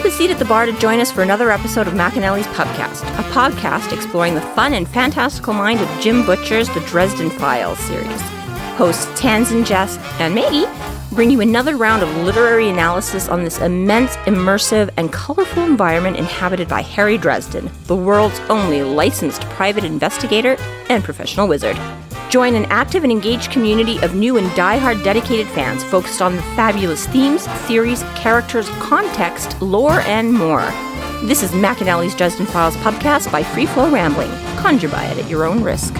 up 0.00 0.06
a 0.06 0.10
seat 0.10 0.30
at 0.30 0.38
the 0.38 0.44
bar 0.46 0.64
to 0.64 0.72
join 0.78 0.98
us 0.98 1.10
for 1.10 1.22
another 1.22 1.50
episode 1.50 1.86
of 1.86 1.92
McAnally's 1.92 2.46
Pubcast, 2.48 3.02
a 3.18 3.22
podcast 3.34 3.92
exploring 3.92 4.34
the 4.34 4.40
fun 4.40 4.72
and 4.72 4.88
fantastical 4.88 5.52
mind 5.52 5.78
of 5.78 6.00
Jim 6.00 6.24
Butcher's 6.24 6.68
The 6.70 6.80
Dresden 6.86 7.28
Files 7.28 7.78
series. 7.80 8.20
Hosts 8.78 9.04
Tanzan 9.20 9.66
Jess 9.66 9.98
and 10.18 10.34
Maggie 10.34 10.64
bring 11.14 11.30
you 11.30 11.42
another 11.42 11.76
round 11.76 12.02
of 12.02 12.16
literary 12.24 12.70
analysis 12.70 13.28
on 13.28 13.44
this 13.44 13.58
immense, 13.58 14.12
immersive, 14.26 14.88
and 14.96 15.12
colorful 15.12 15.64
environment 15.64 16.16
inhabited 16.16 16.66
by 16.66 16.80
Harry 16.80 17.18
Dresden, 17.18 17.70
the 17.84 17.96
world's 17.96 18.40
only 18.48 18.82
licensed 18.82 19.42
private 19.50 19.84
investigator 19.84 20.56
and 20.88 21.04
professional 21.04 21.46
wizard. 21.46 21.76
Join 22.30 22.54
an 22.54 22.66
active 22.66 23.02
and 23.02 23.10
engaged 23.10 23.50
community 23.50 23.98
of 24.02 24.14
new 24.14 24.36
and 24.36 24.54
die-hard 24.54 25.02
dedicated 25.02 25.48
fans 25.48 25.82
focused 25.82 26.22
on 26.22 26.36
the 26.36 26.42
fabulous 26.54 27.04
themes, 27.08 27.44
theories, 27.66 28.04
characters, 28.14 28.68
context, 28.78 29.60
lore, 29.60 30.00
and 30.02 30.32
more. 30.32 30.62
This 31.24 31.42
is 31.42 31.50
McAnally's 31.50 32.14
Justin 32.14 32.46
Files 32.46 32.76
podcast 32.76 33.32
by 33.32 33.42
Free 33.42 33.66
Flow 33.66 33.90
Rambling. 33.90 34.30
Conjure 34.58 34.88
by 34.88 35.06
it 35.06 35.18
at 35.18 35.28
your 35.28 35.44
own 35.44 35.60
risk. 35.64 35.92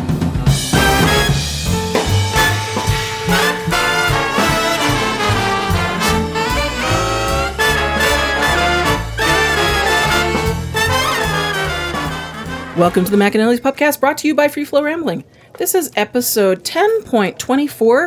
Welcome 12.81 13.05
to 13.05 13.11
the 13.11 13.19
McAnally's 13.19 13.61
podcast 13.61 14.01
brought 14.01 14.17
to 14.19 14.27
you 14.27 14.35
by 14.35 14.49
Free 14.49 14.65
Flow 14.65 14.83
Rambling. 14.83 15.25
This 15.59 15.75
is 15.75 15.91
episode 15.97 16.65
10.24 16.65 17.37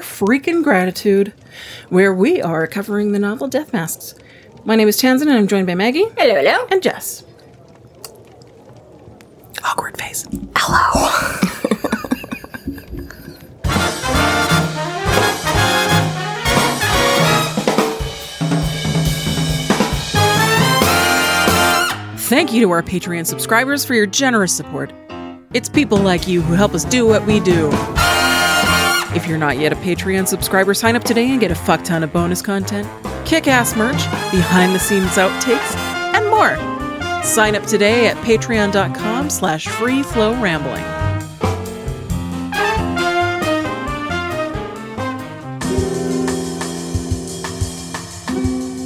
Freaking 0.02 0.64
Gratitude, 0.64 1.32
where 1.90 2.12
we 2.12 2.42
are 2.42 2.66
covering 2.66 3.12
the 3.12 3.20
novel 3.20 3.48
Death 3.48 3.72
Masks. 3.72 4.16
My 4.66 4.76
name 4.76 4.88
is 4.88 5.00
Tanzan 5.00 5.28
and 5.28 5.34
I'm 5.34 5.48
joined 5.48 5.68
by 5.68 5.76
Maggie 5.76 6.06
Hello, 6.18 6.34
hello. 6.34 6.66
and 6.72 6.82
Jess. 6.82 7.24
Awkward 9.64 9.96
face. 9.96 10.28
Thank 22.34 22.52
you 22.52 22.62
to 22.62 22.72
our 22.72 22.82
Patreon 22.82 23.28
subscribers 23.28 23.86
for 23.86 23.94
your 23.94 24.08
generous 24.08 24.52
support. 24.52 24.92
It's 25.54 25.70
people 25.70 26.00
like 26.00 26.28
you 26.28 26.42
who 26.42 26.56
help 26.56 26.74
us 26.74 26.84
do 26.84 27.06
what 27.06 27.24
we 27.28 27.40
do. 27.40 27.70
If 29.16 29.28
you're 29.28 29.38
not 29.38 29.60
yet 29.60 29.72
a 29.72 29.76
Patreon 29.76 30.28
subscriber, 30.28 30.74
sign 30.74 30.96
up 30.96 31.04
today 31.04 31.30
and 31.30 31.40
get 31.40 31.52
a 31.52 31.56
fuck 31.56 31.84
ton 31.84 32.02
of 32.04 32.12
bonus 32.12 32.42
content, 32.42 32.88
kick 33.24 33.48
ass 33.48 33.76
merch, 33.76 34.04
behind 34.32 34.74
the 34.74 34.80
scenes 34.80 35.12
outtakes, 35.12 35.76
and 36.16 36.28
more. 36.32 36.58
Sign 37.24 37.56
up 37.56 37.68
today 37.68 38.08
at 38.08 38.18
patreon.com 38.26 39.30
slash 39.30 39.68
free 39.68 40.02
flow 40.02 40.34
rambling. 40.42 40.84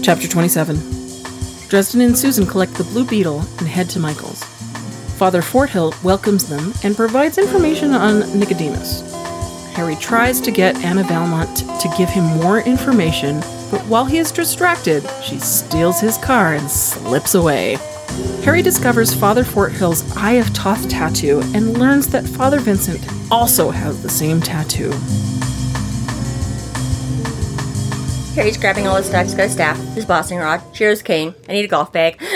Chapter 0.04 0.28
27 0.28 0.97
Dresden 1.70 2.00
and 2.00 2.18
Susan 2.18 2.46
collect 2.46 2.76
the 2.76 2.86
Blue 2.86 3.06
Beetle 3.06 3.40
and 3.60 3.68
head 3.68 3.90
to 3.90 4.00
Michael's. 4.00 4.42
Father 5.18 5.42
Forthill 5.42 6.02
welcomes 6.02 6.48
them 6.48 6.73
and 6.84 6.96
provides 6.96 7.38
information 7.38 7.92
on 7.92 8.40
Nicodemus. 8.40 9.02
Harry 9.73 9.98
tries 9.98 10.40
to 10.42 10.52
get 10.52 10.78
Anna 10.78 11.04
Valmont 11.04 11.58
to 11.58 11.94
give 11.98 12.08
him 12.08 12.23
more 12.23 12.62
information, 12.62 13.42
but 13.70 13.82
while 13.88 14.06
he 14.06 14.18
is 14.18 14.32
distracted, 14.32 15.04
she 15.22 15.40
steals 15.40 16.00
his 16.00 16.18
car 16.18 16.54
and 16.54 16.72
slips 16.72 17.36
away. 17.36 17.78
Harry 18.44 18.62
discovers 18.62 19.14
Father 19.14 19.44
Forthill's 19.44 20.16
Eye 20.16 20.34
of 20.34 20.48
Thoth 20.55 20.88
tattoo 20.88 21.42
and 21.54 21.78
learns 21.78 22.08
that 22.08 22.26
Father 22.26 22.60
Vincent 22.60 23.05
also 23.30 23.72
has 23.72 24.02
the 24.02 24.10
same 24.10 24.39
tattoo. 24.39 24.92
Harry's 28.37 28.55
grabbing 28.55 28.86
all 28.86 28.95
his 28.95 29.08
stuff. 29.08 29.25
He's 29.25 29.33
got 29.33 29.48
a 29.48 29.49
staff, 29.49 29.77
his 29.95 30.05
blasting 30.05 30.37
rod, 30.37 30.61
shears 30.71 31.02
cane. 31.02 31.33
I 31.49 31.53
need 31.53 31.65
a 31.65 31.67
golf 31.67 31.92
bag. 31.92 32.21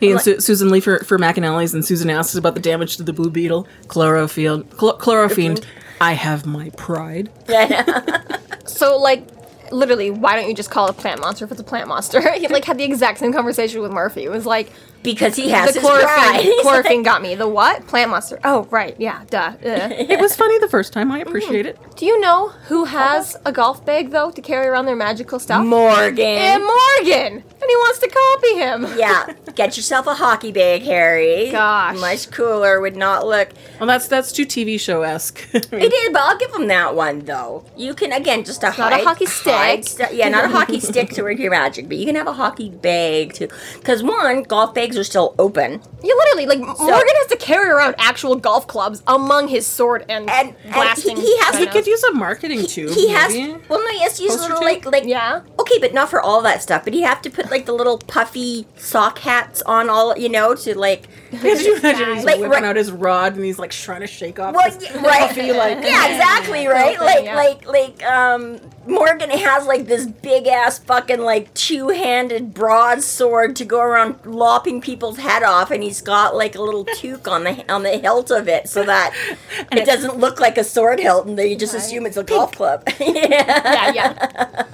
He 0.00 0.12
and 0.12 0.20
Su- 0.20 0.40
Susan 0.40 0.70
leave 0.70 0.84
for, 0.84 1.00
for 1.00 1.18
McAnally's, 1.18 1.74
and 1.74 1.84
Susan 1.84 2.08
asks 2.08 2.36
about 2.36 2.54
the 2.54 2.60
damage 2.60 2.96
to 2.98 3.02
the 3.02 3.12
Blue 3.12 3.30
Beetle. 3.30 3.66
Chlorofield, 3.88 4.64
Chl- 4.66 4.98
Chlorofiend, 5.00 5.64
I 6.00 6.12
have 6.12 6.46
my 6.46 6.70
pride. 6.70 7.30
Yeah. 7.48 8.36
So, 8.66 8.98
like, 8.98 9.26
literally, 9.70 10.10
why 10.10 10.36
don't 10.36 10.48
you 10.48 10.54
just 10.54 10.70
call 10.70 10.86
it 10.86 10.90
a 10.90 10.94
plant 10.94 11.20
monster 11.20 11.44
if 11.44 11.52
it's 11.52 11.60
a 11.60 11.64
plant 11.64 11.88
monster? 11.88 12.20
he 12.34 12.48
like 12.48 12.64
had 12.64 12.78
the 12.78 12.84
exact 12.84 13.18
same 13.18 13.32
conversation 13.32 13.80
with 13.80 13.92
Murphy. 13.92 14.24
It 14.24 14.30
was 14.30 14.44
like 14.44 14.72
because 15.02 15.36
he 15.36 15.50
has 15.50 15.74
the 15.74 15.80
his 15.80 15.88
pride. 15.88 16.02
chlorophyll. 16.42 16.62
Chlorophyll 16.62 16.96
like, 16.96 17.04
got 17.04 17.22
me. 17.22 17.34
The 17.34 17.48
what? 17.48 17.86
Plant 17.86 18.10
monster. 18.10 18.38
Oh, 18.44 18.66
right. 18.70 18.94
Yeah. 18.98 19.22
Duh. 19.30 19.38
Uh, 19.64 19.68
Ugh. 19.68 19.92
It 20.16 20.20
was 20.20 20.34
funny 20.34 20.58
the 20.58 20.68
first 20.68 20.92
time. 20.92 21.12
I 21.12 21.20
appreciate 21.20 21.66
it. 21.66 21.78
Do 21.96 22.06
you 22.06 22.18
know 22.20 22.48
who 22.68 22.84
has 22.84 23.36
a 23.44 23.52
golf 23.52 23.84
bag 23.84 24.10
though 24.10 24.30
to 24.30 24.40
carry 24.42 24.66
around 24.66 24.86
their 24.86 24.96
magical 24.96 25.38
stuff? 25.38 25.64
Morgan. 25.64 26.24
and 26.26 26.62
Morgan, 26.62 27.32
and 27.34 27.42
he 27.42 27.76
wants 27.76 27.98
to 28.00 28.08
copy 28.08 28.54
him. 28.54 28.86
yeah, 28.98 29.32
get 29.54 29.76
yourself 29.76 30.06
a 30.06 30.14
hockey 30.14 30.52
bag, 30.52 30.82
Harry. 30.82 31.50
Gosh. 31.50 31.98
much 31.98 32.30
cooler. 32.30 32.80
Would 32.80 32.96
not 32.96 33.26
look. 33.26 33.50
Well, 33.78 33.86
that's 33.86 34.08
that's 34.08 34.32
too 34.32 34.46
TV 34.46 34.78
show 34.78 35.02
esque. 35.02 35.40
It 35.54 35.72
is, 35.92 36.10
but 36.12 36.22
I'll 36.22 36.38
give 36.38 36.54
him 36.54 36.66
that 36.68 36.94
one 36.94 37.20
though. 37.20 37.64
You 37.76 37.94
can 37.94 38.12
again 38.12 38.44
just 38.44 38.62
a 38.62 38.74
not 38.76 38.92
a 38.92 39.04
hockey 39.04 39.26
stick. 39.26 39.84
stu- 39.84 40.14
yeah, 40.14 40.28
not 40.28 40.44
a 40.44 40.48
hockey 40.48 40.80
stick 40.80 41.10
to 41.10 41.22
work 41.22 41.38
your 41.38 41.50
magic, 41.50 41.88
but 41.88 41.96
you 41.96 42.06
can 42.06 42.14
have 42.16 42.26
a 42.26 42.32
hockey 42.32 42.70
bag 42.70 43.32
too. 43.34 43.48
Because 43.74 44.02
one, 44.02 44.42
golf 44.42 44.74
bags 44.86 44.98
are 44.98 45.04
still 45.04 45.34
open, 45.38 45.80
You 46.02 46.16
literally 46.16 46.46
like 46.46 46.58
Morgan 46.58 46.76
has 47.16 47.26
to 47.28 47.36
carry 47.36 47.68
around 47.68 47.94
actual 47.98 48.36
golf 48.36 48.66
clubs 48.66 49.02
among 49.06 49.48
his 49.48 49.66
sword 49.66 50.04
and, 50.08 50.28
and, 50.30 50.54
and 50.64 50.72
blasting. 50.74 51.16
he, 51.16 51.22
he 51.22 51.38
has 51.38 51.58
he 51.58 51.66
could 51.66 51.86
use 51.86 52.02
a 52.04 52.12
marketing 52.12 52.64
tube. 52.66 52.90
He 52.92 53.08
has. 53.10 53.32
maybe. 53.32 53.58
Well, 53.68 53.80
no, 53.82 53.88
he 53.90 54.00
has 54.00 54.16
to 54.18 54.22
use 54.22 54.32
Poster 54.36 54.54
little 54.54 54.68
tape? 54.68 54.84
like 54.84 54.92
like 55.02 55.04
Yeah. 55.08 55.42
Okay, 55.58 55.78
but 55.78 55.92
not 55.94 56.08
for 56.10 56.20
all 56.20 56.42
that 56.42 56.62
stuff. 56.62 56.84
But 56.84 56.94
you 56.94 57.04
have 57.04 57.20
to 57.22 57.30
put 57.30 57.50
like 57.50 57.66
the 57.66 57.72
little 57.72 57.98
puffy 57.98 58.66
sock 58.76 59.18
hats 59.18 59.62
on 59.62 59.88
all, 59.90 60.16
you 60.16 60.28
know, 60.28 60.54
to 60.54 60.78
like. 60.78 61.08
Could 61.40 61.60
you 61.60 61.76
imagine 61.76 62.14
he's 62.14 62.24
Like, 62.24 62.36
whipping 62.36 62.50
right- 62.52 62.64
out 62.64 62.76
his 62.76 62.90
rod 62.92 63.34
and 63.36 63.44
he's 63.44 63.58
like 63.58 63.70
trying 63.72 64.00
to 64.00 64.06
shake 64.06 64.38
off 64.38 64.54
Well, 64.54 64.70
this 64.70 64.90
right, 64.96 65.28
puffy 65.28 65.52
like 65.52 65.78
yeah, 65.84 66.06
exactly, 66.14 66.66
right. 66.66 66.96
Something, 66.96 67.24
Like, 67.24 67.24
yeah. 67.24 67.34
like, 67.36 67.66
like, 67.66 68.02
um, 68.04 68.60
Morgan 68.86 69.30
has 69.30 69.66
like 69.66 69.86
this 69.86 70.06
big 70.06 70.46
ass 70.46 70.78
fucking 70.78 71.20
like 71.20 71.52
two 71.54 71.88
handed 71.88 72.54
broadsword 72.54 73.56
to 73.56 73.64
go 73.64 73.80
around 73.80 74.18
lopping 74.24 74.80
people's 74.80 75.18
head 75.18 75.42
off, 75.42 75.70
and 75.70 75.82
he's 75.82 76.00
got 76.00 76.36
like 76.36 76.54
a 76.54 76.62
little 76.62 76.84
toque 76.96 77.28
on 77.28 77.44
the 77.44 77.72
on 77.72 77.82
the 77.82 77.98
hilt 77.98 78.30
of 78.30 78.48
it, 78.48 78.68
so 78.68 78.84
that 78.84 79.14
it 79.72 79.86
doesn't 79.86 80.18
look 80.18 80.40
like 80.40 80.58
a 80.58 80.64
sword 80.64 81.00
hilt, 81.00 81.26
and 81.26 81.38
then 81.38 81.48
you 81.48 81.56
just 81.56 81.74
assume 81.74 82.06
it's 82.06 82.16
a 82.16 82.24
golf 82.24 82.52
club. 82.52 82.82
yeah, 83.00 83.92
yeah, 83.92 83.92
yeah. 83.92 84.66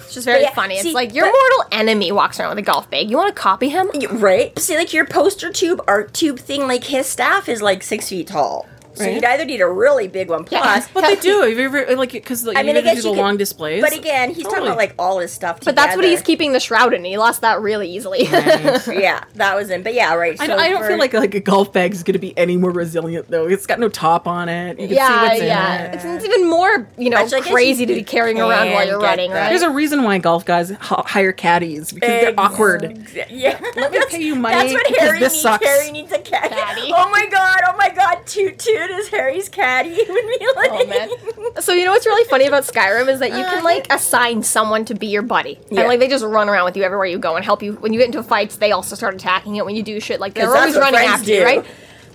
It's 0.00 0.14
just 0.14 0.24
very 0.24 0.42
yeah, 0.42 0.54
funny. 0.54 0.74
It's 0.74 0.92
like 0.92 1.14
your 1.14 1.26
but- 1.26 1.32
mortal 1.32 1.78
enemy 1.78 2.10
walks 2.10 2.40
around 2.40 2.50
with 2.50 2.58
a 2.58 2.62
golf 2.62 2.90
bag. 2.90 3.08
You 3.08 3.16
want 3.16 3.34
to 3.34 3.40
copy 3.40 3.68
him? 3.68 3.90
Right? 4.10 4.58
See, 4.58 4.76
like 4.76 4.92
your 4.92 5.06
poster 5.06 5.52
tube 5.52 5.80
art 5.86 6.12
tube 6.12 6.40
thing, 6.40 6.66
like 6.66 6.84
his 6.84 7.06
staff 7.06 7.48
is 7.48 7.62
like 7.62 7.84
six 7.84 8.08
feet 8.08 8.26
tall. 8.26 8.66
So 9.00 9.06
Right. 9.06 9.14
you'd 9.14 9.24
either 9.24 9.44
need 9.44 9.60
a 9.60 9.68
really 9.68 10.08
big 10.08 10.28
one 10.28 10.44
plus. 10.44 10.88
But 10.92 11.02
they 11.02 11.16
do. 11.20 11.40
Have 11.42 11.50
you 11.58 11.64
ever 11.64 11.96
like 11.96 12.12
because 12.12 12.44
like, 12.44 12.56
I 12.56 12.60
you 12.60 12.66
mean, 12.66 12.76
I 12.76 12.80
either 12.80 12.94
do 12.96 13.02
the 13.02 13.08
you 13.08 13.14
could- 13.14 13.20
long 13.20 13.36
displays. 13.36 13.82
But 13.82 13.94
again, 13.96 14.34
he's 14.34 14.44
talking 14.44 14.62
about 14.66 14.76
like 14.76 14.94
all 14.98 15.18
his 15.18 15.32
stuff 15.32 15.60
But 15.64 15.74
that's 15.76 15.96
what 15.96 16.04
he's 16.04 16.22
keeping 16.22 16.52
the 16.52 16.60
shroud 16.60 16.94
in. 16.94 17.04
He 17.04 17.16
lost 17.18 17.40
that 17.40 17.60
really 17.60 17.90
easily. 17.90 18.24
yeah, 18.24 19.24
that 19.34 19.54
was 19.56 19.70
in. 19.70 19.82
But 19.82 19.94
yeah, 19.94 20.14
right. 20.14 20.36
I, 20.40 20.46
so 20.46 20.56
I 20.56 20.68
don't 20.68 20.82
for- 20.82 20.88
feel 20.88 20.98
like 20.98 21.12
like 21.14 21.34
a 21.34 21.40
golf 21.40 21.72
bag 21.72 21.92
is 21.92 22.02
going 22.02 22.12
to 22.14 22.18
be 22.18 22.36
any 22.38 22.56
more 22.56 22.70
resilient 22.70 23.30
though. 23.30 23.46
It's 23.46 23.66
got 23.66 23.78
no 23.80 23.88
top 23.88 24.26
on 24.28 24.48
it. 24.48 24.78
You 24.78 24.88
can 24.88 24.88
see 24.88 24.94
yeah, 24.96 25.22
what's 25.22 25.42
yeah. 25.42 25.74
in 25.84 25.90
it. 25.90 25.94
It's, 25.96 26.04
it's 26.04 26.24
even 26.24 26.48
more, 26.48 26.88
you 26.98 27.10
know, 27.10 27.22
Which 27.24 27.32
I 27.32 27.40
guess 27.40 27.50
crazy 27.52 27.80
you 27.82 27.86
to 27.86 27.94
be 27.94 28.02
carrying 28.02 28.38
around 28.40 28.70
while 28.72 28.86
you're 28.86 29.00
get 29.00 29.06
running, 29.06 29.30
that. 29.30 29.40
right? 29.42 29.48
There's 29.50 29.62
a 29.62 29.70
reason 29.70 30.02
why 30.02 30.18
golf 30.18 30.44
guys 30.44 30.70
h- 30.70 30.76
hire 30.80 31.32
caddies 31.32 31.92
because 31.92 32.08
they're 32.08 32.34
awkward. 32.38 33.06
Yeah, 33.30 33.58
Let 33.76 33.92
me 33.92 34.00
pay 34.08 34.22
you 34.22 34.34
money 34.34 34.54
That's 34.56 34.72
what 34.72 34.98
Harry 34.98 35.18
this 35.20 35.32
needs. 35.32 35.42
sucks. 35.42 35.64
Harry 35.66 35.90
needs 35.92 36.12
a 36.12 36.18
caddy. 36.18 36.54
Caddy. 36.54 36.92
Oh 36.94 37.08
my 37.10 37.26
god! 37.30 37.60
Oh 37.68 37.76
my 37.76 37.90
god! 37.90 38.26
Toot 38.26 38.58
toot 38.58 38.89
is 38.90 39.08
Harry's 39.08 39.48
caddy. 39.48 39.90
Would 39.90 40.06
be 40.06 40.46
like. 40.56 40.70
Oh, 40.72 40.86
man. 40.86 41.62
So 41.62 41.72
you 41.72 41.84
know 41.84 41.92
what's 41.92 42.06
really 42.06 42.28
funny 42.28 42.46
about 42.46 42.64
Skyrim 42.64 43.08
is 43.08 43.20
that 43.20 43.30
you 43.30 43.38
uh, 43.38 43.50
can 43.50 43.64
like 43.64 43.86
assign 43.92 44.42
someone 44.42 44.84
to 44.86 44.94
be 44.94 45.06
your 45.06 45.22
buddy, 45.22 45.58
Yeah. 45.70 45.80
and 45.80 45.88
like 45.88 46.00
they 46.00 46.08
just 46.08 46.24
run 46.24 46.48
around 46.48 46.64
with 46.64 46.76
you 46.76 46.82
everywhere 46.82 47.06
you 47.06 47.18
go 47.18 47.36
and 47.36 47.44
help 47.44 47.62
you. 47.62 47.74
When 47.74 47.92
you 47.92 47.98
get 47.98 48.06
into 48.06 48.22
fights, 48.22 48.56
they 48.56 48.72
also 48.72 48.94
start 48.96 49.14
attacking 49.14 49.56
it. 49.56 49.64
When 49.64 49.74
you 49.76 49.82
do 49.82 49.98
shit, 50.00 50.20
like 50.20 50.34
they're 50.34 50.54
always 50.54 50.76
running 50.76 51.00
after 51.00 51.30
you, 51.32 51.44
right? 51.44 51.64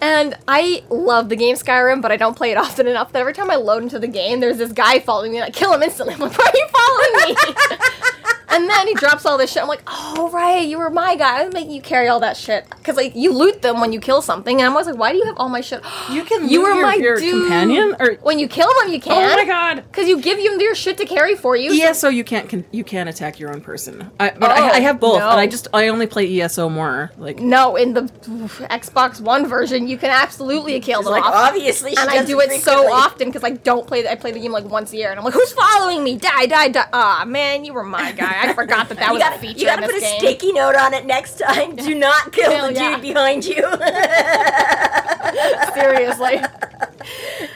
And 0.01 0.38
I 0.48 0.83
love 0.89 1.30
the 1.30 1.38
game 1.38 1.56
Skyrim, 1.56 2.01
but 2.01 2.12
I 2.12 2.18
don't 2.18 2.36
play 2.36 2.51
it 2.51 2.57
often 2.57 2.86
enough 2.86 3.13
that 3.13 3.19
every 3.19 3.33
time 3.33 3.50
I 3.50 3.56
load 3.56 3.81
into 3.81 3.98
the 3.98 4.07
game, 4.07 4.42
there's 4.42 4.57
this 4.57 4.74
guy 4.74 5.00
following 5.00 5.31
me, 5.31 5.38
and 5.38 5.45
I 5.45 5.50
kill 5.51 5.74
him 5.74 5.81
instantly. 5.83 6.13
I'm 6.16 6.19
like, 6.19 6.38
why 6.38 6.45
are 6.45 6.57
you 6.57 6.68
following 6.68 7.36
me? 7.36 7.86
And 8.55 8.69
then 8.69 8.87
he 8.87 8.93
drops 8.93 9.25
all 9.25 9.37
this 9.37 9.51
shit. 9.51 9.61
I'm 9.61 9.67
like, 9.67 9.83
oh 9.87 10.29
right, 10.31 10.65
you 10.67 10.77
were 10.77 10.89
my 10.89 11.15
guy. 11.15 11.41
I'm 11.43 11.49
making 11.51 11.71
you 11.71 11.81
carry 11.81 12.07
all 12.07 12.19
that 12.21 12.37
shit 12.37 12.65
because 12.69 12.95
like 12.95 13.15
you 13.15 13.33
loot 13.33 13.61
them 13.61 13.81
when 13.81 13.91
you 13.91 13.99
kill 13.99 14.21
something. 14.21 14.57
And 14.59 14.65
I'm 14.65 14.71
always 14.71 14.87
like, 14.87 14.97
why 14.97 15.11
do 15.11 15.17
you 15.17 15.25
have 15.25 15.35
all 15.37 15.49
my 15.49 15.61
shit? 15.61 15.83
You 16.09 16.23
can 16.23 16.47
You 16.47 16.61
were 16.61 16.73
your- 16.73 16.81
my 16.83 16.95
your 16.95 17.17
dude. 17.17 17.41
companion? 17.43 17.95
Or- 17.99 18.13
when 18.21 18.39
you 18.39 18.47
kill 18.47 18.69
them, 18.79 18.91
you 18.93 18.99
can. 19.01 19.11
Oh 19.13 19.35
my 19.35 19.45
god. 19.45 19.83
Because 19.91 20.07
you 20.07 20.21
give 20.21 20.37
them 20.41 20.57
their 20.57 20.73
shit 20.75 20.97
to 20.99 21.05
carry 21.05 21.35
for 21.35 21.55
you. 21.55 21.75
so- 21.75 21.83
ESO, 21.89 22.09
you 22.09 22.23
can't 22.23 22.47
can, 22.47 22.63
you 22.71 22.83
can't 22.83 23.09
attack 23.09 23.39
your 23.39 23.51
own 23.53 23.61
person. 23.61 24.09
I, 24.19 24.29
but 24.31 24.51
Oh, 24.51 24.53
I, 24.53 24.69
I 24.75 24.79
have 24.79 24.99
both, 24.99 25.19
no. 25.19 25.29
and 25.29 25.39
I 25.39 25.47
just 25.47 25.67
I 25.73 25.87
only 25.89 26.07
play 26.07 26.39
ESO 26.41 26.69
more. 26.69 27.11
Like 27.17 27.39
No, 27.39 27.75
in 27.75 27.93
the 27.93 28.03
Xbox 28.69 29.19
One 29.19 29.47
version, 29.47 29.87
you 29.87 29.97
can 29.97 30.09
absolutely 30.11 30.79
kill 30.79 31.01
them 31.03 31.11
like, 31.11 31.23
off. 31.25 31.33
obviously, 31.49 31.91
and 31.97 32.09
I 32.09 32.23
do 32.23 32.39
it 32.39 32.61
so 32.61 32.91
often 32.91 33.27
because 33.29 33.43
I 33.43 33.51
don't 33.51 33.85
play. 33.87 34.03
The, 34.03 34.11
I 34.11 34.15
play 34.15 34.31
the 34.31 34.39
game 34.39 34.51
like 34.51 34.65
once 34.65 34.93
a 34.93 34.97
year, 34.97 35.09
and 35.09 35.19
I'm 35.19 35.25
like, 35.25 35.33
"Who's 35.33 35.51
following 35.53 36.03
me? 36.03 36.17
Die, 36.17 36.45
die, 36.45 36.69
die!" 36.69 36.87
Ah, 36.93 37.23
man, 37.27 37.65
you 37.65 37.73
were 37.73 37.83
my 37.83 38.11
guy. 38.11 38.43
I 38.50 38.53
forgot 38.53 38.89
that 38.89 38.97
that 38.97 39.12
was 39.12 39.21
a 39.21 39.25
gotta, 39.25 39.39
feature 39.39 39.59
you 39.59 39.65
gotta 39.65 39.81
put 39.83 39.95
a 39.95 40.00
game. 40.00 40.19
sticky 40.19 40.53
note 40.53 40.75
on 40.75 40.94
it 40.94 41.06
next 41.06 41.39
time. 41.39 41.75
Do 41.75 41.95
not 41.95 42.31
kill 42.31 42.51
Hell 42.51 42.68
the 42.68 42.74
yeah. 42.74 42.92
dude 42.94 43.01
behind 43.01 43.45
you. 43.45 43.56
Seriously. 45.74 46.42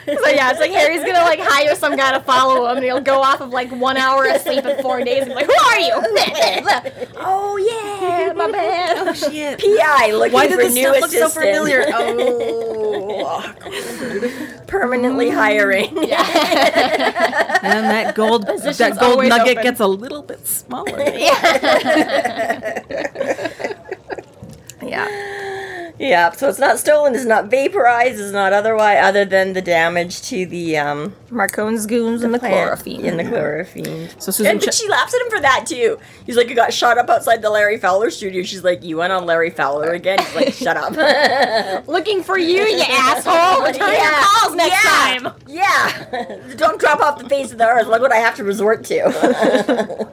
So 0.06 0.28
yeah, 0.28 0.50
it's 0.50 0.60
like 0.60 0.70
Harry's 0.70 1.04
gonna 1.04 1.22
like 1.24 1.40
hire 1.40 1.74
some 1.74 1.96
guy 1.96 2.12
to 2.12 2.20
follow 2.20 2.66
him, 2.66 2.76
and 2.76 2.84
he'll 2.84 3.00
go 3.00 3.20
off 3.22 3.40
of 3.40 3.50
like 3.50 3.70
one 3.72 3.96
hour 3.96 4.26
of 4.26 4.40
sleep 4.40 4.64
in 4.64 4.80
four 4.82 5.02
days. 5.02 5.22
And 5.22 5.30
be 5.30 5.34
like, 5.34 5.46
"Who 5.46 5.52
are 5.52 5.78
you?" 5.78 5.92
oh 7.16 7.56
yeah, 7.56 8.32
my 8.34 8.44
oh, 8.48 8.52
bad. 8.52 8.98
Oh 8.98 9.12
shit. 9.12 9.58
PI 9.60 10.12
looking 10.12 10.32
Why 10.32 10.46
did 10.46 10.56
for 10.56 10.62
this 10.62 10.74
new 10.74 10.88
stuff 10.88 11.00
look 11.00 11.10
so 11.10 11.28
familiar? 11.28 11.84
Oh, 11.92 13.54
permanently 14.66 15.30
hiring. 15.30 15.96
Yeah. 16.06 17.58
and 17.62 17.86
that 17.86 18.14
gold 18.14 18.46
that 18.46 18.98
gold 18.98 19.26
nugget 19.26 19.58
open. 19.58 19.62
gets 19.62 19.80
a 19.80 19.86
little 19.86 20.22
bit 20.22 20.46
smaller. 20.46 20.98
yeah. 21.10 22.82
Yeah, 24.82 25.89
so 26.00 26.48
it's 26.48 26.58
not 26.58 26.78
stolen, 26.78 27.14
it's 27.14 27.24
not 27.26 27.46
vaporized, 27.50 28.18
it's 28.18 28.32
not 28.32 28.52
otherwise 28.54 28.98
other 29.02 29.24
than 29.26 29.52
the 29.52 29.60
damage 29.60 30.22
to 30.22 30.46
the 30.46 30.78
um 30.78 31.14
Marcone's 31.30 31.84
goons 31.86 32.22
and 32.22 32.32
the 32.32 32.38
chlorophyll. 32.38 33.00
in 33.04 33.16
the 33.18 33.22
chlorophene. 33.24 34.08
So 34.20 34.32
Susan, 34.32 34.52
And 34.52 34.62
che- 34.62 34.70
she 34.70 34.88
laughs 34.88 35.14
at 35.14 35.20
him 35.20 35.30
for 35.30 35.40
that 35.40 35.66
too. 35.66 35.98
He's 36.24 36.36
like, 36.36 36.48
"You 36.48 36.54
got 36.56 36.72
shot 36.72 36.96
up 36.96 37.10
outside 37.10 37.42
the 37.42 37.50
Larry 37.50 37.76
Fowler 37.78 38.10
studio." 38.10 38.42
She's 38.42 38.64
like, 38.64 38.82
"You 38.82 38.96
went 38.96 39.12
on 39.12 39.26
Larry 39.26 39.50
Fowler 39.50 39.90
again?" 39.90 40.18
He's 40.20 40.34
like, 40.34 40.54
"Shut 40.54 40.76
up." 40.76 41.86
Looking 41.86 42.22
for 42.22 42.38
you, 42.38 42.62
you 42.62 42.82
asshole. 42.88 43.62
Return 43.66 43.92
your 43.92 44.12
calls 44.24 44.54
next 44.56 44.82
yeah. 44.82 45.18
time. 45.20 45.34
Yeah, 45.46 46.54
don't 46.56 46.80
drop 46.80 47.00
off 47.00 47.18
the 47.18 47.28
face 47.28 47.52
of 47.52 47.58
the 47.58 47.66
earth. 47.66 47.86
Look 47.88 48.00
what 48.00 48.12
I 48.12 48.16
have 48.16 48.36
to 48.36 48.44
resort 48.44 48.84
to. 48.86 50.08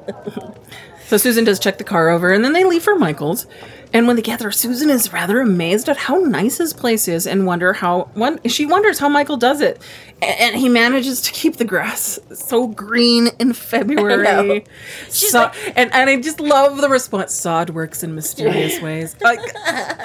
So 1.07 1.15
Susan 1.15 1.45
does 1.45 1.57
check 1.59 1.77
the 1.77 1.85
car 1.85 2.09
over, 2.09 2.33
and 2.33 2.43
then 2.43 2.51
they 2.51 2.65
leave 2.65 2.83
for 2.83 2.95
Michael's. 2.97 3.47
And 3.93 4.05
when 4.07 4.17
they 4.17 4.21
get 4.21 4.39
there, 4.39 4.51
Susan 4.51 4.89
is 4.89 5.13
rather 5.13 5.39
amazed 5.39 5.76
at 5.89 5.97
how 5.97 6.15
nice 6.15 6.57
his 6.57 6.73
place 6.73 7.07
is, 7.07 7.27
and 7.27 7.45
wonder 7.45 7.73
how 7.73 8.09
one 8.13 8.39
she 8.47 8.65
wonders 8.65 8.99
how 8.99 9.09
Michael 9.09 9.37
does 9.37 9.61
it, 9.61 9.81
A- 10.21 10.25
and 10.25 10.55
he 10.55 10.69
manages 10.69 11.21
to 11.21 11.31
keep 11.31 11.57
the 11.57 11.65
grass 11.65 12.19
so 12.33 12.67
green 12.67 13.27
in 13.39 13.53
February. 13.53 14.65
So, 15.09 15.51
and 15.75 15.93
and 15.93 16.09
I 16.09 16.21
just 16.21 16.39
love 16.39 16.77
the 16.77 16.89
response. 16.89 17.33
Sod 17.33 17.69
works 17.71 18.03
in 18.03 18.15
mysterious 18.15 18.81
ways. 18.87 19.15
Like, 19.21 19.39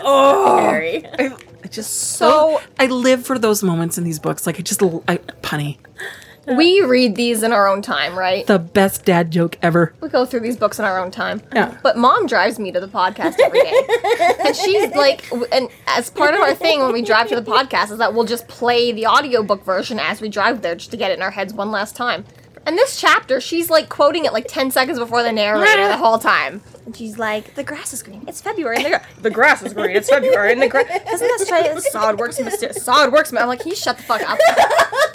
oh. 0.04 0.58
I, 1.18 1.36
I 1.64 1.68
just 1.68 1.92
so, 1.92 2.60
I 2.78 2.86
live 2.86 3.24
for 3.24 3.38
those 3.38 3.62
moments 3.62 3.96
in 3.98 4.04
these 4.04 4.18
books. 4.18 4.46
Like 4.46 4.58
I 4.58 4.62
just 4.62 4.82
I, 4.82 5.16
punny, 5.42 5.78
We 6.46 6.82
read 6.82 7.14
these 7.14 7.42
in 7.42 7.52
our 7.52 7.68
own 7.68 7.82
time, 7.82 8.18
right? 8.18 8.46
the 8.46 8.58
best 8.58 9.04
dad 9.04 9.30
joke 9.30 9.56
ever. 9.62 9.94
We 10.00 10.08
go 10.08 10.24
through 10.24 10.40
these 10.40 10.56
books 10.56 10.78
in 10.78 10.84
our 10.84 10.98
own 10.98 11.10
time. 11.10 11.42
Yeah. 11.54 11.76
But 11.82 11.96
mom 11.96 12.26
drives 12.26 12.58
me 12.58 12.72
to 12.72 12.80
the 12.80 12.88
podcast 12.88 13.38
every 13.40 13.60
day. 13.60 13.86
and 14.44 14.56
she's 14.56 14.90
like, 14.94 15.30
and 15.52 15.68
as 15.86 16.10
part 16.10 16.34
of 16.34 16.40
our 16.40 16.54
thing 16.54 16.80
when 16.80 16.92
we 16.92 17.02
drive 17.02 17.28
to 17.28 17.36
the 17.36 17.48
podcast 17.48 17.92
is 17.92 17.98
that 17.98 18.14
we'll 18.14 18.24
just 18.24 18.48
play 18.48 18.92
the 18.92 19.06
audiobook 19.06 19.64
version 19.64 20.00
as 20.00 20.20
we 20.20 20.28
drive 20.28 20.62
there 20.62 20.74
just 20.74 20.90
to 20.90 20.96
get 20.96 21.10
it 21.10 21.14
in 21.14 21.22
our 21.22 21.30
heads 21.30 21.54
one 21.54 21.70
last 21.70 21.94
time. 21.96 22.24
And 22.64 22.78
this 22.78 23.00
chapter, 23.00 23.40
she's 23.40 23.70
like 23.70 23.88
quoting 23.88 24.24
it 24.24 24.32
like 24.32 24.46
10 24.48 24.70
seconds 24.70 24.98
before 24.98 25.22
the 25.22 25.32
narrator 25.32 25.88
the 25.88 25.96
whole 25.96 26.18
time. 26.18 26.60
And 26.86 26.96
she's 26.96 27.18
like, 27.18 27.54
the 27.54 27.64
grass 27.64 27.92
is 27.92 28.02
green. 28.02 28.24
It's 28.28 28.40
February. 28.40 28.76
And 28.76 28.84
the, 28.86 28.90
gra- 28.90 29.06
the 29.22 29.30
grass 29.30 29.62
is 29.62 29.72
green. 29.74 29.96
It's 29.96 30.08
February. 30.08 30.52
And 30.52 30.62
the 30.62 30.68
grass. 30.68 30.86
Doesn't 31.10 31.28
that 31.28 31.40
say 31.80 31.90
sod 31.90 32.18
works 32.18 32.38
mysterious? 32.40 32.84
Sod 32.84 33.12
works. 33.12 33.32
I'm 33.32 33.48
like, 33.48 33.60
can 33.60 33.70
you 33.70 33.76
shut 33.76 33.96
the 33.96 34.02
fuck 34.04 34.22
up? 34.28 34.38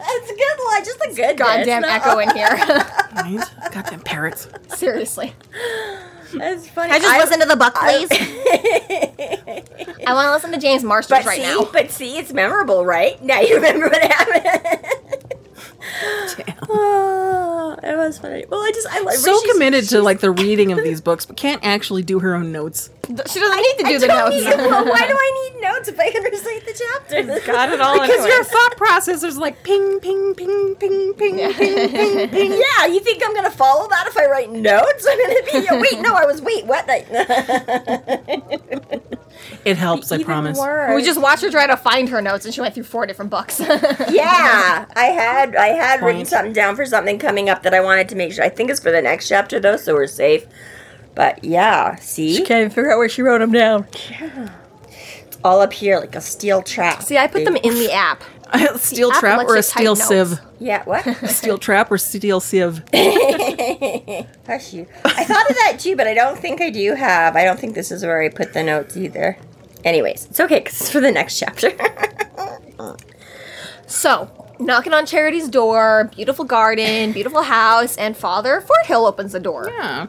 It's 0.09 0.31
a 0.31 0.35
good 0.35 0.65
line, 0.65 0.85
just 0.85 1.01
a 1.01 1.13
good 1.15 1.37
Goddamn 1.37 1.81
bit. 1.81 1.91
It's 1.91 2.05
echo 2.05 2.19
in 2.19 2.29
here. 2.35 2.47
Right? 3.17 3.73
Goddamn 3.73 3.99
parrots. 4.01 4.47
Seriously. 4.69 5.33
That's 6.33 6.67
funny. 6.69 6.93
I 6.93 6.99
just 6.99 7.13
I- 7.13 7.19
listen 7.19 7.39
to 7.41 7.45
the 7.45 7.55
book, 7.57 7.75
please. 7.75 8.07
I 10.07 10.13
want 10.13 10.27
to 10.27 10.31
listen 10.31 10.51
to 10.53 10.57
James 10.59 10.83
Marsters 10.83 11.25
right 11.25 11.37
see, 11.37 11.43
now. 11.43 11.67
but 11.71 11.91
see, 11.91 12.17
it's 12.17 12.31
memorable, 12.31 12.85
right? 12.85 13.21
Now 13.23 13.41
you 13.41 13.55
remember 13.55 13.89
what 13.89 14.01
happened. 14.01 15.26
Oh, 16.69 17.75
it 17.83 17.95
was 17.97 18.19
funny. 18.19 18.45
Well, 18.49 18.59
I 18.61 18.71
just 18.73 18.87
I 18.87 19.01
like 19.01 19.15
so 19.17 19.39
committed 19.51 19.87
to 19.89 20.01
like 20.01 20.19
the 20.19 20.31
reading 20.31 20.71
of 20.71 20.77
these 20.83 21.01
books, 21.01 21.25
but 21.25 21.37
can't 21.37 21.63
actually 21.63 22.03
do 22.03 22.19
her 22.19 22.35
own 22.35 22.51
notes. 22.51 22.89
She 23.07 23.13
doesn't 23.13 23.55
need 23.57 23.75
to 23.79 23.83
do 23.85 23.95
I 23.95 23.97
the 23.99 24.07
notes. 24.07 24.35
need- 24.35 24.45
well, 24.57 24.85
why 24.85 25.07
do 25.07 25.13
I 25.17 25.51
need 25.53 25.61
notes 25.67 25.87
if 25.87 25.99
I 25.99 26.11
can 26.11 26.23
recite 26.23 26.65
the 26.65 26.73
chapters? 26.73 27.45
Got 27.45 27.71
it 27.71 27.79
all 27.79 27.99
Because 28.01 28.25
your 28.25 28.43
thought 28.43 28.75
process 28.77 29.23
is 29.23 29.37
like 29.37 29.63
ping, 29.63 29.99
ping, 30.01 30.33
ping, 30.35 30.75
ping, 30.75 31.13
ping, 31.15 31.37
ping, 31.37 31.53
ping, 31.53 32.29
ping. 32.29 32.51
Yeah, 32.51 32.85
you 32.87 32.99
think 32.99 33.23
I'm 33.25 33.33
gonna 33.33 33.49
follow 33.51 33.87
that 33.89 34.07
if 34.07 34.17
I 34.17 34.25
write 34.27 34.51
notes? 34.51 35.07
I'm 35.09 35.17
gonna 35.19 35.43
be 35.43 35.81
wait, 35.81 36.01
no, 36.01 36.13
I 36.15 36.25
was 36.25 36.41
wait, 36.41 36.65
what? 36.65 36.85
It 39.65 39.77
helps, 39.77 40.11
I 40.11 40.23
promise. 40.23 40.57
worse. 40.57 40.95
We 40.95 41.03
just 41.03 41.21
watched 41.21 41.43
her 41.43 41.49
try 41.49 41.67
to 41.67 41.77
find 41.77 42.09
her 42.09 42.21
notes, 42.21 42.45
and 42.45 42.53
she 42.53 42.61
went 42.61 42.73
through 42.73 42.83
four 42.83 43.05
different 43.05 43.31
books. 43.31 43.59
yeah, 43.59 44.85
I 44.95 45.05
had 45.05 45.55
I 45.55 45.67
had 45.67 46.01
written 46.01 46.25
something 46.25 46.53
down 46.53 46.75
for 46.75 46.85
something 46.85 47.19
coming 47.19 47.49
up 47.49 47.63
that 47.63 47.73
I 47.73 47.79
wanted 47.81 48.09
to 48.09 48.15
make 48.15 48.33
sure. 48.33 48.43
I 48.43 48.49
think 48.49 48.69
it's 48.69 48.79
for 48.79 48.91
the 48.91 49.01
next 49.01 49.27
chapter 49.27 49.59
though, 49.59 49.77
so 49.77 49.93
we're 49.93 50.07
safe. 50.07 50.45
But 51.15 51.43
yeah, 51.43 51.95
see, 51.95 52.35
she 52.35 52.43
can't 52.43 52.59
even 52.61 52.69
figure 52.69 52.91
out 52.91 52.97
where 52.97 53.09
she 53.09 53.21
wrote 53.21 53.39
them 53.39 53.51
down. 53.51 53.87
Yeah, 54.09 54.51
all 55.43 55.61
up 55.61 55.73
here 55.73 55.99
like 55.99 56.15
a 56.15 56.21
steel 56.21 56.61
trap. 56.61 57.01
See, 57.03 57.17
I 57.17 57.27
put 57.27 57.45
them 57.45 57.55
in 57.57 57.73
the 57.75 57.91
app. 57.91 58.23
steel 58.77 59.11
trap 59.11 59.47
or 59.47 59.55
a 59.55 59.63
steel 59.63 59.95
sieve? 59.95 60.31
notes. 60.31 60.41
Yeah, 60.59 60.83
what? 60.85 61.03
Steel 61.29 61.57
trap 61.57 61.91
or 61.91 61.97
steel 61.97 62.39
sieve? 62.39 62.79
Hush 64.47 64.73
you. 64.73 64.87
I 65.05 65.23
thought 65.23 65.49
of 65.49 65.55
that 65.55 65.77
too, 65.79 65.95
but 65.95 66.07
I 66.07 66.13
don't 66.13 66.37
think 66.39 66.61
I 66.61 66.69
do 66.69 66.95
have. 66.95 67.35
I 67.35 67.43
don't 67.43 67.59
think 67.59 67.75
this 67.75 67.91
is 67.91 68.03
where 68.03 68.21
I 68.21 68.29
put 68.29 68.53
the 68.53 68.63
notes 68.63 68.97
either. 68.97 69.37
Anyways, 69.83 70.25
it's 70.25 70.39
okay 70.39 70.59
because 70.59 70.81
it's 70.81 70.89
for 70.89 70.99
the 70.99 71.11
next 71.11 71.37
chapter. 71.37 71.71
So, 73.85 74.29
knocking 74.59 74.93
on 74.93 75.05
Charity's 75.05 75.49
door, 75.49 76.11
beautiful 76.15 76.45
garden, 76.45 77.11
beautiful 77.13 77.43
house, 77.43 77.97
and 77.97 78.17
Father 78.17 78.61
Forthill 78.61 79.07
opens 79.07 79.31
the 79.31 79.39
door. 79.39 79.69
Yeah. 79.69 80.07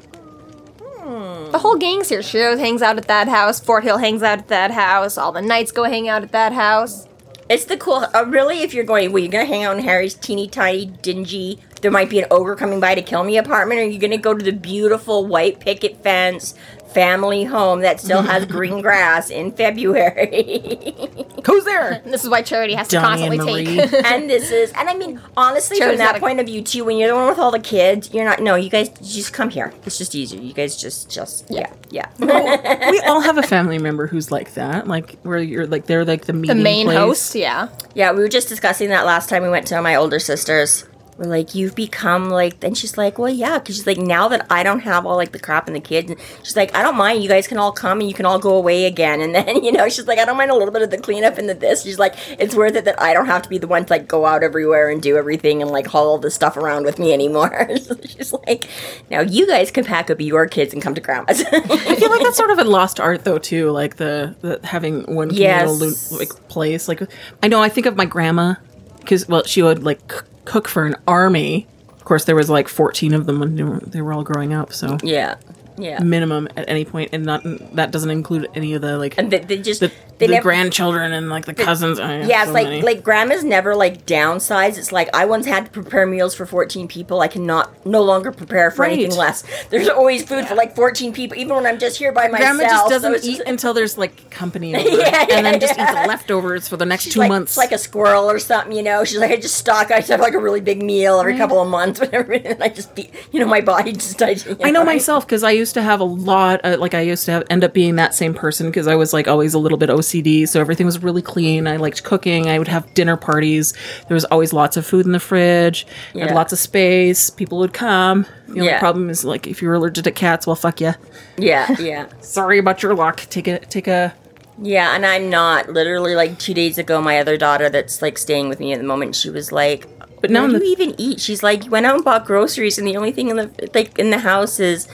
Hmm. 0.80 1.50
The 1.52 1.58
whole 1.58 1.76
gang's 1.76 2.08
here. 2.08 2.22
Shiro 2.22 2.56
hangs 2.56 2.82
out 2.82 2.98
at 2.98 3.06
that 3.06 3.28
house. 3.28 3.60
Forthill 3.60 4.00
hangs 4.00 4.22
out 4.22 4.38
at 4.38 4.48
that 4.48 4.70
house. 4.72 5.16
All 5.16 5.32
the 5.32 5.42
knights 5.42 5.72
go 5.72 5.84
hang 5.84 6.08
out 6.08 6.22
at 6.22 6.32
that 6.32 6.52
house. 6.52 7.07
It's 7.48 7.64
the 7.64 7.76
cool. 7.76 8.06
Uh, 8.14 8.24
really, 8.26 8.60
if 8.60 8.74
you're 8.74 8.84
going, 8.84 9.12
well, 9.12 9.22
you're 9.22 9.32
gonna 9.32 9.44
hang 9.44 9.64
out 9.64 9.76
in 9.76 9.84
Harry's 9.84 10.14
teeny 10.14 10.48
tiny, 10.48 10.86
dingy. 10.86 11.60
There 11.80 11.90
might 11.90 12.10
be 12.10 12.18
an 12.18 12.26
ogre 12.30 12.56
coming 12.56 12.80
by 12.80 12.94
to 12.94 13.02
kill 13.02 13.24
me 13.24 13.38
apartment, 13.38 13.80
or 13.80 13.84
you're 13.84 14.00
gonna 14.00 14.18
go 14.18 14.34
to 14.34 14.44
the 14.44 14.52
beautiful 14.52 15.26
white 15.26 15.60
picket 15.60 16.02
fence 16.02 16.54
family 16.88 17.44
home 17.44 17.80
that 17.80 18.00
still 18.00 18.22
has 18.22 18.44
green 18.56 18.80
grass 18.80 19.30
in 19.30 19.52
February. 19.52 20.94
Who's 21.46 21.64
there? 21.64 22.02
This 22.04 22.24
is 22.24 22.30
why 22.30 22.42
Charity 22.42 22.74
has 22.74 22.88
to 22.88 22.96
Donnie 22.96 23.22
and 23.22 23.34
constantly 23.38 23.64
Marie. 23.64 23.88
take. 23.88 24.04
and 24.06 24.28
this 24.28 24.50
is, 24.50 24.72
and 24.72 24.88
I 24.88 24.94
mean, 24.94 25.20
honestly, 25.36 25.78
Charity's 25.78 25.98
from 25.98 26.06
that 26.06 26.12
gotta- 26.12 26.20
point 26.20 26.40
of 26.40 26.46
view 26.46 26.62
too, 26.62 26.84
when 26.84 26.98
you're 26.98 27.08
the 27.08 27.14
one 27.14 27.28
with 27.28 27.38
all 27.38 27.50
the 27.50 27.58
kids, 27.60 28.12
you're 28.12 28.24
not. 28.24 28.40
No, 28.40 28.54
you 28.54 28.70
guys 28.70 28.88
just 29.00 29.32
come 29.32 29.50
here. 29.50 29.72
It's 29.86 29.98
just 29.98 30.14
easier. 30.14 30.40
You 30.40 30.52
guys 30.52 30.76
just, 30.76 31.10
just, 31.10 31.46
yeah, 31.50 31.72
yeah. 31.90 32.08
we 32.18 33.00
all 33.00 33.20
have 33.20 33.38
a 33.38 33.42
family 33.42 33.78
member 33.78 34.06
who's 34.06 34.30
like 34.30 34.54
that, 34.54 34.86
like 34.86 35.18
where 35.22 35.38
you're 35.38 35.66
like 35.66 35.86
they're 35.86 36.04
like 36.04 36.26
the 36.26 36.32
the 36.32 36.54
main 36.54 36.86
place. 36.86 36.98
host, 36.98 37.34
yeah. 37.34 37.68
Yeah, 37.94 38.12
we 38.12 38.20
were 38.20 38.28
just 38.28 38.48
discussing 38.48 38.88
that 38.90 39.06
last 39.06 39.28
time 39.28 39.42
we 39.42 39.48
went 39.48 39.66
to 39.68 39.80
my 39.80 39.94
older 39.94 40.18
sister's. 40.18 40.84
We're 41.18 41.24
like, 41.28 41.52
you've 41.56 41.74
become 41.74 42.30
like, 42.30 42.62
and 42.62 42.78
she's 42.78 42.96
like, 42.96 43.18
well, 43.18 43.28
yeah, 43.32 43.58
because 43.58 43.74
she's 43.74 43.86
like, 43.88 43.98
now 43.98 44.28
that 44.28 44.46
I 44.50 44.62
don't 44.62 44.78
have 44.80 45.04
all 45.04 45.16
like 45.16 45.32
the 45.32 45.40
crap 45.40 45.66
and 45.66 45.74
the 45.74 45.80
kids, 45.80 46.12
and 46.12 46.20
she's 46.44 46.54
like, 46.56 46.72
I 46.76 46.82
don't 46.82 46.96
mind. 46.96 47.24
You 47.24 47.28
guys 47.28 47.48
can 47.48 47.58
all 47.58 47.72
come 47.72 47.98
and 48.00 48.08
you 48.08 48.14
can 48.14 48.24
all 48.24 48.38
go 48.38 48.54
away 48.54 48.84
again. 48.84 49.20
And 49.20 49.34
then, 49.34 49.62
you 49.64 49.72
know, 49.72 49.88
she's 49.88 50.06
like, 50.06 50.20
I 50.20 50.24
don't 50.24 50.36
mind 50.36 50.52
a 50.52 50.54
little 50.54 50.72
bit 50.72 50.82
of 50.82 50.90
the 50.90 50.98
cleanup 50.98 51.36
and 51.36 51.48
the 51.48 51.54
this. 51.54 51.82
She's 51.82 51.98
like, 51.98 52.14
it's 52.38 52.54
worth 52.54 52.76
it 52.76 52.84
that 52.84 53.02
I 53.02 53.12
don't 53.14 53.26
have 53.26 53.42
to 53.42 53.48
be 53.48 53.58
the 53.58 53.66
one 53.66 53.84
to 53.84 53.92
like 53.92 54.06
go 54.06 54.26
out 54.26 54.44
everywhere 54.44 54.88
and 54.90 55.02
do 55.02 55.16
everything 55.16 55.60
and 55.60 55.72
like 55.72 55.88
haul 55.88 56.06
all 56.08 56.18
this 56.18 56.36
stuff 56.36 56.56
around 56.56 56.84
with 56.84 57.00
me 57.00 57.12
anymore. 57.12 57.68
so 57.82 57.96
she's 58.06 58.32
like, 58.32 58.68
now 59.10 59.20
you 59.20 59.44
guys 59.48 59.72
can 59.72 59.84
pack 59.84 60.10
up 60.10 60.20
your 60.20 60.46
kids 60.46 60.72
and 60.72 60.80
come 60.80 60.94
to 60.94 61.00
grandma's. 61.00 61.42
I 61.42 61.96
feel 61.96 62.10
like 62.10 62.22
that's 62.22 62.36
sort 62.36 62.50
of 62.50 62.60
a 62.60 62.64
lost 62.64 63.00
art 63.00 63.24
though 63.24 63.38
too, 63.38 63.70
like 63.72 63.96
the, 63.96 64.36
the 64.40 64.60
having 64.64 65.02
one 65.12 65.30
communal 65.30 65.80
Yes. 65.84 66.12
like 66.12 66.28
place. 66.48 66.86
Like 66.86 67.02
I 67.42 67.48
know 67.48 67.60
I 67.60 67.68
think 67.68 67.86
of 67.86 67.96
my 67.96 68.04
grandma 68.04 68.54
because 69.00 69.26
well 69.26 69.42
she 69.44 69.62
would 69.62 69.82
like 69.82 70.12
cook 70.48 70.66
for 70.68 70.86
an 70.86 70.96
army. 71.06 71.66
Of 71.90 72.04
course, 72.04 72.24
there 72.24 72.34
was 72.36 72.48
like 72.50 72.68
fourteen 72.68 73.14
of 73.14 73.26
them 73.26 73.38
when 73.40 73.80
they 73.86 74.00
were 74.00 74.12
all 74.12 74.24
growing 74.24 74.52
up. 74.52 74.72
So 74.72 74.98
yeah. 75.02 75.36
Yeah. 75.78 76.02
minimum 76.02 76.48
at 76.56 76.68
any 76.68 76.84
point, 76.84 77.10
and 77.12 77.24
not 77.24 77.42
that 77.74 77.90
doesn't 77.90 78.10
include 78.10 78.48
any 78.54 78.74
of 78.74 78.82
the 78.82 78.98
like 78.98 79.16
And 79.16 79.30
they, 79.30 79.38
they 79.38 79.58
just 79.58 79.80
the, 79.80 79.92
they 80.18 80.26
the 80.26 80.34
never, 80.34 80.42
grandchildren 80.42 81.12
and 81.12 81.28
like 81.28 81.44
the 81.46 81.54
cousins. 81.54 81.98
Oh, 82.00 82.06
Yeah, 82.08 82.42
it's 82.42 82.46
so 82.48 82.52
like 82.52 82.66
many. 82.66 82.82
like 82.82 83.02
grandma's 83.02 83.44
never 83.44 83.74
like 83.76 84.04
downsized. 84.06 84.78
It's 84.78 84.92
like 84.92 85.08
I 85.14 85.24
once 85.24 85.46
had 85.46 85.66
to 85.66 85.70
prepare 85.70 86.06
meals 86.06 86.34
for 86.34 86.46
fourteen 86.46 86.88
people. 86.88 87.20
I 87.20 87.28
cannot 87.28 87.86
no 87.86 88.02
longer 88.02 88.32
prepare 88.32 88.70
for 88.70 88.84
anything 88.84 89.16
less. 89.16 89.44
There's 89.70 89.88
always 89.88 90.24
food 90.24 90.46
for 90.46 90.54
like 90.54 90.74
fourteen 90.74 91.12
people, 91.12 91.36
even 91.38 91.54
when 91.54 91.66
I'm 91.66 91.78
just 91.78 91.98
here 91.98 92.12
by 92.12 92.28
myself. 92.28 92.56
Grandma 92.58 92.62
just 92.72 92.88
doesn't 92.88 93.14
it's 93.14 93.26
eat 93.26 93.36
just- 93.38 93.48
until 93.48 93.74
there's 93.74 93.96
like 93.96 94.30
company 94.30 94.74
over, 94.76 94.88
Yeah, 94.88 95.26
and 95.30 95.46
then 95.46 95.60
just 95.60 95.76
yeah. 95.76 95.92
eat 95.92 96.02
the 96.02 96.08
leftovers 96.08 96.68
for 96.68 96.76
the 96.76 96.86
next 96.86 97.04
She's 97.04 97.14
two 97.14 97.20
like, 97.20 97.28
months. 97.28 97.52
It's 97.52 97.58
like 97.58 97.72
a 97.72 97.78
squirrel 97.78 98.30
or 98.30 98.38
something, 98.38 98.76
you 98.76 98.82
know. 98.82 99.04
She's 99.04 99.18
like, 99.18 99.30
I 99.30 99.36
just 99.36 99.56
stock. 99.56 99.90
I 99.90 99.98
just 99.98 100.08
have 100.10 100.20
like 100.20 100.34
a 100.34 100.38
really 100.38 100.60
big 100.60 100.82
meal 100.82 101.18
every 101.20 101.34
mm. 101.34 101.38
couple 101.38 101.60
of 101.62 101.68
months, 101.68 102.00
whatever. 102.00 102.32
And 102.32 102.62
I 102.62 102.68
just, 102.68 102.94
be, 102.94 103.10
you 103.32 103.40
know, 103.40 103.46
my 103.46 103.60
body 103.60 103.92
just. 103.92 104.20
I, 104.22 104.30
you 104.48 104.56
I 104.62 104.70
know 104.70 104.84
myself 104.84 105.26
because 105.26 105.42
I 105.44 105.52
used 105.52 105.67
to 105.74 105.82
have 105.82 106.00
a 106.00 106.04
lot. 106.04 106.60
Uh, 106.64 106.76
like 106.78 106.94
I 106.94 107.00
used 107.00 107.24
to 107.26 107.32
have, 107.32 107.44
end 107.50 107.64
up 107.64 107.72
being 107.74 107.96
that 107.96 108.14
same 108.14 108.34
person 108.34 108.66
because 108.66 108.86
I 108.86 108.94
was 108.94 109.12
like 109.12 109.28
always 109.28 109.54
a 109.54 109.58
little 109.58 109.78
bit 109.78 109.88
OCD, 109.90 110.48
so 110.48 110.60
everything 110.60 110.86
was 110.86 111.02
really 111.02 111.22
clean. 111.22 111.66
I 111.66 111.76
liked 111.76 112.04
cooking. 112.04 112.48
I 112.48 112.58
would 112.58 112.68
have 112.68 112.92
dinner 112.94 113.16
parties. 113.16 113.72
There 114.08 114.14
was 114.14 114.24
always 114.26 114.52
lots 114.52 114.76
of 114.76 114.86
food 114.86 115.06
in 115.06 115.12
the 115.12 115.20
fridge. 115.20 115.86
I 116.14 116.18
had 116.20 116.28
Yeah. 116.30 116.34
lots 116.34 116.52
of 116.52 116.58
space. 116.58 117.30
People 117.30 117.58
would 117.58 117.72
come. 117.72 118.26
The 118.48 118.52
only 118.60 118.66
Yeah. 118.66 118.78
problem 118.80 119.10
is 119.10 119.24
like 119.24 119.46
if 119.46 119.60
you're 119.62 119.74
allergic 119.74 120.04
to 120.04 120.10
cats, 120.10 120.46
well, 120.46 120.56
fuck 120.56 120.80
you. 120.80 120.94
Yeah, 121.36 121.70
yeah. 121.80 122.06
Sorry 122.20 122.58
about 122.58 122.82
your 122.82 122.94
luck. 122.94 123.22
Take 123.30 123.48
a 123.48 123.58
take 123.60 123.86
a. 123.88 124.14
Yeah, 124.60 124.96
and 124.96 125.06
I'm 125.06 125.30
not. 125.30 125.68
Literally, 125.68 126.16
like 126.16 126.38
two 126.38 126.52
days 126.54 126.78
ago, 126.78 127.00
my 127.00 127.20
other 127.20 127.36
daughter 127.36 127.68
that's 127.70 128.02
like 128.02 128.18
staying 128.18 128.48
with 128.48 128.58
me 128.58 128.72
at 128.72 128.78
the 128.78 128.84
moment, 128.86 129.14
she 129.14 129.30
was 129.30 129.52
like, 129.52 129.86
But 130.20 130.30
now 130.32 130.42
"What 130.48 130.58
do 130.58 130.66
you 130.66 130.72
even 130.72 130.96
eat?" 130.98 131.20
She's 131.20 131.44
like, 131.44 131.64
"You 131.66 131.70
went 131.70 131.86
out 131.86 131.94
and 131.94 132.04
bought 132.04 132.24
groceries, 132.26 132.76
and 132.76 132.84
the 132.84 132.96
only 132.96 133.12
thing 133.12 133.28
in 133.28 133.36
the 133.36 133.50
like 133.72 133.96
in 134.00 134.10
the 134.10 134.18
house 134.18 134.58
is." 134.58 134.88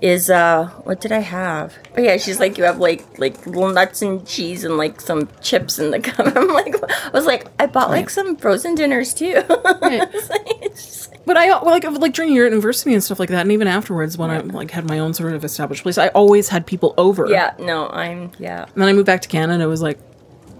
Is 0.00 0.30
uh 0.30 0.68
what 0.84 1.00
did 1.00 1.12
I 1.12 1.18
have? 1.18 1.74
Oh 1.96 2.00
yeah, 2.00 2.16
she's 2.16 2.40
like 2.40 2.56
you 2.56 2.64
have 2.64 2.78
like 2.78 3.18
like 3.18 3.44
little 3.46 3.68
nuts 3.70 4.00
and 4.00 4.26
cheese 4.26 4.64
and 4.64 4.78
like 4.78 4.98
some 5.00 5.28
chips 5.42 5.78
in 5.78 5.90
the 5.90 6.00
cup. 6.08 6.34
I'm 6.34 6.48
like 6.48 6.74
I 7.04 7.10
was 7.12 7.26
like 7.26 7.46
I 7.58 7.66
bought 7.66 7.90
like 7.90 8.08
some 8.08 8.36
frozen 8.36 8.74
dinners 8.74 9.12
too. 9.12 9.42
It's 9.48 10.30
like- 10.30 10.46
it's 10.62 11.10
like- 11.10 11.24
But 11.26 11.36
I 11.36 11.48
well, 11.48 11.66
like 11.66 11.84
like 11.84 12.14
during 12.14 12.32
your 12.32 12.46
university 12.46 12.94
and 12.94 13.04
stuff 13.04 13.18
like 13.20 13.28
that, 13.28 13.42
and 13.42 13.52
even 13.52 13.68
afterwards 13.68 14.16
when 14.16 14.30
I 14.30 14.38
like 14.40 14.70
had 14.70 14.88
my 14.88 14.98
own 15.00 15.12
sort 15.12 15.34
of 15.34 15.44
established 15.44 15.82
place, 15.82 15.98
I 15.98 16.08
always 16.08 16.48
had 16.48 16.66
people 16.66 16.94
over. 16.96 17.26
yeah, 17.28 17.54
no, 17.58 17.88
I'm 17.90 18.32
yeah. 18.38 18.64
And 18.72 18.80
then 18.82 18.88
I 18.88 18.92
moved 18.94 19.06
back 19.06 19.20
to 19.22 19.28
Canada. 19.28 19.64
It 19.64 19.66
was 19.66 19.82
like, 19.82 19.98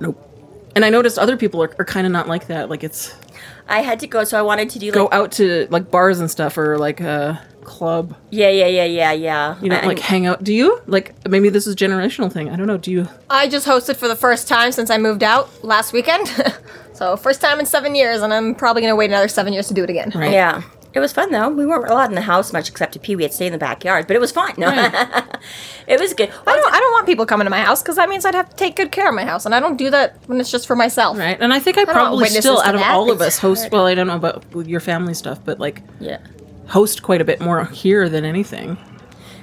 nope. 0.00 0.18
And 0.76 0.84
I 0.84 0.90
noticed 0.90 1.18
other 1.18 1.36
people 1.38 1.62
are, 1.62 1.74
are 1.78 1.84
kind 1.84 2.06
of 2.06 2.12
not 2.12 2.28
like 2.28 2.48
that. 2.48 2.68
Like 2.68 2.84
it's 2.84 3.14
I 3.68 3.80
had 3.80 4.00
to 4.00 4.06
go, 4.06 4.22
so 4.24 4.38
I 4.38 4.42
wanted 4.42 4.68
to 4.70 4.78
do 4.78 4.86
like 4.88 4.94
go 4.94 5.08
out 5.10 5.32
to 5.32 5.66
like 5.70 5.90
bars 5.90 6.20
and 6.20 6.30
stuff 6.30 6.58
or 6.58 6.76
like 6.76 7.00
a 7.00 7.40
club. 7.70 8.14
yeah, 8.30 8.48
yeah, 8.50 8.66
yeah, 8.66 8.84
yeah, 8.84 9.12
yeah. 9.12 9.56
You 9.62 9.68
know, 9.70 9.76
And- 9.76 9.86
like 9.86 9.98
hang 10.00 10.26
out. 10.26 10.42
Do 10.42 10.52
you 10.52 10.80
like 10.86 11.14
maybe 11.28 11.48
this 11.50 11.66
is 11.66 11.74
a 11.74 11.76
generational 11.76 12.30
thing? 12.32 12.50
I 12.50 12.56
don't 12.56 12.66
know. 12.66 12.76
Do 12.78 12.90
you? 12.90 13.08
I 13.30 13.48
just 13.48 13.66
hosted 13.66 13.96
for 13.96 14.08
the 14.08 14.16
first 14.16 14.48
time 14.48 14.72
since 14.72 14.90
I 14.90 14.98
moved 14.98 15.22
out 15.22 15.48
last 15.64 15.92
weekend. 15.92 16.26
so 16.92 17.16
first 17.16 17.40
time 17.40 17.60
in 17.60 17.66
seven 17.66 17.94
years, 17.94 18.22
and 18.22 18.32
I'm 18.34 18.54
probably 18.54 18.82
gonna 18.82 18.96
wait 18.96 19.10
another 19.10 19.28
seven 19.28 19.52
years 19.52 19.68
to 19.68 19.74
do 19.74 19.84
it 19.84 19.90
again. 19.90 20.12
Right. 20.14 20.32
Yeah. 20.32 20.62
It 20.92 20.98
was 20.98 21.12
fun 21.12 21.30
though. 21.30 21.48
We 21.48 21.66
weren't 21.66 21.88
allowed 21.88 22.08
in 22.08 22.16
the 22.16 22.20
house 22.20 22.52
much 22.52 22.68
except 22.68 22.94
to 22.94 22.98
pee. 22.98 23.14
We 23.14 23.22
had 23.22 23.30
to 23.30 23.36
stay 23.36 23.46
in 23.46 23.52
the 23.52 23.58
backyard, 23.58 24.08
but 24.08 24.16
it 24.16 24.18
was 24.18 24.32
fine. 24.32 24.54
No, 24.58 24.68
it 25.86 26.00
was 26.00 26.14
good. 26.14 26.30
I 26.46 26.56
don't. 26.56 26.74
I 26.74 26.80
don't 26.80 26.92
want 26.92 27.06
people 27.06 27.26
coming 27.26 27.44
to 27.46 27.50
my 27.50 27.60
house 27.60 27.80
because 27.80 27.94
that 27.94 28.08
means 28.08 28.24
I'd 28.24 28.34
have 28.34 28.50
to 28.50 28.56
take 28.56 28.74
good 28.74 28.90
care 28.90 29.08
of 29.08 29.14
my 29.14 29.24
house, 29.24 29.46
and 29.46 29.54
I 29.54 29.60
don't 29.60 29.76
do 29.76 29.88
that 29.90 30.16
when 30.26 30.40
it's 30.40 30.50
just 30.50 30.66
for 30.66 30.74
myself. 30.74 31.16
Right. 31.16 31.38
And 31.40 31.54
I 31.54 31.60
think 31.60 31.78
I 31.78 31.84
want 31.84 31.94
probably 31.96 32.28
still 32.28 32.60
out 32.60 32.74
of 32.74 32.80
that. 32.80 32.90
all 32.92 33.08
of 33.12 33.20
us 33.20 33.38
host. 33.38 33.70
Well, 33.70 33.86
I 33.86 33.94
don't 33.94 34.08
know 34.08 34.16
about 34.16 34.42
your 34.66 34.80
family 34.80 35.14
stuff, 35.14 35.38
but 35.44 35.60
like 35.60 35.80
Yeah, 36.00 36.18
host 36.70 37.02
quite 37.02 37.20
a 37.20 37.24
bit 37.24 37.40
more 37.40 37.64
here 37.66 38.08
than 38.08 38.24
anything, 38.24 38.78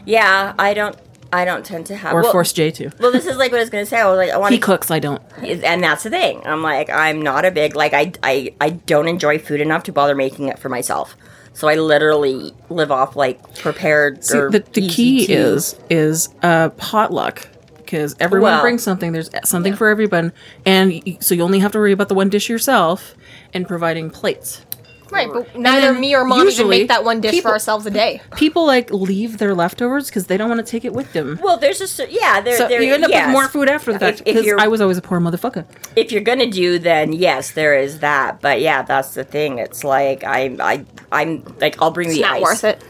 yeah. 0.06 0.54
I 0.58 0.74
don't. 0.74 0.98
I 1.32 1.44
don't 1.44 1.66
tend 1.66 1.86
to 1.88 1.96
have. 1.96 2.14
or 2.14 2.22
well, 2.22 2.32
force 2.32 2.54
Jay 2.54 2.72
to. 2.72 2.90
Well, 3.00 3.12
this 3.12 3.26
is 3.26 3.36
like 3.36 3.52
what 3.52 3.58
I 3.58 3.62
was 3.64 3.70
gonna 3.70 3.86
say. 3.86 4.00
I 4.00 4.08
was 4.10 4.18
like, 4.18 4.30
I 4.30 4.38
want 4.38 4.54
He 4.54 4.60
cooks. 4.60 4.90
I 4.90 5.00
don't. 5.00 5.22
and 5.44 5.84
that's 5.84 6.04
the 6.04 6.10
thing. 6.10 6.42
I'm 6.46 6.64
like, 6.64 6.90
I'm 6.90 7.22
not 7.22 7.44
a 7.44 7.52
big 7.52 7.76
like. 7.76 7.94
I 7.94 8.14
I 8.24 8.54
I 8.62 8.70
don't 8.72 9.08
enjoy 9.10 9.38
food 9.38 9.60
enough 9.60 9.84
to 9.84 9.92
bother 9.92 10.16
making 10.16 10.48
it 10.48 10.58
for 10.58 10.70
myself. 10.70 11.16
So 11.54 11.68
I 11.68 11.76
literally 11.76 12.54
live 12.70 12.92
off 12.92 13.16
like 13.16 13.56
prepared. 13.58 14.24
See, 14.24 14.38
the, 14.38 14.64
the 14.72 14.88
key 14.88 15.26
to- 15.26 15.34
is 15.34 15.76
is 15.90 16.30
uh, 16.44 16.70
potluck 16.70 17.48
because 17.78 18.16
everyone 18.20 18.52
Well- 18.54 18.62
brings 18.62 18.84
something. 18.84 19.12
There's 19.12 19.30
something 19.44 19.76
for 19.76 19.90
everyone, 19.90 20.32
and 20.66 21.02
so 21.20 21.36
you 21.36 21.42
only 21.44 21.60
have 21.60 21.72
to 21.74 21.78
worry 21.80 21.92
about 21.92 22.08
the 22.10 22.16
one 22.16 22.30
dish 22.30 22.48
yourself 22.48 23.16
and 23.54 23.68
providing 23.68 24.12
plates. 24.12 24.62
Right, 25.12 25.30
but 25.32 25.58
neither 25.58 25.94
me 25.94 26.16
or 26.16 26.24
mom 26.26 26.48
even 26.50 26.70
make 26.70 26.88
that 26.90 27.04
one 27.04 27.22
dish 27.22 27.32
people- 27.32 27.50
for 27.50 27.54
ourselves 27.54 27.86
a 27.86 27.92
day. 27.92 28.22
People 28.36 28.66
like 28.66 28.92
leave 28.92 29.38
their 29.38 29.54
leftovers 29.56 30.08
because 30.08 30.28
they 30.28 30.38
don't 30.38 30.50
want 30.50 30.66
to 30.66 30.70
take 30.70 30.84
it 30.86 30.94
with 30.94 31.14
them. 31.14 31.40
Well, 31.42 31.58
there's 31.58 31.80
just 31.80 32.00
yeah. 32.10 32.42
There, 32.42 32.58
So 32.58 32.68
there, 32.68 32.82
you 32.82 32.94
end 32.94 33.04
up 33.04 33.10
yes. 33.12 33.28
with 33.28 33.32
more 33.34 33.48
food 33.48 33.70
after 33.70 33.98
that. 33.98 34.16
If, 34.16 34.20
if 34.20 34.26
Because 34.26 34.46
you're 34.46 34.60
I 34.60 34.68
was 34.68 34.82
always 34.82 34.98
a 34.98 35.02
poor 35.02 35.20
motherfucker. 35.20 35.66
if 35.96 36.12
you're 36.12 36.22
gonna 36.22 36.50
do 36.50 36.78
then 36.80 37.14
yes 37.14 37.52
there 37.52 37.76
is 37.78 38.00
that 38.00 38.40
but 38.42 38.62
yeah 38.62 38.82
that's 38.84 39.14
the 39.16 39.24
thing 39.24 39.58
it's 39.60 39.84
like 39.84 40.24
i 40.24 40.56
i 40.60 40.86
i'm 41.12 41.44
like 41.60 41.82
i'll 41.82 41.92
bring 41.92 42.10
It's 42.10 42.18
the 42.18 42.22
not 42.24 42.36
ice 42.38 42.42
worth 42.44 42.64
it. 42.66 42.82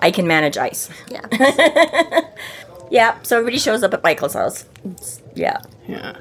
i 0.00 0.10
can 0.10 0.26
manage 0.26 0.56
ice 0.58 0.88
Yeah. 1.08 1.26
yeah 2.90 3.16
so 3.22 3.36
everybody 3.38 3.58
shows 3.58 3.82
up 3.82 3.94
at 3.94 4.02
michael's 4.02 4.34
house 4.34 4.64
It's- 4.84 5.20
yeah 5.34 5.58
Yeah. 5.88 6.16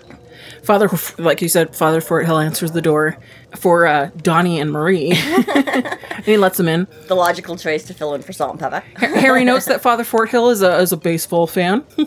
Father, 0.64 0.90
like 1.18 1.42
you 1.42 1.50
said, 1.50 1.76
Father 1.76 2.02
Forthill 2.02 2.44
answers 2.44 2.72
the 2.72 2.82
door 2.82 3.18
for 3.58 3.88
uh, 3.88 4.12
Donnie 4.18 4.60
and 4.60 4.72
Marie, 4.72 5.12
and 5.16 5.98
he 6.24 6.38
lets 6.38 6.58
them 6.58 6.68
in. 6.68 6.88
the 7.08 7.16
logical 7.16 7.58
choice 7.58 7.84
to 7.86 7.94
fill 7.94 8.14
in 8.14 8.22
for 8.22 8.32
salt 8.34 8.52
and 8.52 8.60
pepper 8.60 8.80
Harry 9.20 9.44
notes 9.44 9.66
that 9.66 9.82
Father 9.88 10.04
Forthill 10.04 10.52
is 10.52 10.62
a 10.62 10.78
is 10.80 10.92
a 10.92 10.98
baseball 10.98 11.48
fan. 11.48 11.84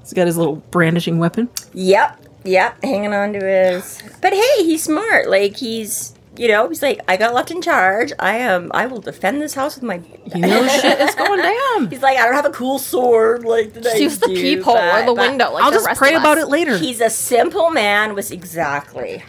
He's 0.00 0.12
got 0.14 0.26
his 0.26 0.36
little 0.36 0.56
brandishing 0.56 1.18
weapon. 1.18 1.48
yep 1.74 2.20
yep 2.44 2.76
hanging 2.82 3.12
on 3.12 3.32
to 3.32 3.40
his 3.44 4.00
but 4.22 4.32
hey 4.32 4.64
he's 4.64 4.84
smart 4.84 5.28
like 5.28 5.56
he's 5.56 6.14
you 6.38 6.48
know 6.48 6.68
he's 6.68 6.82
like 6.82 7.00
i 7.08 7.16
got 7.16 7.32
left 7.34 7.50
in 7.50 7.60
charge 7.62 8.12
i 8.18 8.36
am 8.36 8.70
i 8.74 8.86
will 8.86 9.00
defend 9.00 9.40
this 9.40 9.54
house 9.54 9.74
with 9.76 9.82
my 9.84 10.00
You 10.34 10.40
know, 10.42 10.66
shit 10.80 11.00
is 11.00 11.14
going 11.14 11.40
down. 11.40 11.88
he's 11.90 12.02
like 12.02 12.18
i 12.18 12.24
don't 12.24 12.34
have 12.34 12.44
a 12.46 12.50
cool 12.50 12.78
sword 12.78 13.44
like 13.44 13.72
that 13.74 13.86
I 13.86 13.96
Use 13.96 14.18
the 14.18 14.26
do, 14.28 14.34
peephole 14.34 14.76
or 14.76 15.04
the 15.04 15.14
window. 15.14 15.52
Like 15.52 15.64
I'll 15.64 15.70
the 15.70 15.76
just 15.76 15.86
rest 15.86 15.98
pray 15.98 16.14
of 16.14 16.20
about 16.22 16.38
us. 16.38 16.44
it 16.44 16.48
later. 16.50 16.76
He's 16.78 17.00
a 17.00 17.08
simple 17.10 17.70
man 17.70 18.14
with 18.14 18.30
exactly. 18.30 19.22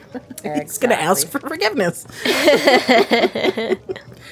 He's 0.43 0.77
gonna 0.77 0.95
ask 0.95 1.27
for 1.27 1.39
forgiveness. 1.39 2.05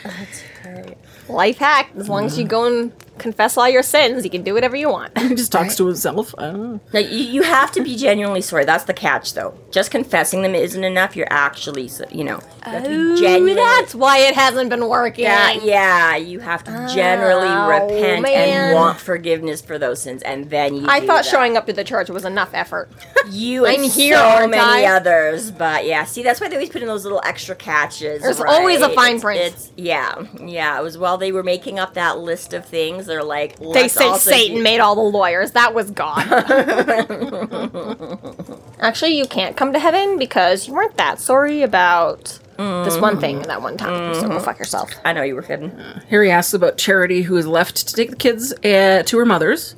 That's 0.03 0.43
great. 0.63 0.97
Life 1.29 1.57
hack. 1.57 1.89
As 1.95 2.09
long 2.09 2.25
as 2.25 2.37
you 2.37 2.45
go 2.45 2.65
and 2.65 2.91
confess 3.17 3.57
all 3.57 3.67
your 3.69 3.83
sins, 3.83 4.23
you 4.23 4.29
can 4.29 4.43
do 4.43 4.53
whatever 4.53 4.75
you 4.75 4.89
want. 4.89 5.17
He 5.17 5.29
just 5.35 5.51
talks 5.51 5.75
to 5.77 5.87
himself. 5.87 6.33
I 6.37 6.43
don't 6.51 6.61
know. 6.73 6.79
Now, 6.93 6.99
you, 6.99 7.17
you 7.17 7.41
have 7.43 7.71
to 7.73 7.83
be 7.83 7.95
genuinely 7.95 8.41
sorry. 8.41 8.65
That's 8.65 8.83
the 8.85 8.93
catch, 8.93 9.33
though. 9.33 9.57
Just 9.71 9.91
confessing 9.91 10.41
them 10.41 10.53
isn't 10.55 10.83
enough. 10.83 11.15
You're 11.15 11.27
actually, 11.31 11.87
so- 11.87 12.05
you 12.11 12.23
know, 12.23 12.39
you 12.65 12.71
have 12.71 12.83
to 12.83 12.89
be 12.89 12.95
oh, 12.95 13.15
genuinely. 13.15 13.53
That's 13.55 13.95
why 13.95 14.19
it 14.19 14.35
hasn't 14.35 14.69
been 14.69 14.87
working. 14.87 15.23
yeah, 15.25 15.51
yeah, 15.53 16.15
you 16.15 16.39
have 16.39 16.63
to 16.65 16.89
generally 16.93 17.47
Oh, 17.47 17.67
repent 17.87 18.23
man. 18.23 18.33
and 18.49 18.75
want 18.75 18.99
forgiveness 18.99 19.61
for 19.61 19.77
those 19.77 20.01
sins, 20.01 20.21
and 20.23 20.49
then 20.49 20.75
you. 20.75 20.87
I 20.87 20.99
do 20.99 21.07
thought 21.07 21.23
that. 21.23 21.29
showing 21.31 21.57
up 21.57 21.65
to 21.67 21.73
the 21.73 21.83
church 21.83 22.09
was 22.09 22.25
enough 22.25 22.49
effort. 22.53 22.89
you 23.29 23.65
and 23.65 23.77
I'm 23.83 23.89
here, 23.89 24.15
so 24.15 24.23
aren't 24.23 24.51
many 24.51 24.85
I? 24.85 24.95
others, 24.95 25.51
but 25.51 25.85
yeah, 25.85 26.03
see, 26.05 26.23
that's 26.23 26.39
why 26.41 26.47
they 26.49 26.55
always 26.55 26.69
put 26.69 26.81
in 26.81 26.87
those 26.87 27.03
little 27.03 27.21
extra 27.23 27.55
catches. 27.55 28.21
There's 28.21 28.39
always 28.39 28.81
a 28.81 28.87
right? 28.87 28.95
fine 28.95 29.15
It's- 29.15 29.21
print. 29.21 29.41
It's, 29.41 29.71
yeah, 29.77 30.23
yeah. 30.41 30.79
It 30.79 30.83
was 30.83 30.97
while 30.97 31.17
they 31.17 31.31
were 31.31 31.43
making 31.43 31.79
up 31.79 31.93
that 31.95 32.19
list 32.19 32.53
of 32.53 32.65
things. 32.65 33.04
They're 33.05 33.23
like, 33.23 33.57
They 33.59 33.65
let's 33.65 33.93
say 33.93 34.05
also 34.05 34.31
Satan 34.31 34.57
do- 34.57 34.63
made 34.63 34.79
all 34.79 34.95
the 34.95 35.01
lawyers. 35.01 35.51
That 35.51 35.73
was 35.73 35.91
God. 35.91 36.25
Actually, 38.79 39.17
you 39.17 39.25
can't 39.25 39.55
come 39.57 39.73
to 39.73 39.79
heaven 39.79 40.17
because 40.19 40.67
you 40.67 40.73
weren't 40.73 40.97
that 40.97 41.19
sorry 41.19 41.61
about 41.61 42.39
this 42.57 42.97
one 42.99 43.19
thing 43.19 43.37
and 43.37 43.45
that 43.45 43.61
one 43.61 43.77
time. 43.77 44.13
So 44.15 44.27
go 44.27 44.39
fuck 44.39 44.59
yourself. 44.59 44.91
I 45.03 45.13
know 45.13 45.23
you 45.23 45.35
were 45.35 45.41
kidding. 45.41 45.71
Harry 46.09 46.31
asks 46.31 46.53
about 46.53 46.77
Charity, 46.77 47.21
who 47.23 47.35
is 47.37 47.47
left 47.47 47.87
to 47.87 47.95
take 47.95 48.09
the 48.11 48.15
kids 48.15 48.53
uh, 48.63 49.03
to 49.05 49.17
her 49.17 49.25
mother's, 49.25 49.75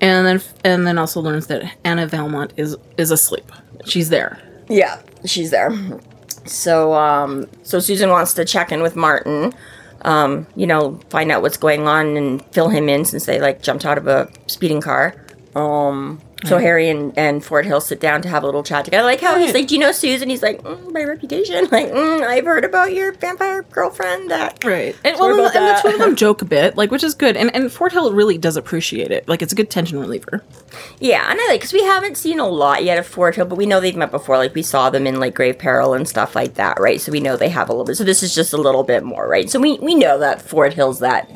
and 0.00 0.26
then 0.26 0.40
and 0.64 0.86
then 0.86 0.98
also 0.98 1.20
learns 1.20 1.46
that 1.48 1.76
Anna 1.84 2.06
Valmont 2.06 2.52
is 2.56 2.76
is 2.96 3.10
asleep. 3.10 3.50
She's 3.84 4.08
there. 4.08 4.40
Yeah, 4.68 5.00
she's 5.24 5.50
there. 5.50 5.70
So, 6.44 6.94
um, 6.94 7.46
so 7.62 7.78
Susan 7.80 8.10
wants 8.10 8.34
to 8.34 8.44
check 8.44 8.72
in 8.72 8.82
with 8.82 8.96
Martin. 8.96 9.52
Um, 10.06 10.46
you 10.56 10.66
know, 10.66 11.00
find 11.10 11.30
out 11.30 11.42
what's 11.42 11.58
going 11.58 11.86
on 11.86 12.16
and 12.16 12.42
fill 12.54 12.68
him 12.68 12.88
in 12.88 13.04
since 13.04 13.26
they 13.26 13.40
like 13.40 13.60
jumped 13.60 13.84
out 13.84 13.98
of 13.98 14.06
a 14.06 14.30
speeding 14.46 14.80
car. 14.80 15.14
Um, 15.54 16.22
so 16.44 16.58
Harry 16.58 16.90
and, 16.90 17.16
and 17.16 17.42
Forthill 17.42 17.80
sit 17.80 17.98
down 17.98 18.20
to 18.22 18.28
have 18.28 18.42
a 18.42 18.46
little 18.46 18.62
chat 18.62 18.84
together. 18.84 19.04
Like 19.04 19.20
how 19.20 19.38
he's 19.38 19.54
like, 19.54 19.68
"Do 19.68 19.74
you 19.74 19.80
know 19.80 19.92
Susan?" 19.92 20.28
He's 20.28 20.42
like, 20.42 20.62
mm, 20.62 20.92
"By 20.92 21.04
reputation." 21.04 21.68
Like, 21.76 21.90
mm, 21.90 22.22
"I've 22.22 22.44
heard 22.44 22.64
about 22.64 22.94
your 22.94 23.12
vampire 23.12 23.62
girlfriend." 23.62 24.30
That 24.30 24.62
Right. 24.64 24.94
And, 25.04 25.18
well, 25.18 25.34
about 25.34 25.56
and 25.56 25.76
the 25.76 25.82
two 25.82 25.94
of 25.94 25.98
them 25.98 26.16
joke 26.26 26.42
a 26.42 26.44
bit, 26.44 26.76
like 26.76 26.90
which 26.90 27.02
is 27.02 27.14
good. 27.14 27.36
And 27.36 27.54
and 27.54 27.70
Forthill 27.70 28.14
really 28.14 28.38
does 28.38 28.56
appreciate 28.56 29.10
it. 29.10 29.26
Like 29.28 29.40
it's 29.42 29.52
a 29.52 29.56
good 29.56 29.70
tension 29.70 29.98
reliever. 29.98 30.44
Yeah, 31.00 31.30
and 31.30 31.40
I 31.40 31.46
like 31.48 31.60
because 31.60 31.72
we 31.72 31.82
haven't 31.82 32.16
seen 32.16 32.38
a 32.38 32.46
lot 32.46 32.84
yet 32.84 32.98
of 32.98 33.08
Forthill, 33.08 33.48
but 33.48 33.56
we 33.56 33.66
know 33.66 33.80
they've 33.80 33.96
met 33.96 34.10
before. 34.10 34.36
Like 34.36 34.54
we 34.54 34.62
saw 34.62 34.90
them 34.90 35.06
in 35.06 35.18
like 35.18 35.34
Grave 35.34 35.58
Peril 35.58 35.94
and 35.94 36.06
stuff 36.06 36.36
like 36.36 36.54
that, 36.54 36.78
right? 36.78 37.00
So 37.00 37.10
we 37.12 37.20
know 37.20 37.36
they 37.36 37.48
have 37.48 37.68
a 37.68 37.72
little 37.72 37.86
bit. 37.86 37.96
So 37.96 38.04
this 38.04 38.22
is 38.22 38.34
just 38.34 38.52
a 38.52 38.58
little 38.58 38.84
bit 38.84 39.02
more, 39.04 39.26
right? 39.26 39.48
So 39.50 39.58
we 39.58 39.78
we 39.78 39.94
know 39.94 40.18
that 40.18 40.40
Forthill's 40.46 41.00
that 41.00 41.30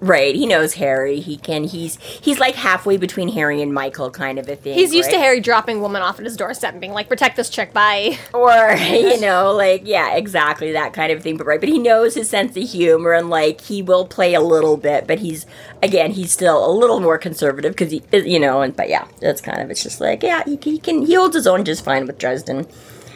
Right, 0.00 0.34
he 0.34 0.46
knows 0.46 0.74
Harry. 0.74 1.20
He 1.20 1.36
can. 1.36 1.64
He's 1.64 1.96
he's 2.00 2.38
like 2.38 2.54
halfway 2.54 2.96
between 2.96 3.28
Harry 3.28 3.60
and 3.60 3.72
Michael, 3.74 4.10
kind 4.10 4.38
of 4.38 4.48
a 4.48 4.56
thing. 4.56 4.74
He's 4.74 4.94
used 4.94 5.10
to? 5.10 5.18
Harry 5.18 5.40
dropping 5.40 5.82
women 5.82 6.00
off 6.00 6.18
at 6.18 6.24
his 6.24 6.38
doorstep 6.38 6.72
and 6.72 6.80
being 6.80 6.94
like, 6.94 7.08
"Protect 7.08 7.36
this 7.36 7.50
chick, 7.50 7.74
bye." 7.74 8.18
or 8.34 8.72
you 8.72 9.20
know, 9.20 9.52
like 9.52 9.82
yeah, 9.84 10.14
exactly 10.14 10.72
that 10.72 10.94
kind 10.94 11.12
of 11.12 11.22
thing. 11.22 11.36
But 11.36 11.46
right, 11.46 11.60
but 11.60 11.68
he 11.68 11.78
knows 11.78 12.14
his 12.14 12.30
sense 12.30 12.56
of 12.56 12.62
humor 12.62 13.12
and 13.12 13.28
like 13.28 13.60
he 13.60 13.82
will 13.82 14.06
play 14.06 14.32
a 14.32 14.40
little 14.40 14.78
bit, 14.78 15.06
but 15.06 15.18
he's 15.18 15.44
again 15.82 16.12
he's 16.12 16.32
still 16.32 16.66
a 16.66 16.72
little 16.72 17.00
more 17.00 17.18
conservative 17.18 17.72
because 17.72 17.90
he 17.90 18.02
you 18.12 18.40
know. 18.40 18.62
And 18.62 18.74
but 18.74 18.88
yeah, 18.88 19.06
that's 19.20 19.42
kind 19.42 19.60
of 19.60 19.70
it's 19.70 19.82
just 19.82 20.00
like 20.00 20.22
yeah, 20.22 20.42
he, 20.46 20.58
he 20.62 20.78
can 20.78 21.04
he 21.04 21.14
holds 21.14 21.36
his 21.36 21.46
own 21.46 21.62
just 21.64 21.84
fine 21.84 22.06
with 22.06 22.16
Dresden. 22.16 22.66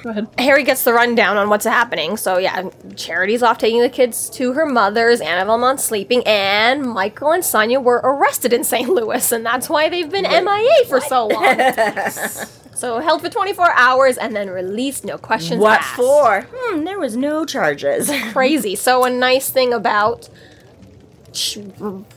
Go 0.04 0.10
ahead. 0.10 0.28
Harry 0.36 0.64
gets 0.64 0.84
the 0.84 0.92
rundown 0.92 1.38
on 1.38 1.48
what's 1.48 1.64
happening. 1.64 2.18
So 2.18 2.36
yeah, 2.36 2.68
Charity's 2.94 3.42
off 3.42 3.56
taking 3.56 3.80
the 3.80 3.88
kids 3.88 4.28
to 4.30 4.52
her 4.52 4.66
mother's. 4.66 5.22
Anna 5.22 5.46
Valmont's 5.46 5.82
sleeping, 5.82 6.22
and 6.26 6.82
Michael 6.82 7.32
and 7.32 7.42
Sanya 7.42 7.82
were 7.82 8.02
arrested 8.04 8.52
in 8.52 8.64
St. 8.64 8.86
Louis, 8.90 9.32
and 9.32 9.46
that's 9.46 9.70
why 9.70 9.88
they've 9.88 10.10
been 10.10 10.24
MIA 10.24 10.84
for 10.88 11.00
so 11.00 11.28
long. 11.28 11.56
so 12.74 12.98
held 13.00 13.22
for 13.22 13.30
24 13.30 13.72
hours 13.72 14.18
and 14.18 14.36
then 14.36 14.50
released, 14.50 15.06
no 15.06 15.16
questions 15.16 15.58
What 15.58 15.80
asked. 15.80 15.96
for? 15.96 16.46
Hmm, 16.54 16.84
there 16.84 16.98
was 16.98 17.16
no 17.16 17.46
charges. 17.46 18.10
Crazy. 18.32 18.76
So 18.76 19.04
a 19.06 19.10
nice 19.10 19.48
thing 19.48 19.72
about 19.72 20.28
Ch- 21.32 21.60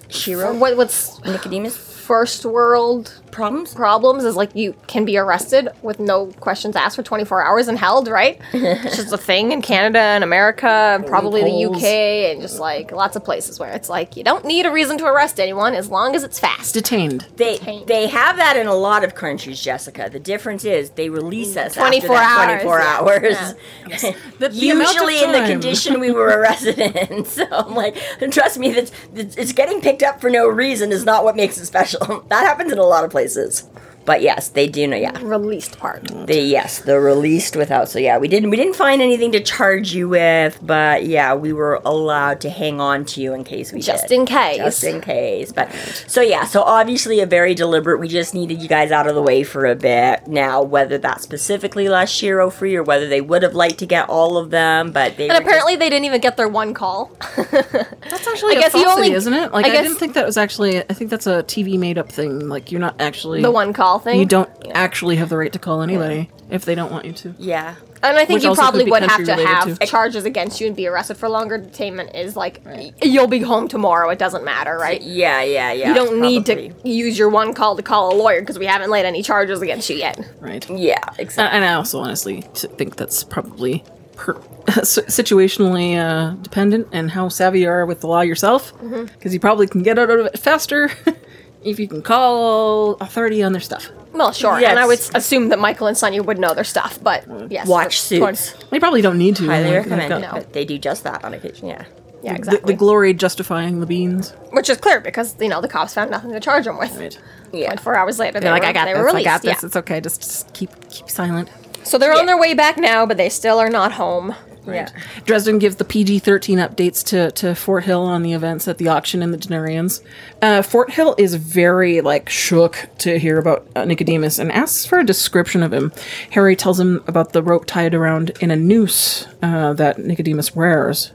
Shiro, 0.10 0.54
what, 0.54 0.76
what's 0.76 1.24
Nicodemus 1.24 1.78
first 1.78 2.44
world 2.46 3.22
problems. 3.32 3.74
problems 3.74 4.24
is 4.24 4.36
like 4.36 4.56
you 4.56 4.74
can 4.88 5.06
be 5.06 5.18
arrested 5.18 5.70
with 5.82 6.00
no 6.00 6.28
questions 6.40 6.76
asked 6.76 6.96
for 6.96 7.04
24 7.04 7.44
hours 7.44 7.68
and 7.68 7.78
held, 7.78 8.08
right? 8.08 8.40
it's 8.54 8.96
just 8.98 9.14
a 9.14 9.18
thing 9.18 9.52
in 9.52 9.62
Canada 9.62 10.00
and 10.00 10.24
America 10.24 10.68
and 10.68 11.06
probably 11.06 11.42
the 11.44 11.66
UK 11.66 11.84
and 11.84 12.42
just 12.42 12.60
like 12.60 12.92
lots 12.92 13.16
of 13.16 13.24
places 13.24 13.60
where 13.60 13.72
it's 13.74 13.90
like 13.90 14.16
you 14.18 14.24
don't 14.24 14.46
need 14.46 14.66
a 14.66 14.72
reason 14.72 14.98
to 14.98 15.06
arrest 15.06 15.40
anyone 15.40 15.74
as 15.74 15.90
long 15.90 16.16
as 16.16 16.24
it's 16.24 16.40
fast. 16.40 16.74
Detained. 16.74 17.28
They 17.36 17.58
Detained. 17.58 17.88
they 17.88 18.08
have 18.08 18.38
that 18.38 18.58
in 18.58 18.68
a 18.68 18.76
lot 18.76 19.04
of 19.04 19.16
countries, 19.16 19.62
Jessica. 19.62 20.10
The 20.12 20.20
difference 20.20 20.66
is 20.66 20.92
they 20.92 21.10
release 21.10 21.56
us 21.58 21.74
24 21.76 22.16
after 22.16 22.26
that 22.28 22.50
hours, 22.50 22.62
24 22.64 22.80
yeah. 22.80 23.54
hours. 24.02 24.16
The- 24.40 24.50
the 24.50 24.70
amount 24.70 24.90
of 24.90 24.94
Usually 24.96 25.24
in 25.24 25.32
the 25.32 25.40
time. 25.40 25.50
condition 25.50 26.00
we 26.00 26.12
were 26.12 26.26
arrested 26.40 26.80
in. 26.80 27.26
So 27.26 27.46
I'm 27.52 27.74
like, 27.76 27.96
trust 28.32 28.58
me, 28.58 28.72
that 28.72 28.92
it's 29.16 29.52
getting 29.54 29.82
picked 29.82 30.04
up 30.04 30.22
for 30.22 30.30
no 30.30 30.48
reason 30.48 30.92
is 30.92 31.04
not 31.06 31.24
what 31.24 31.36
makes 31.36 31.58
it 31.58 31.66
special. 31.66 32.24
That 32.30 32.46
happens 32.46 32.72
in 32.72 32.78
a 32.78 32.84
lot 32.84 33.04
of 33.04 33.12
places 33.12 33.27
places. 33.28 33.64
But 34.08 34.22
yes, 34.24 34.48
they 34.50 34.68
do 34.68 34.88
know. 34.88 34.96
Yeah, 34.98 35.12
Released 35.22 35.78
part. 35.78 36.06
they 36.26 36.44
yes, 36.46 36.80
they're 36.80 37.02
released 37.02 37.56
without. 37.58 37.90
So 37.90 38.00
yeah, 38.00 38.18
we 38.18 38.28
didn't 38.30 38.50
we 38.50 38.56
didn't 38.58 38.76
find 38.78 39.02
anything 39.02 39.34
to 39.34 39.42
charge 39.42 39.94
you 39.94 40.08
with, 40.10 40.58
but 40.64 41.06
yeah, 41.06 41.36
we 41.36 41.52
were 41.54 41.82
allowed 41.86 42.40
to 42.42 42.50
hang 42.50 42.80
on 42.82 43.04
to 43.06 43.22
you 43.22 43.34
in 43.34 43.44
case 43.44 43.74
we 43.74 43.82
Just 43.82 44.08
did. 44.08 44.20
in 44.22 44.26
case. 44.26 44.58
Just 44.58 44.84
in 44.86 45.02
case. 45.02 45.52
But 45.52 45.72
so 46.08 46.22
yeah, 46.22 46.46
so 46.46 46.62
obviously 46.64 47.20
a 47.20 47.26
very 47.26 47.54
deliberate. 47.54 48.00
We 48.00 48.08
just 48.08 48.34
needed 48.34 48.62
you 48.62 48.70
guys 48.70 48.92
out 48.92 49.08
of 49.08 49.14
the 49.16 49.22
way 49.22 49.44
for 49.44 49.66
a 49.66 49.76
bit. 49.76 50.26
Now, 50.26 50.62
whether 50.64 50.98
that 51.00 51.22
specifically 51.22 51.90
left 51.90 52.12
Shiro 52.12 52.48
oh, 52.48 52.50
free 52.50 52.76
or 52.78 52.84
whether 52.84 53.10
they 53.10 53.20
would 53.20 53.44
have 53.44 53.56
liked 53.56 53.80
to 53.80 53.86
get 53.86 54.08
all 54.10 54.38
of 54.38 54.52
them, 54.52 54.92
but 54.94 55.18
they 55.18 55.28
And 55.30 55.38
were 55.38 55.44
apparently 55.44 55.76
they 55.76 55.90
didn't 55.90 56.06
even 56.06 56.22
get 56.22 56.38
their 56.38 56.48
one 56.48 56.74
call. 56.74 57.12
That's 57.52 58.26
actually 58.28 58.56
I 58.56 58.60
a 58.60 58.62
guess 58.62 58.74
he 58.74 58.84
falsity, 58.84 59.08
only- 59.08 59.12
isn't 59.12 59.34
it? 59.34 59.52
Like 59.52 59.66
I 59.66 59.70
I, 59.70 59.72
guess- 59.74 59.84
didn't 59.84 59.98
think 60.00 60.14
that 60.14 60.26
was 60.26 60.38
actually. 60.38 60.80
I 60.80 60.94
think 60.94 61.10
that's 61.10 61.28
a 61.28 61.44
TV 61.44 61.78
made 61.78 61.98
up 61.98 62.10
thing. 62.10 62.48
Like 62.48 62.72
you're 62.72 62.80
not 62.82 62.96
actually 63.02 63.42
the 63.42 63.52
one 63.52 63.74
call 63.74 63.97
thing. 64.00 64.20
You 64.20 64.26
don't 64.26 64.50
actually 64.74 65.16
have 65.18 65.30
the 65.30 65.38
right 65.38 65.52
to 65.54 65.60
call 65.60 65.82
anybody 65.82 66.30
if 66.50 66.66
they 66.66 66.76
don't 66.76 66.92
want 66.92 67.06
you 67.06 67.14
to. 67.14 67.36
yeah. 67.38 67.76
And 68.04 68.16
I 68.16 68.26
think 68.26 68.38
Which 68.38 68.44
you 68.44 68.54
probably 68.54 68.84
would 68.92 69.02
have 69.02 69.26
to 69.26 69.34
have 69.36 69.80
too. 69.80 69.86
charges 69.88 70.24
against 70.24 70.62
you 70.62 70.68
and 70.68 70.76
be 70.76 70.86
arrested 70.88 71.18
for 71.18 71.28
longer 71.28 71.58
detainment 71.58 72.14
is 72.14 72.36
like 72.36 72.62
y- 72.64 72.94
you'll 73.02 73.26
be 73.26 73.40
home 73.40 73.68
tomorrow. 73.68 74.08
It 74.12 74.20
doesn't 74.20 74.46
matter, 74.46 74.78
right? 74.78 75.02
Yeah, 75.02 75.42
yeah, 75.42 75.72
yeah. 75.72 75.88
You 75.88 75.94
don't 75.96 76.22
need 76.22 76.46
to 76.46 76.72
use 76.88 77.18
your 77.18 77.30
one 77.30 77.56
call 77.56 77.76
to 77.76 77.82
call 77.82 78.14
a 78.14 78.16
lawyer 78.16 78.40
because 78.42 78.60
we 78.60 78.68
haven't 78.68 78.92
laid 78.92 79.06
any 79.06 79.24
charges 79.24 79.64
against 79.64 79.90
you 79.90 79.96
yet. 79.96 80.20
Right. 80.40 80.64
Yeah, 80.70 81.00
exactly. 81.18 81.56
and 81.58 81.66
I 81.66 81.74
also 81.74 82.00
honestly 82.00 82.42
think 82.54 82.98
that's 82.98 83.24
probably 83.24 83.84
per- 84.16 84.36
situationally 85.08 85.98
uh, 85.98 86.36
dependent 86.44 86.88
and 86.92 87.10
how 87.12 87.30
savvy 87.30 87.62
you 87.62 87.70
are 87.70 87.86
with 87.86 88.02
the 88.02 88.08
law 88.08 88.22
yourself, 88.22 88.74
Mm-hmm. 88.78 89.06
because 89.06 89.34
you 89.34 89.40
probably 89.40 89.68
can 89.68 89.82
get 89.84 89.98
out 89.98 90.10
of 90.10 90.26
it 90.28 90.38
faster 90.40 90.92
if 91.64 91.80
you 91.80 91.88
can 91.88 92.02
call 92.02 92.94
authority 92.96 93.44
on 93.44 93.52
their 93.52 93.62
stuff. 93.62 93.90
Well, 94.14 94.32
sure. 94.32 94.60
Yes. 94.60 94.72
And 94.72 94.80
I 94.80 94.86
would 94.88 95.00
s- 95.00 95.12
assume 95.14 95.50
that 95.50 95.60
Michael 95.60 95.88
and 95.88 95.96
Sanya 95.98 96.26
would 96.26 96.40
know 96.40 96.54
their 96.54 96.64
stuff, 96.64 96.98
but 97.04 97.24
yes. 97.52 97.68
Watch 97.68 98.10
that's- 98.10 98.46
Suits. 98.48 98.66
They 98.72 98.80
probably 98.80 99.02
don't 99.02 99.18
need 99.18 99.36
to. 99.38 99.46
Highly 99.46 99.64
they've 99.66 99.74
recommend. 99.76 100.10
got 100.10 100.22
No. 100.22 100.32
But 100.32 100.54
they 100.54 100.66
do 100.66 100.78
just 100.78 101.04
that 101.04 101.24
on 101.24 101.34
occasion. 101.34 101.68
Yeah. 101.68 101.86
Yeah, 102.24 102.32
the- 102.34 102.38
exactly. 102.40 102.74
The, 102.74 102.78
glory 102.78 103.14
justifying 103.14 103.80
the 103.80 103.86
beans. 103.86 104.32
Which 104.52 104.70
is 104.70 104.78
clear 104.78 105.00
because 105.00 105.36
you 105.40 105.50
know 105.50 105.62
the 105.62 105.68
cops 105.68 105.94
found 105.94 106.10
nothing 106.10 106.32
to 106.32 106.40
charge 106.40 106.66
them 106.66 106.80
with. 106.80 106.96
Right. 106.98 107.20
Yeah. 107.54 107.76
Four 107.76 107.96
hours 107.96 108.18
later, 108.18 108.34
they 108.40 108.46
They're 108.46 108.52
like, 108.52 108.64
were, 108.64 108.70
I 108.70 108.74
got 108.74 108.86
they 108.86 108.94
this. 108.94 109.00
were 109.02 109.08
I 109.10 109.12
released. 109.12 109.26
got 109.26 109.42
this. 109.44 109.62
Yeah. 109.62 109.66
It's 109.68 109.76
okay. 109.76 110.02
Just, 110.02 110.22
just 110.22 110.54
keep 110.54 110.72
keep 110.90 111.10
silent. 111.10 111.50
So 111.84 111.98
they're 112.00 112.14
Yeah. 112.14 112.20
on 112.20 112.26
their 112.26 112.40
way 112.40 112.54
back 112.56 112.78
now, 112.78 113.06
but 113.06 113.18
they 113.18 113.30
still 113.30 113.60
are 113.60 113.70
not 113.70 113.92
home. 113.94 114.34
Yeah. 114.76 114.90
Dresden 115.26 115.60
gives 115.60 115.78
the 115.78 115.86
PG 115.86 116.20
13 116.20 116.58
updates 116.60 117.04
to, 117.08 117.32
to 117.32 117.48
Forthill 117.48 118.06
on 118.06 118.22
the 118.24 118.34
events 118.34 118.68
at 118.68 118.78
the 118.78 118.88
auction 118.88 119.22
and 119.24 119.34
the 119.34 119.38
Denarians. 119.38 120.04
Uh, 120.42 120.62
Forthill 120.62 121.16
is 121.18 121.36
very, 121.36 122.02
like, 122.02 122.30
shook 122.30 122.90
to 123.00 123.18
hear 123.20 123.38
about 123.38 123.68
uh, 123.76 123.86
Nicodemus 123.86 124.40
and 124.40 124.52
asks 124.52 124.86
for 124.86 125.00
a 125.00 125.06
description 125.06 125.64
of 125.64 125.74
him. 125.74 125.92
Harry 126.32 126.56
tells 126.56 126.80
him 126.80 127.04
about 127.08 127.34
the 127.34 127.44
rope 127.44 127.66
tied 127.66 127.94
around 127.94 128.32
in 128.42 128.52
a 128.52 128.56
noose 128.56 129.28
uh, 129.42 129.74
that 129.74 130.00
Nicodemus 130.00 130.56
wears. 130.56 131.12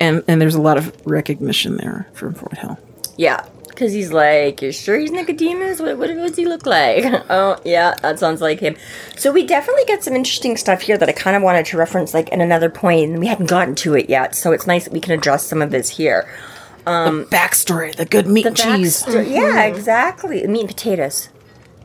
And, 0.00 0.24
and 0.26 0.40
there's 0.40 0.54
a 0.54 0.60
lot 0.62 0.78
of 0.78 0.94
recognition 1.06 1.76
there 1.76 2.08
from 2.14 2.34
Forthill. 2.34 2.78
Yeah. 3.16 3.44
Because 3.80 3.94
he's 3.94 4.12
like, 4.12 4.60
you 4.60 4.72
sure 4.72 4.98
he's 4.98 5.10
Nicodemus? 5.10 5.80
What, 5.80 5.96
what, 5.96 6.10
what 6.10 6.28
does 6.28 6.36
he 6.36 6.44
look 6.44 6.66
like? 6.66 7.02
oh, 7.30 7.58
yeah, 7.64 7.94
that 8.02 8.18
sounds 8.18 8.42
like 8.42 8.60
him. 8.60 8.76
So 9.16 9.32
we 9.32 9.46
definitely 9.46 9.86
get 9.86 10.04
some 10.04 10.14
interesting 10.14 10.58
stuff 10.58 10.82
here 10.82 10.98
that 10.98 11.08
I 11.08 11.12
kind 11.12 11.34
of 11.34 11.42
wanted 11.42 11.64
to 11.64 11.78
reference, 11.78 12.12
like, 12.12 12.28
in 12.28 12.42
another 12.42 12.68
point, 12.68 13.12
and 13.12 13.18
we 13.18 13.26
hadn't 13.26 13.46
gotten 13.46 13.74
to 13.76 13.94
it 13.94 14.10
yet. 14.10 14.34
So 14.34 14.52
it's 14.52 14.66
nice 14.66 14.84
that 14.84 14.92
we 14.92 15.00
can 15.00 15.12
address 15.12 15.46
some 15.46 15.62
of 15.62 15.70
this 15.70 15.88
here. 15.88 16.30
Um, 16.84 17.20
the 17.20 17.24
backstory, 17.34 17.96
the 17.96 18.04
good 18.04 18.26
meat 18.26 18.44
and 18.44 18.54
cheese, 18.54 19.02
Backstory- 19.02 19.30
Yeah, 19.30 19.64
mm-hmm. 19.64 19.74
exactly. 19.74 20.46
Meat 20.46 20.60
and 20.60 20.68
potatoes. 20.68 21.30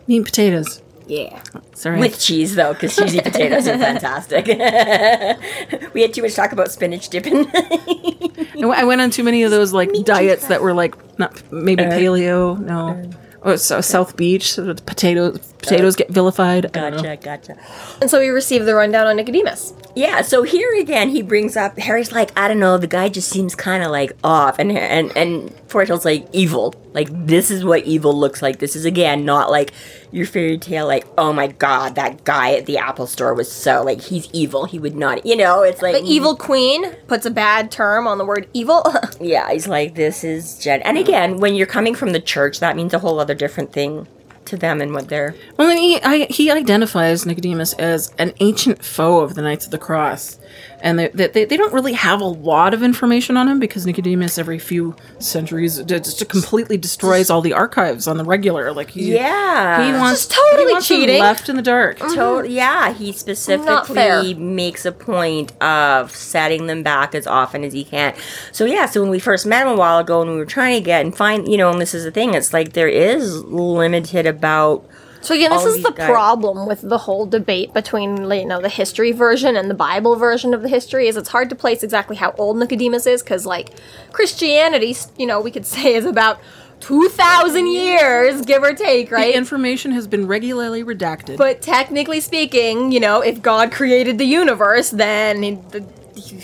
meat 0.06 0.18
and 0.18 0.26
potatoes. 0.26 0.82
Yeah. 1.08 1.42
Sorry. 1.74 2.00
With 2.00 2.20
cheese, 2.20 2.56
though, 2.56 2.74
because 2.74 2.96
cheesy 2.96 3.22
potatoes 3.24 3.68
are 3.68 3.78
fantastic. 3.78 4.46
we 5.94 6.02
had 6.02 6.14
too 6.14 6.22
much 6.22 6.36
talk 6.36 6.52
about 6.52 6.72
spinach 6.72 7.10
dipping. 7.10 7.46
I 7.56 8.84
went 8.84 9.02
on 9.02 9.12
too 9.12 9.24
many 9.24 9.44
of 9.44 9.52
those 9.52 9.74
like 9.74 9.92
diets 10.04 10.48
that 10.48 10.62
were 10.62 10.74
like 10.74 10.96
not 11.20 11.42
maybe 11.52 11.84
Uh, 11.84 11.92
paleo, 11.92 12.60
no, 12.60 13.10
oh, 13.44 13.56
so 13.56 13.82
South 13.82 14.18
Beach. 14.18 14.54
So 14.54 14.64
the 14.64 14.76
potatoes 14.76 15.54
potatoes 15.66 15.96
get 15.96 16.10
vilified. 16.10 16.66
I 16.66 16.70
don't 16.90 16.98
know. 16.98 17.04
gotcha, 17.04 17.18
gotcha. 17.24 17.58
And 18.02 18.10
so 18.10 18.20
we 18.20 18.30
received 18.30 18.66
the 18.66 18.76
rundown 18.76 19.08
on 19.08 19.16
Nicodemus. 19.16 19.74
Yeah, 19.96 20.22
so 20.22 20.44
here 20.44 20.74
again, 20.80 21.10
he 21.10 21.22
brings 21.22 21.56
up 21.56 21.78
Harry's 21.80 22.12
like, 22.12 22.38
I 22.38 22.48
don't 22.48 22.60
know, 22.60 22.78
the 22.78 22.88
guy 22.88 23.08
just 23.08 23.30
seems 23.30 23.56
kind 23.56 23.84
of 23.84 23.92
like 23.92 24.12
off, 24.24 24.60
and 24.60 24.72
and 24.72 25.16
and 25.16 25.54
Fort 25.68 25.90
like 26.06 26.28
evil, 26.34 26.74
like 26.94 27.08
this 27.12 27.50
is 27.52 27.64
what 27.64 27.84
evil 27.86 28.14
looks 28.18 28.42
like. 28.42 28.60
This 28.60 28.76
is 28.76 28.86
again 28.86 29.26
not 29.26 29.50
like 29.52 29.72
your 30.12 30.26
fairy 30.26 30.58
tale, 30.58 30.88
like 30.88 31.06
oh 31.18 31.32
my 31.32 31.48
god, 31.48 31.96
that 31.96 32.24
guy 32.24 32.56
at 32.56 32.66
the 32.66 32.78
Apple 32.78 33.08
store 33.08 33.34
was 33.34 33.52
so 33.52 33.84
like 33.84 34.02
he's 34.02 34.30
evil. 34.34 34.66
He 34.66 34.80
would 34.80 34.96
not, 34.96 35.26
you 35.26 35.36
know, 35.36 35.62
it's 35.64 35.82
like 35.82 35.96
The 35.96 36.04
evil 36.04 36.36
queen 36.36 36.92
puts 37.08 37.26
a 37.26 37.32
bad 37.32 37.72
term 37.72 38.08
on 38.08 38.18
the 38.18 38.26
word 38.26 38.48
evil. 38.54 38.84
Yeah, 39.22 39.50
he's 39.52 39.68
like 39.68 39.96
this 39.96 40.24
is 40.24 40.60
Jen, 40.60 40.82
and 40.82 40.98
again, 40.98 41.38
when 41.40 41.56
you're 41.56 41.68
coming 41.68 41.96
from 41.96 42.12
the 42.12 42.20
church, 42.20 42.60
that 42.60 42.76
means 42.76 42.94
a 42.94 43.00
whole 43.00 43.20
other 43.20 43.34
different 43.34 43.72
thing 43.72 44.08
to 44.46 44.58
them 44.58 44.82
and 44.82 44.94
what 44.94 45.10
they're 45.10 45.36
Well, 45.58 45.76
he 45.76 46.00
I, 46.02 46.26
he 46.30 46.52
identifies 46.52 47.26
Nicodemus 47.26 47.74
as 47.74 48.14
an 48.18 48.34
ancient 48.40 48.84
foe 48.84 49.20
of 49.20 49.36
the 49.36 49.42
Knights 49.42 49.66
of 49.66 49.72
the 49.72 49.78
Cross, 49.78 50.38
and 50.82 51.00
they, 51.00 51.08
they, 51.10 51.46
they 51.46 51.58
don't 51.58 51.74
really 51.74 51.94
have 51.94 52.22
a 52.22 52.26
lot 52.26 52.74
of 52.74 52.84
information 52.84 53.38
on 53.38 53.48
him 53.48 53.60
because 53.60 53.86
Nicodemus 53.86 54.38
every 54.38 54.60
few 54.60 54.96
centuries 55.20 55.82
just 55.84 56.28
completely 56.30 56.78
destroys 56.78 57.30
all 57.30 57.42
the 57.42 57.54
archives 57.54 58.08
on 58.08 58.18
the 58.18 58.24
regular. 58.24 58.72
Like 58.74 58.92
he, 58.92 59.14
yeah 59.14 59.86
he 59.86 59.92
wants 59.94 60.28
Just 60.28 60.32
totally 60.32 60.68
he 60.68 60.72
wants 60.74 60.88
them 60.88 60.98
cheating. 61.00 61.20
left 61.20 61.50
in 61.50 61.56
the 61.56 61.62
dark. 61.62 62.00
Mm-hmm. 62.00 62.44
To- 62.44 62.50
yeah, 62.52 62.94
he 62.94 63.12
specifically 63.12 64.34
makes 64.34 64.86
a 64.86 64.92
point 64.92 65.60
of 65.62 66.12
setting 66.12 66.68
them 66.68 66.84
back 66.84 67.16
as 67.16 67.26
often 67.28 67.64
as 67.64 67.74
he 67.74 67.84
can. 67.84 68.14
So 68.52 68.66
yeah, 68.66 68.86
so 68.86 69.02
when 69.02 69.10
we 69.10 69.20
first 69.20 69.46
met 69.46 69.64
him 69.66 69.74
a 69.74 69.76
while 69.76 70.00
ago 70.00 70.22
and 70.22 70.32
we 70.32 70.38
were 70.38 70.46
trying 70.46 70.80
to 70.80 70.86
get 70.86 71.04
and 71.06 71.16
find, 71.16 71.48
you 71.48 71.58
know, 71.58 71.72
and 71.72 71.82
this 71.82 71.94
is 71.94 72.04
the 72.04 72.12
thing, 72.12 72.34
it's 72.34 72.54
like 72.54 72.74
there 72.74 72.88
is 72.88 73.44
limited 73.44 74.26
about 74.26 74.86
So 75.26 75.34
again, 75.34 75.50
this 75.52 75.66
is 75.66 75.84
the 75.84 75.92
guys- 75.92 76.10
problem 76.10 76.68
with 76.68 76.82
the 76.82 77.00
whole 77.00 77.26
debate 77.26 77.74
between 77.74 78.30
you 78.30 78.46
know 78.46 78.62
the 78.62 78.70
history 78.70 79.12
version 79.12 79.56
and 79.56 79.70
the 79.70 79.74
Bible 79.76 80.16
version 80.16 80.54
of 80.54 80.62
the 80.62 80.70
history 80.70 81.08
is 81.08 81.18
it's 81.18 81.30
hard 81.30 81.50
to 81.50 81.56
place 81.56 81.82
exactly 81.84 82.16
how 82.16 82.34
old 82.38 82.58
Nicodemus 82.58 83.08
is 83.08 83.24
because 83.24 83.46
like 83.46 83.72
Christianity, 84.12 84.96
you 85.18 85.26
know, 85.26 85.40
we 85.42 85.52
could 85.52 85.66
say 85.76 85.96
is 85.96 86.06
about 86.06 86.40
two 86.80 87.10
thousand 87.10 87.68
years, 87.72 88.42
give 88.44 88.62
or 88.62 88.74
take, 88.74 89.12
right? 89.12 89.32
The 89.32 89.38
information 89.38 89.92
has 89.92 90.08
been 90.08 90.28
regularly 90.28 90.84
redacted. 90.84 91.38
but 91.38 91.62
technically 91.62 92.20
speaking, 92.20 92.92
you 92.92 93.00
know, 93.00 93.22
if 93.22 93.42
God 93.42 93.72
created 93.72 94.18
the 94.18 94.26
universe, 94.26 94.90
then 94.92 95.42
the 95.72 95.84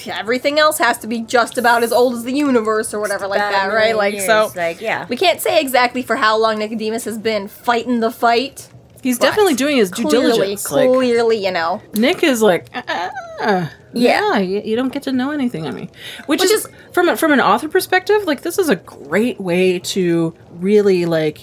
everything 0.08 0.60
else 0.60 0.78
has 0.78 0.98
to 1.00 1.08
be 1.08 1.22
just 1.22 1.58
about 1.58 1.84
as 1.84 1.92
old 1.92 2.14
as 2.14 2.24
the 2.24 2.34
universe 2.34 2.94
or 2.94 3.00
whatever 3.00 3.28
like 3.28 3.40
that, 3.40 3.68
right? 3.68 3.96
Like 3.96 4.14
years, 4.16 4.26
so, 4.26 4.52
like, 4.56 4.82
yeah. 4.82 5.06
we 5.10 5.16
can't 5.16 5.42
say 5.42 5.62
exactly 5.62 6.02
for 6.02 6.16
how 6.16 6.38
long 6.38 6.60
Nicodemus 6.60 7.06
has 7.06 7.18
been 7.18 7.48
fighting 7.48 8.00
the 8.00 8.12
fight. 8.12 8.70
He's 9.02 9.18
definitely 9.18 9.56
doing 9.56 9.78
his 9.78 9.90
due 9.90 10.04
clearly, 10.04 10.32
diligence. 10.34 10.72
Like, 10.72 10.88
Clearly, 10.90 11.44
you 11.44 11.52
know. 11.52 11.82
Nick 11.96 12.24
is 12.24 12.42
like, 12.44 12.68
uh, 12.72 12.82
uh, 12.86 13.10
Yeah. 13.40 13.70
yeah, 13.94 14.38
you, 14.38 14.62
you 14.64 14.76
don't 14.76 14.94
get 14.94 15.04
to 15.04 15.12
know 15.12 15.32
anything 15.32 15.66
on 15.66 15.74
me. 15.74 15.90
Which, 16.28 16.42
Which 16.42 16.52
is, 16.52 16.66
is- 16.66 16.72
from 16.92 17.10
a, 17.10 17.18
from 17.18 17.32
an 17.32 17.40
author 17.40 17.68
perspective, 17.68 18.26
like 18.26 18.42
this 18.42 18.60
is 18.60 18.70
a 18.70 18.76
great 18.76 19.40
way 19.40 19.80
to 19.80 20.36
really 20.52 21.06
like 21.06 21.42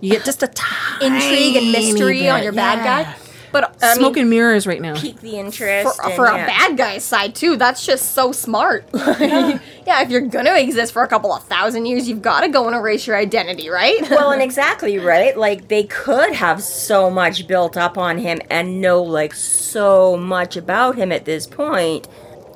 you 0.00 0.10
get 0.10 0.24
just 0.24 0.42
a 0.42 0.48
tiny 0.48 1.06
Intrigue 1.06 1.56
and 1.56 1.72
mystery 1.72 2.28
on 2.28 2.42
your 2.42 2.52
bad 2.52 2.78
yeah. 2.78 3.04
guy. 3.04 3.16
But 3.52 3.76
I 3.82 3.94
Smoke 3.94 4.14
mean, 4.14 4.22
and 4.22 4.30
mirrors 4.30 4.66
right 4.66 4.80
now. 4.80 4.94
Pique 4.96 5.20
the 5.20 5.38
interest. 5.38 5.96
for, 5.96 6.06
and, 6.06 6.14
for 6.14 6.26
yeah. 6.26 6.44
a 6.44 6.46
bad 6.46 6.76
guy's 6.76 7.04
side 7.04 7.34
too, 7.34 7.56
that's 7.56 7.84
just 7.84 8.12
so 8.12 8.32
smart. 8.32 8.84
yeah. 8.94 9.58
if 10.02 10.10
you're 10.10 10.20
gonna 10.22 10.54
exist 10.54 10.92
for 10.92 11.02
a 11.02 11.08
couple 11.08 11.32
of 11.32 11.42
thousand 11.44 11.86
years, 11.86 12.08
you've 12.08 12.22
got 12.22 12.40
to 12.40 12.48
go 12.48 12.66
and 12.66 12.76
erase 12.76 13.06
your 13.06 13.16
identity, 13.16 13.68
right? 13.68 14.00
well, 14.10 14.30
and 14.30 14.42
exactly 14.50 14.98
right. 14.98 15.36
Like 15.36 15.68
they 15.68 15.84
could 15.84 16.34
have 16.34 16.62
so 16.62 17.10
much 17.10 17.46
built 17.46 17.76
up 17.76 17.98
on 17.98 18.18
him 18.18 18.40
and 18.50 18.80
know 18.80 19.02
like 19.02 19.34
so 19.34 20.16
much 20.16 20.56
about 20.56 20.96
him 20.96 21.12
at 21.12 21.24
this 21.24 21.46
point, 21.46 22.08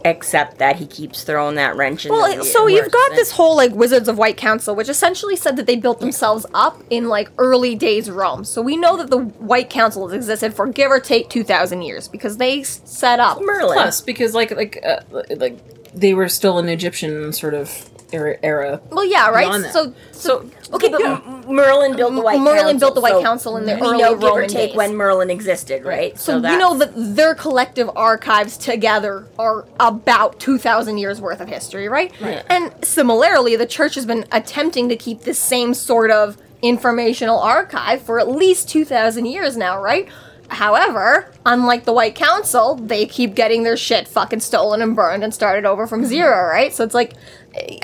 except 0.05 0.59
that 0.59 0.77
he 0.77 0.87
keeps 0.87 1.25
throwing 1.25 1.55
that 1.57 1.77
wrench 1.77 2.05
in. 2.05 2.11
the 2.13 2.19
Well, 2.19 2.31
wheel- 2.35 2.45
so 2.45 2.67
you've 2.67 2.91
got 2.91 3.11
this 3.13 3.31
whole 3.33 3.57
like 3.57 3.73
Wizards 3.73 4.07
of 4.09 4.19
White 4.19 4.37
Council, 4.37 4.75
which 4.75 4.89
essentially 4.89 5.35
said 5.37 5.57
that 5.57 5.67
they 5.67 5.77
built 5.77 6.01
themselves 6.01 6.45
up 6.55 6.83
in 6.91 7.09
like 7.09 7.31
early 7.39 7.75
days 7.75 8.11
Rome. 8.11 8.45
So 8.45 8.61
we 8.61 8.77
know 8.77 8.97
that 8.99 9.11
the 9.11 9.19
White 9.19 9.71
Council 9.71 10.07
has 10.07 10.15
existed 10.15 10.55
for 10.55 10.67
give 10.67 10.91
or 10.91 11.01
take 11.01 11.31
two 11.31 11.43
thousand 11.45 11.83
years 11.83 12.07
because 12.09 12.37
they 12.37 12.63
set 12.63 13.19
up. 13.19 13.41
Merlin. 13.41 13.75
Plus, 13.79 14.01
because 14.03 14.35
like 14.35 14.51
like 14.51 14.85
uh, 14.85 15.01
like 15.37 15.59
they 15.95 16.13
were 16.13 16.29
still 16.29 16.59
an 16.59 16.69
Egyptian 16.69 17.33
sort 17.33 17.55
of 17.55 17.89
era. 18.15 18.37
era. 18.43 18.81
Well, 18.91 19.05
yeah, 19.05 19.29
right. 19.29 19.51
That. 19.63 19.73
So, 19.73 19.95
so 20.13 20.49
Okay, 20.73 20.89
but 20.89 21.03
M- 21.05 21.45
Merlin 21.47 21.95
built 21.97 22.15
the 22.15 22.21
White 22.21 22.41
Merlin 22.41 22.79
Council. 22.79 22.79
built 22.79 22.95
the 22.95 23.01
White 23.01 23.13
so 23.13 23.23
Council 23.23 23.57
in 23.57 23.67
the 23.67 23.75
we 23.75 23.81
early 23.83 23.99
know, 23.99 24.15
give 24.17 24.23
or 24.31 24.47
take 24.47 24.71
days. 24.71 24.77
when 24.77 24.95
Merlin 24.97 25.31
existed, 25.31 25.85
right? 25.85 26.19
So, 26.19 26.37
you 26.37 26.59
know 26.59 26.77
that 26.79 26.93
their 26.95 27.35
collective 27.35 27.91
archives 27.95 28.57
together 28.57 29.27
are 29.39 29.67
about 29.79 30.41
2,000 30.41 30.99
years 30.99 31.21
worth 31.21 31.41
of 31.41 31.49
history, 31.49 31.89
right? 31.89 32.13
Right. 32.21 32.43
And 32.49 32.73
similarly, 32.85 33.57
the 33.57 33.67
church 33.67 33.95
has 33.97 34.07
been 34.07 34.25
attempting 34.33 34.89
to 34.89 34.97
keep 34.97 35.21
this 35.21 35.39
same 35.39 35.75
sort 35.75 36.11
of 36.11 36.39
informational 36.63 37.39
archive 37.39 38.01
for 38.03 38.19
at 38.19 38.29
least 38.29 38.69
2,000 38.71 39.27
years 39.27 39.57
now, 39.57 39.81
right? 39.81 40.09
However, 40.49 41.33
unlike 41.47 41.85
the 41.85 41.93
White 41.93 42.15
Council, 42.15 42.75
they 42.77 43.07
keep 43.07 43.35
getting 43.35 43.63
their 43.63 43.77
shit 43.77 44.07
fucking 44.07 44.41
stolen 44.41 44.83
and 44.83 44.95
burned 44.95 45.25
and 45.25 45.33
started 45.33 45.65
over 45.65 45.87
from 45.87 46.05
zero, 46.05 46.47
right? 46.49 46.73
So 46.73 46.85
it's 46.85 46.95
like, 46.95 47.15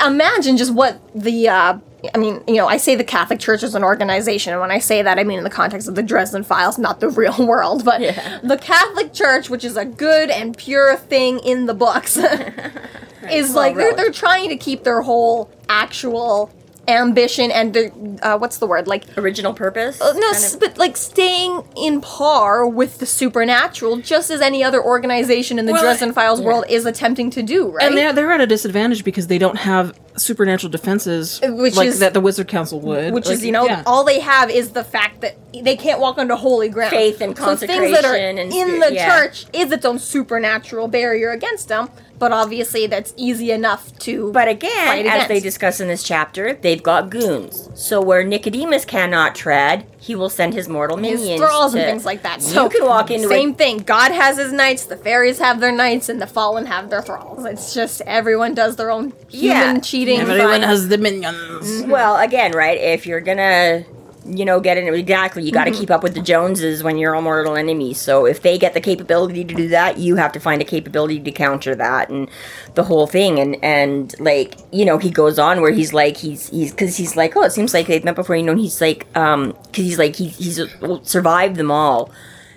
imagine 0.04 0.56
just 0.56 0.72
what 0.72 1.00
the, 1.14 1.48
uh, 1.48 1.78
I 2.14 2.18
mean, 2.18 2.42
you 2.48 2.54
know, 2.54 2.66
I 2.66 2.76
say 2.78 2.94
the 2.94 3.04
Catholic 3.04 3.38
Church 3.40 3.62
is 3.62 3.74
an 3.74 3.85
organization, 3.85 4.52
and 4.52 4.61
when 4.61 4.70
I 4.70 4.78
say 4.78 5.02
that, 5.02 5.18
I 5.18 5.24
mean 5.24 5.38
in 5.38 5.44
the 5.44 5.50
context 5.50 5.87
of 5.88 5.94
the 5.94 6.02
Dresden 6.02 6.42
Files, 6.44 6.78
not 6.78 7.00
the 7.00 7.09
real 7.22 7.46
world, 7.46 7.85
but 7.85 8.00
Yeah. 8.00 8.40
the 8.42 8.56
Catholic 8.56 9.12
Church, 9.12 9.50
which 9.50 9.64
is 9.64 9.76
a 9.76 9.85
good 9.85 10.30
and 10.30 10.56
pure 10.56 10.96
thing 10.96 11.38
in 11.40 11.66
the 11.66 11.74
books, 11.74 12.16
is 13.30 13.54
like 13.54 13.76
they're, 13.76 13.94
they're 13.94 14.11
trying 14.12 14.48
to 14.48 14.56
keep 14.56 14.85
their 14.85 15.02
whole 15.02 15.50
actual 15.68 16.50
ambition 16.88 17.50
and 17.50 17.72
their, 17.74 17.92
uh, 18.22 18.36
what's 18.38 18.58
the 18.58 18.66
word 18.66 18.86
like 18.88 19.04
original 19.16 19.52
purpose. 19.54 20.00
uh, 20.00 20.12
no, 20.16 20.30
s- 20.30 20.56
but 20.56 20.76
like 20.78 20.96
staying 20.96 21.62
in 21.76 22.00
par 22.00 22.66
with 22.66 22.98
the 22.98 23.06
supernatural, 23.06 23.98
just 23.98 24.30
as 24.30 24.40
any 24.40 24.64
other 24.64 24.82
organization 24.82 25.58
in 25.58 25.66
the 25.66 25.72
Well, 25.72 25.82
Dresden 25.82 26.12
Files 26.12 26.40
world 26.40 26.64
is 26.68 26.86
attempting 26.86 27.30
to 27.30 27.42
do, 27.42 27.68
right? 27.68 27.86
And 27.86 27.96
they're, 27.96 28.12
they're 28.12 28.32
at 28.32 28.40
a 28.40 28.46
disadvantage 28.46 29.04
because 29.04 29.28
they 29.28 29.38
don't 29.38 29.58
have 29.58 29.96
supernatural 30.16 30.70
defenses 30.70 31.40
Which 31.42 31.76
like 31.76 31.86
is- 31.88 32.00
that 32.00 32.12
the 32.14 32.20
Wizard 32.20 32.48
Council 32.48 32.80
would. 32.80 33.14
which 33.14 33.26
Like, 33.26 33.34
is, 33.34 33.44
you 33.44 33.52
know, 33.52 33.66
yeah. 33.66 33.82
all 33.86 34.02
they 34.04 34.20
have 34.20 34.50
is 34.50 34.70
the 34.70 34.84
fact 34.84 35.20
that 35.20 35.36
they 35.52 35.76
can't 35.76 36.00
walk 36.00 36.18
onto 36.18 36.34
holy 36.34 36.68
ground. 36.68 36.90
Faith 36.90 37.20
and 37.20 37.36
So 37.36 37.54
things 37.56 37.92
that 37.92 38.04
are 38.04 38.16
in 38.16 38.50
spirit- 38.50 38.88
the 38.88 38.94
yeah. 38.94 39.08
church 39.20 39.46
is 39.52 39.70
its 39.70 39.84
own 39.84 39.98
supernatural 39.98 40.88
barrier 40.88 41.30
against 41.30 41.68
them. 41.68 41.88
But 42.20 42.33
obviously, 42.33 42.87
that's 42.87 43.14
easy 43.16 43.50
enough 43.50 43.98
to. 44.00 44.30
But 44.30 44.46
again, 44.46 44.87
fight 44.87 45.06
as 45.06 45.26
they 45.26 45.40
discuss 45.40 45.80
in 45.80 45.88
this 45.88 46.02
chapter, 46.02 46.52
they've 46.52 46.83
got 46.83 47.09
goons. 47.11 47.70
So 47.74 48.00
where 48.02 48.22
Nicodemus 48.22 48.85
cannot 48.85 49.35
tread, 49.35 49.87
he 49.98 50.14
will 50.14 50.28
send 50.28 50.52
his 50.52 50.68
mortal 50.68 50.98
his 50.98 51.18
minions. 51.20 51.40
thralls 51.40 51.72
and 51.74 51.83
things 51.83 52.04
like 52.04 52.22
that. 52.22 52.42
So 52.42 52.64
you 52.64 52.68
can 52.70 52.85
walk 52.87 53.11
into 53.11 53.26
it. 53.26 53.30
same 53.30 53.50
a, 53.52 53.54
thing. 53.54 53.78
God 53.78 54.12
has 54.12 54.37
his 54.37 54.52
knights, 54.52 54.85
the 54.85 54.98
fairies 54.98 55.38
have 55.38 55.61
their 55.61 55.72
knights, 55.72 56.11
and 56.11 56.20
the 56.20 56.26
fallen 56.26 56.66
have 56.66 56.90
their 56.90 57.02
thralls. 57.02 57.44
It's 57.46 57.72
just 57.72 58.02
everyone 58.02 58.54
does 58.54 58.76
their 58.76 58.90
own 58.90 59.14
human 59.28 59.76
Yeah. 59.76 59.80
cheating. 59.80 60.20
Everyone 60.20 60.61
fun. 60.61 60.62
has 60.62 60.88
the 60.88 60.98
minions. 60.98 61.83
Well, 61.87 62.16
again, 62.18 62.52
right? 62.52 62.78
If 62.78 63.06
you're 63.06 63.20
gonna, 63.20 63.85
you 64.26 64.44
know, 64.44 64.61
get 64.61 64.76
in 64.78 64.92
exactly, 64.94 65.42
you 65.42 65.52
got 65.52 65.66
Mm-hmm. 65.66 65.74
to 65.74 65.80
keep 65.80 65.90
up 65.90 66.02
with 66.02 66.14
the 66.14 66.20
Joneses 66.22 66.83
when 66.83 66.98
you're 66.98 67.14
a 67.14 67.22
mortal 67.22 67.56
enemy. 67.56 67.94
So 67.94 68.26
if 68.26 68.42
they 68.42 68.59
get 68.59 68.74
the 68.74 68.80
capability 68.80 69.44
to 69.44 69.54
do 69.54 69.68
that, 69.68 69.98
you 69.98 70.16
have 70.16 70.33
to 70.33 70.40
find 70.40 70.61
a 70.61 70.64
capability 70.64 71.20
to 71.20 71.30
counter 71.30 71.74
that 71.74 72.11
and 72.11 72.28
the 72.74 72.83
whole 72.85 73.06
thing. 73.06 73.38
And 73.38 73.56
and 73.62 74.14
like 74.20 74.54
you 74.72 74.85
know, 74.85 74.98
he 74.98 75.11
goes 75.11 75.38
on 75.38 75.61
where 75.61 75.72
he's 75.72 75.92
like 75.92 76.16
he's 76.16 76.48
he's 76.50 76.70
because 76.72 76.96
he's 76.96 77.16
like 77.16 77.37
oh, 77.37 77.42
it 77.42 77.52
seems 77.52 77.72
like 77.74 77.87
they've 77.87 78.04
met 78.04 78.14
before. 78.14 78.37
You 78.37 78.42
know, 78.44 78.52
and 78.52 78.61
he's 78.61 78.80
like 78.80 79.06
um 79.16 79.54
because 79.64 79.85
he's 79.85 79.98
like 79.98 80.16
he's 80.16 80.37
he's 80.37 80.61
survived 81.02 81.56
them 81.56 81.70
all. 81.70 82.11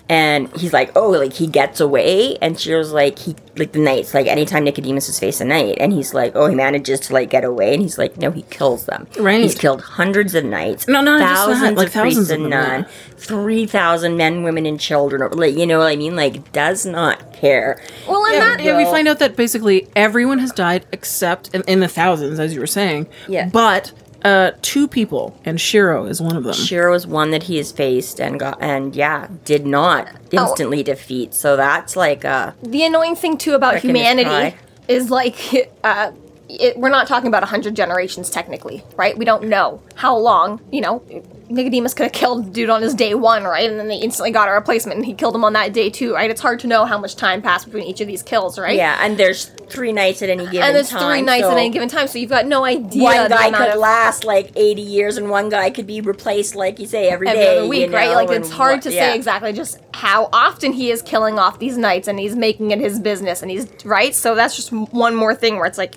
And 0.09 0.53
he's 0.57 0.73
like, 0.73 0.91
oh, 0.97 1.11
like 1.11 1.31
he 1.33 1.47
gets 1.47 1.79
away, 1.79 2.37
and 2.41 2.59
she 2.59 2.73
was 2.75 2.91
like, 2.91 3.17
he 3.19 3.35
like 3.55 3.71
the 3.71 3.79
knights, 3.79 4.13
like 4.13 4.27
anytime 4.27 4.65
Nicodemus 4.65 5.07
is 5.07 5.17
facing 5.17 5.47
a 5.49 5.49
knight, 5.53 5.77
and 5.79 5.93
he's 5.93 6.13
like, 6.13 6.33
oh, 6.35 6.47
he 6.47 6.55
manages 6.55 6.99
to 7.01 7.13
like 7.13 7.29
get 7.29 7.45
away, 7.45 7.73
and 7.73 7.81
he's 7.81 7.97
like, 7.97 8.17
no, 8.17 8.29
he 8.29 8.41
kills 8.43 8.85
them. 8.85 9.07
Right. 9.17 9.41
He's 9.41 9.55
killed 9.55 9.81
hundreds 9.81 10.35
of 10.35 10.43
knights, 10.43 10.87
No, 10.89 11.01
no, 11.01 11.17
just 11.17 11.29
that, 11.29 11.35
thousands 11.35 11.77
like 11.77 11.87
of 11.87 11.93
thousands 11.93 12.15
priests 12.15 12.31
of 12.31 12.41
and 12.43 12.51
them, 12.51 12.81
yeah. 12.83 12.87
three 13.15 13.65
thousand 13.65 14.17
men, 14.17 14.43
women, 14.43 14.65
and 14.65 14.77
children. 14.79 15.31
Like 15.31 15.55
you 15.55 15.65
know 15.65 15.79
what 15.79 15.87
I 15.87 15.95
mean? 15.95 16.17
Like 16.17 16.51
does 16.51 16.85
not 16.85 17.31
care. 17.31 17.81
well, 18.07 18.25
and 18.25 18.33
Yeah, 18.35 18.39
that 18.57 18.63
yeah, 18.63 18.77
we 18.77 18.83
find 18.83 19.07
out 19.07 19.19
that 19.19 19.37
basically 19.37 19.87
everyone 19.95 20.39
has 20.39 20.51
died 20.51 20.85
except 20.91 21.55
in, 21.55 21.61
in 21.63 21.79
the 21.79 21.87
thousands, 21.87 22.39
as 22.39 22.53
you 22.53 22.59
were 22.59 22.67
saying. 22.67 23.07
Yeah. 23.29 23.47
But 23.49 23.93
uh, 24.23 24.51
two 24.61 24.87
people, 24.87 25.37
and 25.45 25.59
Shiro 25.59 26.05
is 26.05 26.21
one 26.21 26.35
of 26.37 26.43
them. 26.43 26.53
Shiro 26.53 26.91
was 26.91 27.05
one 27.05 27.31
that 27.31 27.43
he 27.43 27.57
has 27.57 27.71
faced 27.71 28.19
and 28.21 28.39
got, 28.39 28.61
and 28.61 28.95
yeah, 28.95 29.27
did 29.45 29.65
not 29.65 30.07
Oh. 30.35 30.47
instantly 30.49 30.81
defeat. 30.83 31.33
So 31.33 31.55
that's 31.55 31.95
like 31.95 32.23
uh, 32.25 32.53
the 32.63 32.83
annoying 32.85 33.15
thing 33.15 33.37
too 33.37 33.53
about 33.53 33.77
humanity 33.79 34.55
is 34.87 35.09
like 35.09 35.35
uh, 35.83 36.11
it, 36.49 36.77
we're 36.77 36.89
not 36.89 37.07
talking 37.07 37.27
about 37.27 37.41
100 37.41 37.73
generations 37.75 38.29
technically 38.29 38.83
right 38.97 39.17
we 39.17 39.23
don't 39.25 39.45
know 39.45 39.81
how 39.95 40.15
long 40.15 40.59
you 40.71 40.81
know 40.81 41.01
nicodemus 41.49 41.93
could 41.93 42.03
have 42.03 42.11
killed 42.13 42.45
the 42.45 42.49
dude 42.51 42.69
on 42.69 42.81
his 42.81 42.93
day 42.93 43.13
one 43.13 43.43
right 43.43 43.69
and 43.69 43.79
then 43.79 43.87
they 43.87 43.97
instantly 43.97 44.31
got 44.31 44.47
a 44.47 44.51
replacement 44.51 44.97
and 44.97 45.05
he 45.05 45.13
killed 45.13 45.35
him 45.35 45.43
on 45.43 45.53
that 45.53 45.73
day 45.73 45.89
too 45.89 46.13
right 46.13 46.31
it's 46.31 46.41
hard 46.41 46.59
to 46.59 46.67
know 46.67 46.85
how 46.85 46.97
much 46.97 47.15
time 47.15 47.41
passed 47.41 47.65
between 47.65 47.83
each 47.83 48.01
of 48.01 48.07
these 48.07 48.23
kills 48.23 48.57
right 48.57 48.75
yeah. 48.75 48.97
And 49.01 49.17
there's 49.17 49.45
three 49.69 49.91
nights 49.91 50.21
at 50.21 50.29
any 50.29 50.45
given 50.45 50.61
and 50.63 50.75
there's 50.75 50.89
time. 50.89 50.99
three 51.01 51.21
nights 51.21 51.43
so 51.43 51.51
at 51.51 51.57
any 51.57 51.69
given 51.69 51.89
time 51.89 52.07
so 52.07 52.17
you've 52.17 52.29
got 52.29 52.45
no 52.45 52.63
idea 52.63 53.03
One 53.03 53.29
guy 53.29 53.51
could 53.51 53.69
of- 53.69 53.79
last 53.79 54.23
like 54.23 54.51
80 54.55 54.81
years, 54.81 55.17
and 55.17 55.29
one 55.29 55.49
guy 55.49 55.69
could 55.69 55.87
be 55.87 56.01
replaced, 56.01 56.55
like 56.55 56.79
you 56.79 56.85
say, 56.85 57.09
every 57.09 57.27
every 57.27 57.39
day, 57.39 57.57
other 57.57 57.67
week, 57.67 57.89
you 57.89 57.93
right? 57.95 58.09
know, 58.09 58.15
Like 58.15 58.29
it's 58.29 58.49
hard 58.49 58.75
what- 58.77 58.83
to 58.83 58.93
yeah. 58.93 59.11
say 59.11 59.15
exactly 59.15 59.51
just 59.53 59.79
how 59.93 60.29
often 60.33 60.71
he 60.73 60.91
is 60.91 61.01
killing 61.01 61.39
off 61.39 61.59
these 61.59 61.77
knights 61.77 62.07
and 62.07 62.19
he's 62.19 62.35
making 62.35 62.71
it 62.71 62.79
his 62.79 62.99
business 62.99 63.41
and 63.41 63.51
he's 63.51 63.67
right. 63.85 64.13
So 64.15 64.35
that's 64.35 64.55
just 64.55 64.71
one 64.71 65.15
more 65.15 65.35
thing 65.35 65.57
where 65.57 65.65
it's 65.65 65.77
like. 65.77 65.95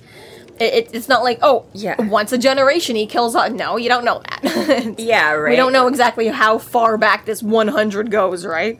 It, 0.60 0.74
it- 0.74 0.90
it's 0.94 1.08
not 1.08 1.22
like 1.22 1.38
oh 1.42 1.64
Yeah. 1.72 2.00
once 2.02 2.32
a 2.32 2.38
generation 2.38 2.96
he 2.96 3.06
kills 3.06 3.34
off 3.34 3.52
no 3.52 3.76
you 3.76 3.88
don't 3.88 4.04
know 4.04 4.22
that 4.28 4.94
Yeah, 4.98 5.32
right. 5.32 5.50
we 5.50 5.56
don't 5.56 5.72
know 5.72 5.86
exactly 5.88 6.28
how 6.28 6.58
far 6.58 6.96
back 6.98 7.24
this 7.26 7.42
100 7.42 8.10
goes 8.10 8.44
right 8.46 8.78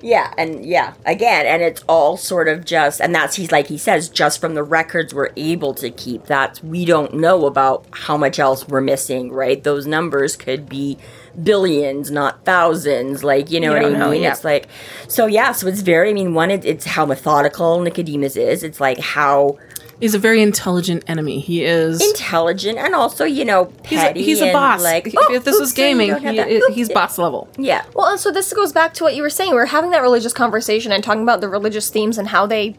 Yeah, 0.00 0.32
and 0.38 0.64
yeah, 0.64 0.94
again, 1.04 1.44
and 1.44 1.60
it's 1.60 1.82
all 1.88 2.16
sort 2.16 2.46
of 2.46 2.64
just, 2.64 3.00
and 3.00 3.12
that's 3.12 3.34
he's 3.34 3.50
like 3.50 3.66
he 3.66 3.76
says, 3.78 4.08
just 4.08 4.40
from 4.40 4.54
the 4.54 4.62
records 4.62 5.12
we're 5.12 5.32
able 5.36 5.74
to 5.74 5.90
keep. 5.90 6.26
That's 6.26 6.62
we 6.62 6.84
don't 6.84 7.14
know 7.14 7.46
about 7.46 7.84
how 7.90 8.16
much 8.16 8.38
else 8.38 8.68
we're 8.68 8.80
missing, 8.80 9.32
right? 9.32 9.60
Those 9.60 9.88
numbers 9.88 10.36
could 10.36 10.68
be 10.68 10.98
billions, 11.42 12.10
not 12.12 12.44
thousands. 12.44 13.24
Like 13.24 13.50
you 13.50 13.58
know 13.58 13.74
You 13.74 13.82
what 13.82 13.94
I 13.94 13.98
know, 13.98 14.10
mean? 14.10 14.22
yeah. 14.22 14.30
It's 14.32 14.44
like, 14.44 14.68
so 15.08 15.26
yeah, 15.26 15.50
so 15.50 15.66
it's 15.66 15.80
very. 15.80 16.10
I 16.10 16.12
mean, 16.12 16.32
one, 16.32 16.52
it, 16.52 16.64
it's 16.64 16.84
how 16.84 17.04
methodical 17.04 17.80
Nicodemus 17.80 18.36
is. 18.36 18.62
It's 18.62 18.80
like 18.80 18.98
how 19.00 19.58
He's 20.00 20.14
a 20.14 20.18
very 20.18 20.42
intelligent 20.42 21.02
enemy. 21.08 21.40
He 21.40 21.64
is. 21.64 22.00
intelligent 22.10 22.78
and 22.78 22.94
also 22.94 23.24
you 23.24 23.44
know 23.44 23.72
he's 23.84 23.98
a, 23.98 24.02
petty. 24.02 24.22
he's 24.22 24.40
a 24.40 24.44
and, 24.44 24.52
boss. 24.52 24.82
Like 24.82 25.08
if 25.08 25.14
oh, 25.16 25.38
this 25.40 25.58
was 25.58 25.70
oops, 25.70 25.76
sorry, 25.76 25.88
you 25.90 25.94
gaming, 25.96 26.10
don't 26.22 26.48
he, 26.48 26.56
Oops, 26.56 26.74
he's 26.74 26.88
yeah. 26.88 26.94
boss 26.94 27.18
level. 27.18 27.48
Yeah. 27.58 27.84
well 27.94 28.06
and 28.06 28.20
so 28.20 28.30
this 28.30 28.52
goes 28.52 28.72
back 28.72 28.94
to 28.94 29.04
what 29.04 29.14
you 29.16 29.22
were 29.22 29.30
saying 29.30 29.50
we 29.50 29.56
were 29.56 29.66
having 29.66 29.90
that 29.90 30.02
religious 30.02 30.32
conversation 30.32 30.92
and 30.92 31.02
talking 31.02 31.22
about 31.22 31.40
the 31.40 31.48
religious 31.48 31.90
themes 31.90 32.16
and 32.18 32.28
how 32.28 32.46
they 32.46 32.76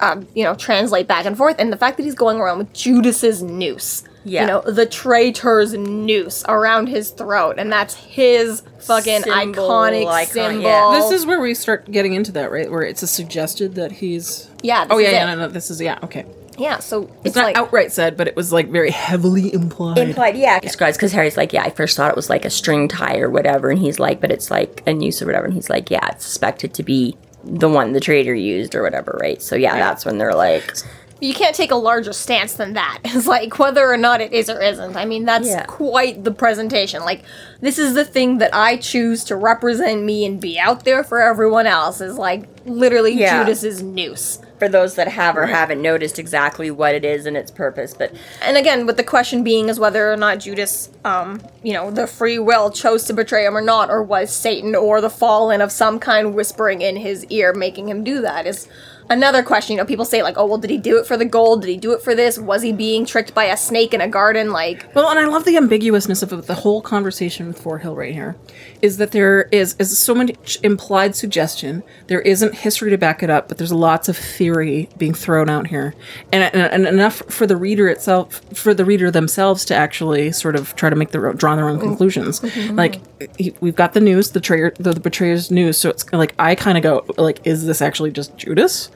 um, 0.00 0.26
you 0.34 0.42
know 0.44 0.54
translate 0.54 1.06
back 1.06 1.24
and 1.24 1.36
forth 1.36 1.56
and 1.58 1.72
the 1.72 1.76
fact 1.76 1.96
that 1.98 2.02
he's 2.02 2.14
going 2.14 2.38
around 2.38 2.58
with 2.58 2.72
judas's 2.74 3.42
noose 3.42 4.02
Yeah. 4.24 4.40
you 4.42 4.46
know, 4.48 4.60
the 4.60 4.86
traitor's 4.86 5.72
noose 5.72 6.44
around 6.48 6.88
his 6.88 7.10
throat, 7.10 7.54
and 7.58 7.70
that's 7.72 7.94
his 7.94 8.62
fucking 8.80 9.22
Symbol, 9.22 9.68
iconic 9.68 10.06
icon, 10.08 10.26
symbol. 10.32 10.62
yeah. 10.62 10.98
This 10.98 11.12
is 11.12 11.24
where 11.26 11.40
we 11.40 11.54
start 11.54 11.88
getting 11.92 12.12
into 12.14 12.32
that, 12.32 12.50
right? 12.50 12.68
Where 12.68 12.82
it's 12.82 13.02
a 13.04 13.06
suggested 13.06 13.76
that 13.76 13.92
he's. 13.92 14.50
yeah. 14.62 14.84
This 14.84 14.92
Oh 14.92 14.98
yeah, 14.98 15.06
is 15.06 15.12
yeah, 15.12 15.32
it. 15.32 15.36
no, 15.36 15.46
no. 15.46 15.48
This 15.48 15.70
is 15.70 15.80
yeah, 15.80 15.98
okay. 16.02 16.26
Yeah. 16.58 16.78
So 16.78 17.02
it's, 17.02 17.12
It's, 17.24 17.36
not 17.36 17.44
like 17.44 17.56
outright 17.56 17.92
said, 17.92 18.16
but 18.16 18.28
it 18.28 18.36
was 18.36 18.52
like 18.52 18.68
very 18.68 18.90
heavily 18.90 19.52
implied. 19.52 19.98
Implied, 19.98 20.36
yeah. 20.36 20.60
Describes 20.60 20.96
because 20.96 21.12
Harry's 21.12 21.36
like, 21.36 21.52
yeah, 21.52 21.62
I 21.62 21.70
first 21.70 21.96
thought 21.96 22.10
it 22.10 22.16
was 22.16 22.30
like 22.30 22.44
a 22.44 22.50
string 22.50 22.88
tie 22.88 23.18
or 23.18 23.30
whatever, 23.30 23.70
and 23.70 23.78
he's 23.78 23.98
like, 23.98 24.20
but 24.20 24.30
it's 24.30 24.50
like 24.50 24.82
a 24.86 24.92
noose 24.92 25.20
or 25.22 25.26
whatever, 25.26 25.46
and 25.46 25.54
he's 25.54 25.70
like, 25.70 25.90
yeah, 25.90 26.08
it's 26.10 26.24
suspected 26.24 26.74
to 26.74 26.82
be 26.82 27.16
the 27.44 27.68
one 27.68 27.92
the 27.92 28.00
traitor 28.00 28.34
used 28.34 28.74
or 28.74 28.82
whatever, 28.82 29.18
right? 29.20 29.40
So 29.40 29.56
yeah, 29.56 29.76
that's 29.76 30.04
when 30.04 30.18
they're 30.18 30.34
like, 30.34 30.76
you 31.20 31.32
can't 31.32 31.54
take 31.56 31.70
a 31.70 31.76
larger 31.76 32.12
stance 32.12 32.54
than 32.54 32.74
that. 32.74 32.98
It's 33.04 33.26
like 33.26 33.58
whether 33.58 33.90
or 33.90 33.96
not 33.96 34.20
it 34.20 34.32
is 34.32 34.50
or 34.50 34.60
isn't. 34.60 34.96
I 34.96 35.04
mean, 35.06 35.24
that's 35.24 35.48
Yeah. 35.48 35.64
quite 35.64 36.24
the 36.24 36.30
presentation. 36.30 37.02
Like, 37.04 37.22
this 37.60 37.78
is 37.78 37.94
the 37.94 38.04
thing 38.04 38.38
that 38.38 38.50
I 38.54 38.76
choose 38.76 39.24
to 39.24 39.36
represent 39.36 40.02
me 40.02 40.26
and 40.26 40.38
be 40.40 40.58
out 40.58 40.84
there 40.84 41.02
for 41.02 41.22
everyone 41.22 41.66
else. 41.66 42.00
Is 42.02 42.18
like 42.18 42.44
literally 42.66 43.12
Yeah. 43.14 43.42
Judas's 43.44 43.82
noose. 43.82 44.40
for 44.58 44.68
those 44.70 44.94
that 44.94 45.06
have 45.08 45.36
or 45.36 45.44
haven't 45.44 45.82
noticed 45.82 46.18
exactly 46.18 46.70
what 46.70 46.94
it 46.94 47.04
is 47.04 47.26
and 47.26 47.36
its 47.36 47.50
purpose, 47.50 47.92
but 47.92 48.10
And 48.40 48.56
again, 48.56 48.86
with 48.86 48.96
the 48.96 49.04
question 49.04 49.44
being 49.44 49.68
is 49.68 49.78
whether 49.78 50.10
or 50.10 50.16
not 50.16 50.38
Judas, 50.38 50.88
um, 51.04 51.42
you 51.62 51.74
know, 51.74 51.90
the 51.90 52.06
free 52.06 52.38
will 52.38 52.70
chose 52.70 53.04
to 53.04 53.12
betray 53.12 53.44
him 53.44 53.54
or 53.54 53.60
not, 53.60 53.90
or 53.90 54.02
was 54.02 54.30
Satan 54.30 54.74
or 54.74 55.02
the 55.02 55.10
fallen 55.10 55.60
of 55.60 55.70
some 55.70 55.98
kind 55.98 56.34
whispering 56.34 56.80
in 56.80 56.96
his 56.96 57.26
ear, 57.26 57.52
making 57.52 57.90
him 57.90 58.02
do 58.02 58.22
that 58.22 58.46
is 58.46 58.66
another 59.08 59.42
question. 59.42 59.74
You 59.74 59.82
know, 59.82 59.86
people 59.86 60.04
say 60.04 60.22
like, 60.22 60.36
oh 60.36 60.46
well, 60.46 60.58
did 60.58 60.70
he 60.70 60.78
do 60.78 60.98
it 60.98 61.06
for 61.06 61.16
the 61.16 61.24
gold? 61.24 61.62
Did 61.62 61.70
he 61.70 61.76
do 61.76 61.92
it 61.92 62.02
for 62.02 62.14
this? 62.14 62.38
Was 62.38 62.62
he 62.62 62.72
being 62.72 63.04
tricked 63.04 63.34
by 63.34 63.44
a 63.44 63.56
snake 63.56 63.94
in 63.94 64.00
a 64.00 64.08
garden? 64.08 64.50
Like, 64.50 64.86
Well, 64.94 65.08
and 65.08 65.18
I 65.18 65.26
love 65.26 65.44
the 65.44 65.56
ambiguousness 65.56 66.22
of 66.22 66.46
the 66.46 66.54
whole 66.54 66.80
conversation 66.82 67.46
with 67.46 67.62
Forthill 67.62 67.96
right 67.96 68.12
here, 68.14 68.36
is 68.82 68.98
that 68.98 69.12
there 69.12 69.42
is 69.52 69.74
is 69.78 69.98
so 69.98 70.14
much 70.14 70.58
implied 70.62 71.16
suggestion. 71.16 71.82
There 72.06 72.20
isn't 72.20 72.54
history 72.54 72.90
to 72.90 72.98
back 72.98 73.22
it 73.22 73.30
up, 73.30 73.48
but 73.48 73.58
there's 73.58 73.72
lots 73.72 74.08
of 74.08 74.16
theory 74.16 74.88
being 74.98 75.14
thrown 75.14 75.48
out 75.48 75.66
here, 75.68 75.94
and, 76.32 76.44
and, 76.54 76.72
and 76.72 76.86
enough 76.86 77.22
for 77.28 77.46
the 77.46 77.56
reader 77.56 77.88
itself, 77.88 78.40
for 78.54 78.74
the 78.74 78.84
reader 78.84 79.10
themselves 79.10 79.64
to 79.66 79.74
actually 79.74 80.32
sort 80.32 80.56
of 80.56 80.74
try 80.76 80.90
to 80.90 80.96
make 80.96 81.10
their 81.10 81.32
draw 81.32 81.56
their 81.56 81.68
own 81.68 81.80
conclusions. 81.80 82.42
Like 82.70 83.00
he, 83.38 83.54
we've 83.60 83.76
got 83.76 83.94
the 83.94 84.00
news, 84.00 84.30
the 84.30 84.40
traitor, 84.40 84.72
the, 84.78 84.92
the 84.92 85.00
betrayer's 85.00 85.50
news, 85.50 85.78
so 85.78 85.90
it's 85.90 86.10
like 86.12 86.34
I 86.38 86.54
kind 86.54 86.76
of 86.76 86.82
go 86.82 87.04
like, 87.16 87.46
is 87.46 87.66
this 87.66 87.80
actually 87.80 88.10
just 88.10 88.36
Judas? 88.36 88.90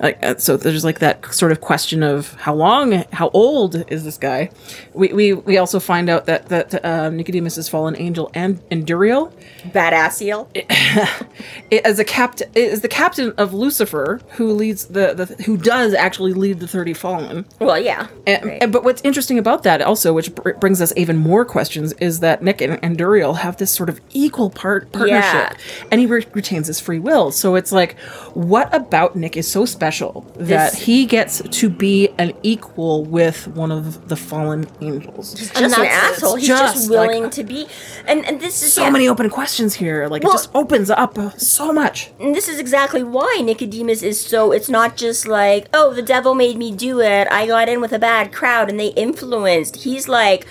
Like, 0.00 0.18
uh, 0.22 0.36
so 0.38 0.56
there's 0.56 0.84
like 0.84 1.00
that 1.00 1.34
sort 1.34 1.52
of 1.52 1.60
question 1.60 2.02
of 2.02 2.34
how 2.34 2.54
long, 2.54 3.04
how 3.12 3.30
old 3.30 3.84
is 3.90 4.04
this 4.04 4.16
guy? 4.18 4.50
We 4.94 5.12
we, 5.12 5.32
we 5.34 5.58
also 5.58 5.78
find 5.78 6.08
out 6.08 6.24
that 6.26 6.48
that 6.48 6.84
um, 6.84 7.16
Nicodemus 7.16 7.58
is 7.58 7.68
fallen 7.68 7.96
angel 7.98 8.30
and 8.34 8.46
and 8.70 8.86
Anduriel 8.86 9.25
badass 9.68 10.20
eel. 10.22 10.48
as 11.84 11.98
a 11.98 12.04
captain 12.04 12.50
is 12.54 12.80
the 12.80 12.88
captain 12.88 13.32
of 13.36 13.52
Lucifer, 13.52 14.20
who 14.32 14.52
leads 14.52 14.86
the, 14.86 15.14
the 15.14 15.42
who 15.44 15.56
does 15.56 15.94
actually 15.94 16.32
lead 16.32 16.60
the 16.60 16.68
thirty 16.68 16.94
fallen. 16.94 17.44
Well, 17.60 17.78
yeah. 17.78 18.08
And, 18.26 18.44
Right. 18.44 18.62
and- 18.62 18.72
but 18.72 18.84
what's 18.84 19.02
interesting 19.02 19.38
about 19.38 19.62
that 19.64 19.80
also, 19.82 20.12
which 20.12 20.34
br- 20.34 20.52
brings 20.52 20.80
us 20.82 20.92
even 20.96 21.16
more 21.16 21.44
questions, 21.44 21.92
is 21.94 22.20
that 22.20 22.42
Nick 22.42 22.60
and, 22.60 22.80
Anduriel 22.82 23.36
have 23.38 23.56
this 23.56 23.70
sort 23.70 23.88
of 23.88 24.00
equal 24.12 24.50
part 24.50 24.92
partnership, 24.92 25.22
Yeah. 25.58 25.86
and 25.90 26.00
he 26.00 26.06
re- 26.06 26.26
retains 26.32 26.66
his 26.66 26.78
free 26.80 26.98
will. 26.98 27.30
So 27.32 27.54
it's 27.54 27.72
like, 27.72 27.98
what 28.34 28.72
about 28.74 29.16
Nick 29.16 29.36
is 29.36 29.50
so 29.50 29.64
special 29.64 30.26
that 30.36 30.72
This- 30.72 30.82
he 30.82 31.06
gets 31.06 31.40
to 31.40 31.68
be 31.70 32.08
an 32.18 32.32
equal 32.42 33.04
with 33.04 33.48
one 33.48 33.72
of 33.72 34.08
the 34.08 34.16
fallen 34.16 34.66
angels? 34.80 35.34
just 35.34 35.56
And 35.56 35.66
an 35.72 35.72
asshole. 35.86 36.36
He's 36.36 36.48
just 36.48 36.74
just, 36.74 36.90
like- 36.90 37.10
willing 37.10 37.30
to 37.30 37.44
be, 37.44 37.66
and 38.06 38.24
and 38.26 38.40
this 38.40 38.62
is 38.62 38.72
So 38.72 38.82
yeah, 38.82 38.90
many 38.90 39.08
open 39.16 39.30
questions 39.30 39.74
here. 39.74 40.08
Like 40.08 40.22
Well- 40.22 40.32
it 40.32 40.36
just 40.36 40.50
opens 40.54 40.90
up 40.90 41.16
so 41.40 41.72
much. 41.72 42.10
and 42.20 42.34
this 42.34 42.48
is 42.48 42.58
exactly 42.58 43.02
why 43.02 43.40
Nicodemus 43.42 44.02
is 44.02 44.20
so. 44.20 44.52
It's 44.52 44.68
not 44.68 44.94
just 44.96 45.26
like, 45.26 45.68
oh, 45.72 45.94
the 45.94 46.02
devil 46.02 46.34
made 46.34 46.58
me 46.58 46.70
do 46.70 47.00
it. 47.00 47.26
I 47.30 47.46
got 47.46 47.70
in 47.70 47.80
with 47.80 47.92
a 47.94 47.98
bad 47.98 48.30
crowd 48.30 48.68
and 48.68 48.78
they 48.78 48.88
influenced. 48.88 49.76
He's 49.76 50.06
like, 50.06 50.46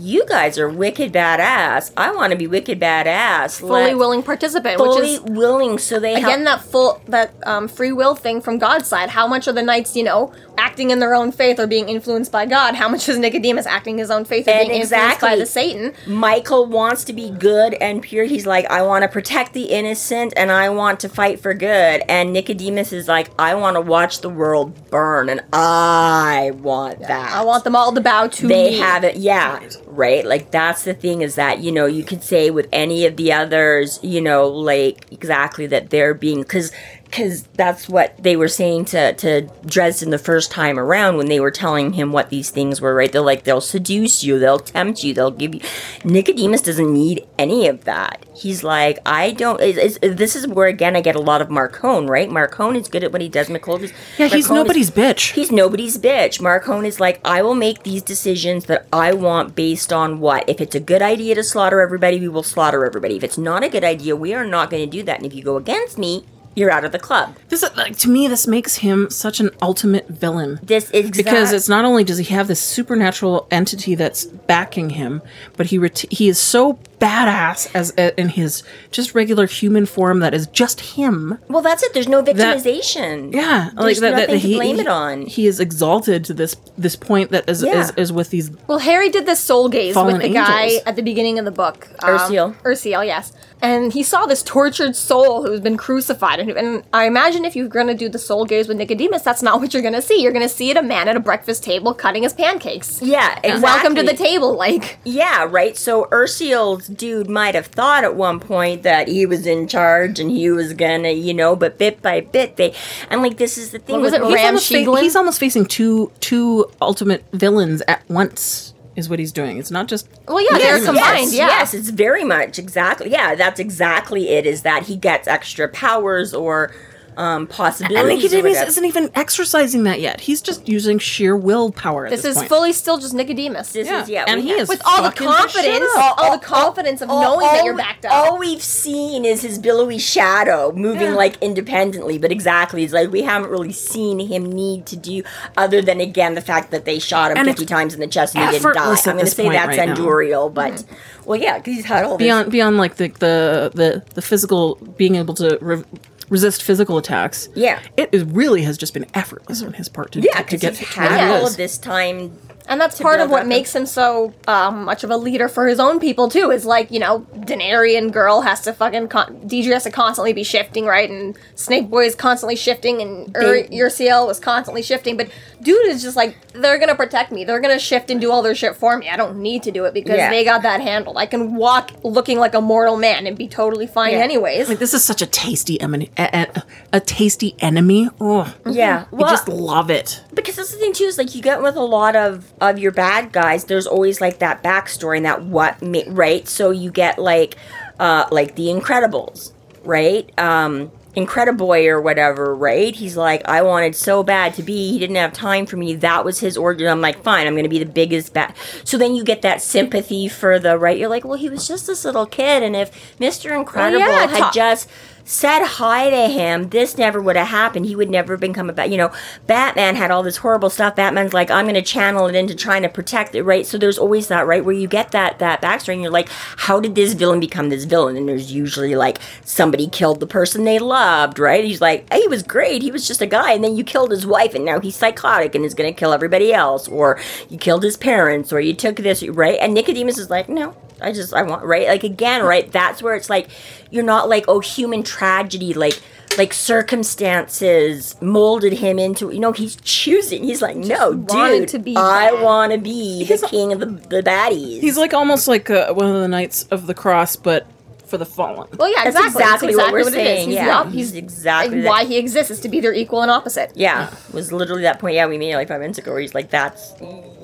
you 0.00 0.26
guys 0.26 0.58
are 0.58 0.68
wicked 0.68 1.12
badass. 1.12 1.92
I 1.96 2.14
want 2.14 2.32
to 2.32 2.36
be 2.36 2.46
wicked 2.46 2.80
badass. 2.80 3.60
fully 3.60 3.84
Let- 3.84 3.98
willing 3.98 4.22
participant, 4.22 4.80
which 4.80 4.86
fully 4.86 5.14
is 5.14 5.20
willing. 5.20 5.78
So 5.78 5.98
they 5.98 6.14
again 6.14 6.44
help. 6.44 6.62
that 6.62 6.70
full 6.70 7.02
that 7.08 7.34
um, 7.44 7.68
free 7.68 7.92
will 7.92 8.14
thing 8.14 8.40
from 8.40 8.58
God's 8.58 8.86
side. 8.88 9.10
How 9.10 9.26
much 9.26 9.48
are 9.48 9.52
the 9.52 9.62
knights, 9.62 9.96
you 9.96 10.02
know, 10.02 10.32
acting 10.58 10.90
in 10.90 10.98
their 10.98 11.14
own 11.14 11.32
faith 11.32 11.58
or 11.58 11.66
being 11.66 11.88
influenced 11.88 12.32
by 12.32 12.46
God? 12.46 12.74
How 12.74 12.88
much 12.88 13.08
is 13.08 13.18
Nicodemus 13.18 13.66
acting 13.66 13.98
his 13.98 14.10
own 14.10 14.24
faith 14.24 14.48
or 14.48 14.52
And 14.52 14.68
being 14.68 14.80
influenced 14.82 15.20
by 15.20 15.36
the 15.36 15.46
Satan? 15.46 15.94
Michael 16.06 16.66
wants 16.66 17.04
to 17.04 17.12
be 17.12 17.30
good 17.30 17.74
and 17.74 18.02
pure. 18.02 18.24
He's 18.24 18.46
like, 18.46 18.66
I 18.70 18.82
want 18.82 19.02
to 19.02 19.08
protect 19.08 19.52
the 19.52 19.64
innocent 19.64 20.32
and 20.36 20.50
I 20.50 20.70
want 20.70 21.00
to 21.00 21.08
fight 21.08 21.40
for 21.40 21.54
good. 21.54 22.02
And 22.08 22.32
Nicodemus 22.32 22.92
is 22.92 23.08
like, 23.08 23.30
I 23.38 23.54
want 23.54 23.76
to 23.76 23.80
watch 23.80 24.20
the 24.20 24.30
world 24.30 24.90
burn 24.90 25.28
and 25.28 25.42
I 25.52 26.52
want 26.54 27.00
that. 27.00 27.32
I 27.32 27.44
want 27.44 27.64
them 27.64 27.76
all 27.76 27.92
to 27.92 28.00
bow 28.00 28.28
to 28.28 28.46
they 28.46 28.70
me. 28.70 28.70
They 28.70 28.76
have 28.78 29.04
it 29.04 29.16
yeah 29.16 29.60
right? 29.86 30.24
Like 30.24 30.50
that's 30.50 30.84
the 30.84 30.94
thing 30.94 31.22
is 31.22 31.34
that 31.36 31.60
you 31.60 31.72
know 31.72 31.86
you 31.86 32.04
could 32.04 32.22
say 32.22 32.50
with 32.50 32.68
any 32.72 33.06
of 33.06 33.16
the 33.16 33.32
others 33.32 33.98
you 34.02 34.20
know 34.20 34.48
like 34.48 35.06
exactly 35.10 35.66
that 35.66 35.90
they're 35.90 36.14
being 36.14 36.42
because 36.42 36.72
because 37.06 37.42
that's 37.54 37.88
what 37.88 38.14
they 38.22 38.36
were 38.36 38.48
saying 38.48 38.84
to 38.86 39.12
to 39.14 39.42
Dresden 39.64 40.10
the 40.10 40.18
first 40.18 40.50
time 40.50 40.78
around 40.78 41.16
when 41.16 41.26
they 41.26 41.40
were 41.40 41.50
telling 41.50 41.92
him 41.94 42.12
what 42.12 42.30
these 42.30 42.50
things 42.50 42.80
were 42.80 42.94
right 42.94 43.10
they're 43.10 43.20
like 43.20 43.44
they'll 43.44 43.60
seduce 43.60 44.22
you 44.22 44.38
they'll 44.38 44.58
tempt 44.58 45.02
you 45.02 45.14
they'll 45.14 45.30
give 45.30 45.54
you 45.54 45.60
Nicodemus 46.04 46.60
doesn't 46.62 46.92
need 46.92 47.26
any 47.38 47.66
of 47.68 47.84
that 47.84 48.24
he's 48.34 48.62
like 48.62 48.98
I 49.06 49.32
don't 49.32 49.60
it's, 49.60 49.98
it's, 50.02 50.16
this 50.16 50.36
is 50.36 50.46
where 50.46 50.68
again 50.68 50.96
I 50.96 51.00
get 51.00 51.16
a 51.16 51.20
lot 51.20 51.40
of 51.40 51.48
Marcone 51.48 52.08
right 52.08 52.28
Marcone 52.28 52.76
is 52.76 52.88
good 52.88 53.04
at 53.04 53.12
what 53.12 53.20
he 53.22 53.28
does 53.28 53.48
McCullough 53.48 53.82
is 53.82 53.92
Yeah, 54.18 54.26
he's 54.28 54.46
Marcone 54.46 54.50
is- 54.50 54.50
nobody's 54.50 54.90
bitch. 54.90 55.32
He's 55.32 55.50
nobody's 55.52 55.98
bitch. 55.98 56.40
Marcone 56.40 56.86
is 56.86 57.00
like, 57.00 57.20
I 57.24 57.42
will 57.42 57.54
make 57.54 57.82
these 57.82 58.02
decisions 58.02 58.66
that 58.66 58.86
I 58.92 59.12
want 59.12 59.54
based 59.54 59.92
on 59.92 60.20
what? 60.20 60.48
If 60.48 60.60
it's 60.60 60.74
a 60.74 60.80
good 60.80 61.02
idea 61.02 61.34
to 61.34 61.42
slaughter 61.44 61.80
everybody, 61.80 62.18
we 62.20 62.28
will 62.28 62.42
slaughter 62.42 62.84
everybody. 62.84 63.16
If 63.16 63.24
it's 63.24 63.38
not 63.38 63.62
a 63.64 63.68
good 63.68 63.84
idea, 63.84 64.16
we 64.16 64.34
are 64.34 64.44
not 64.46 64.70
going 64.70 64.84
to 64.84 64.90
do 64.90 65.02
that. 65.04 65.18
And 65.18 65.26
if 65.26 65.34
you 65.34 65.42
go 65.42 65.56
against 65.56 65.98
me, 65.98 66.24
you're 66.56 66.70
out 66.70 66.84
of 66.84 66.90
the 66.90 66.98
club. 66.98 67.36
This 67.50 67.62
is, 67.62 67.76
like 67.76 67.96
to 67.98 68.08
me, 68.10 68.26
this 68.26 68.46
makes 68.48 68.76
him 68.76 69.08
such 69.10 69.38
an 69.38 69.50
ultimate 69.62 70.08
villain. 70.08 70.58
This 70.62 70.90
is 70.90 71.10
because 71.12 71.52
it's 71.52 71.68
not 71.68 71.84
only 71.84 72.02
does 72.02 72.18
he 72.18 72.24
have 72.34 72.48
this 72.48 72.60
supernatural 72.60 73.46
entity 73.52 73.94
that's 73.94 74.24
backing 74.24 74.90
him, 74.90 75.22
but 75.56 75.66
he 75.66 75.78
ret- 75.78 76.04
he 76.10 76.28
is 76.28 76.38
so 76.38 76.78
badass 76.98 77.70
as 77.74 77.92
uh, 77.98 78.10
in 78.16 78.30
his 78.30 78.62
just 78.90 79.14
regular 79.14 79.46
human 79.46 79.84
form 79.84 80.20
that 80.20 80.32
is 80.32 80.46
just 80.48 80.80
him. 80.80 81.38
well, 81.48 81.60
that's 81.62 81.82
it. 81.82 81.92
There's 81.92 82.08
no 82.08 82.22
victimization. 82.22 83.34
Yeah, 83.34 83.70
There's 83.76 84.00
that, 84.00 84.10
that 84.12 84.20
nothing 84.28 84.40
to 84.40 84.48
he, 84.48 84.54
blame 84.56 84.76
he- 84.76 84.80
it 84.80 84.86
on. 84.88 85.26
He 85.26 85.46
is 85.46 85.60
exalted 85.60 86.24
to 86.24 86.34
this 86.34 86.56
this 86.78 86.96
point 86.96 87.30
that 87.32 87.48
is 87.48 87.62
Yeah. 87.62 87.80
is, 87.80 87.90
is 87.96 88.12
with 88.12 88.30
these. 88.30 88.50
Well, 88.66 88.78
Harry 88.78 89.10
did 89.10 89.26
this 89.26 89.40
soul 89.40 89.68
gaze 89.68 89.94
with 89.94 90.22
the 90.22 90.30
guy 90.32 90.80
at 90.86 90.96
the 90.96 91.02
beginning 91.02 91.38
of 91.38 91.44
the 91.44 91.50
book. 91.50 91.88
Um, 92.02 92.18
Ursiel. 92.18 92.54
Ursiel, 92.62 93.04
yes. 93.04 93.32
And 93.62 93.92
he 93.92 94.02
saw 94.02 94.26
this 94.26 94.42
tortured 94.42 94.94
soul 94.96 95.46
who's 95.46 95.60
been 95.60 95.76
crucified. 95.76 96.40
And, 96.48 96.56
and 96.58 96.84
I 96.92 97.06
imagine 97.06 97.44
if 97.44 97.56
you're 97.56 97.68
going 97.68 97.86
to 97.88 97.94
do 97.94 98.08
the 98.08 98.18
soul 98.18 98.44
gaze 98.44 98.68
with 98.68 98.76
Nicodemus, 98.76 99.22
that's 99.22 99.42
not 99.42 99.60
what 99.60 99.72
you're 99.72 99.82
going 99.82 99.94
to 99.94 100.02
see. 100.02 100.22
You're 100.22 100.32
going 100.32 100.46
to 100.46 100.54
see 100.54 100.70
it 100.70 100.76
a 100.76 100.82
man 100.82 101.08
at 101.08 101.16
a 101.16 101.20
breakfast 101.20 101.62
table 101.62 101.94
cutting 101.94 102.22
his 102.22 102.32
pancakes. 102.32 103.00
Yeah, 103.02 103.38
exactly. 103.38 103.62
Welcome 103.62 103.94
to 103.96 104.02
the 104.02 104.14
table, 104.14 104.54
like. 104.56 104.98
Yeah, 105.04 105.46
right. 105.48 105.76
So 105.76 106.06
Ursiel's 106.06 106.88
dude 106.88 107.28
might 107.28 107.54
have 107.54 107.66
thought 107.66 108.04
at 108.04 108.16
one 108.16 108.40
point 108.40 108.82
that 108.82 109.08
he 109.08 109.26
was 109.26 109.46
in 109.46 109.68
charge 109.68 110.18
and 110.18 110.30
he 110.30 110.50
was 110.50 110.72
gonna, 110.72 111.10
you 111.10 111.34
know, 111.34 111.56
but 111.56 111.78
bit 111.78 112.02
by 112.02 112.20
bit 112.20 112.56
they 112.56 112.74
and 113.10 113.22
like 113.22 113.36
this 113.36 113.58
is 113.58 113.70
the 113.70 113.78
thing 113.78 113.94
What 113.94 114.02
was 114.02 114.12
with 114.12 114.22
it, 114.22 114.26
He's 114.28 114.44
almost, 114.44 114.68
fa- 114.68 115.00
he's 115.00 115.16
almost 115.16 115.40
facing 115.40 115.66
two 115.66 116.12
two 116.20 116.70
ultimate 116.80 117.24
villains 117.32 117.82
at 117.88 118.08
once. 118.08 118.74
Is 118.96 119.10
what 119.10 119.18
he's 119.18 119.32
doing. 119.32 119.58
It's 119.58 119.70
not 119.70 119.88
just 119.88 120.08
Well, 120.26 120.40
yeah, 120.40 120.58
they're 120.58 120.84
combined, 120.84 121.30
yes, 121.30 121.34
yeah. 121.34 121.48
Yes, 121.48 121.74
it's 121.74 121.90
very 121.90 122.24
much 122.24 122.58
exactly. 122.58 123.10
Yeah, 123.10 123.34
that's 123.34 123.60
exactly 123.60 124.30
it. 124.30 124.46
Is 124.46 124.62
that 124.62 124.84
he 124.84 124.96
gets 124.96 125.28
extra 125.28 125.68
powers 125.68 126.32
or 126.32 126.72
um, 127.16 127.42
and 127.42 127.50
possibilities? 127.50 128.32
or 128.32 128.36
Nicodemus 128.38 128.68
isn't 128.68 128.84
even 128.84 129.10
exercising 129.14 129.84
that 129.84 130.00
yet. 130.00 130.20
He's 130.20 130.40
just 130.42 130.68
using 130.68 130.98
sheer 130.98 131.36
willpower. 131.36 132.06
At 132.06 132.10
This 132.10 132.22
this, 132.22 132.32
is 132.32 132.36
point. 132.38 132.48
fully 132.48 132.72
still 132.72 132.98
just 132.98 133.14
Nicodemus. 133.14 133.72
This 133.72 133.88
Yeah, 133.88 134.02
is 134.02 134.08
yeah, 134.08 134.24
and 134.26 134.40
we 134.42 134.48
he 134.48 134.52
have- 134.52 134.60
is 134.62 134.68
with 134.68 134.82
all 134.84 134.98
the 135.02 135.10
fucking 135.10 135.26
the 135.26 135.48
shit 135.48 135.52
confidence, 135.64 135.90
up. 135.96 136.18
all, 136.18 136.32
the 136.32 136.44
confidence 136.44 137.02
of 137.02 137.08
knowing 137.08 137.46
that 137.46 137.64
you're 137.64 137.76
backed 137.76 138.04
up. 138.04 138.12
All 138.12 138.38
we've 138.38 138.62
seen 138.62 139.24
is 139.24 139.42
his 139.42 139.58
billowy 139.58 139.98
shadow 139.98 140.72
moving 140.72 141.08
Yeah. 141.10 141.14
like 141.14 141.36
independently, 141.42 142.18
but 142.18 142.30
exactly, 142.32 142.84
it's 142.84 142.92
like 142.92 143.10
we 143.10 143.22
haven't 143.22 143.50
really 143.50 143.72
seen 143.72 144.18
him 144.18 144.44
need 144.52 144.86
to 144.86 144.96
do 144.96 145.22
other 145.56 145.80
than 145.82 146.00
again 146.00 146.34
the 146.34 146.40
fact 146.40 146.70
that 146.70 146.84
they 146.84 146.98
shot 146.98 147.30
him 147.30 147.38
And 147.38 147.46
fifty 147.48 147.66
times 147.66 147.94
in 147.94 148.00
the 148.00 148.06
chest 148.06 148.34
and 148.34 148.44
he 148.46 148.58
didn't 148.58 148.74
die. 148.74 148.84
I'm 148.96 148.96
going 149.04 149.18
to 149.24 149.26
say 149.30 149.48
that's 149.48 149.76
right 149.78 149.88
now. 149.88 149.94
Anduriel, 149.94 150.52
but 150.52 150.84
well, 151.24 151.40
yeah, 151.40 151.58
because 151.58 151.74
he's 151.74 151.84
had 151.84 152.04
all 152.04 152.18
this. 152.18 152.24
beyond 152.26 152.50
beyond 152.50 152.76
like 152.76 152.96
the 152.96 153.08
the 153.18 153.70
the, 153.74 154.02
the 154.14 154.22
physical 154.22 154.76
being 154.96 155.14
able 155.16 155.34
to 155.34 155.58
re- 155.60 155.84
resist 156.28 156.62
physical 156.62 156.98
attacks. 156.98 157.48
Yeah. 157.54 157.80
it 157.96 158.08
is 158.12 158.24
really 158.24 158.62
has 158.62 158.76
just 158.76 158.94
been 158.94 159.06
effortless 159.14 159.62
on 159.62 159.74
his 159.74 159.88
part 159.88 160.12
to, 160.12 160.20
Yeah, 160.20 160.32
to 160.38 160.42
because 160.44 160.60
get 160.60 160.76
he's 160.76 160.88
to 160.88 161.00
had 161.00 161.30
all 161.30 161.46
of 161.46 161.56
this 161.56 161.78
time 161.78 162.36
And 162.68 162.80
that's 162.80 163.00
part 163.00 163.20
of 163.20 163.30
what 163.30 163.42
up 163.42 163.46
makes 163.48 163.74
him 163.74 163.86
so 163.86 164.34
um, 164.48 164.84
much 164.84 165.04
of 165.04 165.10
a 165.10 165.16
leader 165.16 165.48
for 165.48 165.66
his 165.68 165.78
own 165.78 166.00
people 166.00 166.28
too. 166.28 166.50
Is 166.50 166.64
like 166.64 166.90
you 166.90 166.98
know, 166.98 167.20
Denarian 167.36 168.10
girl 168.12 168.40
has 168.42 168.60
to 168.62 168.72
fucking 168.72 169.08
con- 169.08 169.46
Deirdre 169.46 169.72
has 169.74 169.84
to 169.84 169.90
constantly 169.90 170.32
be 170.32 170.42
shifting, 170.42 170.84
right? 170.84 171.08
And 171.08 171.36
Snake 171.54 171.88
Boy 171.88 172.06
is 172.06 172.14
constantly 172.14 172.56
shifting, 172.56 173.00
and 173.00 173.36
Ur- 173.36 173.62
They- 173.62 173.68
Ursiel 173.78 174.26
was 174.26 174.40
constantly 174.40 174.82
shifting. 174.82 175.16
But 175.16 175.28
dude 175.62 175.86
is 175.86 176.02
just 176.02 176.16
like 176.16 176.36
they're 176.52 176.78
gonna 176.78 176.94
protect 176.96 177.30
me. 177.32 177.44
They're 177.44 177.60
gonna 177.60 177.78
shift 177.78 178.10
and 178.10 178.20
do 178.20 178.30
all 178.32 178.42
their 178.42 178.54
shit 178.54 178.74
for 178.76 178.96
me. 178.98 179.08
I 179.08 179.16
don't 179.16 179.38
need 179.38 179.62
to 179.64 179.70
do 179.70 179.84
it 179.84 179.94
because 179.94 180.16
Yeah. 180.16 180.30
they 180.30 180.44
got 180.44 180.62
that 180.62 180.80
handled. 180.80 181.16
I 181.18 181.26
can 181.26 181.54
walk 181.54 181.92
looking 182.02 182.38
like 182.38 182.54
a 182.54 182.60
mortal 182.60 182.96
man 182.96 183.26
and 183.26 183.36
be 183.38 183.46
totally 183.48 183.86
fine 183.86 184.12
Yeah. 184.12 184.18
anyways. 184.18 184.68
Like 184.68 184.78
this 184.78 184.92
is 184.94 185.04
such 185.04 185.22
a 185.22 185.26
tasty 185.26 185.80
enemy, 185.80 186.10
a, 186.18 186.46
a, 186.56 186.62
a 186.94 187.00
tasty 187.00 187.54
enemy. 187.60 188.08
Oh, 188.20 188.52
Yeah. 188.68 189.04
I 189.16 189.20
just 189.30 189.48
love 189.48 189.90
it. 189.90 190.20
because 190.34 190.56
that's 190.56 190.70
the 190.72 190.78
thing 190.78 190.92
too 190.92 191.04
is 191.04 191.16
like 191.18 191.34
you 191.34 191.42
get 191.42 191.62
with 191.62 191.76
a 191.76 191.80
lot 191.82 192.16
of 192.16 192.52
of 192.60 192.78
your 192.78 192.92
bad 192.92 193.32
guys 193.32 193.64
there's 193.64 193.86
always 193.86 194.20
like 194.20 194.38
that 194.38 194.62
backstory 194.62 195.16
and 195.16 195.26
that 195.26 195.42
what 195.42 195.80
ma- 195.82 196.00
right 196.08 196.48
so 196.48 196.70
you 196.70 196.90
get 196.90 197.18
like 197.18 197.56
uh 197.98 198.26
like 198.30 198.54
the 198.56 198.66
incredibles 198.66 199.52
right 199.84 200.36
um 200.38 200.90
Incrediboy 201.16 201.86
or 201.86 201.98
whatever, 201.98 202.54
right? 202.54 202.94
He's 202.94 203.16
like, 203.16 203.48
I 203.48 203.62
wanted 203.62 203.96
so 203.96 204.22
bad 204.22 204.52
to 204.56 204.62
be. 204.62 204.92
He 204.92 204.98
didn't 204.98 205.16
have 205.16 205.32
time 205.32 205.64
for 205.64 205.78
me. 205.78 205.94
That 205.94 206.26
was 206.26 206.40
his 206.40 206.58
order. 206.58 206.86
I'm 206.88 207.00
like, 207.00 207.22
fine, 207.22 207.46
I'm 207.46 207.54
going 207.54 207.62
to 207.62 207.70
be 207.70 207.78
the 207.78 207.86
biggest 207.86 208.34
bad. 208.34 208.54
So 208.84 208.98
then 208.98 209.14
you 209.14 209.24
get 209.24 209.40
that 209.40 209.62
sympathy 209.62 210.28
for 210.28 210.58
the 210.58 210.76
right. 210.76 210.98
You're 210.98 211.08
like, 211.08 211.24
well, 211.24 211.38
he 211.38 211.48
was 211.48 211.66
just 211.66 211.86
this 211.86 212.04
little 212.04 212.26
kid, 212.26 212.62
and 212.62 212.76
if 212.76 213.18
Mister 213.18 213.54
Incredible 213.54 214.00
yeah, 214.00 214.26
had 214.26 214.38
ta- 214.38 214.50
just 214.52 214.90
said 215.26 215.64
hi 215.64 216.08
to 216.08 216.32
him, 216.32 216.68
this 216.68 216.96
never 216.96 217.20
would 217.20 217.36
have 217.36 217.48
happened. 217.48 217.84
He 217.84 217.96
would 217.96 218.08
never 218.08 218.34
have 218.34 218.40
become 218.40 218.70
a 218.70 218.72
bat. 218.72 218.90
You 218.90 218.96
know, 218.96 219.12
Batman 219.46 219.96
had 219.96 220.12
all 220.12 220.22
this 220.22 220.36
horrible 220.36 220.70
stuff. 220.70 220.94
Batman's 220.94 221.34
like, 221.34 221.50
I'm 221.50 221.64
going 221.64 221.74
to 221.74 221.82
channel 221.82 222.28
it 222.28 222.36
into 222.36 222.54
trying 222.54 222.82
to 222.82 222.88
protect 222.88 223.34
it, 223.34 223.42
right? 223.42 223.66
So 223.66 223.76
there's 223.76 223.98
always 223.98 224.28
that, 224.28 224.46
right, 224.46 224.64
where 224.64 224.74
you 224.74 224.86
get 224.86 225.10
that 225.10 225.40
that 225.40 225.60
backstory, 225.60 225.94
and 225.94 226.02
you're 226.02 226.12
like, 226.12 226.28
how 226.30 226.78
did 226.78 226.94
this 226.94 227.12
villain 227.14 227.40
become 227.40 227.68
this 227.68 227.84
villain? 227.84 228.16
And 228.16 228.28
there's 228.28 228.52
usually 228.52 228.94
like 228.94 229.18
somebody 229.44 229.88
killed 229.88 230.20
the 230.20 230.26
person 230.28 230.62
they 230.62 230.78
loved, 230.78 231.40
right? 231.40 231.64
He's 231.64 231.80
like, 231.80 232.10
hey, 232.12 232.20
he 232.20 232.28
was 232.28 232.44
great. 232.44 232.82
He 232.82 232.92
was 232.92 233.06
just 233.06 233.20
a 233.20 233.26
guy, 233.26 233.52
and 233.52 233.64
then 233.64 233.76
you 233.76 233.82
killed 233.82 234.12
his 234.12 234.26
wife, 234.26 234.54
and 234.54 234.64
now 234.64 234.78
he's 234.78 234.94
psychotic 234.94 235.56
and 235.56 235.64
is 235.64 235.74
going 235.74 235.92
to 235.92 235.98
kill 235.98 236.12
everybody 236.12 236.54
else, 236.54 236.86
or 236.86 237.18
you 237.50 237.58
killed 237.58 237.82
his 237.82 237.96
parents, 237.96 238.52
or 238.52 238.60
you 238.60 238.74
took 238.74 238.96
this, 238.96 239.26
right? 239.26 239.58
And 239.60 239.74
Nicodemus 239.74 240.18
is 240.18 240.30
like, 240.30 240.48
no, 240.48 240.76
I 241.00 241.12
just 241.12 241.34
I 241.34 241.42
want 241.42 241.64
right 241.64 241.86
like 241.88 242.04
again 242.04 242.42
right 242.44 242.70
that's 242.70 243.02
where 243.02 243.14
it's 243.14 243.28
like 243.30 243.48
you're 243.90 244.04
not 244.04 244.28
like 244.28 244.44
oh 244.48 244.60
human 244.60 245.02
tragedy 245.02 245.74
like 245.74 246.00
like 246.38 246.52
circumstances 246.52 248.16
molded 248.20 248.74
him 248.74 248.98
into 248.98 249.30
you 249.30 249.40
know 249.40 249.52
he's 249.52 249.76
choosing 249.76 250.44
he's 250.44 250.60
like 250.62 250.76
no 250.76 251.14
dude 251.14 251.68
to 251.68 251.78
be 251.78 251.96
I 251.96 252.32
want 252.42 252.72
to 252.72 252.78
be 252.78 253.24
the 253.24 253.46
king 253.48 253.72
of 253.72 253.80
the 253.80 253.86
the 253.86 254.22
baddies 254.22 254.80
He's 254.80 254.96
like 254.98 255.14
almost 255.14 255.48
like 255.48 255.70
uh, 255.70 255.92
one 255.94 256.06
of 256.06 256.20
the 256.20 256.28
Knights 256.28 256.64
of 256.70 256.86
the 256.86 256.94
Cross, 256.94 257.36
but 257.36 257.66
for 258.06 258.18
the 258.18 258.26
fallen. 258.26 258.68
well, 258.78 258.88
yeah, 258.88 259.02
That's 259.10 259.16
exactly. 259.16 259.42
exactly 259.42 259.74
That's 259.74 259.78
what 259.86 259.92
we're 259.92 259.98
it 260.00 260.06
is. 260.06 260.12
saying, 260.12 260.46
He's, 260.48 260.54
yeah. 260.54 260.64
the 260.66 260.72
op- 260.72 260.86
He's 260.92 260.94
he's 261.10 261.14
exactly 261.14 261.76
like, 261.76 261.82
that. 261.84 261.88
why 261.88 262.04
he 262.04 262.18
exists 262.18 262.52
is 262.52 262.60
to 262.60 262.68
be 262.68 262.78
their 262.80 262.92
equal 262.94 263.22
and 263.22 263.30
opposite. 263.32 263.72
yeah 263.74 264.14
was 264.32 264.52
literally 264.52 264.82
that 264.82 265.00
point 265.00 265.14
yeah 265.16 265.26
we 265.26 265.38
made 265.38 265.50
it 265.52 265.56
like 265.56 265.66
five 265.68 265.80
minutes 265.80 265.98
ago 265.98 266.12
where 266.12 266.20
he's 266.20 266.34
like 266.34 266.48
that's 266.50 266.92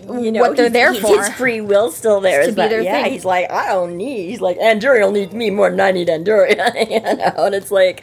you 0.08 0.32
know 0.32 0.40
What 0.40 0.56
they're 0.56 0.68
there 0.70 0.94
for. 0.94 1.06
his 1.18 1.28
free 1.34 1.60
will 1.60 1.90
still 1.90 2.20
there 2.20 2.42
to 2.46 2.48
be 2.52 2.54
their 2.68 2.82
yeah 2.82 3.02
thing. 3.02 3.12
he's 3.12 3.24
like 3.24 3.50
I 3.50 3.68
don't 3.68 3.96
need 3.96 4.30
he's 4.30 4.40
like 4.40 4.58
Anduriel 4.58 5.12
needs 5.12 5.32
me 5.32 5.50
more 5.50 5.70
than 5.70 5.80
I 5.80 5.92
need 5.92 6.08
Anduriel 6.08 6.90
you 6.90 7.00
know 7.00 7.44
and 7.46 7.54
it's 7.54 7.70
like 7.70 8.02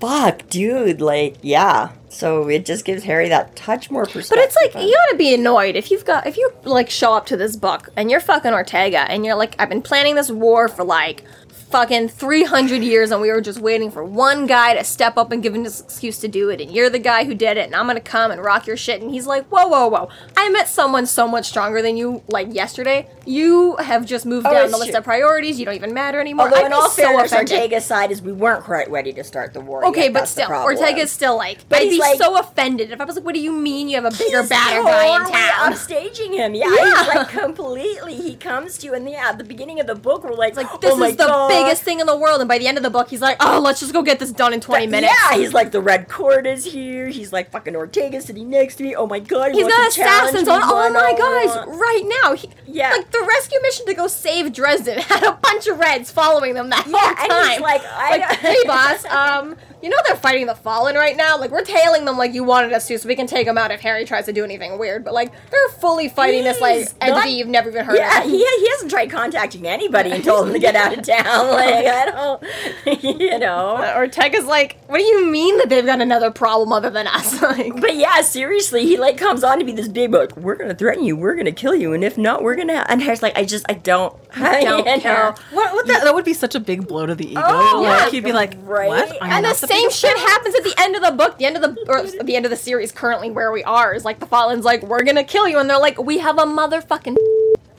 fuck 0.00 0.46
dude 0.48 1.00
like 1.00 1.36
yeah 1.42 1.90
so 2.08 2.48
it 2.48 2.64
just 2.66 2.84
gives 2.84 3.04
Harry 3.04 3.28
that 3.28 3.54
touch 3.56 3.90
more 3.90 4.04
perspective 4.04 4.30
But 4.30 4.38
it's 4.40 4.56
like 4.56 4.84
you 4.84 4.90
ought 4.94 5.10
to 5.12 5.16
be 5.18 5.34
annoyed 5.34 5.76
if 5.76 5.90
you've 5.90 6.04
got 6.04 6.26
if 6.26 6.36
you 6.36 6.50
like 6.64 6.88
show 6.90 7.14
up 7.14 7.26
to 7.26 7.36
this 7.36 7.56
book 7.56 7.88
and 7.96 8.10
you're 8.10 8.20
fucking 8.20 8.52
Ortega 8.52 9.00
and 9.10 9.24
you're 9.24 9.34
like 9.36 9.54
I've 9.58 9.68
been 9.68 9.82
planning 9.82 10.14
this 10.14 10.30
war 10.30 10.68
for 10.68 10.84
like 10.84 11.24
fucking 11.70 12.08
300 12.08 12.82
years 12.82 13.10
and 13.10 13.20
we 13.20 13.30
were 13.30 13.40
just 13.40 13.58
waiting 13.60 13.90
for 13.90 14.04
one 14.04 14.46
guy 14.46 14.74
to 14.74 14.84
step 14.84 15.16
up 15.16 15.32
and 15.32 15.42
give 15.42 15.54
him 15.54 15.62
this 15.64 15.80
excuse 15.80 16.18
to 16.20 16.28
do 16.28 16.48
it 16.48 16.60
and 16.60 16.70
you're 16.70 16.88
the 16.88 16.98
guy 16.98 17.24
who 17.24 17.34
did 17.34 17.56
it 17.56 17.66
and 17.66 17.74
I'm 17.74 17.86
gonna 17.86 18.00
come 18.00 18.30
and 18.30 18.42
rock 18.42 18.66
your 18.66 18.76
shit 18.76 19.02
and 19.02 19.10
he's 19.10 19.26
like 19.26 19.44
whoa 19.46 19.66
whoa 19.66 19.88
whoa 19.88 20.08
I 20.36 20.48
met 20.50 20.68
someone 20.68 21.06
so 21.06 21.26
much 21.28 21.46
stronger 21.46 21.82
than 21.82 21.96
you 21.96 22.22
like 22.28 22.52
yesterday 22.54 23.08
you 23.26 23.76
have 23.76 24.06
just 24.06 24.24
moved 24.26 24.46
Oh, 24.46 24.52
down 24.52 24.70
the 24.70 24.78
list 24.78 24.90
true. 24.90 24.98
of 24.98 25.04
priorities 25.04 25.58
you 25.58 25.64
don't 25.64 25.74
even 25.74 25.92
matter 25.92 26.20
anymore 26.20 26.46
Although 26.46 26.60
I'd 26.60 26.66
in 26.66 26.72
all 26.72 26.88
so 26.88 27.02
fairness, 27.02 27.32
offended. 27.32 27.56
Ortega's 27.58 27.84
side 27.84 28.10
is 28.12 28.22
we 28.22 28.32
weren't 28.32 28.62
quite 28.64 28.88
ready 28.90 29.12
to 29.14 29.24
start 29.24 29.52
the 29.52 29.60
war. 29.60 29.84
Okay, 29.86 30.04
yet. 30.04 30.12
but 30.12 30.18
That's 30.20 30.30
still. 30.30 30.52
Ortega's 30.52 31.10
still 31.10 31.36
like, 31.36 31.68
But 31.68 31.78
I'd 31.80 31.84
he's 31.84 31.94
be 31.94 31.98
like- 31.98 32.18
so 32.18 32.38
offended 32.38 32.92
if 32.92 33.00
I 33.00 33.04
was 33.04 33.16
like, 33.16 33.24
what 33.24 33.34
do 33.34 33.40
you 33.40 33.50
mean 33.52 33.88
you 33.88 34.00
have 34.00 34.04
a 34.04 34.16
bigger, 34.16 34.42
badder 34.44 34.82
guy 34.84 35.16
in 35.16 35.22
town? 35.32 35.72
upstaging 35.72 36.34
him. 36.34 36.54
Yeah, 36.54 36.66
Yeah. 36.72 36.98
he's 37.04 37.14
like 37.14 37.28
completely. 37.30 38.14
He 38.14 38.36
comes 38.36 38.78
to, 38.78 38.86
you 38.86 38.94
and 38.94 39.08
yeah, 39.10 39.30
at 39.30 39.38
the 39.38 39.44
beginning 39.44 39.80
of 39.80 39.86
the 39.88 39.94
book, 39.96 40.22
we're 40.22 40.32
like, 40.34 40.54
Like 40.56 40.80
this 40.80 40.92
oh 40.94 41.02
is 41.02 41.16
the 41.16 41.26
God. 41.26 41.48
Biggest 41.64 41.82
thing 41.82 42.00
in 42.00 42.06
the 42.06 42.16
world, 42.16 42.40
and 42.40 42.48
by 42.48 42.58
the 42.58 42.66
end 42.66 42.76
of 42.76 42.82
the 42.82 42.90
book, 42.90 43.08
he's 43.08 43.20
like, 43.20 43.36
"Oh, 43.40 43.60
let's 43.60 43.80
just 43.80 43.92
go 43.92 44.02
get 44.02 44.18
this 44.18 44.30
done 44.32 44.52
in 44.52 44.60
twenty 44.60 44.86
minutes." 44.86 45.12
Yeah, 45.30 45.36
he's 45.38 45.52
like 45.52 45.72
the 45.72 45.80
Red 45.80 46.08
Court 46.08 46.46
is 46.46 46.64
here. 46.64 47.08
He's 47.08 47.32
like 47.32 47.50
fucking 47.50 47.74
Ortega 47.76 48.20
sitting 48.20 48.50
next 48.50 48.76
to 48.76 48.82
me. 48.82 48.94
Oh 48.94 49.06
my 49.06 49.18
god, 49.20 49.52
he 49.52 49.58
He's 49.58 49.66
got 49.68 49.78
wants 49.80 49.94
to 49.96 50.02
challenge 50.02 50.28
assassins 50.36 50.48
on 50.48 50.62
all 50.62 50.90
my 50.90 51.12
guys 51.12 51.66
right 51.78 52.20
now. 52.22 52.34
He, 52.34 52.50
Yeah. 52.66 52.90
like 52.90 53.10
the 53.10 53.24
rescue 53.26 53.58
mission 53.62 53.86
to 53.86 53.94
go 53.94 54.06
save 54.06 54.52
Dresden 54.52 54.98
had 55.00 55.22
a 55.22 55.32
bunch 55.32 55.66
of 55.66 55.78
Reds 55.78 56.10
following 56.10 56.54
them 56.54 56.70
that 56.70 56.86
Yeah, 56.86 56.98
whole 56.98 57.08
and 57.08 57.30
time. 57.30 57.50
he's 57.52 57.60
like, 57.60 57.82
I 57.84 58.10
like, 58.18 58.38
hey 58.38 58.56
boss, 58.66 59.04
um, 59.06 59.56
you 59.82 59.88
know 59.90 59.96
they're 60.06 60.16
fighting 60.16 60.46
the 60.46 60.54
Fallen 60.54 60.94
right 60.96 61.16
now. 61.16 61.38
Like 61.38 61.50
we're 61.50 61.64
tailing 61.64 62.04
them 62.04 62.16
like 62.18 62.34
you 62.34 62.44
wanted 62.44 62.72
us 62.72 62.86
to, 62.88 62.98
so 62.98 63.08
we 63.08 63.14
can 63.16 63.26
take 63.26 63.46
them 63.46 63.56
out 63.58 63.70
if 63.70 63.80
Harry 63.80 64.04
tries 64.04 64.24
to 64.26 64.32
do 64.32 64.44
anything 64.44 64.78
weird. 64.78 65.04
But 65.04 65.14
like 65.14 65.32
they're 65.50 65.68
fully 65.80 66.08
fighting 66.08 66.44
this 66.44 66.60
like 66.60 66.78
He's 66.78 66.94
entity 67.00 67.12
not- 67.20 67.30
you've 67.30 67.48
never 67.48 67.70
even 67.70 67.84
heard 67.84 67.96
Yeah, 67.96 68.18
of. 68.22 68.24
he, 68.30 68.38
he 68.38 68.68
hasn't 68.70 68.90
tried 68.90 69.10
contacting 69.10 69.66
anybody 69.66 70.10
and 70.10 70.24
told 70.24 70.46
them 70.46 70.52
to 70.54 70.58
get 70.58 70.74
out 70.74 70.96
of 70.96 71.04
town. 71.06 71.45
Like 71.56 71.86
I 71.86 72.04
don't, 72.06 73.02
you 73.04 73.38
know. 73.38 73.76
Ortega's 73.96 74.44
like, 74.46 74.76
what 74.86 74.98
do 74.98 75.04
you 75.04 75.26
mean 75.26 75.58
that 75.58 75.68
they've 75.68 75.86
got 75.86 76.00
another 76.00 76.30
problem 76.30 76.72
other 76.72 76.90
than 76.90 77.06
us? 77.06 77.40
like, 77.42 77.80
But 77.80 77.96
yeah, 77.96 78.20
seriously, 78.22 78.84
he 78.84 78.96
like 78.96 79.16
comes 79.16 79.42
on 79.44 79.58
to 79.58 79.64
be 79.64 79.72
this 79.72 79.88
big 79.88 80.12
like, 80.12 80.36
we're 80.36 80.56
gonna 80.56 80.74
threaten 80.74 81.04
you, 81.04 81.16
we're 81.16 81.34
gonna 81.34 81.52
kill 81.52 81.74
you, 81.74 81.92
and 81.92 82.04
if 82.04 82.18
not, 82.18 82.42
we're 82.42 82.56
gonna. 82.56 82.84
And 82.88 83.00
Harry's 83.02 83.22
like, 83.22 83.36
I 83.38 83.44
just, 83.44 83.64
I 83.68 83.74
don't, 83.74 84.14
I 84.34 84.62
don't 84.62 84.86
you 84.86 85.00
care. 85.00 85.14
know. 85.30 85.34
What, 85.52 85.72
what 85.74 85.86
that, 85.86 86.04
that 86.04 86.14
would 86.14 86.24
be 86.24 86.34
such 86.34 86.54
a 86.54 86.60
big 86.60 86.86
blow 86.86 87.06
to 87.06 87.14
the 87.14 87.30
ego. 87.30 87.42
Oh, 87.44 87.80
like 87.82 88.04
yeah, 88.04 88.10
he'd 88.10 88.24
be 88.24 88.32
like, 88.32 88.54
right? 88.62 88.88
"What? 88.88 89.22
I'm 89.22 89.30
and 89.30 89.44
the 89.44 89.48
not 89.48 89.56
same 89.56 89.68
biggest 89.68 89.98
shit 89.98 90.16
happens 90.18 90.54
at 90.54 90.64
the 90.64 90.74
end 90.78 90.96
of 90.96 91.02
the 91.02 91.12
book. 91.12 91.38
The 91.38 91.46
end 91.46 91.56
of 91.56 91.62
the 91.62 91.84
or 91.88 92.02
the 92.24 92.36
end 92.36 92.44
of 92.44 92.50
the 92.50 92.56
series 92.56 92.92
currently 92.92 93.30
where 93.30 93.52
we 93.52 93.62
are 93.64 93.94
is 93.94 94.04
like 94.04 94.20
the 94.20 94.26
Fallen's 94.26 94.64
like, 94.64 94.82
we're 94.82 95.02
gonna 95.04 95.24
kill 95.24 95.48
you, 95.48 95.58
and 95.58 95.68
they're 95.70 95.78
like, 95.78 95.98
we 96.02 96.18
have 96.18 96.38
a 96.38 96.44
motherfucking. 96.44 97.16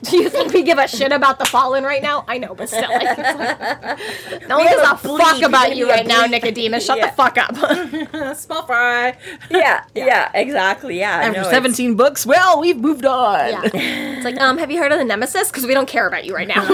Do 0.02 0.16
you 0.16 0.30
think 0.30 0.52
we 0.52 0.62
give 0.62 0.78
a 0.78 0.86
shit 0.86 1.10
about 1.10 1.40
the 1.40 1.44
Fallen 1.44 1.82
right 1.82 2.00
now? 2.00 2.24
I 2.28 2.38
know, 2.38 2.54
but 2.54 2.68
still, 2.68 2.88
like, 2.88 3.18
it's 3.18 3.18
like- 4.30 4.48
no 4.48 4.58
one 4.58 4.66
We 4.66 4.70
gives 4.72 4.82
a 4.82 4.92
a 4.92 4.96
bleep. 4.96 5.18
fuck 5.18 5.42
about 5.42 5.76
you 5.76 5.86
be 5.86 5.90
a 5.90 5.94
right 5.94 6.06
now. 6.06 6.24
Nicodemus. 6.26 6.86
Shut 6.86 6.98
Yeah. 6.98 7.10
the 7.10 7.16
fuck 7.16 7.36
up. 7.36 7.56
Small 8.36 8.64
fry. 8.64 9.16
Yeah, 9.50 9.82
yeah, 9.96 10.30
exactly, 10.34 11.00
yeah. 11.00 11.10
After 11.16 11.32
no, 11.32 11.38
it's- 11.40 11.50
17 11.52 11.96
books, 11.96 12.24
well, 12.24 12.60
we've 12.60 12.76
moved 12.78 13.04
on. 13.04 13.48
yeah, 13.50 13.60
it's 13.72 14.24
like, 14.24 14.40
um, 14.40 14.58
have 14.58 14.70
you 14.70 14.78
heard 14.78 14.92
of 14.92 14.98
the 14.98 15.04
Nemesis? 15.04 15.50
Because 15.50 15.66
we 15.66 15.74
don't 15.74 15.88
care 15.88 16.06
about 16.06 16.24
you 16.24 16.34
right 16.34 16.46
now. 16.48 16.64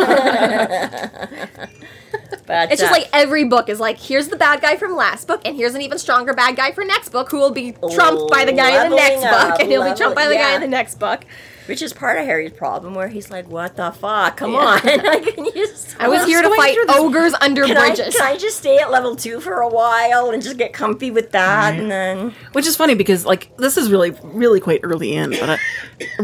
but, 2.47 2.71
It's 2.71 2.81
just 2.81 2.93
uh, 2.93 2.95
like 2.95 3.09
every 3.13 3.45
book 3.45 3.69
is 3.69 3.81
like, 3.81 3.99
here's 3.99 4.29
the 4.29 4.37
bad 4.37 4.61
guy 4.61 4.77
from 4.77 4.95
last 4.97 5.27
book, 5.27 5.41
and 5.47 5.57
here's 5.57 5.75
an 5.75 5.83
even 5.83 5.99
stronger 5.99 6.35
bad 6.35 6.57
guy 6.57 6.73
for 6.73 6.85
next 6.85 7.09
book, 7.09 7.31
who 7.31 7.39
will 7.39 7.51
be 7.51 7.73
trumped 7.95 8.31
by 8.31 8.45
the 8.45 8.53
guy 8.53 8.85
in 8.85 8.91
the 8.91 8.97
next 8.97 9.25
up, 9.25 9.51
book, 9.53 9.61
and 9.61 9.71
he'll 9.71 9.89
be 9.91 9.97
trumped 9.97 10.17
by 10.17 10.29
the 10.29 10.35
guy 10.35 10.55
in 10.55 10.61
the 10.61 10.69
next 10.69 10.99
book. 10.99 11.25
Which 11.67 11.83
is 11.83 11.93
part 11.93 12.19
of 12.19 12.25
Harry's 12.25 12.53
problem, 12.53 12.95
where 12.95 13.09
he's 13.09 13.31
like, 13.31 13.49
"What 13.49 13.77
the 13.77 13.91
fuck? 13.93 14.37
Come 14.37 14.55
on!" 14.55 14.81
like, 14.85 15.35
can 15.35 15.45
you 15.45 15.53
just- 15.53 15.97
I 15.99 16.09
was 16.09 16.25
here 16.25 16.43
to 16.43 16.51
fight 16.57 16.75
through 16.75 16.87
this- 16.87 16.97
ogres 16.97 17.35
under 17.41 17.65
Can 17.65 17.77
I, 17.77 17.89
bridges. 17.95 18.15
can 18.17 18.27
I 18.27 18.37
just 18.37 18.59
stay 18.59 18.79
at 18.79 18.91
level 18.91 19.15
two 19.17 19.41
for 19.41 19.61
a 19.61 19.69
while 19.69 20.31
and 20.31 20.43
just 20.43 20.57
get 20.57 20.73
comfy 20.73 21.11
with 21.11 21.31
that, 21.33 21.75
and 21.75 21.91
then 21.91 22.35
Which 22.53 22.67
is 22.67 22.77
funny 22.77 22.95
because 22.95 23.25
like 23.25 23.57
this 23.57 23.77
is 23.77 23.91
really 23.91 24.11
really 24.23 24.61
quite 24.61 24.81
early 24.83 25.15
in, 25.15 25.31
but 25.31 25.51
I, 25.51 25.59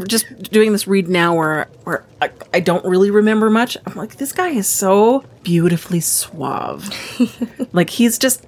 just 0.06 0.26
doing 0.50 0.72
this 0.72 0.86
read 0.86 1.08
now 1.08 1.34
where 1.34 1.68
where 1.84 2.04
I, 2.20 2.30
I 2.52 2.60
don't 2.60 2.84
really 2.84 3.10
remember 3.10 3.48
much. 3.50 3.76
I'm 3.86 3.94
like 3.94 4.16
this 4.16 4.32
guy 4.32 4.48
is 4.50 4.66
so 4.66 5.24
beautifully 5.42 6.00
suave. 6.00 6.90
like 7.72 7.90
he's 7.90 8.18
just 8.18 8.44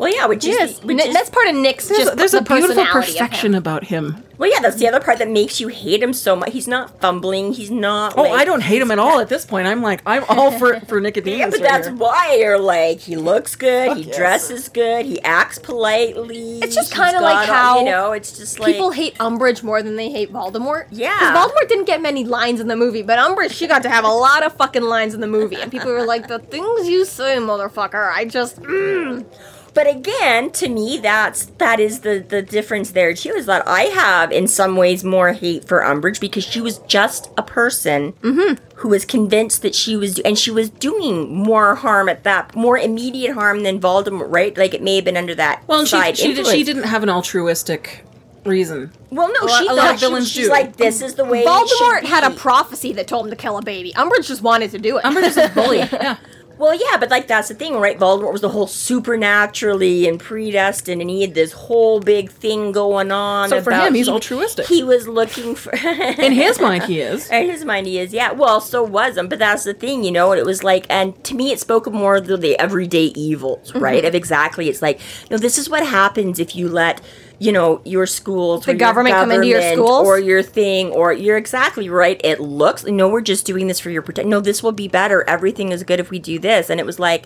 well, 0.00 0.12
yeah, 0.12 0.26
which 0.26 0.44
is, 0.46 0.82
which 0.82 0.96
Ni- 0.96 1.02
is 1.04 1.14
that's 1.14 1.30
part 1.30 1.46
of 1.48 1.54
Nick's 1.54 1.86
there's, 1.88 2.04
just 2.04 2.16
there's 2.16 2.30
the 2.32 2.38
a 2.38 2.42
beautiful 2.42 2.74
personality 2.74 3.12
perfection 3.12 3.54
about 3.54 3.84
him. 3.84 4.24
well, 4.38 4.50
yeah, 4.50 4.58
that's 4.60 4.76
the 4.76 4.88
other 4.88 4.98
part 4.98 5.18
that 5.18 5.28
makes 5.28 5.60
you 5.60 5.68
hate 5.68 6.02
him 6.02 6.12
so 6.14 6.34
much. 6.34 6.52
He's 6.52 6.66
not 6.66 6.98
fumbling. 7.00 7.52
He's 7.52 7.70
not. 7.70 8.16
Oh, 8.16 8.22
like- 8.22 8.32
I 8.32 8.44
don't 8.46 8.62
hate 8.62 8.80
him 8.80 8.90
at 8.90 8.98
all 8.98 9.20
at 9.20 9.28
this 9.28 9.44
point. 9.44 9.66
I'm 9.68 9.82
like 9.82 10.00
I'm 10.06 10.24
all 10.28 10.50
for 10.58 10.80
for 10.88 11.00
Nicodemus. 11.00 11.38
Yeah, 11.38 11.50
but 11.50 11.60
right 11.60 11.62
that's 11.70 11.86
here. 11.88 11.96
why 11.96 12.36
you're 12.40 12.58
like 12.58 13.00
he 13.00 13.16
looks 13.16 13.54
good, 13.56 13.88
Fuck 13.88 13.98
he 13.98 14.04
yes. 14.04 14.16
dresses 14.16 14.68
good, 14.70 15.04
he 15.04 15.20
acts 15.22 15.58
politely. 15.58 16.60
It's 16.60 16.74
just 16.74 16.94
kinda 16.94 17.20
like 17.20 17.46
got 17.46 17.48
all- 17.50 17.54
how 17.54 17.78
you 17.80 17.84
know. 17.84 18.12
It's 18.12 18.38
just 18.38 18.58
like 18.58 18.72
People 18.72 18.92
hate 18.92 19.14
Umbridge 19.18 19.62
more 19.62 19.82
than 19.82 19.96
they 19.96 20.10
hate 20.10 20.32
Voldemort. 20.32 20.86
Yeah. 20.90 21.12
Because 21.18 21.50
Voldemort 21.52 21.68
didn't 21.68 21.84
get 21.84 22.00
many 22.00 22.24
lines 22.24 22.60
in 22.60 22.68
the 22.68 22.76
movie, 22.76 23.02
but 23.02 23.18
Umbridge, 23.18 23.52
she 23.52 23.66
got 23.66 23.82
to 23.82 23.90
have 23.90 24.04
a 24.04 24.08
lot 24.08 24.42
of 24.44 24.54
fucking 24.54 24.82
lines 24.82 25.12
in 25.12 25.20
the 25.20 25.26
movie. 25.26 25.56
And 25.56 25.70
people 25.70 25.90
were 25.92 26.06
like, 26.06 26.26
the 26.28 26.38
things 26.38 26.88
you 26.88 27.04
say, 27.04 27.36
motherfucker, 27.36 28.10
I 28.10 28.24
just, 28.24 28.60
mm. 28.62 29.26
But 29.72 29.86
again, 29.88 30.50
to 30.52 30.68
me, 30.68 30.98
that's 30.98 31.46
that 31.58 31.78
is 31.80 32.00
the 32.00 32.24
the 32.26 32.42
difference 32.42 32.90
there 32.90 33.14
too. 33.14 33.30
Is 33.30 33.46
that 33.46 33.66
I 33.68 33.82
have 33.82 34.32
in 34.32 34.48
some 34.48 34.76
ways 34.76 35.04
more 35.04 35.32
hate 35.32 35.66
for 35.66 35.80
Umbridge 35.80 36.20
because 36.20 36.44
she 36.44 36.60
was 36.60 36.78
just 36.80 37.30
a 37.38 37.42
person 37.42 38.12
mm-hmm. 38.14 38.54
who 38.76 38.88
was 38.88 39.04
convinced 39.04 39.62
that 39.62 39.74
she 39.74 39.96
was, 39.96 40.18
and 40.20 40.36
she 40.36 40.50
was 40.50 40.70
doing 40.70 41.32
more 41.32 41.76
harm 41.76 42.08
at 42.08 42.24
that, 42.24 42.54
more 42.56 42.76
immediate 42.78 43.34
harm 43.34 43.62
than 43.62 43.80
Voldemort. 43.80 44.26
Right? 44.28 44.56
Like 44.56 44.74
it 44.74 44.82
may 44.82 44.96
have 44.96 45.04
been 45.04 45.16
under 45.16 45.34
that 45.36 45.62
Well, 45.68 45.80
and 45.80 45.88
she, 45.88 45.92
side 45.96 46.16
she, 46.18 46.28
did, 46.28 46.38
influence. 46.38 46.58
she 46.58 46.64
didn't 46.64 46.84
have 46.84 47.02
an 47.02 47.08
altruistic 47.10 48.04
reason. 48.44 48.90
Well, 49.10 49.28
no, 49.32 49.40
A 49.40 49.46
lot- 49.46 49.58
she 49.60 49.66
a 49.66 49.72
lot 49.72 49.76
thought 49.76 49.94
of 49.94 50.00
she- 50.00 50.06
villains 50.06 50.30
she's 50.30 50.46
do. 50.46 50.50
like, 50.50 50.76
this 50.76 51.02
is 51.02 51.14
the 51.14 51.24
way. 51.24 51.42
it 51.42 51.46
Voldemort 51.46 52.04
had 52.04 52.24
a 52.24 52.34
prophecy 52.34 52.92
that 52.94 53.06
told 53.06 53.26
him 53.26 53.30
to 53.30 53.36
kill 53.36 53.58
a 53.58 53.62
baby. 53.62 53.92
Umbridge 53.92 54.26
just 54.26 54.42
wanted 54.42 54.70
to 54.72 54.78
do 54.78 54.96
it. 54.98 55.04
Umbridge 55.04 55.24
is 55.24 55.36
a 55.36 55.48
bully. 55.50 55.78
yeah. 55.92 56.16
Well, 56.60 56.74
yeah, 56.74 56.98
but 56.98 57.10
like 57.10 57.26
that's 57.26 57.48
the 57.48 57.54
thing, 57.54 57.74
right? 57.76 57.98
Voldemort 57.98 58.32
was 58.32 58.42
the 58.42 58.50
whole 58.50 58.66
supernaturally 58.66 60.06
and 60.06 60.20
predestined, 60.20 61.00
and 61.00 61.08
he 61.08 61.22
had 61.22 61.34
this 61.34 61.52
whole 61.52 62.00
big 62.00 62.30
thing 62.30 62.72
going 62.72 63.10
on. 63.10 63.48
So 63.48 63.62
for 63.62 63.72
him, 63.72 63.94
he's 63.94 64.06
he- 64.06 64.12
altruistic. 64.12 64.66
He 64.66 64.82
was 64.82 65.08
looking 65.08 65.54
for. 65.54 65.72
In 65.76 66.32
his 66.32 66.60
mind, 66.60 66.84
he 66.84 67.00
is. 67.00 67.30
In 67.30 67.48
his 67.48 67.64
mind, 67.64 67.86
he 67.86 67.98
is. 67.98 68.12
Yeah. 68.12 68.32
Well, 68.32 68.60
so 68.60 68.82
was 68.82 69.16
him, 69.16 69.28
but 69.28 69.38
that's 69.38 69.64
the 69.64 69.72
thing, 69.74 70.04
you 70.04 70.10
know. 70.12 70.32
And 70.32 70.38
it 70.38 70.44
was 70.44 70.62
like, 70.62 70.84
and 70.90 71.22
to 71.24 71.34
me, 71.34 71.50
it 71.50 71.60
spoke 71.60 71.86
of 71.86 71.94
more 71.94 72.16
of 72.16 72.26
the, 72.26 72.36
the 72.36 72.58
everyday 72.58 73.06
evils, 73.16 73.70
Mm-hmm. 73.70 73.78
right? 73.78 74.04
Of 74.04 74.14
exactly, 74.14 74.68
it's 74.68 74.82
like, 74.82 75.00
you 75.00 75.28
know, 75.30 75.38
this 75.38 75.56
is 75.58 75.68
what 75.70 75.86
happens 75.86 76.38
if 76.38 76.54
you 76.54 76.68
let. 76.68 77.00
You 77.42 77.52
know 77.52 77.80
your 77.86 78.06
schools, 78.06 78.66
The 78.66 78.72
or 78.72 78.74
your 78.74 78.78
government 78.78 79.14
come 79.16 79.30
into 79.32 79.46
your 79.46 79.60
government 79.60 79.78
schools? 79.86 80.06
or 80.06 80.18
your 80.20 80.42
thing, 80.42 80.90
or 80.90 81.12
you're 81.12 81.38
exactly 81.38 81.88
right. 81.88 82.20
It 82.22 82.38
looks, 82.38 82.84
no, 82.84 83.08
we're 83.08 83.22
just 83.22 83.46
doing 83.46 83.66
this 83.66 83.80
for 83.80 83.88
your 83.88 84.02
protection. 84.02 84.28
No, 84.28 84.40
this 84.40 84.62
will 84.62 84.72
be 84.72 84.88
better. 84.88 85.24
Everything 85.26 85.72
is 85.72 85.82
good 85.82 86.00
if 86.00 86.10
we 86.10 86.18
do 86.18 86.38
this. 86.38 86.68
And 86.68 86.78
it 86.78 86.84
was 86.84 86.98
like, 86.98 87.24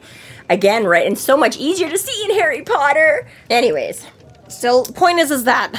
again, 0.48 0.84
right, 0.84 1.04
and 1.06 1.18
so 1.18 1.36
much 1.36 1.56
easier 1.58 1.90
to 1.90 1.98
see 1.98 2.24
in 2.30 2.36
Harry 2.38 2.62
Potter. 2.62 3.26
Anyways, 3.50 4.06
Still, 4.48 4.84
point 4.84 5.18
is, 5.18 5.30
is 5.32 5.44
that 5.44 5.72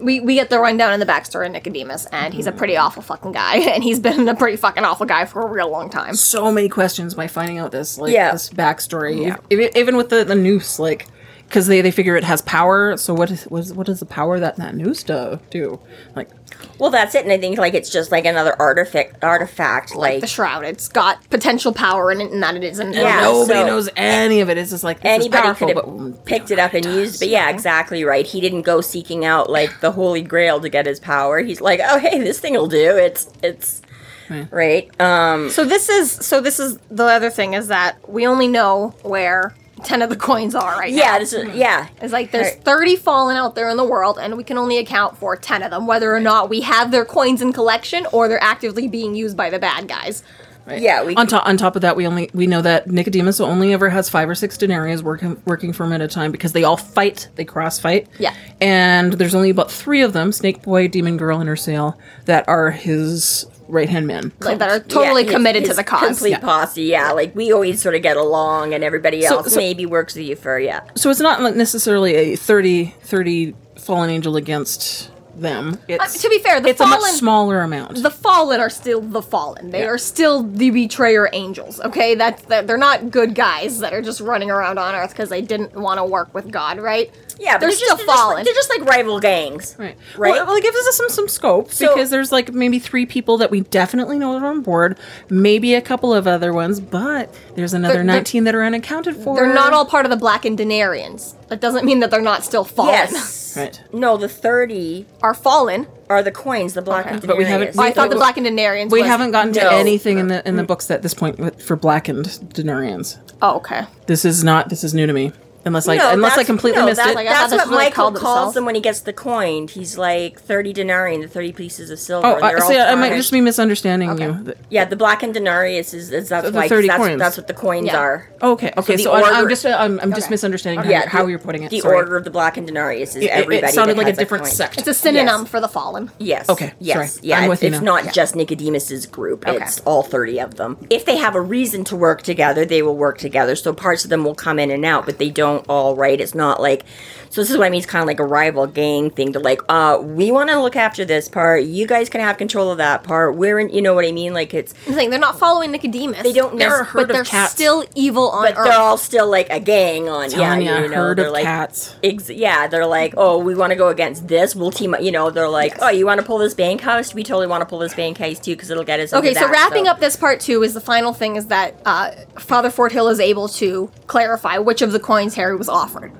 we 0.00 0.20
we 0.20 0.34
get 0.34 0.50
the 0.50 0.60
rundown 0.60 0.92
in 0.92 1.00
the 1.00 1.06
backstory 1.06 1.46
of 1.46 1.52
Nicodemus, 1.52 2.06
and 2.12 2.32
he's 2.34 2.46
a 2.46 2.52
pretty 2.52 2.76
awful 2.76 3.02
fucking 3.02 3.32
guy, 3.32 3.56
and 3.74 3.82
he's 3.82 3.98
been 3.98 4.28
a 4.28 4.34
pretty 4.36 4.56
fucking 4.58 4.84
awful 4.84 5.06
guy 5.06 5.24
for 5.24 5.40
a 5.42 5.50
real 5.50 5.70
long 5.70 5.88
time. 5.90 6.14
So 6.14 6.52
many 6.52 6.68
questions 6.68 7.14
by 7.14 7.26
finding 7.26 7.58
out 7.58 7.72
this, 7.72 7.98
like 7.98 8.12
Yeah. 8.12 8.30
this 8.32 8.50
backstory. 8.50 9.36
Even, 9.50 9.70
even 9.76 9.96
with 9.96 10.10
the, 10.10 10.22
the 10.24 10.34
noose, 10.36 10.78
like, 10.78 11.06
because 11.48 11.66
they, 11.68 11.80
they 11.80 11.90
figure 11.90 12.16
it 12.16 12.24
has 12.24 12.42
power. 12.42 12.96
So 12.96 13.14
what 13.14 13.30
is 13.30 13.44
what, 13.44 13.60
is, 13.60 13.72
what 13.72 13.86
does 13.86 14.00
the 14.00 14.06
power 14.06 14.38
that 14.40 14.56
that 14.56 14.74
noose 14.74 15.02
do? 15.02 15.38
do? 15.50 15.80
Like, 16.14 16.30
well, 16.78 16.90
that's 16.90 17.14
it. 17.14 17.22
And 17.24 17.32
I 17.32 17.38
think 17.38 17.58
like 17.58 17.74
it's 17.74 17.90
just 17.90 18.10
like 18.10 18.24
another 18.24 18.54
artifact, 18.60 19.22
artifact, 19.22 19.94
like, 19.94 20.20
The 20.20 20.26
shroud, 20.26 20.64
it's 20.64 20.88
got 20.88 21.28
potential 21.30 21.72
power 21.72 22.10
in 22.10 22.20
it, 22.20 22.30
and 22.32 22.42
that 22.42 22.56
it 22.56 22.64
isn't. 22.64 22.92
Yeah, 22.94 23.20
nobody 23.22 23.60
so- 23.60 23.66
knows 23.66 23.88
any 23.96 24.40
of 24.40 24.50
it. 24.50 24.58
It's 24.58 24.70
just 24.70 24.84
like 24.84 25.00
this 25.00 25.10
anybody 25.12 25.36
is 25.38 25.42
powerful, 25.58 25.66
could 25.68 25.76
have 25.76 26.14
but 26.14 26.24
picked 26.24 26.50
it 26.50 26.58
up 26.58 26.74
and 26.74 26.84
used. 26.84 27.20
But 27.20 27.28
yeah, 27.28 27.48
exactly 27.50 28.04
right. 28.04 28.26
He 28.26 28.40
didn't 28.40 28.62
go 28.62 28.80
seeking 28.80 29.24
out 29.24 29.48
like 29.50 29.80
the 29.80 29.92
Holy 29.92 30.22
Grail 30.22 30.60
to 30.60 30.68
get 30.68 30.86
his 30.86 31.00
power. 31.00 31.40
He's 31.40 31.60
like, 31.60 31.80
oh 31.82 31.98
hey, 31.98 32.18
this 32.18 32.40
thing 32.40 32.54
will 32.54 32.66
do. 32.68 32.96
It's 32.96 33.30
it's 33.42 33.82
Right. 34.28 34.48
right. 34.50 35.00
Um, 35.00 35.50
So 35.50 35.64
this 35.64 35.88
is 35.88 36.10
so 36.10 36.40
this 36.40 36.58
is 36.58 36.78
the 36.90 37.04
other 37.04 37.30
thing 37.30 37.54
is 37.54 37.68
that 37.68 37.96
we 38.10 38.26
only 38.26 38.48
know 38.48 38.92
where 39.02 39.54
ten 39.84 40.02
of 40.02 40.10
the 40.10 40.16
coins 40.16 40.54
are 40.54 40.78
right 40.78 40.92
now. 40.92 40.98
yeah, 40.98 41.18
this 41.18 41.32
is, 41.32 41.48
hmm. 41.50 41.56
yeah. 41.56 41.88
It's 42.00 42.12
like 42.12 42.30
there's 42.30 42.54
Right. 42.54 42.64
30 42.64 42.96
fallen 42.96 43.36
out 43.36 43.54
there 43.54 43.68
in 43.68 43.76
the 43.76 43.84
world, 43.84 44.18
and 44.20 44.36
we 44.36 44.44
can 44.44 44.58
only 44.58 44.78
account 44.78 45.16
for 45.18 45.36
10 45.36 45.62
of 45.62 45.70
them, 45.70 45.86
whether 45.86 46.14
or 46.14 46.20
not 46.20 46.48
we 46.48 46.60
have 46.62 46.90
their 46.90 47.04
coins 47.04 47.42
in 47.42 47.52
collection 47.52 48.06
or 48.12 48.28
they're 48.28 48.42
actively 48.42 48.88
being 48.88 49.14
used 49.14 49.36
by 49.36 49.50
the 49.50 49.58
bad 49.58 49.88
guys. 49.88 50.22
Yeah, 50.68 51.04
we 51.04 51.14
on 51.14 51.28
top 51.28 51.46
on 51.46 51.56
top 51.56 51.76
of 51.76 51.82
that, 51.82 51.94
we 51.94 52.08
only 52.08 52.28
we 52.34 52.48
know 52.48 52.60
that 52.60 52.88
Nicodemus 52.90 53.38
only 53.38 53.72
ever 53.72 53.88
has 53.88 54.08
five 54.10 54.28
or 54.28 54.34
six 54.34 54.58
denarius 54.58 55.00
working 55.00 55.40
working 55.44 55.72
for 55.72 55.84
him 55.84 55.92
at 55.92 56.00
a 56.00 56.08
time 56.08 56.32
because 56.32 56.52
they 56.54 56.64
all 56.64 56.76
fight, 56.76 57.28
they 57.36 57.44
cross 57.44 57.78
fight. 57.78 58.08
Yeah. 58.18 58.34
and 58.60 59.12
there's 59.12 59.36
only 59.36 59.50
about 59.50 59.70
three 59.70 60.02
of 60.02 60.12
them: 60.12 60.32
Snake 60.32 60.62
Boy, 60.62 60.88
Demon 60.88 61.18
Girl, 61.18 61.40
and 61.40 61.48
Ursiel 61.48 61.96
that 62.24 62.48
are 62.48 62.72
his 62.72 63.46
right 63.68 63.88
hand 63.88 64.06
men. 64.06 64.32
Like 64.40 64.58
that 64.58 64.70
are 64.70 64.80
totally 64.80 65.22
Yeah, 65.22 65.26
his- 65.28 65.36
committed 65.36 65.64
to 65.66 65.74
the 65.74 65.84
cause. 65.84 66.06
Complete 66.08 66.30
Yeah. 66.30 66.38
posse, 66.40 66.82
yeah. 66.82 67.12
Like 67.12 67.34
we 67.34 67.52
always 67.52 67.80
sort 67.82 67.94
of 67.94 68.02
get 68.02 68.16
along, 68.16 68.74
and 68.74 68.82
everybody 68.84 69.24
else 69.24 69.52
so- 69.52 69.56
maybe 69.60 69.86
works 69.86 70.14
with 70.14 70.24
you 70.24 70.36
for 70.36 70.58
yeah. 70.58 70.80
So 70.96 71.10
it's 71.10 71.20
not 71.20 71.40
like 71.42 71.56
necessarily 71.56 72.14
a 72.14 72.36
30, 72.36 72.94
30 73.02 73.54
fallen 73.78 74.10
angel 74.10 74.36
against 74.36 75.10
them. 75.36 75.78
It's, 75.86 76.02
Uh, 76.16 76.18
to 76.22 76.28
be 76.30 76.38
fair, 76.38 76.60
the 76.60 76.70
it's 76.70 76.80
a 76.80 76.86
much 76.86 76.98
fallen 77.00 77.14
smaller 77.14 77.60
amount. 77.60 78.02
the 78.02 78.10
fallen 78.10 78.58
are 78.58 78.70
still 78.70 79.02
the 79.02 79.20
fallen. 79.20 79.70
They 79.70 79.80
Yeah. 79.80 79.88
are 79.88 79.98
still 79.98 80.42
the 80.42 80.70
betrayer 80.70 81.28
angels. 81.34 81.78
Okay, 81.84 82.14
that's 82.14 82.42
that 82.46 82.66
they're 82.66 82.78
not 82.78 83.10
good 83.10 83.34
guys 83.34 83.80
that 83.80 83.92
are 83.92 84.00
just 84.00 84.20
running 84.22 84.50
around 84.50 84.78
on 84.78 84.94
Earth 84.94 85.10
because 85.10 85.28
they 85.28 85.42
didn't 85.42 85.74
want 85.74 85.98
to 85.98 86.04
work 86.04 86.32
with 86.32 86.50
God, 86.50 86.78
right? 86.78 87.10
Yeah, 87.38 87.54
but 87.54 87.60
they're, 87.60 87.68
just- 87.70 87.82
still 87.84 87.96
they're 87.96 88.06
just 88.06 88.18
fallen. 88.18 88.36
like- 88.36 88.44
they're 88.44 88.54
just 88.54 88.70
like 88.70 88.84
rival 88.88 89.20
gangs, 89.20 89.76
Right. 89.78 89.96
Right. 90.16 90.32
Well, 90.32 90.46
well, 90.46 90.56
it 90.56 90.62
gives 90.62 90.76
us 90.76 90.96
some 90.96 91.08
some 91.10 91.28
scope 91.28 91.70
So- 91.72 91.94
because 91.94 92.10
there's 92.10 92.32
like 92.32 92.52
maybe 92.54 92.78
three 92.78 93.06
people 93.06 93.38
that 93.38 93.50
we 93.50 93.60
definitely 93.60 94.18
know 94.18 94.36
are 94.36 94.46
on 94.46 94.62
board, 94.62 94.98
maybe 95.28 95.74
a 95.74 95.80
couple 95.82 96.14
of 96.14 96.26
other 96.26 96.52
ones, 96.52 96.80
but 96.80 97.32
there's 97.54 97.74
another 97.74 97.94
They're- 97.94 98.04
they're- 98.04 98.14
19 98.14 98.44
that 98.44 98.54
are 98.54 98.62
unaccounted 98.64 99.16
for. 99.16 99.36
they're 99.36 99.52
not 99.52 99.72
all 99.72 99.84
part 99.86 100.06
of 100.06 100.10
the 100.10 100.16
Blackened 100.16 100.58
Denarians. 100.58 101.34
That 101.48 101.60
doesn't 101.60 101.84
mean 101.84 102.00
that 102.00 102.10
they're 102.10 102.20
not 102.20 102.44
still 102.44 102.64
fallen. 102.64 102.92
Yes. 102.92 103.42
Right. 103.56 103.80
No, 103.90 104.18
the 104.18 104.28
thirty 104.28 105.06
Are 105.22 105.32
fallen. 105.32 105.86
are 106.10 106.22
the 106.22 106.30
coins, 106.30 106.74
the 106.74 106.82
black 106.82 107.10
and 107.10 107.26
But 107.26 107.38
we 107.38 107.44
haven't- 107.46 107.70
Oh, 107.78 107.82
I 107.82 107.86
We- 107.86 107.92
thought 107.94 108.10
the 108.10 108.16
we- 108.16 108.20
Blackened 108.20 108.44
Denarians. 108.46 108.90
We 108.90 109.00
was- 109.00 109.08
haven't 109.08 109.30
gotten 109.30 109.54
to 109.54 109.60
No. 109.62 109.70
anything 109.70 110.18
in 110.18 110.28
the 110.28 110.46
in 110.46 110.56
the 110.56 110.62
mm. 110.62 110.66
books 110.66 110.90
at 110.90 111.00
this 111.00 111.14
point 111.14 111.38
with, 111.38 111.62
for 111.62 111.74
blackened 111.74 112.26
denarians. 112.52 113.16
Oh, 113.40 113.56
okay. 113.56 113.86
This 114.06 114.26
is 114.26 114.44
not. 114.44 114.68
This 114.68 114.84
is 114.84 114.92
new 114.92 115.06
to 115.06 115.12
me. 115.14 115.32
Unless 115.66 115.88
I 115.88 115.96
No, 115.96 116.12
unless 116.12 116.38
I 116.38 116.44
completely 116.44 116.80
no, 116.80 116.86
missed 116.86 116.98
that- 116.98 117.10
it. 117.10 117.14
Like, 117.16 117.26
that's 117.26 117.50
what 117.50 117.58
that's 117.58 117.68
what 117.70 117.76
Michael 117.76 117.92
called 117.94 118.14
calls 118.14 118.22
themselves. 118.36 118.54
them 118.54 118.64
when 118.66 118.74
he 118.76 118.80
gets 118.80 119.00
the 119.00 119.12
coin. 119.12 119.66
He's 119.66 119.98
like 119.98 120.38
thirty 120.40 120.72
denarii, 120.72 121.14
and 121.16 121.24
the 121.24 121.28
thirty 121.28 121.52
pieces 121.52 121.90
of 121.90 121.98
silver. 121.98 122.24
oh, 122.24 122.40
I, 122.40 122.58
see, 122.60 122.78
I 122.78 122.94
might 122.94 123.14
just 123.14 123.32
be 123.32 123.40
misunderstanding 123.40 124.10
Okay. 124.10 124.24
you. 124.26 124.54
Yeah, 124.70 124.84
the 124.84 124.94
Blackened 124.94 125.34
Denarius 125.34 125.92
is, 125.92 126.12
is 126.12 126.28
that's 126.28 126.46
The 126.48 126.52
why 126.56 126.68
30 126.68 126.86
that's, 126.86 126.98
coins. 127.02 127.18
that's 127.18 127.36
what 127.36 127.48
the 127.48 127.54
coins 127.54 127.86
Yeah. 127.88 127.96
are. 127.98 128.28
Okay, 128.40 128.72
okay. 128.76 128.94
the 128.96 129.02
So, 129.02 129.10
I, 129.12 129.22
I'm 129.22 129.36
order- 129.38 129.48
just 129.50 129.66
I'm, 129.66 129.98
I'm 130.00 130.10
just 130.12 130.26
Okay. 130.26 130.30
misunderstanding 130.34 130.84
how, 130.84 130.88
Yeah, 130.90 131.08
how 131.08 131.24
the- 131.24 131.30
you're 131.30 131.38
putting 131.40 131.64
it. 131.64 131.70
The 131.70 131.80
Sorry. 131.80 131.96
order 131.96 132.16
of 132.16 132.22
the 132.22 132.30
Blackened 132.30 132.68
Denarius 132.68 133.10
is 133.10 133.16
It- 133.16 133.24
it, 133.24 133.30
everybody. 133.30 133.66
it 133.72 133.74
sounded 133.74 133.96
that 133.96 134.04
like 134.04 134.14
a 134.14 134.16
different 134.16 134.44
coin. 134.44 134.52
sect. 134.52 134.78
It's 134.78 134.86
a 134.88 134.94
synonym 134.94 135.40
Yes. 135.42 135.48
for 135.48 135.60
the 135.60 135.68
fallen. 135.68 136.12
Yes. 136.18 136.48
Okay, 136.48 136.74
Yes. 136.78 137.14
sorry. 137.14 137.20
Yeah. 137.26 137.40
It's 137.40 137.48
with 137.48 137.62
you 137.64 137.68
it's 137.70 137.80
now. 137.80 137.94
not 138.02 138.12
just 138.12 138.36
Nicodemus's 138.36 139.06
group. 139.06 139.44
It's 139.48 139.80
all 139.84 140.04
thirty 140.04 140.38
of 140.38 140.54
them. 140.56 140.76
If 140.90 141.04
they 141.04 141.16
have 141.16 141.34
a 141.34 141.40
reason 141.40 141.82
to 141.84 141.96
work 141.96 142.22
together, 142.22 142.64
they 142.64 142.82
will 142.82 142.96
work 142.96 143.18
together. 143.18 143.56
So 143.56 143.72
parts 143.72 144.04
of 144.04 144.10
them 144.10 144.22
will 144.22 144.34
come 144.36 144.58
in 144.60 144.70
and 144.70 144.84
out, 144.84 145.06
but 145.06 145.18
they 145.18 145.30
don't 145.30 145.55
all. 145.68 145.94
Right. 145.96 146.20
It's 146.20 146.34
not 146.34 146.60
like. 146.60 146.84
So 147.28 147.42
this 147.42 147.50
is 147.50 147.58
what 147.58 147.66
I 147.66 147.70
mean. 147.70 147.78
It's 147.78 147.86
kind 147.86 148.00
of 148.02 148.06
like 148.06 148.20
a 148.20 148.24
rival 148.24 148.66
gang 148.66 149.10
thing. 149.10 149.32
To 149.34 149.40
like, 149.40 149.60
uh, 149.68 149.98
we 150.00 150.30
want 150.30 150.48
to 150.48 150.60
look 150.62 150.76
after 150.76 151.04
this 151.04 151.28
part. 151.28 151.64
You 151.64 151.86
guys 151.86 152.08
can 152.08 152.20
have 152.22 152.38
control 152.38 152.70
of 152.70 152.78
that 152.78 153.02
part. 153.02 153.36
We're 153.36 153.58
in. 153.58 153.68
You 153.70 153.82
know 153.82 153.94
what 153.94 154.06
I 154.06 154.12
mean? 154.12 154.32
Like 154.32 154.54
it's. 154.54 154.72
The 154.72 154.92
thing, 154.94 155.10
they're 155.10 155.18
not 155.18 155.38
following 155.38 155.70
Nicodemus. 155.72 156.22
They 156.22 156.32
don't 156.32 156.56
They're 156.56 156.80
a 156.80 156.84
herd 156.84 156.94
but 156.94 157.02
of 157.02 157.08
they're 157.08 157.24
cats. 157.24 157.52
still 157.52 157.84
evil 157.94 158.30
on 158.30 158.44
But 158.44 158.56
Earth. 158.56 158.64
they're 158.68 158.78
all 158.78 158.96
still 158.96 159.28
like 159.28 159.48
a 159.50 159.60
gang 159.60 160.08
on. 160.08 160.30
Telling 160.30 160.62
yeah. 160.62 160.78
ya, 160.78 160.82
You 160.84 160.88
know. 160.88 160.96
herd 160.96 161.18
they're 161.18 161.26
of 161.26 161.32
like. 161.32 161.44
cats. 161.44 161.96
Ex- 162.02 162.30
yeah, 162.30 162.68
they're 162.68 162.86
like, 162.86 163.12
oh, 163.16 163.38
we 163.38 163.54
want 163.54 163.70
to 163.70 163.76
go 163.76 163.88
against 163.88 164.28
this. 164.28 164.54
We'll 164.56 164.70
team 164.70 164.94
up. 164.94 165.02
You 165.02 165.10
know, 165.12 165.28
they're 165.30 165.48
like, 165.48 165.72
Yes. 165.72 165.80
oh, 165.82 165.90
you 165.90 166.06
want 166.06 166.20
to 166.20 166.26
pull 166.26 166.38
this 166.38 166.54
bank 166.54 166.80
house? 166.80 167.12
We 167.12 167.22
totally 167.22 167.48
want 167.48 167.60
to 167.62 167.66
pull 167.66 167.80
this 167.80 167.92
bank 167.94 168.16
house 168.18 168.38
too 168.38 168.52
because 168.52 168.70
it'll 168.70 168.84
get 168.84 169.00
us. 169.00 169.12
Okay, 169.12 169.34
so 169.34 169.40
that, 169.40 169.50
wrapping 169.50 169.88
up 169.88 169.98
this 170.00 170.16
part 170.16 170.40
two 170.40 170.62
is 170.62 170.72
the 170.74 170.80
final 170.80 171.12
thing 171.12 171.36
is 171.36 171.48
that 171.48 171.74
uh, 171.84 172.12
Father 172.38 172.70
Forthill 172.70 173.10
is 173.10 173.20
able 173.20 173.48
to 173.48 173.90
clarify 174.06 174.56
which 174.58 174.80
of 174.80 174.92
the 174.92 175.00
coins 175.00 175.34
Harry 175.34 175.45
was 175.54 175.68
offered, 175.68 176.12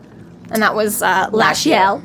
and 0.50 0.62
that 0.62 0.74
was 0.74 1.02
uh, 1.02 1.30
Lasciel, 1.30 2.00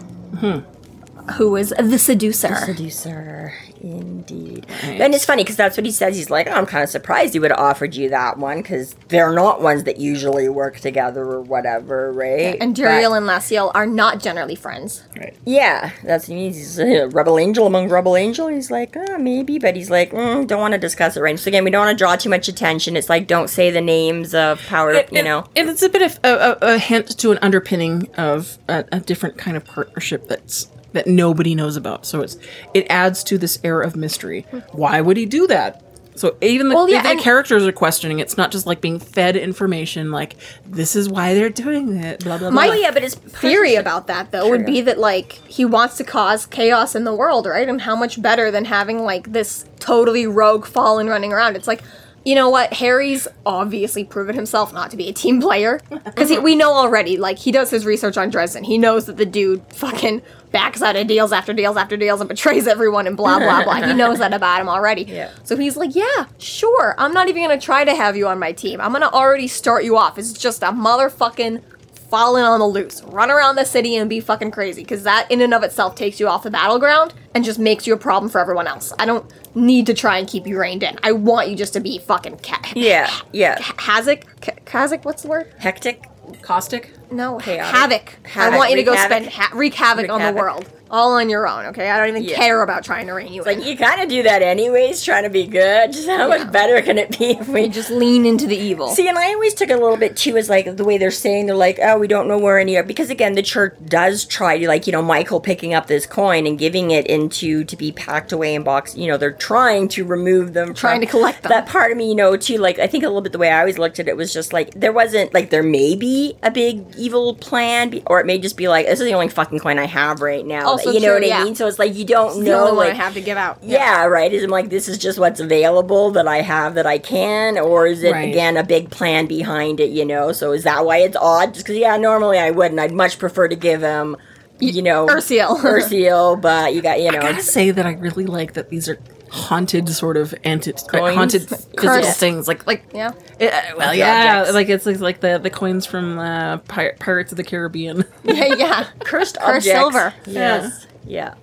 who 1.34 1.52
was 1.52 1.70
the 1.70 1.98
seducer. 2.00 2.56
Seducer, 2.56 3.54
indeed. 3.82 4.66
And 4.84 5.14
it's 5.14 5.26
funny 5.26 5.44
because 5.44 5.56
that's 5.56 5.78
what 5.78 5.86
he 5.86 5.92
says. 5.92 6.16
He's 6.16 6.30
like, 6.30 6.48
oh, 6.48 6.52
I'm 6.52 6.66
kind 6.66 6.84
of 6.84 6.90
surprised 6.90 7.34
he 7.34 7.40
would 7.40 7.52
have 7.52 7.60
offered 7.60 7.96
you 7.96 8.10
that 8.10 8.38
one 8.38 8.58
because 8.62 8.96
they're 9.08 9.32
not 9.34 9.62
ones 9.62 9.84
that 9.86 9.98
usually 9.98 10.50
work 10.50 10.80
together 10.80 11.24
or 11.24 11.42
whatever, 11.42 12.12
right? 12.12 12.60
Anduriel 12.60 13.18
and 13.18 13.26
Lasciel 13.28 13.72
are 13.74 13.86
not 13.86 14.20
generally 14.22 14.56
friends. 14.56 15.04
Right. 15.18 15.36
Yeah, 15.46 15.92
that's 16.04 16.28
he 16.28 16.36
means. 16.36 16.58
He's 16.58 16.80
a 16.80 17.08
rebel 17.08 17.40
angel 17.40 17.66
among 17.68 17.90
rebel 17.90 18.16
angel. 18.16 18.48
He's 18.48 18.70
like, 18.72 18.96
oh, 18.96 19.18
maybe, 19.18 19.60
but 19.60 19.76
he's 19.76 19.90
like, 19.90 20.12
mm, 20.12 20.46
don't 20.48 20.60
want 20.60 20.74
to 20.74 20.78
discuss 20.80 21.18
it 21.18 21.22
right. 21.22 21.38
So 21.40 21.48
again, 21.50 21.64
we 21.64 21.72
don't 21.72 21.86
want 21.86 21.98
to 21.98 22.02
draw 22.02 22.16
too 22.16 22.30
much 22.30 22.48
attention. 22.48 22.96
It's 22.96 23.10
like, 23.10 23.28
don't 23.28 23.50
say 23.50 23.72
the 23.72 23.82
names 23.82 24.34
of 24.36 24.62
power. 24.68 24.92
It- 24.92 25.12
you 25.12 25.20
it- 25.20 25.24
know, 25.24 25.46
and 25.56 25.70
it's 25.70 25.82
a 25.82 25.90
bit 25.90 26.02
of 26.02 26.20
a, 26.24 26.58
a, 26.62 26.74
a 26.76 26.78
hint 26.78 27.18
to 27.20 27.32
an 27.32 27.40
underpinning 27.42 28.10
of 28.18 28.58
a, 28.68 28.86
a 28.92 29.00
different 29.00 29.38
kind 29.38 29.58
of 29.58 29.66
partnership 29.66 30.28
that's 30.28 30.68
that 30.94 31.08
nobody 31.08 31.56
knows 31.56 31.76
about. 31.76 32.06
So 32.06 32.22
it's 32.22 32.38
it 32.74 32.88
adds 32.90 33.24
to 33.26 33.38
this 33.38 33.60
air 33.64 33.82
of 33.82 33.96
mystery. 33.96 34.42
Why 34.72 35.02
would 35.02 35.18
he 35.18 35.26
do 35.26 35.48
that? 35.48 35.84
So 36.16 36.36
even 36.42 36.70
the, 36.70 36.76
Well, 36.76 36.90
yeah, 36.90 37.00
even 37.00 37.18
the 37.18 37.24
characters 37.24 37.66
are 37.66 37.72
questioning. 37.72 38.20
It's 38.20 38.38
not 38.38 38.52
just 38.52 38.66
like 38.66 38.82
being 38.82 39.00
fed 39.00 39.36
information. 39.36 40.12
Like 40.12 40.36
this 40.66 40.96
is 40.96 41.10
why 41.10 41.34
they're 41.34 41.50
doing 41.50 41.98
it. 41.98 42.24
Blah 42.24 42.38
blah 42.38 42.50
blah. 42.50 42.62
My- 42.62 42.70
oh 42.70 42.74
yeah, 42.74 42.92
but 42.92 43.02
his 43.02 43.16
Theory 43.16 43.76
about 43.76 44.08
that 44.08 44.32
though 44.32 44.50
would 44.50 44.66
be 44.66 44.82
that 44.82 45.00
like 45.00 45.34
he 45.48 45.66
wants 45.66 45.98
to 45.98 46.04
cause 46.04 46.46
chaos 46.46 46.96
in 46.96 47.06
the 47.06 47.16
world, 47.16 47.46
right? 47.46 47.68
And 47.68 47.82
how 47.82 47.96
much 47.96 48.22
better 48.22 48.52
than 48.52 48.66
having 48.66 49.00
like 49.04 49.32
this 49.32 49.66
totally 49.80 50.28
rogue 50.28 50.66
fallen 50.66 51.08
running 51.08 51.34
around? 51.34 51.56
It's 51.56 51.68
like 51.68 51.82
you 52.24 52.36
know 52.36 52.50
what? 52.50 52.74
Harry's 52.74 53.28
obviously 53.48 54.04
proven 54.04 54.36
himself 54.36 54.72
not 54.74 54.92
to 54.92 54.98
be 54.98 55.10
a 55.10 55.14
team 55.14 55.42
player 55.42 55.82
because 55.90 56.32
we 56.40 56.56
know 56.56 56.74
already. 56.74 57.18
Like 57.18 57.40
he 57.40 57.52
does 57.52 57.72
his 57.72 57.84
research 57.86 58.16
on 58.18 58.30
Dresden. 58.30 58.64
He 58.64 58.78
knows 58.78 59.06
that 59.08 59.18
the 59.18 59.26
dude 59.26 59.64
fucking 59.74 60.22
backs 60.52 60.82
out 60.82 60.96
of 60.96 61.08
deals 61.08 61.32
after 61.32 61.54
deals 61.54 61.78
after 61.78 61.96
deals 61.98 62.20
and 62.22 62.28
betrays 62.28 62.68
everyone 62.68 63.08
and 63.08 63.16
blah 63.18 63.40
blah 63.40 63.64
blah. 63.64 63.76
he 63.88 63.94
knows 64.02 64.20
that 64.20 64.34
about 64.34 64.62
him 64.62 64.70
already. 64.70 65.04
Yeah. 65.04 65.32
So 65.44 65.56
he's 65.56 65.78
like, 65.78 65.96
yeah, 65.96 66.26
sure. 66.38 66.96
I'm 66.98 67.14
not 67.14 67.30
even 67.30 67.44
gonna 67.44 67.60
try 67.60 67.84
to 67.86 67.96
have 67.96 68.16
you 68.18 68.28
on 68.28 68.40
my 68.40 68.52
team. 68.52 68.82
I'm 68.82 68.92
gonna 68.92 69.08
already 69.10 69.48
start 69.48 69.84
you 69.84 69.98
off 69.98 70.18
It's 70.18 70.34
just 70.34 70.64
a 70.64 70.68
motherfucking 70.68 71.64
falling 72.10 72.44
on 72.44 72.60
the 72.60 72.66
loose, 72.68 73.02
run 73.04 73.32
around 73.32 73.56
the 73.56 73.64
city 73.64 73.96
and 73.96 74.10
be 74.10 74.20
fucking 74.20 74.52
crazy 74.52 74.82
because 74.84 75.04
that 75.04 75.32
in 75.32 75.40
and 75.40 75.54
of 75.54 75.64
itself 75.64 75.96
takes 75.96 76.20
you 76.20 76.28
off 76.28 76.44
the 76.44 76.52
battleground 76.52 77.14
and 77.34 77.46
just 77.46 77.58
makes 77.58 77.88
you 77.88 77.94
a 77.94 77.98
problem 77.98 78.30
for 78.30 78.42
everyone 78.42 78.68
else. 78.68 78.92
I 79.00 79.06
don't 79.06 79.26
need 79.56 79.86
to 79.86 79.94
try 79.94 80.18
and 80.18 80.28
keep 80.28 80.46
you 80.46 80.60
reined 80.60 80.84
in. 80.84 81.00
I 81.04 81.14
want 81.14 81.48
you 81.50 81.56
just 81.56 81.72
to 81.72 81.80
be 81.80 82.00
fucking 82.00 82.40
ca- 82.40 82.74
Yeah, 82.76 83.10
yeah. 83.32 83.58
Hazak, 83.60 84.26
Ca- 84.42 84.60
Kazak, 84.66 85.06
what's 85.06 85.22
the 85.24 85.30
word? 85.30 85.54
Hectic. 85.58 86.04
Caustic. 86.42 86.92
No, 87.12 87.38
Chaotic. 87.40 87.66
havoc. 87.76 88.28
Havoc, 88.28 88.54
I 88.54 88.58
want 88.58 88.70
you 88.72 88.76
to 88.78 88.80
wreak 88.82 88.86
go 88.86 88.96
havoc. 88.96 89.12
spend 89.18 89.30
ha- 89.34 89.52
wreak 89.54 89.74
havoc 89.74 90.04
Wreak 90.04 90.12
on 90.12 90.20
havoc. 90.22 90.36
the 90.36 90.42
world, 90.42 90.70
all 90.92 91.14
on 91.14 91.30
your 91.30 91.48
own. 91.48 91.66
Okay, 91.68 91.90
I 91.90 91.98
don't 91.98 92.10
even 92.10 92.24
Yeah. 92.24 92.36
care 92.36 92.62
about 92.62 92.84
trying 92.84 93.08
to 93.08 93.14
rein 93.14 93.32
you 93.34 93.42
in. 93.44 93.48
Like 93.48 93.66
you 93.66 93.78
kind 93.78 94.02
of 94.02 94.10
do 94.10 94.24
that 94.24 94.42
anyways, 94.42 95.02
trying 95.04 95.24
to 95.24 95.30
be 95.30 95.48
good. 95.48 95.94
Just 95.94 96.08
how 96.10 96.18
Yeah. 96.18 96.38
much 96.38 96.52
better 96.52 96.82
can 96.82 96.98
it 96.98 97.18
be 97.18 97.32
if 97.32 97.48
we 97.48 97.62
you 97.64 97.70
just 97.70 97.90
lean 97.90 98.26
into 98.26 98.46
the 98.46 98.58
evil. 98.58 98.90
See, 98.90 99.08
and 99.08 99.18
I 99.18 99.34
always 99.34 99.54
took 99.54 99.70
it 99.70 99.74
a 99.74 99.82
little 99.82 99.98
bit 99.98 100.18
too 100.18 100.36
as 100.38 100.50
like 100.50 100.76
the 100.76 100.84
way 100.84 100.98
they're 100.98 101.10
saying 101.12 101.46
they're 101.46 101.56
like, 101.56 101.80
oh, 101.82 101.98
we 101.98 102.08
don't 102.08 102.28
know 102.28 102.38
where 102.38 102.60
any 102.60 102.76
are 102.76 102.84
because 102.84 103.10
again, 103.10 103.34
the 103.34 103.42
church 103.42 103.76
does 103.86 104.26
try 104.26 104.58
to 104.58 104.68
like 104.68 104.86
you 104.86 104.92
know 104.94 105.02
Michael 105.02 105.40
picking 105.40 105.74
up 105.74 105.88
this 105.88 106.06
coin 106.06 106.46
and 106.46 106.60
giving 106.60 106.92
it 106.92 107.08
into 107.08 107.64
to 107.64 107.76
be 107.78 107.92
packed 107.92 108.32
away 108.34 108.54
in 108.54 108.64
box. 108.64 108.96
You 108.98 109.08
know, 109.08 109.18
they're 109.18 109.32
trying 109.32 109.88
to 109.90 110.04
remove 110.04 110.54
them, 110.54 110.74
Trying 110.74 111.00
to 111.02 111.08
collect 111.08 111.44
them. 111.44 111.50
That 111.52 111.68
part 111.68 111.92
of 111.92 111.98
me, 111.98 112.10
you 112.10 112.16
know, 112.16 112.36
too. 112.36 112.58
Like 112.58 112.80
I 112.80 112.88
think 112.88 113.04
a 113.04 113.08
little 113.08 113.22
bit 113.22 113.32
the 113.32 113.38
way 113.38 113.50
I 113.50 113.60
always 113.62 113.78
looked 113.78 114.00
at 114.00 114.08
it 114.10 114.18
was 114.18 114.34
just 114.34 114.52
like 114.52 114.74
there 114.74 114.92
wasn't 114.92 115.34
like 115.34 115.50
there 115.52 115.64
may 115.64 115.96
be 115.96 116.36
a 116.44 116.52
big 116.52 116.84
evil 116.98 117.36
plan, 117.36 117.90
be- 117.90 118.04
or 118.08 118.20
it 118.20 118.26
may 118.26 118.38
just 118.38 118.58
be 118.58 118.68
like 118.68 118.86
this 118.88 119.00
is 119.00 119.06
the 119.06 119.14
only 119.14 119.30
fucking 119.30 119.60
coin 119.60 119.80
I 119.80 119.86
have 119.86 120.22
right 120.22 120.46
now. 120.46 120.74
Oh, 120.74 120.78
Also 120.88 120.92
you 120.92 121.00
know 121.00 121.08
true, 121.08 121.14
what 121.16 121.24
I 121.24 121.28
yeah. 121.28 121.44
mean? 121.44 121.56
So 121.56 121.68
it's 121.68 121.80
like 121.80 121.96
you 121.96 122.06
don't 122.06 122.40
the 122.44 122.50
know 122.52 122.68
only 122.68 122.78
one 122.78 122.88
I 122.88 122.94
have 122.94 123.14
to 123.16 123.22
give 123.22 123.38
out. 123.38 123.60
yeah, 123.64 124.06
right. 124.06 124.32
Is 124.34 124.44
it 124.44 124.50
like 124.50 124.70
this 124.70 124.88
is 124.88 124.98
just 124.98 125.20
what's 125.20 125.40
available 125.40 126.12
that 126.12 126.28
I 126.28 126.42
have 126.42 126.76
that 126.76 126.86
I 126.86 126.98
can, 126.98 127.58
or 127.58 127.88
is 127.88 128.04
it 128.04 128.12
Right. 128.12 128.30
again 128.30 128.58
a 128.58 128.64
big 128.64 128.90
plan 128.90 129.26
behind 129.28 129.80
it? 129.80 129.92
You 129.92 130.06
know, 130.06 130.32
so 130.32 130.52
is 130.52 130.64
that 130.64 130.86
why 130.86 130.98
it's 130.98 131.18
odd? 131.18 131.54
Just 131.54 131.66
because 131.66 131.78
yeah, 131.78 131.98
normally 131.98 132.38
I 132.40 132.52
wouldn't. 132.52 132.80
I'd 132.80 132.92
much 132.94 133.20
prefer 133.20 133.48
to 133.48 133.56
give 133.56 133.82
him, 133.82 134.18
you 134.60 134.82
know, 134.82 135.08
Ursiel. 135.08 135.58
Ursiel, 135.62 136.40
but 136.42 136.74
you 136.74 136.82
got 136.82 137.00
you 137.02 137.12
know, 137.12 137.18
I 137.20 137.22
gotta 137.22 137.42
say 137.44 137.72
that 137.72 137.86
I 137.86 137.94
really 137.94 138.26
like 138.26 138.54
that 138.54 138.70
these 138.70 138.88
are 138.90 138.98
haunted 139.32 139.88
sort 139.90 140.18
of 140.18 140.36
anti- 140.44 140.74
Coins? 140.74 141.16
haunted 141.16 141.48
physical 141.48 141.74
Cursed. 141.78 142.20
things 142.20 142.48
like 142.50 142.68
like 142.68 142.84
Yeah. 142.94 143.08
uh, 143.40 143.62
well 143.78 143.94
yeah 143.94 144.40
objects. 144.42 144.54
like 144.54 144.70
it's 144.70 144.86
like, 144.86 145.00
like 145.00 145.20
the 145.22 145.40
the 145.40 145.50
coins 145.50 145.86
from 145.86 146.20
uh, 146.20 146.58
Pir- 146.58 146.96
Pirates 147.00 147.32
of 147.32 147.38
the 147.38 147.44
Caribbean 147.46 148.04
Yeah, 148.24 148.54
yeah. 148.56 148.88
cursed 149.06 149.38
Cursed 149.40 149.66
silver. 149.66 150.14
Yes, 150.26 150.86
yeah. 151.06 151.36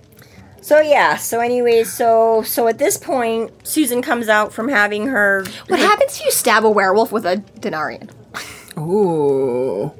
So 0.61 0.79
yeah, 0.81 1.15
so 1.17 1.39
anyways, 1.39 1.91
so 1.91 2.43
so 2.43 2.67
at 2.67 2.77
this 2.77 2.95
point, 2.95 3.51
Susan 3.67 4.03
comes 4.03 4.29
out 4.29 4.53
from 4.53 4.67
having 4.69 5.07
her. 5.07 5.43
What 5.67 5.79
happens 5.79 6.19
if 6.19 6.25
you 6.25 6.31
stab 6.31 6.63
a 6.63 6.69
werewolf 6.69 7.11
with 7.11 7.25
a 7.25 7.37
denarian? 7.59 8.11
ooh 8.77 9.91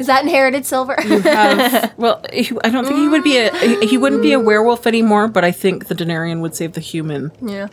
Is 0.00 0.06
that 0.06 0.22
inherited 0.24 0.64
silver? 0.66 0.96
have, 1.00 1.94
well 1.98 2.24
he, 2.32 2.50
I 2.64 2.70
don't 2.70 2.86
think 2.86 2.98
he 2.98 3.08
would 3.08 3.22
be 3.22 3.36
a 3.36 3.54
he, 3.58 3.86
he 3.86 3.98
wouldn't 3.98 4.22
be 4.22 4.32
a 4.32 4.40
werewolf 4.40 4.86
anymore 4.86 5.28
but 5.28 5.44
I 5.44 5.52
think 5.52 5.88
the 5.88 5.94
Denarian 5.94 6.40
would 6.40 6.54
save 6.54 6.72
the 6.72 6.80
human 6.80 7.30
yeah. 7.40 7.68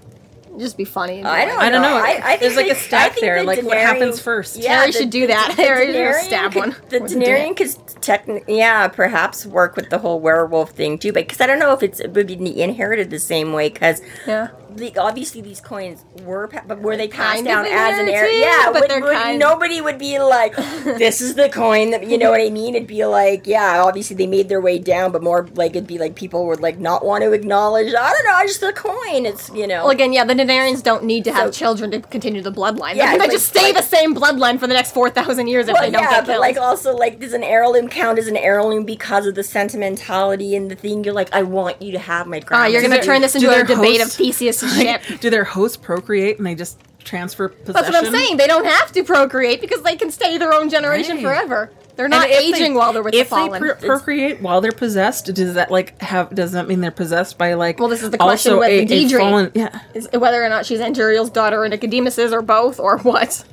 Just 0.58 0.76
be 0.76 0.86
funny. 0.86 1.24
I 1.24 1.46
don't. 1.46 1.60
I 1.60 1.70
don't 1.70 1.84
know. 1.84 1.96
I, 1.96 2.20
I 2.24 2.30
think 2.30 2.42
There's 2.42 2.56
like 2.56 2.72
a 2.72 2.76
stack 2.76 3.16
there, 3.20 3.40
the 3.42 3.44
like, 3.46 3.62
what 3.64 3.78
happens 3.78 4.20
first? 4.20 4.58
Yeah, 4.58 4.80
Harry 4.80 4.92
should 4.92 5.12
do 5.12 5.28
that. 5.28 5.54
Harry 5.58 5.86
should 5.88 5.94
just 5.94 6.26
stab 6.26 6.54
could- 6.54 6.60
one 6.60 6.76
The 6.90 7.00
with 7.00 7.12
Denarian 7.12 7.56
could 7.56 8.02
technically, 8.02 8.58
yeah, 8.58 8.88
perhaps 8.88 9.46
work 9.46 9.76
with 9.76 9.92
the 9.92 10.00
whole 10.00 10.20
werewolf 10.20 10.72
thing 10.72 10.98
too, 10.98 11.14
but 11.14 11.28
because 11.28 11.42
I 11.42 11.46
don't 11.46 11.60
know 11.60 11.74
if 11.74 11.84
it's 11.84 12.00
it 12.00 12.12
would 12.14 12.26
be 12.26 12.62
inherited 12.62 13.12
the 13.12 13.20
same 13.20 13.54
way. 13.54 13.70
Because 13.70 14.02
Yeah. 14.26 14.48
The, 14.76 14.96
obviously 14.98 15.42
these 15.42 15.60
coins 15.62 16.04
were, 16.24 16.48
pa- 16.48 16.64
but 16.68 16.80
were 16.82 16.96
they 16.98 17.08
passed 17.08 17.36
Kind 17.36 17.46
down 17.46 17.66
as 17.66 18.00
an 18.00 18.10
heir? 18.10 18.30
Yeah, 18.30 18.72
but 18.72 18.90
would, 18.90 19.04
would- 19.04 19.14
kind- 19.14 19.40
nobody 19.40 19.82
would 19.82 19.98
be 19.98 20.20
like, 20.20 20.56
"This 20.84 21.22
is 21.22 21.36
the 21.36 21.50
coin 21.50 21.92
that 21.92 22.08
you 22.10 22.18
know 22.18 22.30
what 22.32 22.42
I 22.42 22.50
mean." 22.50 22.76
It'd 22.76 22.88
be 22.88 23.06
like, 23.06 23.48
yeah, 23.48 23.84
obviously 23.84 24.16
they 24.16 24.28
made 24.28 24.50
their 24.50 24.62
way 24.62 24.78
down, 24.80 25.12
but 25.12 25.24
more 25.24 25.48
like 25.56 25.72
it'd 25.72 25.88
be 25.88 25.98
like 25.98 26.16
people 26.16 26.46
would 26.48 26.60
like 26.60 26.80
not 26.80 27.04
want 27.06 27.24
to 27.24 27.32
acknowledge. 27.32 27.88
I 27.94 28.12
don't 28.14 28.26
know, 28.26 28.34
I 28.34 28.46
just 28.46 28.62
the 28.62 28.74
coin. 28.74 29.26
It's 29.26 29.50
you 29.52 29.68
know. 29.68 29.84
Well, 29.84 29.90
again, 29.92 30.14
yeah, 30.14 30.24
the 30.26 30.34
Denarians 30.34 30.84
don't 30.84 31.04
need 31.04 31.24
to 31.26 31.32
have 31.34 31.54
So- 31.54 31.60
children 31.60 31.92
to 31.92 32.00
continue 32.02 32.42
the 32.42 32.52
bloodline. 32.52 32.96
Yeah, 32.96 33.18
they 33.18 33.26
it's 33.26 33.34
just 33.34 33.48
stay 33.48 33.74
like- 33.74 33.76
the 33.78 33.84
same 33.84 34.14
bloodline 34.16 34.60
for 34.60 34.68
the 34.68 34.74
next 34.74 34.92
4,000 34.94 35.48
years 35.48 35.68
if 35.68 35.74
Well, 35.74 35.84
they 35.84 35.92
don't 35.92 36.04
yeah, 36.04 36.10
get 36.10 36.26
but 36.26 36.34
killed. 36.34 36.42
like 36.42 36.58
also 36.58 36.96
like 36.96 37.20
does 37.20 37.34
an 37.34 37.44
heirloom 37.44 37.88
count 37.90 38.20
as 38.20 38.28
an 38.28 38.38
heirloom 38.38 38.86
because 38.86 39.26
of 39.28 39.36
the 39.36 39.44
sentimentality 39.44 40.56
and 40.56 40.70
the 40.72 40.76
thing? 40.76 41.04
You're 41.04 41.14
like, 41.14 41.34
I 41.34 41.44
want 41.44 41.82
you 41.82 41.92
to 41.94 42.00
have 42.00 42.28
my 42.28 42.40
crown. 42.40 42.62
Ah, 42.62 42.66
you're 42.68 42.82
going 42.82 42.94
to 43.00 43.02
turn 43.06 43.22
this 43.22 43.36
into 43.36 43.50
a 43.50 43.64
debate 43.64 44.02
of 44.02 44.12
Theseus' 44.12 44.57
ship. 44.76 45.02
do 45.20 45.30
their 45.30 45.44
hosts 45.44 45.78
procreate 45.78 46.38
and 46.38 46.46
they 46.48 46.56
just 46.56 46.80
transfer 47.04 47.50
possession 47.50 47.74
That's 47.74 47.90
what 47.90 48.06
I'm 48.06 48.12
saying. 48.12 48.38
They 48.38 48.48
don't 48.48 48.66
have 48.66 48.92
to 48.94 49.04
procreate 49.04 49.62
because 49.62 49.82
they 49.82 49.96
can 49.96 50.12
stay 50.12 50.38
their 50.38 50.54
own 50.54 50.70
generation 50.70 51.16
Right. 51.18 51.24
forever. 51.24 51.72
They're 51.96 52.08
not 52.10 52.30
aging 52.30 52.74
they- 52.74 52.78
while 52.78 52.94
they're 52.94 53.02
with 53.02 53.16
if 53.16 53.30
the 53.30 53.36
fallen. 53.36 53.64
If 53.64 53.80
they 53.80 53.88
pro- 53.88 53.96
procreate 53.98 54.42
while 54.42 54.62
they're 54.62 54.72
possessed, 54.72 55.34
does 55.34 55.56
that 55.56 55.72
like 55.72 56.00
have? 56.02 56.34
Does 56.36 56.52
that 56.52 56.68
mean 56.68 56.82
they're 56.82 56.92
possessed 56.92 57.38
by 57.40 57.56
like? 57.56 57.80
Well, 57.80 57.88
this 57.90 58.04
is 58.04 58.12
the 58.12 58.20
question 58.20 58.60
with 58.60 58.70
a, 58.70 58.80
a 58.82 58.86
Deirdre. 58.86 59.20
fallen- 59.20 59.52
yeah, 59.56 59.80
Is- 59.96 60.08
whether 60.14 60.44
or 60.44 60.50
not 60.50 60.66
she's 60.68 60.80
Anduriel's 60.80 61.32
daughter 61.32 61.64
or 61.64 61.68
Nicodemus's 61.70 62.32
or 62.34 62.44
both 62.44 62.80
or 62.80 63.00
what. 63.00 63.44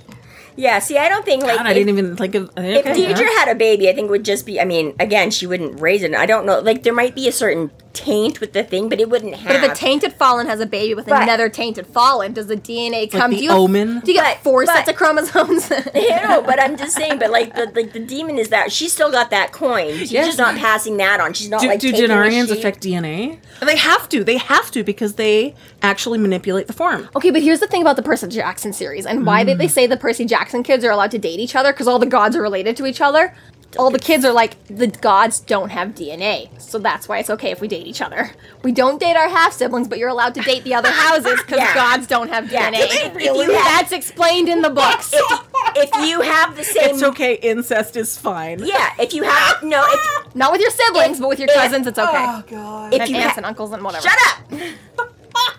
yeah. 0.56 0.78
See, 0.78 0.98
I 0.98 1.08
don't 1.08 1.24
think 1.24 1.42
like 1.42 1.56
God, 1.56 1.66
I 1.66 1.72
didn't 1.72 1.88
even 1.88 2.16
think 2.16 2.34
of. 2.34 2.50
If 2.58 2.84
Deirdre 2.84 3.24
yeah. 3.24 3.38
had 3.38 3.48
a 3.48 3.54
baby, 3.54 3.88
I 3.88 3.94
think 3.94 4.08
it 4.08 4.10
would 4.10 4.26
just 4.26 4.44
be. 4.44 4.60
I 4.60 4.66
mean, 4.66 4.94
again, 5.00 5.30
she 5.30 5.46
wouldn't 5.46 5.80
raise 5.80 6.02
it. 6.02 6.14
I 6.14 6.26
don't 6.26 6.44
know. 6.44 6.60
Like 6.60 6.82
there 6.82 6.92
might 6.92 7.14
be 7.14 7.26
a 7.28 7.32
certain 7.32 7.70
taint 7.94 8.40
with 8.40 8.52
the 8.52 8.62
thing, 8.62 8.88
but 8.88 9.00
it 9.00 9.08
wouldn't 9.08 9.34
have. 9.34 9.46
But 9.46 9.64
if 9.64 9.72
a 9.72 9.74
tainted 9.74 10.12
fallen 10.12 10.46
has 10.46 10.60
a 10.60 10.66
baby 10.66 10.94
with 10.94 11.06
But- 11.06 11.22
another 11.22 11.48
tainted 11.48 11.86
fallen, 11.86 12.32
does 12.32 12.48
the 12.48 12.56
DNA 12.56 13.10
come? 13.10 13.30
the 13.30 13.38
do 13.38 13.44
you, 13.44 13.50
omen? 13.50 14.00
Do 14.00 14.12
you 14.12 14.18
get 14.18 14.36
But- 14.36 14.42
four 14.42 14.66
but- 14.66 14.74
sets 14.74 14.90
of 14.90 14.96
chromosomes? 14.96 15.70
you 15.94 16.10
know, 16.10 16.42
but 16.42 16.60
I'm 16.60 16.76
just 16.76 16.96
saying. 16.96 17.18
But 17.18 17.30
like 17.30 17.54
the 17.54 17.70
like 17.74 17.92
the 17.92 18.00
demon 18.00 18.38
is 18.38 18.48
that 18.48 18.72
she's 18.72 18.92
still 18.92 19.10
got 19.10 19.30
that 19.30 19.52
coin. 19.52 19.96
She's 19.98 20.12
Yes. 20.12 20.26
just 20.26 20.38
not 20.38 20.56
passing 20.56 20.96
that 20.98 21.20
on. 21.20 21.32
She's 21.32 21.48
not 21.48 21.60
do, 21.60 21.68
like 21.68 21.80
do 21.80 21.92
taking 21.92 22.10
Denarians 22.10 22.50
affect 22.50 22.82
DNA? 22.82 23.38
They 23.64 23.76
have 23.76 24.08
to. 24.10 24.24
They 24.24 24.36
have 24.36 24.70
to 24.72 24.84
because 24.84 25.14
they 25.14 25.54
actually 25.82 26.18
manipulate 26.18 26.66
the 26.66 26.72
form. 26.72 27.08
Okay, 27.16 27.30
but 27.30 27.42
here's 27.42 27.60
the 27.60 27.66
thing 27.66 27.82
about 27.82 27.96
the 27.96 28.02
Percy 28.02 28.26
Jackson 28.28 28.72
series 28.72 29.06
and 29.06 29.26
why 29.26 29.44
did 29.44 29.58
they 29.58 29.66
mm. 29.66 29.70
say 29.70 29.86
the 29.86 29.96
Percy 29.96 30.24
Jackson 30.24 30.62
kids 30.62 30.84
are 30.84 30.90
allowed 30.90 31.10
to 31.12 31.18
date 31.18 31.38
each 31.40 31.54
other 31.54 31.72
because 31.72 31.86
all 31.86 31.98
the 31.98 32.06
gods 32.06 32.36
are 32.36 32.42
related 32.42 32.76
to 32.76 32.86
each 32.86 33.00
other. 33.00 33.34
All 33.76 33.90
the 33.90 33.98
kids 33.98 34.24
are 34.24 34.32
like 34.32 34.62
the 34.66 34.86
gods 34.86 35.40
don't 35.40 35.70
have 35.70 35.88
DNA, 35.90 36.48
so 36.60 36.78
that's 36.78 37.08
why 37.08 37.18
it's 37.18 37.30
okay 37.30 37.50
if 37.50 37.60
we 37.60 37.68
date 37.68 37.86
each 37.86 38.00
other. 38.00 38.30
We 38.62 38.72
don't 38.72 39.00
date 39.00 39.16
our 39.16 39.28
half 39.28 39.52
siblings, 39.52 39.88
but 39.88 39.98
you're 39.98 40.08
allowed 40.08 40.34
to 40.36 40.42
date 40.42 40.64
the 40.64 40.74
other 40.74 40.90
houses 40.92 41.40
because 41.42 41.58
Yeah. 41.58 41.74
gods 41.74 42.06
don't 42.06 42.28
have 42.28 42.50
Yeah, 42.52 42.70
DNA. 42.70 42.78
if 42.80 42.90
they 43.14 43.18
really 43.18 43.46
have- 43.54 43.64
that's 43.64 43.92
explained 43.92 44.48
in 44.48 44.62
the 44.62 44.70
books. 44.82 45.12
If, 45.12 45.42
if 45.76 46.08
you 46.08 46.20
have 46.20 46.56
the 46.56 46.64
same, 46.64 46.94
It's 46.94 47.02
okay. 47.02 47.34
Incest 47.34 47.96
is 47.96 48.16
fine. 48.16 48.60
yeah. 48.64 48.92
If 48.98 49.12
you 49.12 49.24
have 49.24 49.62
no, 49.62 49.84
if, 49.88 50.34
Not 50.34 50.52
with 50.52 50.60
your 50.60 50.70
siblings, 50.70 51.18
but 51.20 51.28
with 51.28 51.38
your 51.40 51.48
If- 51.48 51.54
cousins, 51.54 51.86
it's 51.86 51.98
okay. 51.98 52.10
Oh 52.14 52.42
god. 52.48 52.94
if 52.94 53.00
and 53.00 53.10
you 53.10 53.16
aunts 53.16 53.30
ha- 53.34 53.38
and 53.38 53.46
uncles 53.46 53.72
and 53.72 53.82
whatever. 53.82 54.02
shut 54.08 54.18
up. 54.28 54.68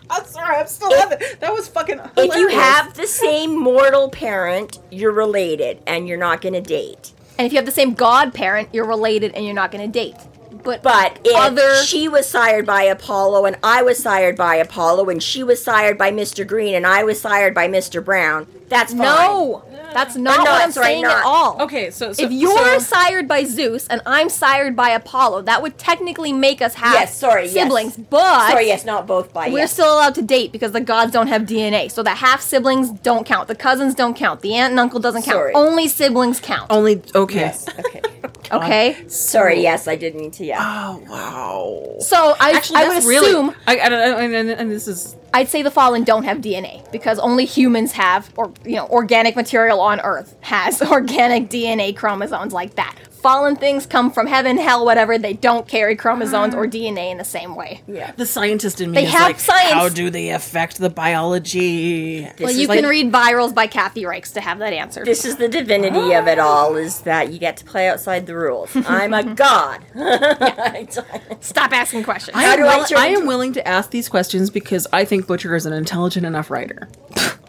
I'm 0.09 0.25
sorry. 0.25 0.55
I'm 0.57 0.67
still 0.67 0.89
laughing. 0.91 1.17
That 1.41 1.51
was 1.51 1.67
fucking. 1.67 1.99
If 2.15 2.25
you 2.35 2.47
hilarious. 2.47 2.53
have 2.53 2.93
the 2.93 3.07
same 3.07 3.57
mortal 3.57 4.09
parent, 4.09 4.79
you're 4.91 5.11
related, 5.11 5.79
and 5.87 6.07
you're 6.07 6.17
not 6.17 6.41
gonna 6.41 6.61
date. 6.61 7.11
And 7.37 7.45
if 7.45 7.51
you 7.51 7.57
have 7.57 7.65
the 7.65 7.71
same 7.71 7.93
godparent, 7.93 8.69
you're 8.71 8.85
related 8.85 9.33
and 9.35 9.43
you're 9.45 9.53
not 9.53 9.71
going 9.71 9.85
to 9.85 9.91
date. 9.91 10.15
But 10.63 10.81
But 10.81 11.19
if 11.23 11.35
Other- 11.35 11.75
she 11.83 12.07
was 12.07 12.27
sired 12.27 12.65
by 12.65 12.83
Apollo 12.83 13.45
and 13.45 13.55
I 13.61 13.81
was 13.83 13.99
sired 14.01 14.35
by 14.35 14.55
Apollo 14.55 15.09
and 15.09 15.21
she 15.21 15.43
was 15.43 15.63
sired 15.63 15.97
by 15.97 16.11
Mr. 16.11 16.47
Green 16.47 16.73
and 16.73 16.87
I 16.87 17.03
was 17.03 17.19
sired 17.21 17.53
by 17.53 17.67
Mr. 17.67 18.03
Brown, 18.03 18.47
that's 18.67 18.93
fine. 18.93 19.01
no, 19.01 19.63
that's 19.93 20.15
not 20.15 20.37
not, 20.37 20.47
what 20.47 20.61
I'm 20.61 20.71
sorry, 20.71 20.85
saying 20.87 21.03
not. 21.03 21.17
at 21.17 21.23
all. 21.25 21.61
Okay, 21.63 21.91
so, 21.91 22.13
so 22.13 22.23
if 22.23 22.31
you're 22.31 22.79
so, 22.79 22.95
sired 22.95 23.27
by 23.27 23.43
Zeus 23.43 23.87
and 23.87 24.01
I'm 24.05 24.29
sired 24.29 24.75
by 24.75 24.89
Apollo, 24.89 25.43
that 25.43 25.61
would 25.61 25.77
technically 25.77 26.33
make 26.33 26.61
us 26.61 26.73
have 26.75 26.93
Yes, 26.93 27.17
sorry, 27.17 27.43
yes. 27.43 27.53
siblings. 27.53 27.97
But 27.97 28.49
Sorry, 28.49 28.67
yes, 28.67 28.85
not 28.85 29.07
both 29.07 29.33
by 29.33 29.49
we're 29.49 29.59
yes. 29.59 29.73
still 29.73 29.93
allowed 29.93 30.15
to 30.15 30.21
date 30.21 30.51
because 30.51 30.71
the 30.71 30.81
gods 30.81 31.11
don't 31.11 31.27
have 31.27 31.43
DNA. 31.43 31.91
So 31.91 32.03
the 32.03 32.11
half 32.15 32.41
siblings 32.41 32.89
don't 32.89 33.25
count. 33.25 33.47
The 33.47 33.55
cousins 33.55 33.95
don't 33.95 34.15
count. 34.15 34.41
The 34.41 34.55
aunt 34.55 34.71
and 34.71 34.79
uncle 34.79 34.99
doesn't 34.99 35.23
count. 35.23 35.35
Sorry. 35.35 35.53
Only 35.53 35.87
siblings 35.87 36.39
count. 36.39 36.71
only 36.71 37.01
okay. 37.13 37.39
Yes, 37.41 37.67
okay. 37.79 38.01
Okay. 38.51 38.93
Um, 38.95 39.09
sorry, 39.09 39.61
yes, 39.61 39.87
I 39.87 39.95
didn't 39.95 40.19
mean 40.19 40.29
to. 40.31 40.45
Yeah. 40.45 40.59
Oh 40.61 41.03
wow. 41.09 41.95
So 41.99 42.35
I, 42.39 42.51
Actually, 42.51 42.77
I 42.77 42.87
would 42.87 42.97
that's 42.97 43.05
really. 43.07 43.29
assume 43.29 43.55
I, 43.65 43.77
I, 43.77 43.85
I, 43.85 44.21
and, 44.23 44.35
and, 44.35 44.49
and 44.51 44.71
this 44.71 44.87
is 44.87 45.15
I'd 45.33 45.49
say 45.49 45.63
the 45.63 45.71
fallen 45.71 46.03
don't 46.03 46.23
have 46.23 46.37
DNA 46.37 46.89
because 46.91 47.19
only 47.19 47.45
humans 47.45 47.91
have, 47.93 48.31
or 48.37 48.53
you 48.63 48.75
know, 48.75 48.87
organic 48.87 49.35
material 49.35 49.79
on 49.81 49.99
Earth 50.01 50.35
has 50.41 50.81
organic 50.91 51.49
DNA 51.49 51.95
chromosomes 51.95 52.53
like 52.53 52.75
that. 52.75 52.95
fallen 53.11 53.55
things 53.55 53.87
come 53.87 54.11
from 54.11 54.27
heaven, 54.27 54.55
hell, 54.55 54.85
whatever. 54.85 55.17
They 55.17 55.33
don't 55.33 55.67
carry 55.67 55.95
chromosomes 55.95 56.53
or 56.53 56.67
DNA 56.67 57.09
in 57.11 57.17
the 57.17 57.23
same 57.25 57.55
way. 57.55 57.81
Yeah. 57.87 58.11
The 58.15 58.25
scientist 58.27 58.81
in 58.81 58.91
me 58.91 58.95
They 59.01 59.05
is 59.07 59.11
have 59.13 59.21
like, 59.23 59.39
science. 59.39 59.71
how 59.73 59.89
do 59.89 60.11
they 60.11 60.29
affect 60.29 60.77
the 60.77 60.91
biology? 60.91 62.29
Well, 62.39 62.49
is 62.49 62.57
you 62.59 62.67
like- 62.67 62.79
can 62.81 62.87
read 62.89 63.11
Virals 63.11 63.53
by 63.55 63.65
Kathy 63.65 64.03
Reichs 64.03 64.31
to 64.33 64.41
have 64.41 64.59
that 64.59 64.73
answer. 64.73 65.03
This 65.03 65.25
is 65.25 65.37
the 65.37 65.47
divinity 65.49 66.13
of 66.13 66.27
it 66.27 66.37
all 66.37 66.75
is 66.75 67.01
that 67.01 67.33
you 67.33 67.39
get 67.39 67.57
to 67.57 67.65
play 67.65 67.87
outside 67.89 68.27
the 68.27 68.35
rules. 68.35 68.69
I'm 68.87 69.13
a 69.13 69.23
god. 69.23 69.81
Stop 71.39 71.71
asking 71.71 72.03
questions. 72.03 72.37
I 72.37 72.43
How 72.43 72.51
am, 72.53 72.57
do 72.59 72.65
I 72.65 72.77
will- 72.77 72.85
turn 72.85 72.97
I 72.99 73.07
am 73.07 73.15
into- 73.15 73.27
willing 73.27 73.53
to 73.53 73.67
ask 73.67 73.89
these 73.89 74.07
questions 74.09 74.49
because 74.51 74.85
I 74.93 75.03
think 75.05 75.25
Butcher 75.27 75.55
is 75.55 75.65
an 75.65 75.73
intelligent 75.73 76.25
enough 76.25 76.51
writer. 76.51 76.89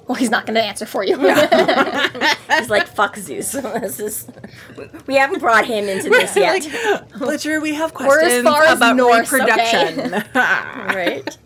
Well, 0.07 0.15
he's 0.15 0.31
not 0.31 0.47
going 0.47 0.55
to 0.55 0.63
answer 0.63 0.87
for 0.87 1.05
you. 1.05 1.17
He's 1.19 2.71
like, 2.71 2.87
fuck 2.87 3.17
Zeus. 3.17 3.53
this 3.53 3.99
is, 3.99 4.29
we 5.07 5.17
haven't 5.17 5.41
brought 5.41 5.67
him 5.67 5.89
into 5.89 6.09
this 6.09 6.37
yet. 6.37 7.09
Butcher, 7.19 7.61
we 7.61 7.75
have 7.75 7.93
questions 7.93 8.41
about 8.47 8.97
Norse, 8.97 9.33
reproduction. 9.33 10.25
right? 10.35 11.37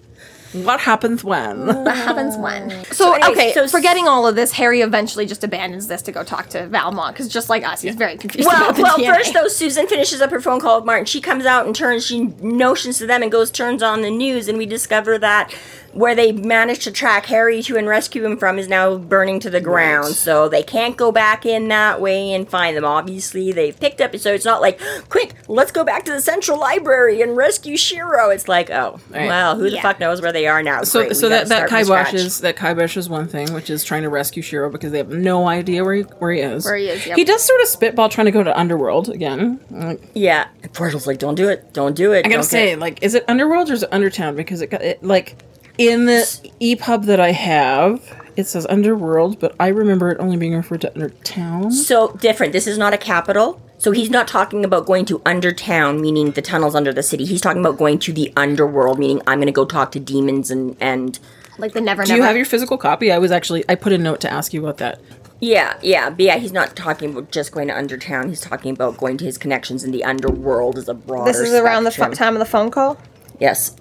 What 0.53 0.81
happens 0.81 1.23
when? 1.25 1.67
What 1.67 1.97
happens 1.97 2.37
when? 2.37 2.71
So, 2.93 3.13
anyway, 3.15 3.31
okay, 3.33 3.53
so- 3.53 3.69
forgetting 3.69 4.07
all 4.09 4.27
of 4.27 4.35
this, 4.37 4.53
Harry 4.53 4.81
eventually 4.83 5.25
just 5.27 5.43
abandons 5.45 5.87
this 5.87 6.03
to 6.03 6.13
go 6.13 6.23
talk 6.25 6.49
to 6.51 6.67
Valmont 6.67 7.15
because 7.15 7.29
just 7.29 7.49
like 7.49 7.65
us, 7.65 7.81
he's 7.83 7.95
very 7.95 8.17
confused 8.17 8.47
Well, 8.47 8.65
about 8.65 8.77
the 8.77 8.83
well, 8.83 8.99
DNA. 8.99 9.15
first 9.17 9.33
though, 9.35 9.49
Susan 9.49 9.87
finishes 9.87 10.21
up 10.21 10.31
her 10.31 10.41
phone 10.41 10.61
call 10.61 10.77
with 10.77 10.85
Martin. 10.87 11.07
She 11.07 11.21
comes 11.21 11.47
out 11.47 11.67
and 11.67 11.75
turns, 11.75 12.05
she 12.07 12.25
notions 12.43 12.99
to 12.99 13.07
them 13.07 13.23
and 13.23 13.31
goes 13.33 13.51
turns 13.51 13.83
on 13.83 14.03
the 14.03 14.11
news, 14.11 14.49
and 14.49 14.59
we 14.59 14.67
discover 14.67 15.19
that 15.19 15.53
where 15.93 16.15
they 16.15 16.31
managed 16.31 16.83
to 16.83 16.93
track 16.93 17.27
Harry 17.27 17.63
to 17.63 17.77
and 17.77 17.89
rescue 17.89 18.25
him 18.25 18.37
from 18.37 18.61
is 18.61 18.69
now 18.69 18.97
burning 18.97 19.41
to 19.41 19.51
the 19.51 19.61
ground. 19.61 20.15
So 20.15 20.49
they 20.49 20.63
can't 20.63 20.97
go 20.97 21.11
back 21.11 21.45
in 21.45 21.67
that 21.69 22.01
way 22.01 22.33
and 22.33 22.49
find 22.49 22.77
them. 22.77 22.85
Obviously, 22.85 23.51
they've 23.51 23.79
picked 23.79 24.01
up. 24.01 24.15
So 24.17 24.33
it's 24.33 24.45
not 24.45 24.61
like, 24.61 24.81
quick, 25.09 25.35
let's 25.49 25.73
go 25.73 25.83
back 25.83 26.05
to 26.05 26.13
the 26.13 26.21
central 26.21 26.61
library 26.61 27.23
and 27.23 27.37
rescue 27.37 27.77
Shiro. 27.77 28.31
It's 28.31 28.47
like, 28.47 28.71
oh, 28.71 29.01
Right. 29.11 29.27
well, 29.27 29.57
who 29.57 29.69
the 29.69 29.81
fuck 29.81 29.99
knows 29.99 30.23
where 30.23 30.31
they 30.33 30.40
are 30.47 30.63
now? 30.63 30.83
So, 30.83 31.01
Great, 31.05 31.17
so 31.17 31.29
that, 31.29 31.49
that 31.49 31.71
is 32.15 32.41
that 32.41 32.57
kibosh 32.57 32.97
is 32.97 33.09
one 33.09 33.29
thing, 33.29 33.53
which 33.53 33.71
is 33.71 33.85
trying 33.85 34.03
to 34.03 34.09
rescue 34.09 34.43
Shiro 34.43 34.71
because 34.71 34.93
they 34.93 34.99
have 34.99 35.11
no 35.11 35.49
idea 35.49 35.85
where 35.85 35.95
he, 35.95 36.03
where 36.03 36.33
he 36.33 36.41
is. 36.41 36.65
Where 36.65 36.77
he 36.77 36.89
is, 36.89 37.07
yep. 37.07 37.17
He 37.17 37.25
does 37.25 37.43
sort 37.45 37.61
of 37.63 37.69
spitball 37.69 38.09
trying 38.09 38.27
to 38.27 38.31
go 38.31 38.43
to 38.43 38.59
Underworld 38.59 39.09
again. 39.09 39.61
Like, 39.71 40.01
Yeah, 40.15 40.49
and 40.63 40.73
Portal's 40.73 41.07
like, 41.07 41.19
don't 41.19 41.35
do 41.35 41.49
it, 41.49 41.73
don't 41.73 41.97
do 41.97 42.13
it. 42.13 42.27
I 42.27 42.29
gotta 42.29 42.43
say, 42.43 42.77
like, 42.77 43.03
is 43.03 43.15
it 43.15 43.25
Underworld 43.29 43.71
or 43.71 43.75
is 43.75 43.83
it 43.83 43.91
Undertown? 43.91 44.37
Because 44.37 44.61
it, 44.61 44.71
got- 44.71 44.83
it 44.83 45.03
like 45.03 45.37
in 45.79 46.05
the 46.07 46.23
EPUB 46.61 47.07
that 47.07 47.21
I 47.21 47.33
have, 47.33 48.20
it 48.41 48.47
says 48.49 48.67
Underworld, 48.69 49.39
but 49.39 49.55
I 49.61 49.69
remember 49.69 50.11
it 50.11 50.19
only 50.19 50.37
being 50.37 50.55
referred 50.55 50.81
to 50.83 50.91
Undertown. 50.91 51.71
so 51.73 52.13
different. 52.17 52.53
This 52.53 52.67
is 52.67 52.77
not 52.79 52.93
a 52.93 52.99
capital. 52.99 53.61
So 53.79 53.93
he's 53.93 54.11
not 54.11 54.29
talking 54.29 54.65
about 54.65 54.85
going 54.85 55.05
to 55.07 55.21
Undertown, 55.21 56.01
meaning 56.01 56.33
the 56.33 56.43
tunnels 56.43 56.75
under 56.75 56.93
the 56.93 57.03
city. 57.03 57.25
He's 57.25 57.41
talking 57.41 57.61
about 57.61 57.79
going 57.79 57.99
to 58.01 58.13
the 58.13 58.33
underworld, 58.37 58.99
meaning 58.99 59.23
I'm 59.27 59.39
going 59.39 59.47
to 59.47 59.53
go 59.53 59.65
talk 59.65 59.93
to 59.93 60.01
demons 60.01 60.51
and 60.51 60.77
and 60.81 61.19
like 61.57 61.73
the 61.73 61.81
Never 61.81 62.05
Do 62.05 62.09
Never. 62.09 62.19
you 62.19 62.27
have 62.27 62.37
your 62.37 62.45
physical 62.45 62.77
copy? 62.77 63.11
I 63.13 63.19
was 63.19 63.31
actually 63.31 63.65
I 63.69 63.75
put 63.77 63.93
a 63.93 63.99
note 63.99 64.21
to 64.21 64.31
ask 64.33 64.53
you 64.53 64.61
about 64.61 64.79
that. 64.79 65.01
yeah, 65.41 65.79
yeah, 65.83 66.11
but 66.11 66.21
yeah. 66.21 66.37
He's 66.37 66.53
not 66.53 66.77
talking 66.77 67.11
about 67.13 67.31
just 67.33 67.53
going 67.53 67.69
to 67.69 67.75
Undertown. 67.75 68.29
He's 68.29 68.41
talking 68.43 68.73
about 68.73 68.99
going 68.99 69.17
to 69.19 69.25
his 69.25 69.39
connections 69.39 69.83
in 69.83 69.93
the 69.93 70.05
underworld 70.05 70.77
as 70.77 70.89
a 70.89 70.95
broader. 70.95 71.33
this 71.33 71.41
is 71.41 71.55
around 71.55 71.85
the 71.85 71.91
spectrum. 71.91 72.17
time 72.17 72.35
of 72.35 72.39
the 72.41 72.45
phone 72.47 72.71
call. 72.71 72.99
Yes, 73.39 73.75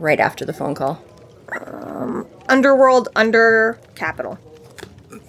right 0.00 0.18
after 0.18 0.44
the 0.44 0.52
phone 0.52 0.74
call. 0.74 1.00
Underworld 2.48 3.08
under 3.16 3.78
capital. 3.94 4.38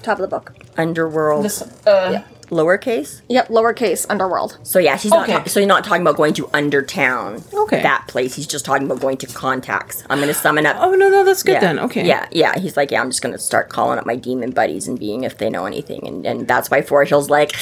Top 0.03 0.19
of 0.19 0.21
the 0.21 0.27
book. 0.27 0.53
Underworld, 0.77 1.45
uh, 1.85 2.21
lowercase. 2.49 3.21
Yep, 3.29 3.49
lowercase 3.49 4.05
underworld. 4.09 4.57
So 4.63 4.79
yeah, 4.79 4.97
he's 4.97 5.11
not. 5.11 5.29
Okay. 5.29 5.37
ta- 5.37 5.45
so 5.45 5.59
he's 5.59 5.67
not 5.67 5.83
talking 5.83 6.01
about 6.01 6.15
going 6.17 6.33
to 6.35 6.47
Undertown. 6.47 7.43
Okay. 7.53 7.81
That 7.81 8.05
place. 8.07 8.35
He's 8.35 8.47
just 8.47 8.65
talking 8.65 8.85
about 8.85 8.99
going 9.01 9.17
to 9.17 9.27
contacts. 9.27 10.03
I'm 10.09 10.19
going 10.19 10.29
to 10.29 10.33
summon 10.33 10.65
up. 10.65 10.77
Oh 10.79 10.91
no, 10.95 11.09
no, 11.09 11.23
that's 11.23 11.43
good 11.43 11.53
yeah. 11.53 11.59
then. 11.59 11.79
Okay. 11.79 12.05
Yeah, 12.07 12.27
yeah. 12.31 12.57
He's 12.57 12.77
like, 12.77 12.91
yeah, 12.91 13.01
I'm 13.01 13.09
just 13.09 13.21
gonna 13.21 13.37
start 13.37 13.69
calling 13.69 13.99
up 13.99 14.05
my 14.05 14.15
demon 14.15 14.51
buddies 14.51 14.87
and 14.87 14.99
being 14.99 15.23
if 15.23 15.37
they 15.37 15.49
know 15.49 15.65
anything, 15.65 16.07
and 16.07 16.25
and 16.25 16.47
that's 16.47 16.69
why 16.69 16.81
Forthill's 16.81 17.29
like, 17.29 17.53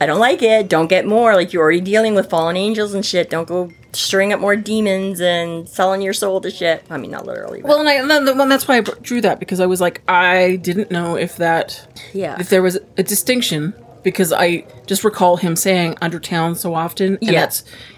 I 0.00 0.06
don't 0.06 0.20
like 0.20 0.42
it. 0.42 0.68
Don't 0.68 0.88
get 0.88 1.06
more. 1.06 1.34
Like 1.34 1.52
you're 1.52 1.62
already 1.62 1.80
dealing 1.80 2.14
with 2.14 2.28
fallen 2.30 2.56
angels 2.56 2.94
and 2.94 3.04
shit. 3.04 3.30
Don't 3.30 3.48
go 3.48 3.70
stirring 3.92 4.32
up 4.32 4.40
more 4.40 4.56
demons 4.56 5.20
and 5.20 5.68
selling 5.68 6.02
your 6.02 6.12
soul 6.12 6.40
to 6.40 6.50
shit. 6.50 6.84
I 6.90 6.98
mean, 6.98 7.10
not 7.12 7.26
literally. 7.26 7.62
But 7.62 7.68
Well, 7.68 7.80
and, 7.80 7.88
I, 7.88 7.94
and 7.94 8.10
then, 8.10 8.36
well, 8.36 8.48
that's 8.48 8.66
why 8.66 8.78
I 8.78 8.80
drew 8.80 9.20
that 9.20 9.38
because 9.38 9.60
I 9.60 9.66
was 9.66 9.80
like, 9.80 10.02
I 10.08 10.56
didn't 10.56 10.90
know 10.90 11.16
if 11.16 11.36
that, 11.36 11.86
Yeah. 12.12 12.36
if 12.40 12.48
there 12.48 12.62
was 12.62 12.76
a 12.96 13.02
distinction 13.04 13.72
because 14.04 14.32
I 14.32 14.64
just 14.86 15.02
recall 15.02 15.36
him 15.38 15.56
saying 15.56 15.94
Undertown 16.00 16.54
so 16.56 16.74
often, 16.74 17.18
and 17.20 17.22
Yeah. 17.22 17.50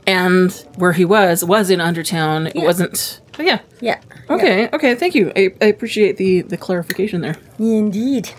and 0.07 0.52
where 0.76 0.92
he 0.92 1.04
was 1.04 1.44
was 1.44 1.68
in 1.68 1.80
Undertown. 1.80 2.46
It 2.46 2.62
wasn't. 2.62 3.20
Oh 3.38 3.42
yeah. 3.42 3.59
yeah. 3.82 4.00
Okay. 4.30 4.68
Okay. 4.72 4.94
Thank 4.94 5.14
you. 5.14 5.30
I, 5.36 5.50
I 5.61 5.66
appreciate 5.66 6.16
the 6.16 6.40
the 6.42 6.57
clarification 6.57 7.20
there. 7.20 7.36
Indeed. 7.59 8.30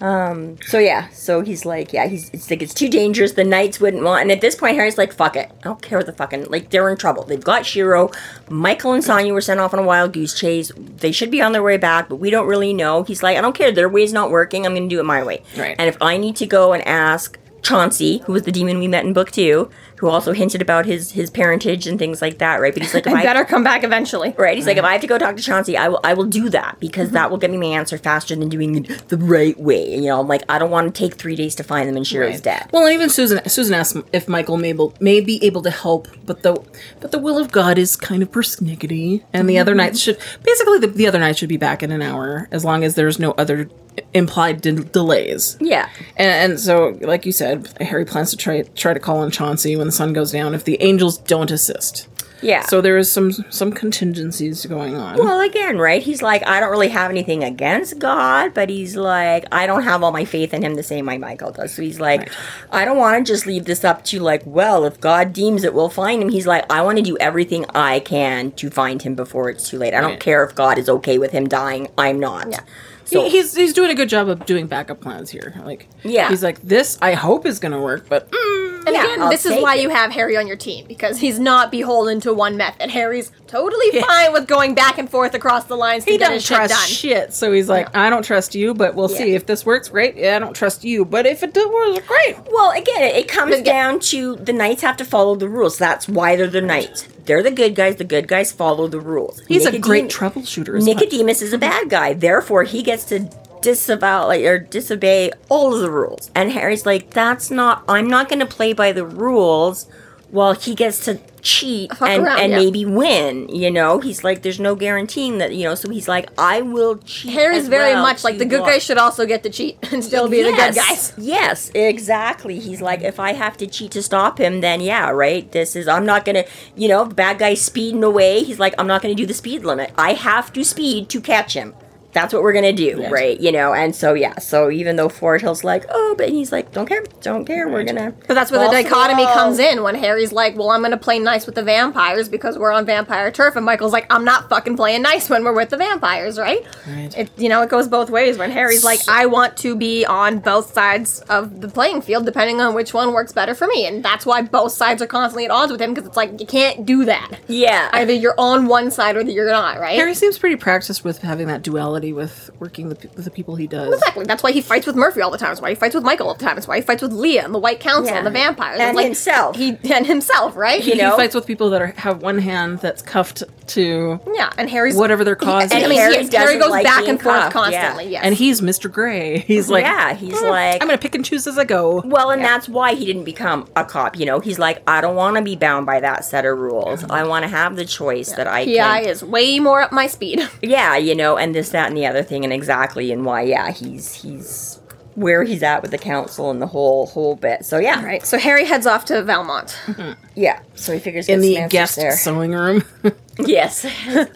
Um. 0.00 0.56
So 0.62 0.78
yeah. 0.78 1.08
So 1.08 1.40
he's 1.40 1.66
like, 1.66 1.92
yeah. 1.92 2.06
He's 2.06 2.30
it's 2.30 2.50
like 2.50 2.62
it's 2.62 2.74
too 2.74 2.88
dangerous. 2.88 3.32
The 3.32 3.44
knights 3.44 3.80
wouldn't 3.80 4.04
want. 4.04 4.22
And 4.22 4.32
at 4.32 4.40
this 4.40 4.54
point, 4.54 4.76
Harry's 4.76 4.96
like, 4.98 5.12
fuck 5.12 5.36
it. 5.36 5.50
I 5.50 5.62
don't 5.62 5.82
care 5.82 5.98
what 5.98 6.06
the 6.06 6.12
fucking 6.12 6.44
like. 6.46 6.70
They're 6.70 6.88
in 6.88 6.96
trouble. 6.96 7.24
They've 7.24 7.42
got 7.42 7.66
Shiro. 7.66 8.10
Michael 8.48 8.92
and 8.92 9.02
Sanya 9.02 9.32
were 9.32 9.40
sent 9.40 9.60
off 9.60 9.74
on 9.74 9.80
a 9.80 9.82
wild 9.82 10.12
goose 10.12 10.38
chase. 10.38 10.70
They 10.76 11.12
should 11.12 11.30
be 11.30 11.42
on 11.42 11.52
their 11.52 11.62
way 11.62 11.76
back, 11.76 12.08
but 12.08 12.16
we 12.16 12.30
don't 12.30 12.46
really 12.46 12.72
know. 12.72 13.02
He's 13.02 13.22
like, 13.22 13.36
I 13.36 13.40
don't 13.40 13.54
care. 13.54 13.72
Their 13.72 13.88
way's 13.88 14.12
not 14.12 14.30
working. 14.30 14.66
I'm 14.66 14.74
going 14.74 14.88
to 14.88 14.94
do 14.94 15.00
it 15.00 15.04
my 15.04 15.22
way. 15.22 15.42
Right. 15.56 15.74
And 15.78 15.88
if 15.88 16.00
I 16.00 16.16
need 16.16 16.36
to 16.36 16.46
go 16.46 16.72
and 16.72 16.86
ask 16.86 17.38
Chauncey, 17.62 18.18
who 18.18 18.32
was 18.32 18.42
the 18.42 18.52
demon 18.52 18.78
we 18.78 18.86
met 18.86 19.04
in 19.04 19.12
book 19.12 19.30
two, 19.32 19.70
who 19.98 20.08
also 20.08 20.32
hinted 20.32 20.62
about 20.62 20.86
his 20.86 21.12
his 21.12 21.30
parentage 21.30 21.86
and 21.86 21.98
things 21.98 22.22
like 22.22 22.38
that, 22.38 22.60
right? 22.60 22.72
But 22.72 22.82
he's 22.82 22.94
like, 22.94 23.06
if 23.06 23.12
I 23.12 23.20
I 23.20 23.22
better 23.22 23.44
come 23.44 23.64
back 23.64 23.84
eventually. 23.84 24.34
Right. 24.36 24.56
He's 24.56 24.66
like, 24.66 24.76
if 24.76 24.84
I 24.84 24.92
have 24.92 25.00
to 25.00 25.06
go 25.06 25.18
talk 25.18 25.36
to 25.36 25.42
Chauncey, 25.42 25.76
I 25.76 25.88
will. 25.88 26.00
I 26.04 26.14
will 26.14 26.24
do 26.24 26.48
that 26.50 26.78
because 26.80 27.10
that 27.10 27.22
mm-hmm. 27.22 27.30
will 27.30 27.38
get 27.38 27.50
me 27.50 27.56
my 27.56 27.66
answer 27.66 27.98
faster 27.98 28.34
than 28.34 28.48
doing 28.48 28.84
it 28.84 29.08
the 29.08 29.16
right 29.16 29.58
way. 29.58 29.94
You 29.94 30.02
know, 30.02 30.20
I'm 30.20 30.28
like, 30.28 30.42
I 30.48 30.58
don't 30.58 30.70
want 30.70 30.94
to 30.94 30.98
take 30.98 31.14
three 31.14 31.36
days 31.36 31.54
to 31.56 31.64
find 31.64 31.88
them 31.88 31.96
and 31.96 32.06
Shiro's 32.06 32.40
dead. 32.40 32.68
Well, 32.72 32.84
and 32.84 32.94
even 32.94 33.10
Susan 33.10 33.46
Susan 33.48 33.74
asked 33.74 33.96
if 34.12 34.28
Michael 34.28 34.56
may, 34.56 34.70
able, 34.70 34.94
may 35.00 35.20
be 35.20 35.44
able 35.44 35.62
to 35.62 35.70
help, 35.70 36.08
but 36.24 36.42
the 36.42 36.62
but 37.00 37.12
the 37.12 37.18
will 37.18 37.38
of 37.38 37.50
God 37.50 37.78
is 37.78 37.96
kind 37.96 38.22
of 38.22 38.30
persnickety, 38.30 39.22
and 39.32 39.48
the 39.48 39.58
other 39.58 39.72
mm-hmm. 39.72 39.78
knights 39.78 40.00
should 40.00 40.18
basically 40.42 40.78
the, 40.78 40.86
the 40.86 41.06
other 41.06 41.18
knights 41.18 41.38
should 41.38 41.48
be 41.48 41.56
back 41.56 41.82
in 41.82 41.90
an 41.90 42.02
hour 42.02 42.48
as 42.50 42.64
long 42.64 42.84
as 42.84 42.94
there's 42.94 43.18
no 43.18 43.32
other 43.32 43.68
implied 44.14 44.60
de- 44.60 44.84
delays. 44.84 45.56
Yeah. 45.60 45.88
And, 46.16 46.52
and 46.52 46.60
so, 46.60 46.98
like 47.00 47.26
you 47.26 47.32
said, 47.32 47.68
Harry 47.80 48.04
plans 48.04 48.30
to 48.30 48.36
try 48.36 48.62
try 48.62 48.94
to 48.94 49.00
call 49.00 49.18
on 49.18 49.30
Chauncey 49.30 49.76
when 49.76 49.87
the 49.88 49.92
sun 49.92 50.12
goes 50.12 50.32
down 50.32 50.54
if 50.54 50.64
the 50.64 50.80
angels 50.82 51.18
don't 51.18 51.50
assist. 51.50 52.06
Yeah. 52.40 52.62
So 52.66 52.80
there 52.80 52.96
is 52.96 53.10
some 53.10 53.32
some 53.32 53.72
contingencies 53.72 54.64
going 54.66 54.94
on. 54.94 55.18
Well, 55.18 55.40
again, 55.40 55.76
right? 55.78 56.00
He's 56.00 56.22
like, 56.22 56.46
I 56.46 56.60
don't 56.60 56.70
really 56.70 56.86
have 56.88 57.10
anything 57.10 57.42
against 57.42 57.98
God, 57.98 58.54
but 58.54 58.68
he's 58.70 58.94
like, 58.94 59.44
I 59.50 59.66
don't 59.66 59.82
have 59.82 60.04
all 60.04 60.12
my 60.12 60.24
faith 60.24 60.54
in 60.54 60.62
him 60.62 60.74
the 60.76 60.84
same 60.84 61.06
way 61.06 61.18
Michael 61.18 61.50
does. 61.50 61.74
So 61.74 61.82
he's 61.82 61.98
like, 61.98 62.20
Right. 62.20 62.30
I 62.70 62.84
don't 62.84 62.96
want 62.96 63.26
to 63.26 63.32
just 63.32 63.44
leave 63.44 63.64
this 63.64 63.82
up 63.82 64.04
to 64.04 64.20
like, 64.20 64.42
well, 64.44 64.84
if 64.84 65.00
God 65.00 65.32
deems 65.32 65.64
it, 65.64 65.74
we'll 65.74 65.88
find 65.88 66.22
him. 66.22 66.28
He's 66.28 66.46
like, 66.46 66.64
I 66.70 66.80
want 66.82 66.98
to 66.98 67.02
do 67.02 67.16
everything 67.18 67.66
I 67.74 67.98
can 67.98 68.52
to 68.52 68.70
find 68.70 69.02
him 69.02 69.16
before 69.16 69.50
it's 69.50 69.68
too 69.68 69.78
late. 69.78 69.92
I 69.92 70.00
don't 70.00 70.10
Right. 70.10 70.20
care 70.20 70.44
if 70.44 70.54
God 70.54 70.78
is 70.78 70.88
okay 70.88 71.18
with 71.18 71.32
him 71.32 71.48
dying. 71.48 71.88
I'm 71.98 72.20
not. 72.20 72.50
Yeah. 72.52 72.60
So 73.08 73.22
He- 73.24 73.30
he's 73.30 73.56
he's 73.56 73.72
doing 73.72 73.90
a 73.90 73.94
good 73.94 74.08
job 74.08 74.28
of 74.28 74.44
doing 74.46 74.66
backup 74.66 75.00
plans 75.00 75.30
here. 75.30 75.54
Like, 75.64 75.88
Yeah. 76.04 76.28
he's 76.28 76.42
like, 76.42 76.60
this 76.62 76.98
I 77.00 77.14
hope 77.14 77.46
is 77.46 77.58
going 77.58 77.72
to 77.72 77.80
work, 77.80 78.06
but 78.08 78.30
mm, 78.30 78.86
And 78.86 78.94
Yeah, 78.94 79.04
again, 79.04 79.22
I'll 79.22 79.30
this 79.30 79.44
is 79.44 79.60
why 79.62 79.74
it. 79.76 79.82
you 79.82 79.88
have 79.90 80.12
Harry 80.12 80.36
on 80.36 80.46
your 80.46 80.56
team 80.56 80.86
because 80.86 81.18
he's 81.18 81.38
not 81.38 81.70
beholden 81.70 82.20
to 82.20 82.32
one 82.32 82.56
method. 82.56 82.90
Harry's 82.90 83.30
totally 83.46 84.00
fine 84.00 84.32
with 84.32 84.46
going 84.46 84.74
back 84.74 84.96
and 84.98 85.10
forth 85.10 85.34
across 85.34 85.64
the 85.64 85.76
lines 85.76 86.04
he 86.04 86.12
get 86.12 86.20
doesn't 86.20 86.34
his 86.34 86.44
shit 86.44 86.56
trust 86.56 86.72
done. 86.74 86.88
shit. 86.88 87.32
So 87.34 87.52
he's 87.52 87.68
like, 87.68 87.94
I 87.96 88.08
don't 88.08 88.22
trust 88.22 88.54
you, 88.54 88.72
but 88.74 88.94
we'll 88.94 89.08
see 89.08 89.34
if 89.34 89.44
this 89.46 89.66
works. 89.66 89.88
Great. 89.90 90.16
Yeah, 90.16 90.36
I 90.36 90.38
don't 90.38 90.54
trust 90.54 90.84
you, 90.84 91.04
but 91.04 91.26
if 91.26 91.42
it 91.42 91.52
does, 91.54 91.66
work, 91.66 92.06
great. 92.06 92.36
Well, 92.50 92.70
again, 92.70 93.02
it, 93.02 93.16
it 93.16 93.28
comes 93.28 93.54
again- 93.56 93.64
down 93.64 94.00
to 94.00 94.36
the 94.36 94.52
knights 94.54 94.80
have 94.82 94.96
to 94.98 95.04
follow 95.04 95.34
the 95.34 95.48
rules. 95.48 95.76
That's 95.78 96.08
why 96.08 96.36
they're 96.36 96.46
the 96.46 96.60
knights. 96.62 97.06
They're 97.28 97.42
the 97.42 97.50
good 97.50 97.74
guys. 97.74 97.96
The 97.96 98.04
good 98.04 98.26
guys 98.26 98.50
follow 98.50 98.88
the 98.88 99.00
rules. 99.00 99.42
He's 99.46 99.66
a 99.66 99.78
great 99.78 100.06
troubleshooter. 100.06 100.82
Nicodemus 100.82 101.42
is 101.42 101.52
a 101.52 101.58
bad 101.58 101.90
guy. 101.90 102.14
Therefore, 102.14 102.64
he 102.64 102.82
gets 102.82 103.04
to 103.04 103.30
disavow 103.60 104.28
like 104.28 104.44
or 104.44 104.58
disobey 104.58 105.32
all 105.50 105.74
of 105.74 105.80
the 105.80 105.90
rules. 105.90 106.30
And 106.34 106.50
Harry's 106.52 106.86
like, 106.86 107.10
"That's 107.10 107.50
not. 107.50 107.84
I'm 107.86 108.08
not 108.08 108.30
going 108.30 108.40
to 108.40 108.46
play 108.46 108.72
by 108.72 108.92
the 108.92 109.04
rules." 109.04 109.86
While 110.30 110.52
he 110.52 110.74
gets 110.74 111.04
to 111.06 111.18
cheat 111.40 111.90
Fuck 111.94 112.08
and, 112.08 112.22
around, 112.22 112.40
and 112.40 112.52
yeah. 112.52 112.58
maybe 112.58 112.84
win, 112.84 113.48
you 113.48 113.70
know, 113.70 113.98
he's 114.00 114.22
like, 114.22 114.42
there's 114.42 114.60
no 114.60 114.74
guaranteeing 114.74 115.38
that, 115.38 115.54
you 115.54 115.64
know. 115.64 115.74
So 115.74 115.88
he's 115.88 116.06
like, 116.06 116.28
I 116.38 116.60
will 116.60 116.98
cheat. 116.98 117.32
Harry's 117.32 117.68
very 117.68 117.94
well 117.94 118.02
much 118.02 118.24
like 118.24 118.36
the 118.38 118.44
good 118.44 118.64
guys 118.64 118.82
should 118.82 118.98
also 118.98 119.24
get 119.24 119.42
to 119.44 119.50
cheat 119.50 119.78
and 119.92 120.04
still 120.04 120.28
be 120.28 120.42
the 120.42 120.52
good 120.52 120.74
guys. 120.74 121.14
Yes, 121.16 121.70
exactly. 121.74 122.58
He's 122.58 122.82
like, 122.82 123.00
if 123.02 123.18
I 123.18 123.32
have 123.32 123.56
to 123.58 123.66
cheat 123.66 123.92
to 123.92 124.02
stop 124.02 124.38
him, 124.38 124.60
then 124.60 124.80
yeah, 124.80 125.10
right. 125.10 125.50
This 125.50 125.74
is 125.74 125.88
I'm 125.88 126.04
not 126.04 126.24
gonna, 126.24 126.44
you 126.76 126.88
know, 126.88 127.06
bad 127.06 127.38
guy's 127.38 127.62
speeding 127.62 128.04
away. 128.04 128.44
He's 128.44 128.58
like, 128.58 128.74
I'm 128.78 128.86
not 128.86 129.00
gonna 129.00 129.14
do 129.14 129.26
the 129.26 129.34
speed 129.34 129.64
limit. 129.64 129.92
I 129.96 130.12
have 130.12 130.52
to 130.52 130.64
speed 130.64 131.08
to 131.10 131.20
catch 131.20 131.54
him. 131.54 131.74
That's 132.18 132.34
what 132.34 132.42
we're 132.42 132.52
gonna 132.52 132.72
do, 132.72 133.06
right? 133.08 133.38
You 133.38 133.52
know, 133.52 133.72
and 133.72 133.94
so 133.94 134.14
yeah, 134.14 134.38
so 134.38 134.70
even 134.70 134.96
though 134.96 135.08
Forthill's 135.08 135.62
like, 135.64 135.84
oh, 135.88 136.14
but 136.18 136.28
he's 136.30 136.50
like, 136.52 136.72
don't 136.72 136.86
care, 136.86 137.04
don't 137.20 137.44
care, 137.44 137.68
we're 137.68 137.84
gonna. 137.84 138.12
But 138.26 138.34
that's 138.34 138.50
where 138.50 138.60
the 138.60 138.66
Balls 138.66 138.76
to 138.76 138.82
the 138.82 138.88
dichotomy 138.88 139.24
comes 139.26 139.58
in 139.58 139.82
when 139.82 139.94
Harry's 139.94 140.32
like, 140.32 140.56
"Well, 140.56 140.70
I'm 140.70 140.80
going 140.80 140.90
to 140.90 140.96
play 140.96 141.18
nice 141.18 141.46
with 141.46 141.54
the 141.54 141.62
vampires 141.62 142.28
because 142.28 142.58
we're 142.58 142.72
on 142.72 142.84
vampire 142.86 143.30
turf," 143.30 143.56
and 143.56 143.64
Michael's 143.64 143.92
like, 143.92 144.06
"I'm 144.12 144.24
not 144.24 144.48
fucking 144.48 144.76
playing 144.76 145.02
nice 145.02 145.30
when 145.30 145.44
we're 145.44 145.54
with 145.54 145.70
the 145.70 145.76
vampires, 145.76 146.38
right?" 146.38 146.64
Right. 146.86 147.16
It 147.16 147.30
you 147.36 147.48
know 147.48 147.62
it 147.62 147.70
goes 147.70 147.88
both 147.88 148.10
ways. 148.10 148.36
When 148.38 148.50
Harry's 148.50 148.84
like, 148.84 149.00
"I 149.08 149.26
want 149.26 149.56
to 149.58 149.76
be 149.76 150.04
on 150.04 150.40
both 150.40 150.72
sides 150.72 151.20
of 151.28 151.60
the 151.60 151.68
playing 151.68 152.02
field, 152.02 152.26
depending 152.26 152.60
on 152.60 152.74
which 152.74 152.92
one 152.92 153.12
works 153.12 153.32
better 153.32 153.54
for 153.54 153.66
me," 153.66 153.86
and 153.86 154.04
that's 154.04 154.26
why 154.26 154.42
both 154.42 154.72
sides 154.72 155.00
are 155.02 155.06
constantly 155.06 155.44
at 155.44 155.50
odds 155.50 155.70
with 155.72 155.80
him 155.80 155.94
because 155.94 156.06
it's 156.06 156.16
like 156.16 156.40
you 156.40 156.46
can't 156.46 156.84
do 156.84 157.04
that. 157.04 157.38
Yeah, 157.46 157.90
Either 157.92 158.12
you're 158.12 158.34
on 158.38 158.66
one 158.66 158.90
side 158.90 159.16
or 159.16 159.22
you're 159.22 159.50
not, 159.50 159.78
right? 159.78 159.96
Harry 159.96 160.14
seems 160.14 160.38
pretty 160.38 160.56
practiced 160.56 161.04
with 161.04 161.18
having 161.18 161.46
that 161.48 161.62
duality 161.62 162.07
with 162.12 162.50
working 162.58 162.88
with, 162.88 163.02
with 163.14 163.24
the 163.24 163.30
people 163.30 163.56
he 163.56 163.66
does. 163.66 163.94
Exactly. 163.94 164.24
That's 164.24 164.42
why 164.42 164.52
he 164.52 164.60
fights 164.60 164.86
with 164.86 164.96
Murphy 164.96 165.20
all 165.20 165.30
the 165.30 165.38
time. 165.38 165.48
That's 165.50 165.60
why 165.60 165.70
he 165.70 165.74
fights 165.74 165.94
with 165.94 166.04
Michael 166.04 166.28
all 166.28 166.34
the 166.34 166.44
time. 166.44 166.54
That's 166.56 166.68
why 166.68 166.76
he 166.76 166.82
fights 166.82 167.02
with 167.02 167.12
Lea 167.12 167.38
and 167.38 167.54
the 167.54 167.58
White 167.58 167.80
Council 167.80 168.06
Yeah. 168.12 168.18
and 168.18 168.26
the 168.26 168.30
vampires. 168.30 168.80
And 168.80 168.96
It's 168.98 169.04
himself. 169.06 169.56
He 169.56 169.78
and 169.92 170.06
himself, 170.06 170.56
right? 170.56 170.80
He, 170.80 170.92
You 170.92 170.96
know? 171.02 171.10
he 171.10 171.16
fights 171.16 171.34
with 171.34 171.46
people 171.46 171.70
that 171.70 171.82
are, 171.82 171.94
have 171.96 172.22
one 172.22 172.38
hand 172.38 172.78
that's 172.80 173.02
cuffed 173.02 173.42
to 173.68 174.18
Yeah, 174.34 174.50
and 174.56 174.70
Harry's 174.70 174.96
whatever 174.96 175.24
their 175.24 175.36
cause 175.36 175.70
And 175.70 175.80
is. 175.80 175.84
I 175.84 175.88
mean, 175.88 175.98
Harry 175.98 176.14
yes, 176.16 176.32
Harry 176.34 176.58
goes 176.58 176.70
like 176.70 176.84
back 176.84 177.06
and 177.06 177.20
forth 177.20 177.34
cuffed, 177.52 177.54
yeah. 177.54 177.60
constantly. 177.82 178.12
Yes, 178.12 178.24
and 178.24 178.34
he's 178.34 178.60
Mr. 178.60 178.90
Gray. 178.90 179.38
He's 179.48 179.68
like, 179.70 179.84
yeah, 179.84 180.14
he's 180.14 180.34
"Mm, 180.34 180.48
like, 180.50 180.82
I'm 180.82 180.88
gonna 180.88 180.98
pick 180.98 181.14
and 181.14 181.24
choose 181.24 181.46
as 181.46 181.58
I 181.58 181.64
go. 181.64 182.00
Well, 182.04 182.30
and 182.30 182.42
that's 182.42 182.68
why 182.68 182.94
he 182.94 183.04
didn't 183.04 183.24
become 183.24 183.68
a 183.76 183.84
cop. 183.84 184.18
You 184.18 184.24
know, 184.26 184.40
he's 184.40 184.58
like, 184.58 184.82
I 184.86 185.00
don't 185.00 185.16
want 185.16 185.36
to 185.36 185.42
be 185.42 185.56
bound 185.56 185.84
by 185.86 186.00
that 186.00 186.24
set 186.24 186.44
of 186.44 186.58
rules. 186.58 187.04
I 187.04 187.24
want 187.24 187.42
to 187.44 187.48
have 187.48 187.76
the 187.76 187.84
choice 187.84 188.32
that 188.32 188.46
I 188.46 188.64
PI 188.64 189.02
can. 189.02 189.10
is 189.10 189.22
way 189.22 189.58
more 189.60 189.82
up 189.82 189.92
my 189.92 190.06
speed. 190.06 190.48
Yeah, 190.62 190.96
you 190.96 191.14
know, 191.14 191.36
and 191.38 191.54
this, 191.54 191.70
that, 191.70 191.87
and 191.88 191.96
the 191.96 192.06
other 192.06 192.22
thing, 192.22 192.44
and 192.44 192.52
exactly, 192.52 193.12
and 193.12 193.24
why, 193.24 193.42
yeah, 193.42 193.72
he's 193.72 194.14
he's 194.14 194.80
where 195.18 195.42
he's 195.42 195.64
at 195.64 195.82
with 195.82 195.90
the 195.90 195.98
council 195.98 196.50
and 196.50 196.62
the 196.62 196.66
whole 196.66 197.06
whole 197.06 197.34
bit. 197.34 197.64
So 197.64 197.78
yeah, 197.78 198.04
right. 198.04 198.24
So 198.24 198.38
Harry 198.38 198.64
heads 198.64 198.86
off 198.86 199.04
to 199.06 199.22
Valmont, 199.22 199.76
mm-hmm. 199.86 200.12
yeah. 200.36 200.60
So 200.76 200.92
he 200.92 201.00
figures 201.00 201.28
In 201.28 201.40
get 201.40 201.54
some 201.54 201.62
the 201.62 201.68
guest 201.68 201.96
there. 201.96 202.12
sewing 202.12 202.52
room. 202.52 202.84
Yes, 203.40 203.84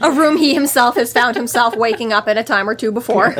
a 0.01 0.13
room 0.13 0.37
he 0.37 0.55
himself 0.55 0.95
has 0.95 1.13
found 1.13 1.35
himself 1.35 1.75
waking 1.75 2.13
up 2.13 2.29
in 2.29 2.39
a 2.39 2.45
time 2.45 2.69
or 2.69 2.77
two 2.77 2.93
before. 2.93 3.35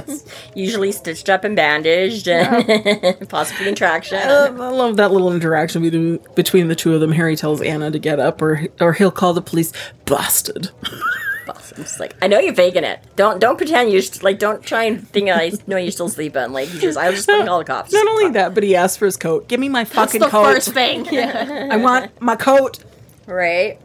usually 0.57 0.91
stitched 0.91 1.29
up 1.29 1.45
and 1.45 1.55
bandaged, 1.55 2.27
and 2.27 3.29
possibly 3.29 3.69
in 3.69 3.77
traction. 3.77 4.19
I 4.19 4.49
love 4.49 4.97
that 4.97 5.13
little 5.13 5.33
interaction 5.33 5.83
between, 5.83 6.19
between 6.35 6.67
the 6.67 6.75
two 6.75 6.95
of 6.95 7.01
them. 7.01 7.13
Harry 7.13 7.37
tells 7.37 7.63
Anna 7.63 7.93
to 7.93 8.01
get 8.01 8.19
up, 8.19 8.43
or 8.43 8.67
or 8.81 8.95
he'll 8.95 9.13
call 9.13 9.35
the 9.35 9.41
police. 9.41 9.73
I'm 11.77 11.83
just 11.85 12.01
like, 12.01 12.15
I 12.23 12.27
know 12.27 12.39
you're 12.39 12.55
faking 12.55 12.85
it. 12.85 13.01
Don't 13.17 13.39
don't 13.41 13.57
pretend 13.57 13.93
you're 13.93 14.03
st- 14.03 14.23
like, 14.23 14.39
don't 14.39 14.63
try 14.65 14.85
and 14.85 15.07
think 15.09 15.29
I 15.31 15.53
know 15.67 15.77
you're 15.77 15.93
still 15.93 16.09
sleeping. 16.09 16.53
Like, 16.53 16.73
you 16.73 16.81
just, 16.81 16.99
I 16.99 17.09
was 17.09 17.17
just 17.19 17.29
fucking 17.29 17.47
call 17.47 17.59
the 17.59 17.65
cops. 17.65 17.93
Not 17.93 18.07
only 18.09 18.31
that, 18.33 18.55
but 18.55 18.63
he 18.65 18.75
asks 18.75 18.97
for 18.97 19.05
his 19.07 19.17
coat. 19.17 19.49
Give 19.49 19.61
me 19.61 19.69
my 19.69 19.85
fucking 19.85 20.21
That's 20.21 20.33
the 20.33 20.39
coat. 20.39 20.55
first 20.55 20.73
thing. 20.73 21.05
Yeah. 21.13 21.69
I 21.71 21.77
want 21.77 22.21
my 22.21 22.37
coat. 22.37 22.83
right? 23.27 23.79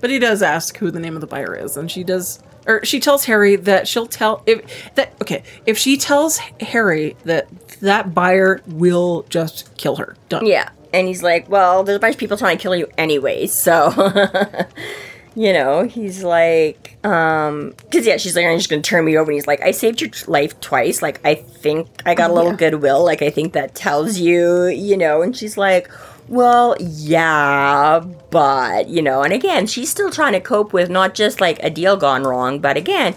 But 0.00 0.10
he 0.10 0.18
does 0.18 0.42
ask 0.42 0.76
who 0.76 0.90
the 0.90 1.00
name 1.00 1.14
of 1.14 1.20
the 1.22 1.26
buyer 1.26 1.54
is, 1.56 1.76
and 1.78 1.90
she 1.90 2.04
does, 2.04 2.40
or 2.66 2.84
she 2.84 3.00
tells 3.00 3.24
Harry 3.24 3.56
that 3.56 3.88
she'll 3.88 4.06
tell 4.06 4.42
if 4.46 4.94
that 4.96 5.14
okay 5.22 5.42
if 5.64 5.78
she 5.78 5.96
tells 5.96 6.38
Harry 6.60 7.16
that 7.24 7.48
that 7.80 8.12
buyer 8.12 8.60
will 8.66 9.24
just 9.30 9.74
kill 9.78 9.96
her. 9.96 10.16
Done. 10.28 10.44
Yeah. 10.46 10.68
And 10.92 11.08
he's 11.08 11.22
like, 11.24 11.48
well, 11.48 11.82
there's 11.82 11.96
a 11.96 11.98
bunch 11.98 12.14
of 12.14 12.20
people 12.20 12.36
trying 12.36 12.56
to 12.56 12.62
kill 12.62 12.76
you 12.76 12.86
anyway, 12.96 13.46
so. 13.48 13.90
you 15.34 15.52
know, 15.52 15.82
he's 15.82 16.22
like, 16.22 16.96
um, 17.04 17.74
because 17.78 18.06
yeah, 18.06 18.16
she's 18.16 18.36
like, 18.36 18.46
I'm 18.46 18.56
just 18.56 18.70
gonna 18.70 18.82
turn 18.82 19.04
me 19.04 19.16
over. 19.16 19.30
And 19.30 19.36
he's 19.36 19.46
like, 19.46 19.60
I 19.62 19.72
saved 19.72 20.00
your 20.00 20.10
life 20.26 20.58
twice. 20.60 21.02
Like, 21.02 21.20
I 21.24 21.34
think 21.34 21.88
I 22.06 22.14
got 22.14 22.30
a 22.30 22.32
little 22.32 22.52
goodwill. 22.52 23.04
Like, 23.04 23.22
I 23.22 23.30
think 23.30 23.52
that 23.52 23.74
tells 23.74 24.18
you, 24.18 24.66
you 24.66 24.96
know. 24.96 25.22
And 25.22 25.36
she's 25.36 25.56
like, 25.56 25.90
well, 26.28 26.76
yeah, 26.80 28.00
but, 28.30 28.88
you 28.88 29.02
know, 29.02 29.22
and 29.22 29.32
again, 29.32 29.66
she's 29.66 29.90
still 29.90 30.10
trying 30.10 30.32
to 30.32 30.40
cope 30.40 30.72
with 30.72 30.88
not 30.88 31.14
just 31.14 31.40
like 31.40 31.62
a 31.62 31.68
deal 31.68 31.96
gone 31.96 32.22
wrong, 32.22 32.60
but 32.60 32.76
again, 32.76 33.14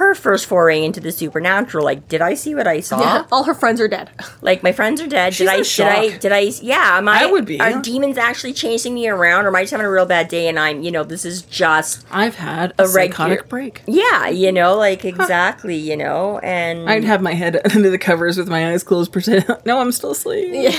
her 0.00 0.14
first 0.14 0.46
foray 0.46 0.82
into 0.82 0.98
the 0.98 1.12
supernatural. 1.12 1.84
Like, 1.84 2.08
did 2.08 2.22
I 2.22 2.34
see 2.34 2.54
what 2.54 2.66
I 2.66 2.80
saw? 2.80 3.00
Yeah, 3.00 3.26
All 3.30 3.44
her 3.44 3.54
friends 3.54 3.80
are 3.80 3.86
dead. 3.88 4.10
Like 4.40 4.62
my 4.62 4.72
friends 4.72 5.00
are 5.00 5.06
dead. 5.06 5.34
She's 5.34 5.48
did 5.48 5.86
I? 5.86 6.02
in 6.04 6.10
Did 6.10 6.12
I? 6.14 6.18
Did 6.18 6.32
I? 6.32 6.38
Yeah. 6.62 6.98
Am 6.98 7.08
I? 7.08 7.22
I 7.24 7.26
would 7.26 7.44
be, 7.44 7.60
Are 7.60 7.70
yeah. 7.70 7.82
demons 7.82 8.16
actually 8.18 8.54
chasing 8.54 8.94
me 8.94 9.06
around, 9.08 9.44
or 9.44 9.48
am 9.48 9.56
I 9.56 9.62
just 9.62 9.72
having 9.72 9.86
a 9.86 9.90
real 9.90 10.06
bad 10.06 10.28
day? 10.28 10.48
And 10.48 10.58
I'm, 10.58 10.82
you 10.82 10.90
know, 10.90 11.04
this 11.04 11.24
is 11.24 11.42
just. 11.42 12.04
I've 12.10 12.36
had 12.36 12.72
a, 12.78 12.84
A 12.84 12.88
regular- 12.88 13.10
psychotic 13.12 13.48
break. 13.48 13.82
Yeah, 13.86 14.28
you 14.28 14.50
know, 14.52 14.74
like 14.76 15.04
exactly, 15.04 15.76
you 15.76 15.96
know, 15.96 16.38
and 16.38 16.88
I'd 16.88 17.04
have 17.04 17.20
my 17.22 17.34
head 17.34 17.60
under 17.74 17.90
the 17.90 17.98
covers 17.98 18.38
with 18.38 18.48
my 18.48 18.72
eyes 18.72 18.82
closed, 18.82 19.12
pretend 19.12 19.44
no, 19.66 19.80
I'm 19.80 19.92
still 19.92 20.12
asleep. 20.12 20.48
Yeah. 20.52 20.70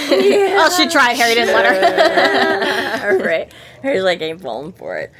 Oh, 0.59 0.73
she 0.75 0.87
tried. 0.89 1.13
Harry 1.13 1.35
didn't 1.35 1.53
let 1.53 1.65
her. 1.65 3.11
all 3.11 3.17
right. 3.17 3.51
Harry's 3.83 4.03
like, 4.03 4.21
ain't 4.21 4.41
falling 4.41 4.73
for 4.73 4.97
it. 4.97 5.11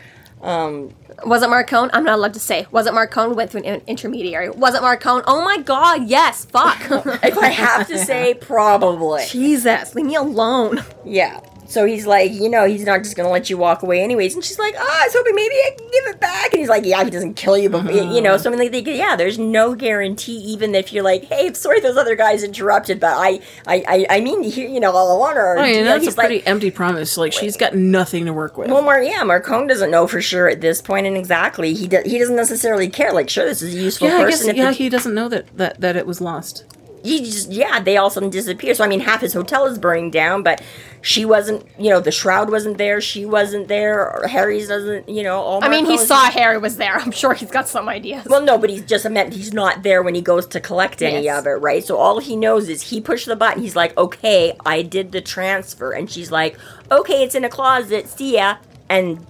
Um, 0.41 0.93
Was 1.25 1.43
it 1.43 1.49
Marcone? 1.49 1.89
I'm 1.93 2.03
not 2.03 2.15
allowed 2.15 2.33
to 2.33 2.39
say. 2.39 2.67
Was 2.71 2.87
it 2.87 2.93
Marcone 2.93 3.35
went 3.35 3.51
through 3.51 3.63
an 3.63 3.81
intermediary? 3.87 4.49
Was 4.49 4.75
it 4.75 4.81
Marcone? 4.81 5.23
Oh 5.27 5.43
my 5.43 5.59
god, 5.59 6.07
yes. 6.07 6.45
Fuck. 6.45 6.79
if 7.23 7.37
I 7.37 7.47
have 7.47 7.87
to 7.87 7.97
say, 7.97 8.33
probably. 8.33 9.25
Jesus, 9.25 9.93
leave 9.93 10.05
me 10.05 10.15
alone. 10.15 10.83
Yeah. 11.05 11.41
So 11.71 11.85
he's 11.85 12.05
like, 12.05 12.33
you 12.33 12.49
know, 12.49 12.65
he's 12.65 12.83
not 12.83 12.97
just 13.03 13.15
gonna 13.15 13.29
let 13.29 13.49
you 13.49 13.57
walk 13.57 13.81
away 13.81 14.01
anyways. 14.01 14.35
And 14.35 14.43
she's 14.43 14.59
like, 14.59 14.75
oh, 14.77 14.99
I 15.01 15.05
was 15.05 15.13
hoping 15.13 15.33
maybe 15.35 15.55
I 15.55 15.71
can 15.77 15.87
give 15.87 16.05
it 16.13 16.19
back. 16.19 16.51
And 16.51 16.59
he's 16.59 16.67
like, 16.67 16.85
yeah, 16.85 17.01
he 17.05 17.09
doesn't 17.09 17.35
kill 17.35 17.57
you, 17.57 17.69
but 17.69 17.93
you 17.93 18.21
know, 18.21 18.35
so 18.35 18.51
I 18.51 18.55
mean, 18.55 18.71
like, 18.71 18.85
yeah, 18.85 19.15
there's 19.15 19.39
no 19.39 19.73
guarantee, 19.73 20.35
even 20.37 20.75
if 20.75 20.91
you're 20.91 21.03
like, 21.03 21.23
hey, 21.25 21.53
sorry, 21.53 21.79
those 21.79 21.95
other 21.95 22.15
guys 22.15 22.43
interrupted, 22.43 22.99
but 22.99 23.13
I, 23.17 23.39
I, 23.65 23.83
I, 23.87 24.05
I 24.17 24.19
mean, 24.19 24.43
you 24.43 24.81
know, 24.81 24.89
I 24.89 25.17
want 25.17 25.37
her. 25.37 25.57
Oh, 25.57 25.63
yeah, 25.63 25.67
you 25.67 25.77
know, 25.79 25.85
that's 25.85 26.03
a 26.03 26.05
he's 26.07 26.17
like, 26.17 26.27
pretty 26.27 26.45
empty 26.45 26.71
promise. 26.71 27.15
Like 27.17 27.31
she's 27.31 27.55
got 27.55 27.73
nothing 27.73 28.25
to 28.25 28.33
work 28.33 28.57
with. 28.57 28.69
well, 28.69 28.81
Mar- 28.81 29.01
yeah, 29.01 29.21
Marcone 29.21 29.69
doesn't 29.69 29.91
know 29.91 30.07
for 30.07 30.21
sure 30.21 30.49
at 30.49 30.59
this 30.59 30.81
point, 30.81 31.07
and 31.07 31.15
exactly, 31.15 31.73
he 31.73 31.87
do- 31.87 32.03
he 32.05 32.19
doesn't 32.19 32.35
necessarily 32.35 32.89
care. 32.89 33.13
Like, 33.13 33.29
sure, 33.29 33.45
this 33.45 33.61
is 33.61 33.73
a 33.73 33.79
useful 33.79 34.09
yeah, 34.09 34.17
I 34.17 34.29
guess 34.29 34.39
person. 34.39 34.49
if 34.51 34.57
yeah, 34.57 34.71
he 34.71 34.89
doesn't 34.89 35.13
know 35.13 35.29
that, 35.29 35.55
that 35.57 35.79
that 35.79 35.95
it 35.95 36.05
was 36.05 36.19
lost. 36.19 36.65
He 37.03 37.23
just 37.23 37.51
yeah 37.51 37.79
they 37.79 37.97
all 37.97 38.07
of 38.07 38.11
a 38.11 38.13
sudden 38.13 38.29
disappear 38.29 38.73
so 38.73 38.83
i 38.83 38.87
mean 38.87 38.99
half 38.99 39.21
his 39.21 39.33
hotel 39.33 39.65
is 39.65 39.77
burning 39.79 40.11
down 40.11 40.43
but 40.43 40.61
she 41.01 41.25
wasn't 41.25 41.65
you 41.79 41.89
know 41.89 41.99
the 41.99 42.11
shroud 42.11 42.49
wasn't 42.51 42.77
there 42.77 43.01
she 43.01 43.25
wasn't 43.25 43.67
there 43.67 44.07
or 44.11 44.27
harry's 44.27 44.67
doesn't 44.67 45.09
you 45.09 45.23
know 45.23 45.39
all 45.41 45.63
I 45.63 45.67
mean, 45.69 45.85
he 45.85 45.97
saw 45.97 46.29
Harry 46.29 46.57
was 46.59 46.77
there. 46.77 46.95
I'm 46.97 47.11
sure 47.11 47.33
he's 47.33 47.49
got 47.51 47.67
some 47.67 47.89
ideas. 47.89 48.25
well 48.29 48.41
no 48.43 48.57
but 48.57 48.69
he's 48.69 48.85
just 48.85 49.09
meant 49.09 49.33
he's 49.33 49.51
not 49.53 49.83
there 49.83 50.03
when 50.03 50.13
he 50.15 50.21
goes 50.21 50.45
to 50.47 50.59
collect 50.59 51.01
any 51.01 51.23
Yes. 51.25 51.39
of 51.39 51.47
it 51.47 51.51
right 51.51 51.83
so 51.83 51.97
all 51.97 52.19
he 52.19 52.35
knows 52.35 52.69
is 52.69 52.81
he 52.83 53.01
pushed 53.01 53.25
the 53.25 53.35
button 53.35 53.61
he's 53.63 53.75
like 53.75 53.97
okay 53.97 54.55
i 54.65 54.81
did 54.81 55.11
the 55.11 55.21
transfer 55.21 55.91
and 55.91 56.09
she's 56.11 56.31
like 56.31 56.57
okay 56.91 57.23
it's 57.23 57.33
in 57.35 57.43
a 57.43 57.49
closet 57.49 58.07
see 58.07 58.35
ya 58.35 58.57
and 58.89 59.25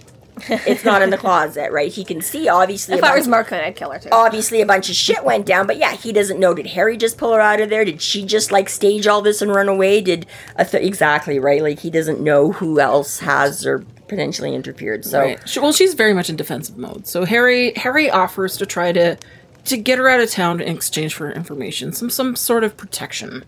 it's 0.48 0.84
not 0.84 1.02
in 1.02 1.10
the 1.10 1.18
closet 1.18 1.70
right 1.72 1.92
he 1.92 2.04
can 2.04 2.20
see 2.20 2.48
obviously 2.48 2.94
if 2.94 3.02
a 3.02 3.06
I 3.06 3.10
bunch- 3.10 3.26
was 3.26 3.28
Marcone, 3.28 3.62
I'd 3.64 3.76
kill 3.76 3.90
her 3.90 3.98
too. 3.98 4.08
obviously 4.12 4.60
a 4.60 4.66
bunch 4.66 4.88
of 4.88 4.96
shit 4.96 5.22
went 5.24 5.44
down 5.46 5.66
but 5.66 5.76
yeah 5.76 5.92
he 5.92 6.12
doesn't 6.12 6.40
know 6.40 6.54
did 6.54 6.66
harry 6.68 6.96
just 6.96 7.18
pull 7.18 7.32
her 7.34 7.40
out 7.40 7.60
of 7.60 7.68
there 7.68 7.84
did 7.84 8.00
she 8.00 8.24
just 8.24 8.50
like 8.50 8.68
stage 8.68 9.06
all 9.06 9.20
this 9.22 9.42
and 9.42 9.54
run 9.54 9.68
away 9.68 10.00
did 10.00 10.26
a 10.56 10.64
th- 10.64 10.82
exactly 10.84 11.38
right 11.38 11.62
like 11.62 11.80
he 11.80 11.90
doesn't 11.90 12.20
know 12.20 12.52
who 12.52 12.80
else 12.80 13.20
has 13.20 13.66
or 13.66 13.84
potentially 14.08 14.54
interfered 14.54 15.04
so 15.04 15.20
Right. 15.20 15.56
Well, 15.56 15.72
she's 15.72 15.94
very 15.94 16.12
much 16.12 16.28
in 16.28 16.36
defensive 16.36 16.76
mode. 16.76 17.06
So 17.06 17.24
Harry 17.24 17.72
Harry 17.76 18.10
offers 18.10 18.58
to 18.58 18.66
try 18.66 18.92
to 18.92 19.16
to 19.64 19.76
get 19.78 19.98
her 19.98 20.06
out 20.08 20.20
of 20.20 20.30
town 20.30 20.60
in 20.60 20.74
exchange 20.76 21.14
for 21.14 21.30
information, 21.30 21.92
some 21.94 22.10
some 22.10 22.36
sort 22.36 22.62
of 22.62 22.76
protection. 22.76 23.42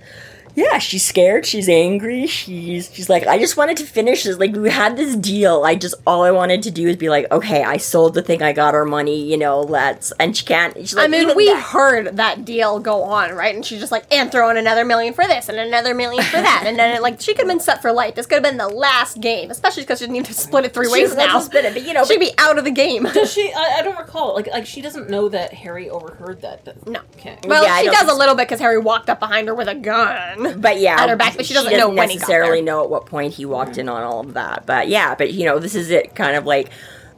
Yeah 0.57 0.79
she's 0.79 1.05
scared 1.05 1.45
she's 1.45 1.69
angry 1.69 2.27
she's 2.27 2.91
she's 2.95 3.09
like 3.09 3.27
i 3.27 3.39
just 3.39 3.57
wanted 3.57 3.77
to 3.77 3.85
finish 3.85 4.23
this 4.25 4.39
like 4.39 4.55
we 4.55 4.71
had 4.71 4.97
this 4.97 5.17
deal 5.17 5.65
i 5.65 5.75
just 5.75 5.95
all 6.07 6.23
i 6.23 6.31
wanted 6.31 6.63
to 6.63 6.71
do 6.71 6.87
is 6.89 6.97
be 6.97 7.09
like 7.09 7.27
okay 7.33 7.63
i 7.65 7.77
sold 7.77 8.15
the 8.15 8.23
thing 8.23 8.41
i 8.43 8.53
got 8.53 8.75
our 8.75 8.85
money 8.85 9.21
you 9.29 9.37
know 9.37 9.61
let's 9.61 10.13
and 10.21 10.37
she 10.37 10.45
can't 10.45 10.77
she's 10.77 10.95
like 10.95 11.05
I 11.05 11.09
mean, 11.09 11.35
we 11.37 11.47
that- 11.49 11.61
heard 11.63 12.17
that 12.17 12.45
deal 12.45 12.79
go 12.81 13.03
on, 13.03 13.33
right? 13.35 13.55
And 13.55 13.65
she's 13.65 13.81
just 13.81 13.93
like, 13.93 14.05
and 14.13 14.31
throw 14.33 14.49
in 14.51 14.57
another 14.57 14.85
million 14.85 15.13
for 15.13 15.27
this 15.27 15.49
and 15.49 15.59
another 15.59 15.95
million 15.95 16.23
for 16.25 16.37
that. 16.37 16.65
And 16.67 16.79
then, 16.79 16.97
it, 16.97 17.03
like, 17.03 17.21
she 17.21 17.33
could 17.33 17.41
have 17.43 17.49
been 17.49 17.61
set 17.61 17.83
for 17.83 17.93
life. 17.93 18.15
This 18.15 18.27
could 18.27 18.37
have 18.37 18.43
been 18.43 18.57
the 18.57 18.69
last 18.69 19.21
game, 19.21 19.51
especially 19.51 19.83
because 19.83 19.99
she 19.99 20.05
didn't 20.07 20.17
even 20.17 20.33
split 20.33 20.65
it 20.65 20.73
three 20.75 20.87
she 20.87 20.93
ways 20.93 21.15
now. 21.17 21.39
to 21.39 21.45
split 21.45 21.65
it, 21.65 21.75
but 21.75 21.87
you 21.87 21.93
know 21.93 22.05
She'd 22.05 22.15
but- 22.19 22.21
be 22.21 22.33
out 22.39 22.59
of 22.59 22.65
the 22.65 22.71
game. 22.71 23.05
Does 23.05 23.33
She 23.33 23.53
I, 23.55 23.77
I 23.79 23.83
don't 23.83 23.99
recall 23.99 24.35
like 24.35 24.47
like 24.49 24.67
she 24.67 24.81
doesn't 24.81 25.11
know 25.11 25.29
that 25.31 25.53
Harry 25.53 25.91
overheard 25.91 26.41
that. 26.43 26.65
that 26.65 26.87
No. 26.87 27.01
Okay. 27.17 27.39
Well, 27.47 27.65
Yeah, 27.65 27.73
I 27.75 27.83
she 27.83 27.91
does 27.91 28.09
a 28.09 28.15
little 28.15 28.35
bit 28.35 28.47
because 28.49 28.61
Harry 28.61 28.79
walked 28.79 29.09
up 29.11 29.21
behind 29.21 29.49
her 29.49 29.55
with 29.55 29.69
a 29.69 29.75
gun. 29.75 30.44
but 30.59 30.79
yeah, 30.81 31.01
at 31.01 31.09
her 31.09 31.17
back, 31.17 31.37
but 31.37 31.47
she 31.47 31.55
doesn't 31.55 31.77
know 31.77 31.89
when 31.89 32.09
he 32.09 32.17
got 32.17 32.21
necessarily 32.21 32.63
know 32.63 32.85
at 32.85 32.91
what 32.91 33.07
point 33.07 33.35
he 33.35 33.45
walked 33.45 33.79
in 33.79 33.89
on 33.89 34.03
all 34.03 34.21
of 34.21 34.35
that. 34.35 34.67
But 34.67 34.89
yeah, 34.89 35.15
but 35.15 35.33
you 35.33 35.45
know, 35.45 35.59
this 35.59 35.75
is 35.75 35.91
it, 35.91 36.15
kind 36.15 36.37
of 36.37 36.45
like 36.47 36.71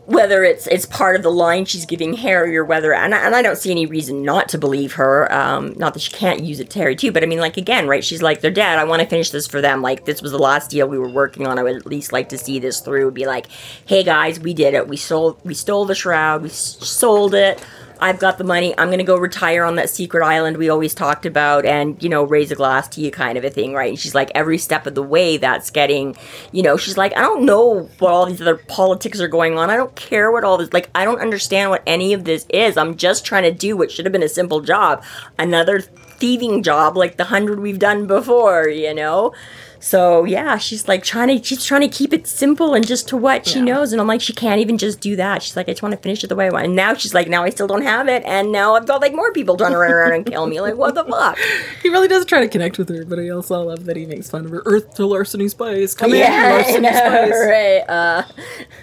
whether 0.07 0.45
it's 0.45 0.68
it's 0.68 0.87
part 0.87 1.16
of 1.16 1.24
the 1.24 1.31
line 1.31 1.64
she's 1.64 1.85
giving 1.85 2.12
Harry 2.14 2.57
or 2.57 2.64
whether 2.64 2.95
and 2.95 3.12
I, 3.12 3.27
and 3.27 3.35
I 3.35 3.43
don't 3.43 3.59
see 3.59 3.72
any 3.72 3.87
reason 3.87 4.22
not 4.22 4.49
to 4.51 4.59
believe 4.59 4.93
her. 4.93 5.31
Um, 5.33 5.74
not 5.77 5.95
that 5.95 6.01
she 6.01 6.12
can't 6.12 6.45
use 6.45 6.61
it 6.61 6.70
to 6.70 6.79
Harry 6.79 6.95
too, 6.95 7.11
but 7.11 7.24
I 7.24 7.27
mean, 7.27 7.41
like 7.41 7.57
again, 7.57 7.89
right? 7.89 8.05
She's 8.05 8.22
like, 8.22 8.41
they're 8.41 8.53
dead. 8.53 8.79
I 8.79 8.85
want 8.85 9.03
to 9.03 9.09
finish 9.09 9.31
this 9.31 9.49
for 9.49 9.61
them. 9.61 9.83
Like 9.83 10.05
this 10.05 10.22
was 10.22 10.31
the 10.31 10.39
last 10.39 10.70
deal 10.70 10.87
we 10.87 10.99
were 10.99 11.09
working 11.09 11.47
on. 11.47 11.59
I 11.59 11.64
would 11.64 11.74
at 11.74 11.87
least 11.87 12.12
like 12.12 12.29
to 12.29 12.39
see 12.39 12.61
this 12.61 12.81
through. 12.81 13.11
Be 13.11 13.27
like, 13.27 13.47
hey 13.87 14.05
guys, 14.05 14.39
we 14.39 14.55
did 14.55 14.74
it. 14.74 14.87
We 14.87 14.97
sold 14.97 15.41
we 15.45 15.55
stole 15.55 15.87
the 15.87 15.97
shroud. 15.97 16.43
We 16.43 16.51
s- 16.51 16.79
sold 16.89 17.35
it. 17.35 17.61
I've 18.01 18.18
got 18.18 18.38
the 18.38 18.44
money. 18.44 18.74
I'm 18.78 18.88
going 18.88 18.99
to 18.99 19.05
go 19.05 19.16
retire 19.16 19.64
on 19.64 19.76
that 19.76 19.90
secret 19.90 20.24
island 20.24 20.57
we 20.57 20.68
always 20.68 20.94
talked 20.94 21.26
about 21.26 21.64
and, 21.64 22.01
you 22.03 22.09
know, 22.09 22.24
raise 22.24 22.51
a 22.51 22.55
glass 22.55 22.88
to 22.88 23.01
you 23.01 23.11
kind 23.11 23.38
of 23.38 23.44
a 23.44 23.51
thing, 23.51 23.72
right? 23.72 23.90
And 23.90 23.99
she's 23.99 24.14
like, 24.14 24.30
every 24.34 24.59
step 24.59 24.86
of 24.86 24.94
the 24.94 25.03
way 25.03 25.36
that's 25.36 25.70
getting, 25.70 26.16
you 26.53 26.62
know, 26.62 26.76
she's 26.76 26.97
like, 26.97 27.16
I 27.16 27.22
don't 27.22 27.44
know 27.44 27.88
what 27.99 28.12
all 28.12 28.26
these 28.26 28.40
other 28.40 28.57
politics 28.57 29.20
are 29.20 29.28
going 29.28 29.59
on. 29.59 29.70
I 29.70 29.76
don't 29.76 29.94
care 29.97 30.30
what 30.30 30.44
all 30.44 30.59
this, 30.59 30.72
like, 30.72 30.90
I 30.94 31.05
don't 31.05 31.20
understand 31.20 31.70
what 31.70 31.82
any 31.86 32.12
of 32.12 32.24
this 32.24 32.47
is. 32.51 32.76
I'm 32.76 32.97
just 32.97 33.24
trying 33.24 33.44
to 33.44 33.53
do 33.53 33.76
what 33.76 33.90
should 33.90 34.05
have 34.05 34.12
been 34.12 34.22
a 34.22 34.28
simple 34.28 34.61
job. 34.61 35.03
Another 35.38 35.80
thieving 35.80 36.62
job 36.62 36.97
like 36.97 37.16
the 37.16 37.24
hundred 37.24 37.61
we've 37.61 37.78
done 37.78 38.07
before, 38.07 38.68
you 38.68 38.94
know? 38.94 39.34
So 39.79 40.24
yeah, 40.24 40.59
she's 40.59 40.89
like 40.89 41.03
trying 41.05 41.29
to 41.39 41.45
she's 41.45 41.64
trying 41.64 41.83
to 41.83 41.89
keep 41.89 42.12
it 42.12 42.27
simple 42.27 42.74
and 42.74 42.87
just 42.87 43.09
to 43.09 43.16
what 43.16 43.47
she 43.47 43.61
knows. 43.61 43.93
And 43.93 44.01
I'm 44.01 44.07
like, 44.07 44.20
she 44.20 44.33
can't 44.33 44.61
even 44.61 44.79
just 44.79 45.01
do 45.01 45.16
that. 45.16 45.43
She's 45.43 45.57
like, 45.57 45.68
I 45.68 45.72
just 45.72 45.83
want 45.83 45.93
to 45.95 46.01
finish 46.01 46.24
it 46.24 46.29
the 46.29 46.37
way 46.37 46.47
I 46.47 46.51
want. 46.51 46.64
And 46.66 46.74
now 46.77 46.95
she's 46.95 47.14
like, 47.14 47.29
now 47.29 47.45
I 47.45 47.51
still 47.51 47.66
don't 47.66 47.83
have 47.83 48.09
it, 48.09 48.22
and 48.24 48.51
now 48.53 48.74
I've 48.74 48.87
got 48.87 49.01
like 49.01 49.14
more 49.14 49.33
people 49.33 49.57
trying 49.57 49.72
to 49.72 49.79
run 49.79 49.91
around 49.93 50.12
and 50.12 50.27
kill 50.27 50.47
me. 50.47 50.61
Like, 50.61 50.77
what 50.77 50.95
the 50.95 51.05
fuck? 51.05 51.39
He 51.83 51.91
really 51.91 52.09
does 52.09 52.24
try 52.24 52.41
to 52.41 52.49
connect 52.49 52.79
with 52.79 52.89
her, 52.89 53.05
but 53.05 53.18
I 53.20 53.29
also 53.29 53.62
love 53.62 53.85
that 53.85 53.97
he 53.97 54.07
makes 54.07 54.29
fun 54.31 54.45
of 54.45 54.51
her. 54.51 54.62
Earth 54.66 54.95
to 54.95 55.07
larceny 55.07 55.49
spice. 55.49 55.95
Come 55.95 56.12
Yeah, 56.14 56.27
in, 56.27 56.33
I 56.33 56.57
larceny 56.57 56.81
know, 56.81 56.91
spice. 56.91 57.31
right? 57.47 57.85
Uh, 57.89 58.22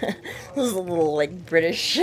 this 0.54 0.64
is 0.64 0.72
a 0.72 0.80
little 0.80 1.14
like 1.14 1.44
British. 1.46 1.94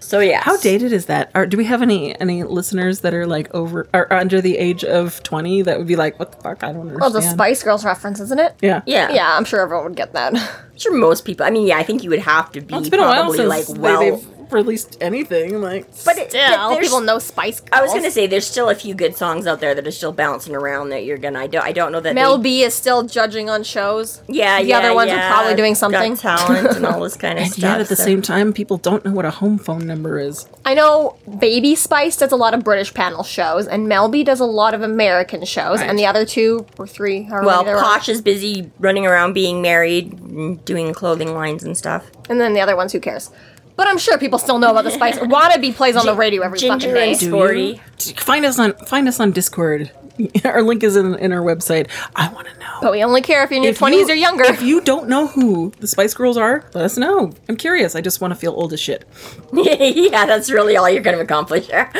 so 0.00 0.20
yeah, 0.20 0.40
How 0.42 0.56
dated 0.58 0.92
is 0.92 1.06
that? 1.06 1.30
Or 1.34 1.44
do 1.46 1.56
we 1.56 1.64
have 1.64 1.82
any 1.82 2.18
any 2.20 2.44
listeners 2.44 3.00
that 3.00 3.12
are 3.14 3.26
like 3.26 3.52
over 3.54 3.88
or 3.92 4.10
under 4.12 4.40
the 4.40 4.56
age 4.56 4.84
of 4.84 5.22
twenty 5.22 5.62
that 5.62 5.76
would 5.78 5.86
be 5.86 5.96
like, 5.96 6.18
what 6.18 6.32
the 6.32 6.38
fuck? 6.42 6.62
I 6.64 6.72
don't 6.72 6.83
Oh, 6.84 6.88
understand. 6.94 7.00
Well, 7.00 7.10
the 7.10 7.22
Spice 7.22 7.62
Girls 7.62 7.84
reference, 7.84 8.20
isn't 8.20 8.38
it? 8.38 8.54
Yeah. 8.62 8.82
Yeah, 8.86 9.12
Yeah, 9.12 9.36
I'm 9.36 9.44
sure 9.44 9.60
everyone 9.60 9.84
would 9.86 9.96
get 9.96 10.12
that. 10.12 10.34
I'm 10.34 10.78
sure 10.78 10.92
most 10.94 11.24
people. 11.24 11.46
I 11.46 11.50
mean, 11.50 11.66
yeah, 11.66 11.78
I 11.78 11.82
think 11.82 12.02
you 12.02 12.10
would 12.10 12.20
have 12.20 12.50
to 12.52 12.60
be 12.60 12.72
Well, 12.72 12.80
it's 12.80 12.90
been 12.90 13.00
a 13.00 13.02
while 13.02 13.22
probably 13.32 13.38
since 13.38 13.68
like 13.70 13.78
well. 13.78 14.00
they've 14.00 14.28
released 14.50 14.96
anything. 15.00 15.60
Like, 15.60 15.86
but 16.04 16.16
it, 16.18 16.34
Yeah, 16.34 16.68
but 16.68 16.80
people 16.80 17.00
know 17.00 17.18
Spice 17.18 17.60
Girls. 17.60 17.70
I 17.72 17.82
was 17.82 17.92
gonna 17.92 18.10
say 18.10 18.26
there's 18.26 18.46
still 18.46 18.68
a 18.70 18.74
few 18.74 18.94
good 18.94 19.16
songs 19.16 19.46
out 19.46 19.60
there 19.60 19.74
that 19.74 19.86
are 19.86 19.90
still 19.92 20.12
bouncing 20.12 20.54
around 20.54 20.90
that 20.90 21.04
you're 21.04 21.18
gonna. 21.18 21.40
I 21.40 21.46
don't. 21.46 21.64
I 21.64 21.72
don't 21.72 21.92
know 21.92 22.00
that. 22.00 22.14
Mel 22.14 22.36
they, 22.38 22.42
B 22.42 22.62
is 22.62 22.74
still 22.74 23.02
judging 23.04 23.48
on 23.50 23.62
shows. 23.64 24.22
Yeah, 24.28 24.60
the 24.60 24.68
yeah, 24.68 24.78
other 24.78 24.94
ones 24.94 25.10
are 25.10 25.28
probably 25.28 25.54
doing 25.54 25.72
Got 25.72 25.78
something. 25.78 26.16
talent 26.16 26.76
and 26.76 26.86
all 26.86 27.00
this 27.00 27.16
kind 27.24 27.38
of 27.38 27.44
and 27.44 27.52
stuff. 27.52 27.62
yet 27.62 27.80
at 27.80 27.88
the 27.88 27.96
so- 27.96 28.04
same 28.04 28.22
time, 28.22 28.52
people 28.52 28.76
don't 28.76 29.04
know 29.04 29.12
what 29.12 29.24
a 29.24 29.30
home 29.30 29.58
phone 29.58 29.86
number 29.86 30.18
is. 30.18 30.46
I 30.64 30.74
know 30.74 31.16
Baby 31.38 31.74
Spice 31.74 32.16
does 32.16 32.32
a 32.32 32.36
lot 32.36 32.54
of 32.54 32.64
British 32.64 32.92
panel 32.94 33.22
shows, 33.22 33.66
and 33.66 33.88
Mel 33.88 34.08
B 34.08 34.24
does 34.24 34.40
a 34.40 34.44
lot 34.46 34.74
of 34.74 34.82
American 34.82 35.44
shows, 35.44 35.80
and 35.80 35.98
the 35.98 36.06
other 36.06 36.24
two 36.24 36.66
or 36.78 36.86
three. 36.86 37.22
however 37.22 37.46
Well, 37.46 37.62
many 37.64 37.66
there 37.74 37.76
are. 37.78 37.82
Posh 37.84 38.08
is 38.08 38.22
busy 38.22 38.70
running 38.78 39.06
around 39.06 39.32
being 39.34 39.60
married, 39.62 40.12
and 40.12 40.64
doing 40.64 40.92
clothing 40.94 41.34
lines 41.34 41.62
and 41.64 41.76
stuff. 41.76 42.10
and 42.28 42.40
then 42.40 42.54
the 42.54 42.60
other 42.60 42.74
ones, 42.76 42.92
who 42.92 43.00
cares? 43.00 43.30
But 43.76 43.88
I'm 43.88 43.98
sure 43.98 44.18
people 44.18 44.38
still 44.38 44.58
know 44.58 44.70
about 44.70 44.84
the 44.84 44.90
Spice. 44.98 45.18
Wannabe 45.18 45.74
plays 45.74 45.96
on 45.96 46.06
the 46.06 46.14
radio 46.14 46.42
every 46.42 46.58
Ginger 46.58 46.88
fucking 46.88 46.94
day. 46.94 47.10
and 47.12 47.20
Sporty. 47.20 47.80
Find 48.18 48.44
us 48.44 48.58
on 48.58 48.72
find 48.86 49.08
us 49.08 49.18
on 49.20 49.32
Discord. 49.32 49.90
Our 50.44 50.62
link 50.62 50.84
is 50.84 50.94
in, 50.94 51.16
in 51.16 51.32
our 51.32 51.40
website. 51.42 51.90
I 52.14 52.28
want 52.32 52.46
to 52.46 52.56
know. 52.60 52.78
But 52.80 52.92
we 52.92 53.02
only 53.02 53.20
care 53.20 53.42
if 53.42 53.50
you're 53.50 53.56
in 53.56 53.62
your 53.64 53.72
If 53.72 53.80
20s 53.80 53.92
you- 54.06 54.10
or 54.10 54.14
younger. 54.14 54.44
If 54.44 54.62
you 54.62 54.80
don't 54.80 55.08
know 55.08 55.26
who 55.26 55.72
the 55.80 55.88
Spice 55.88 56.14
Girls 56.14 56.36
are, 56.36 56.70
let 56.72 56.84
us 56.84 56.96
know. 56.96 57.32
I'm 57.48 57.56
curious. 57.56 57.96
I 57.96 58.00
just 58.00 58.20
want 58.20 58.30
to 58.32 58.36
feel 58.38 58.52
old 58.52 58.72
as 58.72 58.78
shit. 58.78 59.04
yeah, 59.52 60.24
that's 60.24 60.52
really 60.52 60.76
all 60.76 60.88
you're 60.88 61.02
gonna 61.02 61.18
accomplish 61.18 61.66
there. 61.66 61.90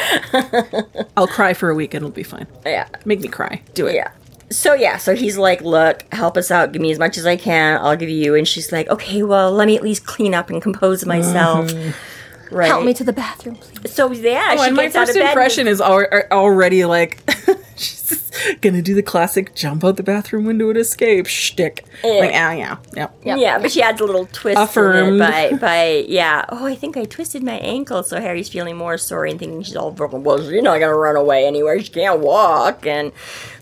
I'll 1.16 1.26
cry 1.26 1.54
for 1.54 1.70
a 1.70 1.74
week 1.74 1.92
and 1.94 2.04
it'll 2.04 2.14
be 2.14 2.22
fine. 2.22 2.46
yeah. 2.64 2.86
Make 3.04 3.20
me 3.20 3.26
cry. 3.28 3.62
Do 3.74 3.88
it. 3.88 3.96
Yeah. 3.96 4.12
So 4.51 4.74
yeah, 4.74 4.99
so 4.99 5.14
he's 5.14 5.36
like, 5.38 5.62
"Look, 5.62 6.05
help 6.12 6.36
us 6.36 6.51
out. 6.51 6.72
Give 6.72 6.80
me 6.82 6.90
as 6.92 6.99
much 6.99 7.16
as 7.18 7.26
I 7.26 7.36
can. 7.36 7.78
I'll 7.80 7.97
give 7.97 8.09
you." 8.11 8.34
And 8.34 8.47
she's 8.47 8.70
like, 8.72 8.88
"Okay, 8.88 9.22
well, 9.22 9.51
let 9.53 9.66
me 9.66 9.76
at 9.76 9.82
least 9.82 10.07
clean 10.07 10.34
up 10.34 10.51
and 10.51 10.61
compose 10.62 11.05
myself." 11.07 11.70
Right. 12.51 12.68
Help 12.68 12.84
me 12.84 12.95
to 12.95 13.03
the 13.03 13.12
bathroom, 13.12 13.57
please. 13.57 13.92
So 13.92 14.12
yeah, 14.12 14.51
Oh, 14.53 14.57
she 14.62 14.66
and 14.68 14.76
my 14.76 14.84
gets 14.84 14.95
out 14.95 15.07
first 15.07 15.16
of 15.16 15.22
bed. 15.22 15.30
impression 15.30 15.66
is 15.66 15.80
al- 15.80 15.97
er, 16.01 16.28
already 16.30 16.84
like 16.84 17.18
she's 17.76 17.88
just 17.90 17.93
gonna 18.61 18.82
do 18.82 18.95
the 18.95 19.03
classic 19.03 19.55
jump 19.55 19.85
out 19.85 19.97
the 19.97 20.03
bathroom 20.03 20.45
window 20.45 20.68
and 20.68 20.78
escape 20.78 21.26
shtick. 21.26 21.85
Like, 22.03 22.32
ah, 22.35 22.53
yeah, 22.53 22.76
yeah. 22.97 23.09
Yeah. 23.24 23.37
Yeah, 23.37 23.59
but 23.59 23.72
she 23.72 23.82
adds 23.82 24.01
a 24.01 24.05
little 24.05 24.26
twist 24.32 24.59
Affirmed. 24.59 25.09
in 25.09 25.14
it 25.14 25.18
by, 25.18 25.57
by, 25.59 26.05
yeah. 26.09 26.45
Oh, 26.49 26.66
I 26.66 26.74
think 26.74 26.97
I 26.97 27.05
twisted 27.05 27.43
my 27.43 27.59
ankle, 27.59 28.03
so 28.03 28.20
Harry's 28.20 28.49
feeling 28.49 28.76
more 28.76 28.99
sorry 28.99 29.30
and 29.30 29.39
thinking 29.39 29.62
she's 29.62 29.76
all 29.76 29.91
broken. 29.91 30.22
Well, 30.24 30.39
she's 30.39 30.62
not 30.62 30.80
gonna 30.80 30.97
run 30.97 31.16
away 31.16 31.47
anywhere. 31.47 31.80
She 31.80 31.91
can't 31.93 32.20
walk, 32.20 32.87
and 32.87 33.12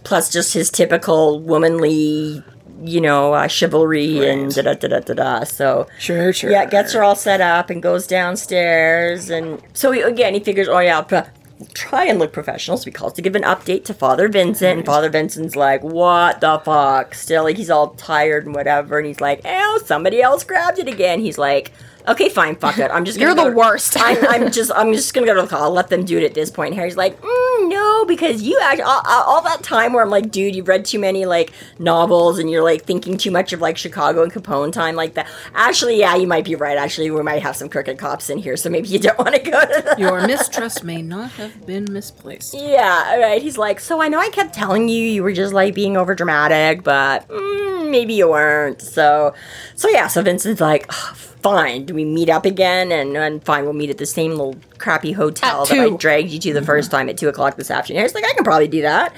plus 0.05 0.31
just 0.31 0.55
his 0.55 0.70
typical 0.70 1.41
womanly, 1.41 2.43
you 2.83 3.01
know, 3.01 3.33
uh, 3.35 3.47
chivalry 3.47 4.27
and 4.29 4.53
da 4.55 4.62
da 4.62 4.75
da 4.75 4.89
da 4.89 4.99
da 5.01 5.14
da. 5.14 5.45
So 5.45 5.87
Sure, 5.99 6.33
sure. 6.33 6.51
yeah, 6.51 6.64
gets 6.66 6.93
her 6.95 7.03
all 7.03 7.14
set 7.14 7.41
up 7.41 7.70
and 7.70 7.83
goes 7.83 8.07
downstairs, 8.07 9.31
and 9.31 9.62
so 9.73 9.93
he, 9.93 10.01
again 10.01 10.35
he 10.35 10.41
figures, 10.41 10.68
oh 10.68 10.79
yeah. 10.81 10.99
I'll 10.99 11.27
Try 11.74 12.04
and 12.06 12.18
look 12.18 12.32
professional, 12.32 12.76
so 12.76 12.84
he 12.84 12.90
calls 12.90 13.12
to 13.14 13.22
give 13.22 13.34
an 13.34 13.42
update 13.42 13.84
to 13.84 13.94
Father 13.94 14.28
Vincent, 14.28 14.78
and 14.78 14.86
Father 14.86 15.08
Vincent's 15.08 15.56
like, 15.56 15.82
"What 15.82 16.40
the 16.40 16.60
fuck?" 16.64 17.14
Still, 17.14 17.44
like 17.44 17.56
he's 17.56 17.70
all 17.70 17.90
tired 17.90 18.46
and 18.46 18.54
whatever, 18.54 18.98
and 18.98 19.06
he's 19.06 19.20
like, 19.20 19.40
"Oh, 19.44 19.80
somebody 19.84 20.20
else 20.22 20.44
grabbed 20.44 20.78
it 20.78 20.88
again." 20.88 21.20
He's 21.20 21.38
like, 21.38 21.72
"Okay, 22.09 22.28
fine, 22.28 22.57
fuck 22.57 22.78
it. 22.78 22.90
I'm 22.90 23.05
just 23.05 23.18
gonna 23.18 23.34
You're 23.34 23.44
the 23.44 23.50
to- 23.50 23.57
worst. 23.57 23.96
I'm, 23.98 24.18
I'm 24.28 24.50
just 24.53 24.70
I'm 24.74 24.92
just 24.92 25.12
gonna 25.14 25.26
go 25.26 25.34
to 25.34 25.42
the 25.42 25.46
call. 25.48 25.62
I'll 25.62 25.70
let 25.70 25.88
them 25.88 26.05
do 26.05 26.18
it 26.18 26.24
at 26.24 26.34
this 26.34 26.50
point. 26.50 26.74
Harry's 26.74 26.96
like, 26.96 27.20
mm, 27.20 27.68
no, 27.68 28.05
because 28.07 28.42
you 28.42 28.59
actually 28.62 28.82
all, 28.84 29.03
all 29.07 29.42
that 29.42 29.62
time 29.62 29.92
where 29.92 30.03
I'm 30.03 30.11
like, 30.11 30.30
dude, 30.30 30.55
you've 30.57 30.68
read 30.68 30.84
too 30.84 30.98
many 30.98 31.26
like 31.26 31.53
novels 31.78 32.38
and 32.38 32.50
you're 32.50 32.62
like 32.62 32.84
thinking 32.84 33.16
too 33.16 33.30
much 33.30 33.53
of 33.53 33.61
like 33.61 33.76
Chicago 33.78 34.22
and 34.22 34.32
Capone 34.32 34.72
time 34.72 34.94
like 34.96 35.14
that. 35.14 35.28
Actually, 35.55 35.98
yeah, 35.98 36.16
you 36.16 36.26
might 36.26 36.44
be 36.44 36.55
right. 36.55 36.76
Actually, 36.76 37.11
we 37.11 37.22
might 37.22 37.42
have 37.42 37.57
some 37.57 37.68
crooked 37.68 37.98
cops 37.98 38.30
in 38.30 38.38
here, 38.38 38.57
so 38.57 38.68
maybe 38.70 38.88
you 38.88 38.98
don't 38.98 39.18
want 39.18 39.34
to 39.34 39.40
go 39.40 39.61
to 39.61 39.82
the 39.82 39.94
Your 39.98 40.26
mistrust 40.26 40.82
may 40.84 41.03
not 41.03 41.30
have 41.32 41.66
been 41.66 41.86
misplaced. 41.90 42.55
yeah, 42.55 43.16
right. 43.16 43.40
He's 43.42 43.59
like, 43.59 43.80
so 43.80 44.00
I 44.03 44.09
know 44.09 44.18
I 44.18 44.30
kept 44.30 44.55
telling 44.55 44.88
you 44.88 44.98
you 45.03 45.22
were 45.22 45.32
just 45.32 45.53
like 45.53 45.74
being 45.74 45.94
overdramatic, 45.94 46.82
but 46.82 47.28
mm, 47.28 47.90
maybe 47.90 48.14
you 48.14 48.28
weren't. 48.28 48.80
So, 48.82 49.34
so 49.74 49.88
yeah. 49.88 50.07
So 50.09 50.22
Vincent's 50.22 50.61
like, 50.61 50.86
"Ugh, 50.88 51.16
fine. 51.43 51.84
Do 51.84 51.95
we 51.95 52.05
meet 52.05 52.28
up 52.28 52.45
again? 52.45 52.93
And, 52.93 53.16
and 53.16 53.45
fine, 53.45 53.64
we'll 53.64 53.72
meet 53.72 53.90
at 53.90 53.99
the 53.99 54.07
same 54.07 54.30
little 54.30 54.57
crappy 54.78 55.12
hotel 55.12 55.66
that 55.66 55.78
I 55.78 55.90
dragged 55.90 56.30
you 56.30 56.38
to 56.40 56.53
the 56.53 56.62
first 56.62 56.90
time 56.90 57.09
at 57.09 57.16
two 57.18 57.28
o'clock 57.28 57.57
this 57.57 57.70
afternoon. 57.70 58.03
He's 58.03 58.14
like, 58.14 58.24
I 58.24 58.32
can 58.34 58.45
probably 58.45 58.68
do 58.68 58.82
that. 58.82 59.14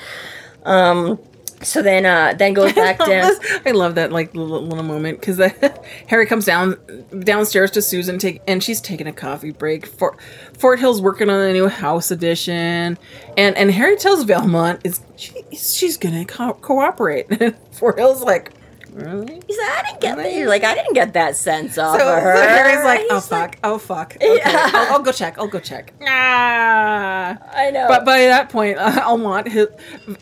Um. 0.64 1.18
So 1.62 1.80
then, 1.80 2.04
uh, 2.04 2.34
then 2.36 2.52
goes 2.52 2.72
back 2.74 2.98
down. 2.98 3.32
I 3.64 3.70
love 3.70 3.94
that 3.94 4.12
like 4.12 4.34
little, 4.34 4.60
little 4.60 4.84
moment 4.84 5.18
because 5.18 5.40
Harry 6.08 6.26
comes 6.26 6.44
down 6.44 6.76
downstairs 7.20 7.70
to 7.70 7.80
Susan 7.80 8.18
take 8.18 8.42
and 8.46 8.62
she's 8.62 8.82
taking 8.82 9.06
a 9.06 9.12
coffee 9.12 9.50
break. 9.50 9.86
Fort, 9.86 10.18
Forthill's 10.58 11.00
working 11.00 11.30
on 11.30 11.40
a 11.40 11.52
new 11.54 11.68
house 11.68 12.10
edition, 12.10 12.98
and 13.38 13.56
and 13.56 13.70
Harry 13.70 13.96
tells 13.96 14.24
Valmont 14.24 14.80
is 14.84 15.00
she, 15.16 15.32
she's 15.52 15.96
gonna 15.96 16.26
co- 16.26 16.54
cooperate. 16.54 17.26
And 17.30 17.56
Forthill's 17.72 18.22
like, 18.22 18.52
really? 18.94 19.40
He's 19.46 19.58
like, 19.58 19.68
I 19.70 19.82
didn't 19.82 20.00
get 20.00 20.16
that. 20.16 20.32
He's 20.32 20.46
like, 20.46 20.64
I 20.64 20.74
didn't 20.74 20.94
get 20.94 21.12
that 21.14 21.36
sense 21.36 21.76
off 21.78 21.98
So, 21.98 22.16
of 22.16 22.22
her. 22.22 22.36
so 22.36 22.42
Harry's 22.42 22.84
like, 22.84 23.02
oh 23.10 23.14
He's 23.16 23.28
fuck, 23.28 23.56
oh 23.64 23.78
fuck. 23.78 24.16
Okay, 24.16 24.40
I'll, 24.44 24.94
I'll 24.94 25.02
go 25.02 25.12
check. 25.12 25.38
I'll 25.38 25.46
go 25.48 25.60
check. 25.60 25.92
Ah. 26.06 27.38
I 27.52 27.70
know. 27.70 27.86
But 27.88 28.04
by 28.04 28.18
that 28.20 28.48
point, 28.50 28.78
uh, 28.78 29.02
Almont, 29.06 29.48
his, 29.48 29.68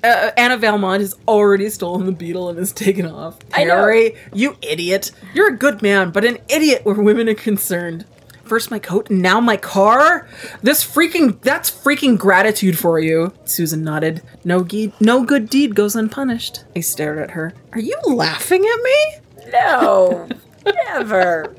uh, 0.05 0.31
Anna 0.37 0.57
Valmont 0.57 1.01
has 1.01 1.15
already 1.29 1.69
stolen 1.71 2.07
the 2.07 2.13
beetle 2.13 2.49
and 2.49 2.59
is 2.59 2.73
taken 2.73 3.07
off. 3.07 3.39
I 3.53 3.65
know. 3.65 3.77
Harry, 3.77 4.17
you 4.33 4.57
idiot! 4.63 5.11
You're 5.35 5.53
a 5.55 5.57
good 5.57 5.83
man, 5.83 6.11
but 6.11 6.25
an 6.25 6.39
idiot 6.49 6.85
where 6.85 6.95
women 6.95 7.29
are 7.29 7.35
concerned. 7.35 8.05
First 8.53 8.71
my 8.71 8.79
coat, 8.79 9.09
and 9.09 9.23
now 9.23 9.41
my 9.41 9.57
car. 9.57 10.29
This 10.63 10.85
freaking—that's 10.85 11.71
freaking 11.71 12.19
gratitude 12.19 12.79
for 12.79 13.01
you. 13.01 13.33
Susan 13.47 13.83
nodded. 13.83 14.21
No, 14.45 14.63
ge- 14.63 14.93
no 15.01 15.25
good 15.25 15.49
deed 15.49 15.75
goes 15.75 15.97
unpunished. 15.97 16.63
I 16.77 16.81
stared 16.81 17.17
at 17.17 17.31
her. 17.31 17.55
Are 17.73 17.81
you 17.81 17.99
laughing 18.05 18.61
at 18.63 18.83
me? 18.83 19.53
no, 19.53 20.29
never. 20.85 21.57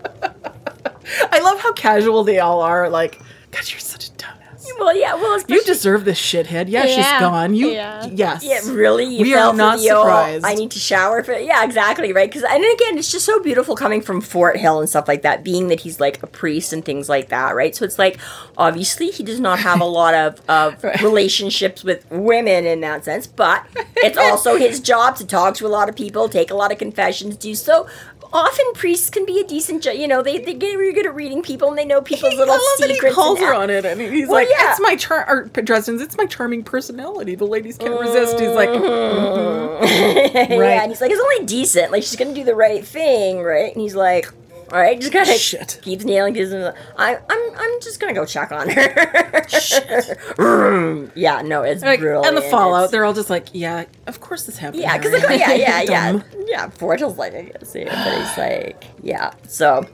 I 1.31 1.39
love 1.39 1.59
how 1.61 1.73
casual 1.73 2.23
they 2.23 2.37
all 2.37 2.61
are. 2.61 2.87
Like, 2.91 3.19
God, 3.49 3.67
you're 3.71 3.79
such 3.79 4.09
a 4.09 4.11
dumbass. 4.11 4.42
Well, 4.79 4.95
yeah. 4.95 5.13
Well, 5.15 5.35
especially 5.35 5.55
You 5.55 5.63
deserve 5.63 6.03
this 6.05 6.19
shithead. 6.19 6.65
Yeah, 6.67 6.85
she's 6.85 7.05
gone. 7.19 7.53
You, 7.53 7.69
Yeah. 7.69 8.05
yes. 8.11 8.43
Yeah, 8.43 8.59
really? 8.71 9.05
You 9.05 9.21
We 9.23 9.31
fell 9.33 9.49
are 9.49 9.51
for 9.53 9.57
not 9.57 9.79
the 9.79 9.91
old, 9.91 10.05
surprised. 10.05 10.45
I 10.45 10.55
need 10.55 10.71
to 10.71 10.79
shower 10.79 11.23
for 11.23 11.33
Yeah, 11.33 11.63
exactly, 11.63 12.11
right? 12.11 12.29
Because 12.29 12.43
and 12.43 12.63
again, 12.73 12.97
it's 12.97 13.11
just 13.11 13.25
so 13.25 13.39
beautiful 13.41 13.75
coming 13.75 14.01
from 14.01 14.21
Forthill 14.21 14.79
and 14.79 14.89
stuff 14.89 15.07
like 15.07 15.21
that, 15.21 15.43
being 15.43 15.67
that 15.69 15.81
he's 15.81 15.99
like 15.99 16.21
a 16.23 16.27
priest 16.27 16.73
and 16.73 16.83
things 16.83 17.07
like 17.07 17.29
that, 17.29 17.55
right? 17.55 17.75
So 17.75 17.85
it's 17.85 17.97
like 17.99 18.19
obviously 18.57 19.07
he 19.09 19.23
does 19.23 19.39
not 19.39 19.59
have 19.59 19.79
a 19.81 19.85
lot 19.99 20.13
of, 20.13 20.41
of 20.49 20.83
Right. 20.83 21.01
relationships 21.01 21.83
with 21.83 22.09
women 22.11 22.65
in 22.65 22.81
that 22.81 23.05
sense, 23.05 23.27
but 23.27 23.65
it's 23.97 24.17
also 24.17 24.57
his 24.57 24.79
job 24.79 25.15
to 25.17 25.25
talk 25.25 25.55
to 25.55 25.67
a 25.67 25.69
lot 25.69 25.87
of 25.89 25.95
people, 25.95 26.27
take 26.29 26.51
a 26.51 26.55
lot 26.55 26.71
of 26.71 26.77
confessions, 26.77 27.37
do 27.37 27.55
so. 27.55 27.87
Often 28.35 28.65
priests 28.73 29.11
can 29.11 29.25
be 29.27 29.39
a 29.39 29.43
decent, 29.43 29.85
you 29.85 30.07
know, 30.07 30.23
they, 30.23 30.39
they 30.39 30.55
get 30.55 30.73
really 30.75 30.91
good 30.91 31.05
at 31.05 31.13
reading 31.13 31.43
people 31.43 31.69
and 31.69 31.77
they 31.77 31.85
know 31.85 32.01
people's 32.01 32.33
little 32.37 32.55
I 32.55 32.57
love 32.57 32.89
secrets. 32.89 33.03
he 33.03 33.21
calls 33.21 33.37
her 33.39 33.53
on 33.53 33.69
it, 33.69 33.85
and 33.85 34.01
he's 34.01 34.27
Well, 34.27 34.41
like, 34.41 34.49
yeah. 34.49 34.71
"It's 34.71 34.79
my 34.81 34.95
char." 34.95 35.23
Or 35.29 35.43
Dresden's, 35.61 36.01
"It's 36.01 36.17
my 36.17 36.25
charming 36.25 36.63
personality. 36.63 37.35
The 37.35 37.45
ladies 37.45 37.77
can't 37.77 37.99
resist." 37.99 38.39
He's 38.39 38.49
like, 38.49 38.69
mm-hmm. 38.69 39.83
Mm-hmm. 39.83 40.51
yeah, 40.53 40.57
Right. 40.57 40.79
and 40.81 40.91
he's 40.91 41.01
like, 41.01 41.11
it's 41.11 41.21
only 41.21 41.45
decent. 41.45 41.91
Like 41.91 42.03
she's 42.03 42.15
gonna 42.15 42.33
do 42.33 42.43
the 42.43 42.55
right 42.55 42.85
thing, 42.85 43.41
right? 43.41 43.71
And 43.71 43.81
he's 43.81 43.95
like, 43.95 44.31
All 44.73 44.79
right, 44.79 44.99
just 44.99 45.13
kind 45.13 45.29
of 45.29 45.81
keeps 45.83 46.03
nailing. 46.03 46.33
Gives 46.33 46.51
him. 46.51 46.73
I, 46.97 47.17
I'm. 47.29 47.51
I'm 47.55 47.79
just 47.81 47.99
gonna 47.99 48.15
go 48.15 48.25
check 48.25 48.51
on 48.51 48.67
her. 48.69 48.81
yeah. 51.15 51.43
No, 51.43 51.61
it's 51.61 51.83
Like, 51.83 51.99
brutal. 51.99 52.25
and 52.25 52.35
the 52.35 52.41
fallout, 52.41 52.85
It's- 52.85 52.91
they're 52.91 53.05
all 53.05 53.13
just 53.13 53.29
like, 53.29 53.49
yeah, 53.53 53.85
of 54.07 54.19
course 54.19 54.45
this 54.47 54.57
happened. 54.57 54.81
Yeah, 54.81 54.97
because 54.97 55.21
Harry. 55.21 55.35
Oh, 55.35 55.37
yeah, 55.53 55.53
yeah, 55.53 55.81
yeah, 55.83 56.19
yeah. 56.47 56.69
Forthill's 56.71 57.19
like, 57.19 57.35
I 57.35 57.43
guess, 57.43 57.75
yeah, 57.75 58.03
but 58.03 58.17
he's 58.27 58.35
like, 58.37 58.83
yeah. 59.03 59.33
So, 59.47 59.87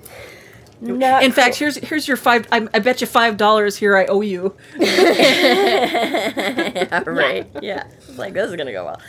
no. 0.80 1.20
In 1.20 1.34
fact, 1.34 1.56
here's 1.58 1.76
here's 1.76 2.08
your 2.08 2.16
five. 2.16 2.48
I, 2.50 2.66
I 2.74 2.80
bet 2.80 3.02
you 3.02 3.08
five 3.08 3.36
dollars 3.36 3.76
here. 3.76 3.98
I 3.98 4.06
owe 4.06 4.22
you. 4.22 4.56
right? 4.80 4.88
Yeah. 7.62 7.84
It's 7.98 8.18
like 8.18 8.32
this 8.34 8.50
is 8.50 8.56
gonna 8.56 8.72
go 8.72 8.86
well. 8.86 9.02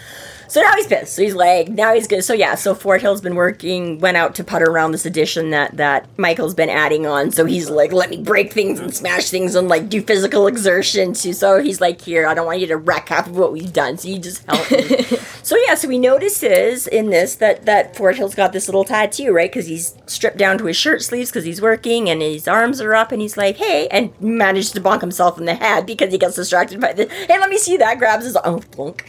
So 0.50 0.60
now 0.60 0.74
he's 0.74 0.88
pissed. 0.88 1.14
So 1.14 1.22
he's 1.22 1.36
like, 1.36 1.68
now 1.68 1.94
he's 1.94 2.08
good. 2.08 2.24
So 2.24 2.32
yeah, 2.32 2.56
so 2.56 2.74
Forthill's 2.74 3.20
been 3.20 3.36
working, 3.36 4.00
went 4.00 4.16
out 4.16 4.34
to 4.34 4.42
putter 4.42 4.64
around 4.64 4.90
this 4.90 5.06
addition 5.06 5.50
that 5.50 5.76
that 5.76 6.08
Michael's 6.18 6.54
been 6.54 6.68
adding 6.68 7.06
on. 7.06 7.30
So 7.30 7.44
he's 7.44 7.70
like, 7.70 7.92
let 7.92 8.10
me 8.10 8.20
break 8.20 8.52
things 8.52 8.80
and 8.80 8.92
smash 8.92 9.30
things 9.30 9.54
and 9.54 9.68
like 9.68 9.88
do 9.88 10.02
physical 10.02 10.48
exertion 10.48 11.12
too. 11.12 11.34
So 11.34 11.62
he's 11.62 11.80
like, 11.80 12.00
here, 12.00 12.26
I 12.26 12.34
don't 12.34 12.46
want 12.46 12.58
you 12.58 12.66
to 12.66 12.76
wreck 12.76 13.10
half 13.10 13.28
of 13.28 13.36
what 13.36 13.52
we've 13.52 13.72
done. 13.72 13.96
So 13.96 14.08
you 14.08 14.18
just 14.18 14.44
help 14.44 14.68
me. 14.72 15.04
so 15.44 15.56
yeah, 15.68 15.76
so 15.76 15.88
he 15.88 16.00
notices 16.00 16.88
in 16.88 17.10
this 17.10 17.36
that 17.36 17.64
that 17.66 17.94
Forthill's 17.94 18.34
got 18.34 18.52
this 18.52 18.66
little 18.66 18.82
tattoo, 18.82 19.30
right? 19.30 19.48
Because 19.48 19.66
he's 19.66 19.94
stripped 20.06 20.38
down 20.38 20.58
to 20.58 20.64
his 20.64 20.76
shirt 20.76 21.00
sleeves 21.02 21.30
because 21.30 21.44
he's 21.44 21.62
working 21.62 22.10
and 22.10 22.20
his 22.20 22.48
arms 22.48 22.80
are 22.80 22.96
up, 22.96 23.12
and 23.12 23.22
he's 23.22 23.36
like, 23.36 23.56
hey, 23.56 23.86
and 23.92 24.12
manages 24.20 24.72
to 24.72 24.80
bonk 24.80 25.00
himself 25.00 25.38
in 25.38 25.44
the 25.44 25.54
head 25.54 25.86
because 25.86 26.10
he 26.10 26.18
gets 26.18 26.34
distracted 26.34 26.80
by 26.80 26.92
the. 26.92 27.08
Hey, 27.08 27.38
let 27.38 27.50
me 27.50 27.56
see 27.56 27.76
that. 27.76 28.00
Grabs 28.00 28.24
his 28.24 28.36
oh, 28.44 28.60
blunk. 28.72 29.08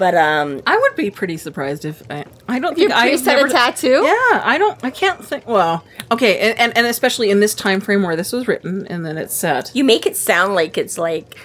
But 0.00 0.14
um, 0.14 0.62
I 0.66 0.78
would 0.78 0.96
be 0.96 1.10
pretty 1.10 1.36
surprised 1.36 1.84
if 1.84 2.02
I. 2.10 2.24
I 2.48 2.58
don't 2.58 2.74
think 2.74 2.90
I 2.90 3.08
had 3.08 3.20
a 3.20 3.48
tattoo? 3.50 4.00
Yeah, 4.02 4.40
I 4.42 4.56
don't. 4.58 4.82
I 4.82 4.88
can't 4.88 5.22
think. 5.22 5.46
Well, 5.46 5.84
okay, 6.10 6.38
and, 6.38 6.58
and 6.58 6.76
and 6.78 6.86
especially 6.86 7.28
in 7.30 7.40
this 7.40 7.54
time 7.54 7.82
frame 7.82 8.02
where 8.02 8.16
this 8.16 8.32
was 8.32 8.48
written 8.48 8.86
and 8.86 9.04
then 9.04 9.18
it's 9.18 9.34
set. 9.34 9.70
you 9.74 9.84
make 9.84 10.06
it 10.06 10.16
sound 10.16 10.54
like 10.54 10.78
it's 10.78 10.96
like 10.96 11.36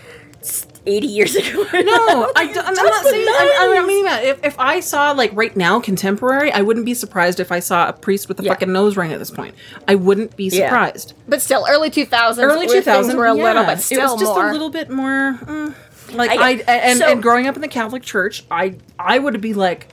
eighty 0.86 1.08
years 1.08 1.36
ago. 1.36 1.66
No, 1.74 2.32
I, 2.36 2.44
am 2.44 2.74
not 2.74 3.06
saying. 3.06 3.28
I'm, 3.30 3.78
I'm, 3.78 3.84
I 3.84 3.86
mean, 3.86 4.08
if, 4.08 4.46
if 4.46 4.58
I 4.58 4.80
saw 4.80 5.12
like 5.12 5.32
right 5.34 5.56
now 5.56 5.82
contemporary, 5.82 6.50
I 6.52 6.62
wouldn't 6.62 6.86
be 6.86 6.94
surprised 6.94 7.42
if 7.42 7.52
I 7.52 7.60
saw 7.60 7.90
a 7.90 7.94
priest 7.94 8.30
with 8.30 8.40
a 8.40 8.44
Yeah. 8.44 8.54
fucking 8.54 8.72
nose 8.72 8.96
ring 8.96 9.12
at 9.12 9.20
this 9.20 9.32
point. 9.32 9.54
I 9.88 9.96
wouldn't 9.96 10.38
be 10.38 10.46
Yeah. 10.46 10.70
surprised. 10.70 11.14
But 11.28 11.42
still, 11.42 11.66
early 11.68 11.90
2000s. 11.92 12.42
Early 12.42 12.68
where 12.68 12.82
2000s 12.82 13.16
were 13.16 13.26
a 13.26 13.34
little 13.34 13.64
yeah, 13.64 13.76
bit 13.76 13.84
still 13.84 14.00
it 14.00 14.12
was 14.14 14.22
just 14.22 14.34
more. 14.34 14.50
a 14.50 14.52
little 14.54 14.70
bit 14.70 14.90
more. 14.90 15.34
mm, 15.44 15.76
like 16.14 16.32
I 16.32 16.36
I, 16.36 16.52
and, 16.68 17.00
so- 17.00 17.08
and 17.12 17.22
growing 17.22 17.48
up 17.48 17.56
in 17.56 17.62
the 17.62 17.68
Catholic 17.68 18.04
Church, 18.04 18.44
I 18.52 18.76
I 19.00 19.20
would 19.20 19.40
be 19.42 19.54
like, 19.54 19.88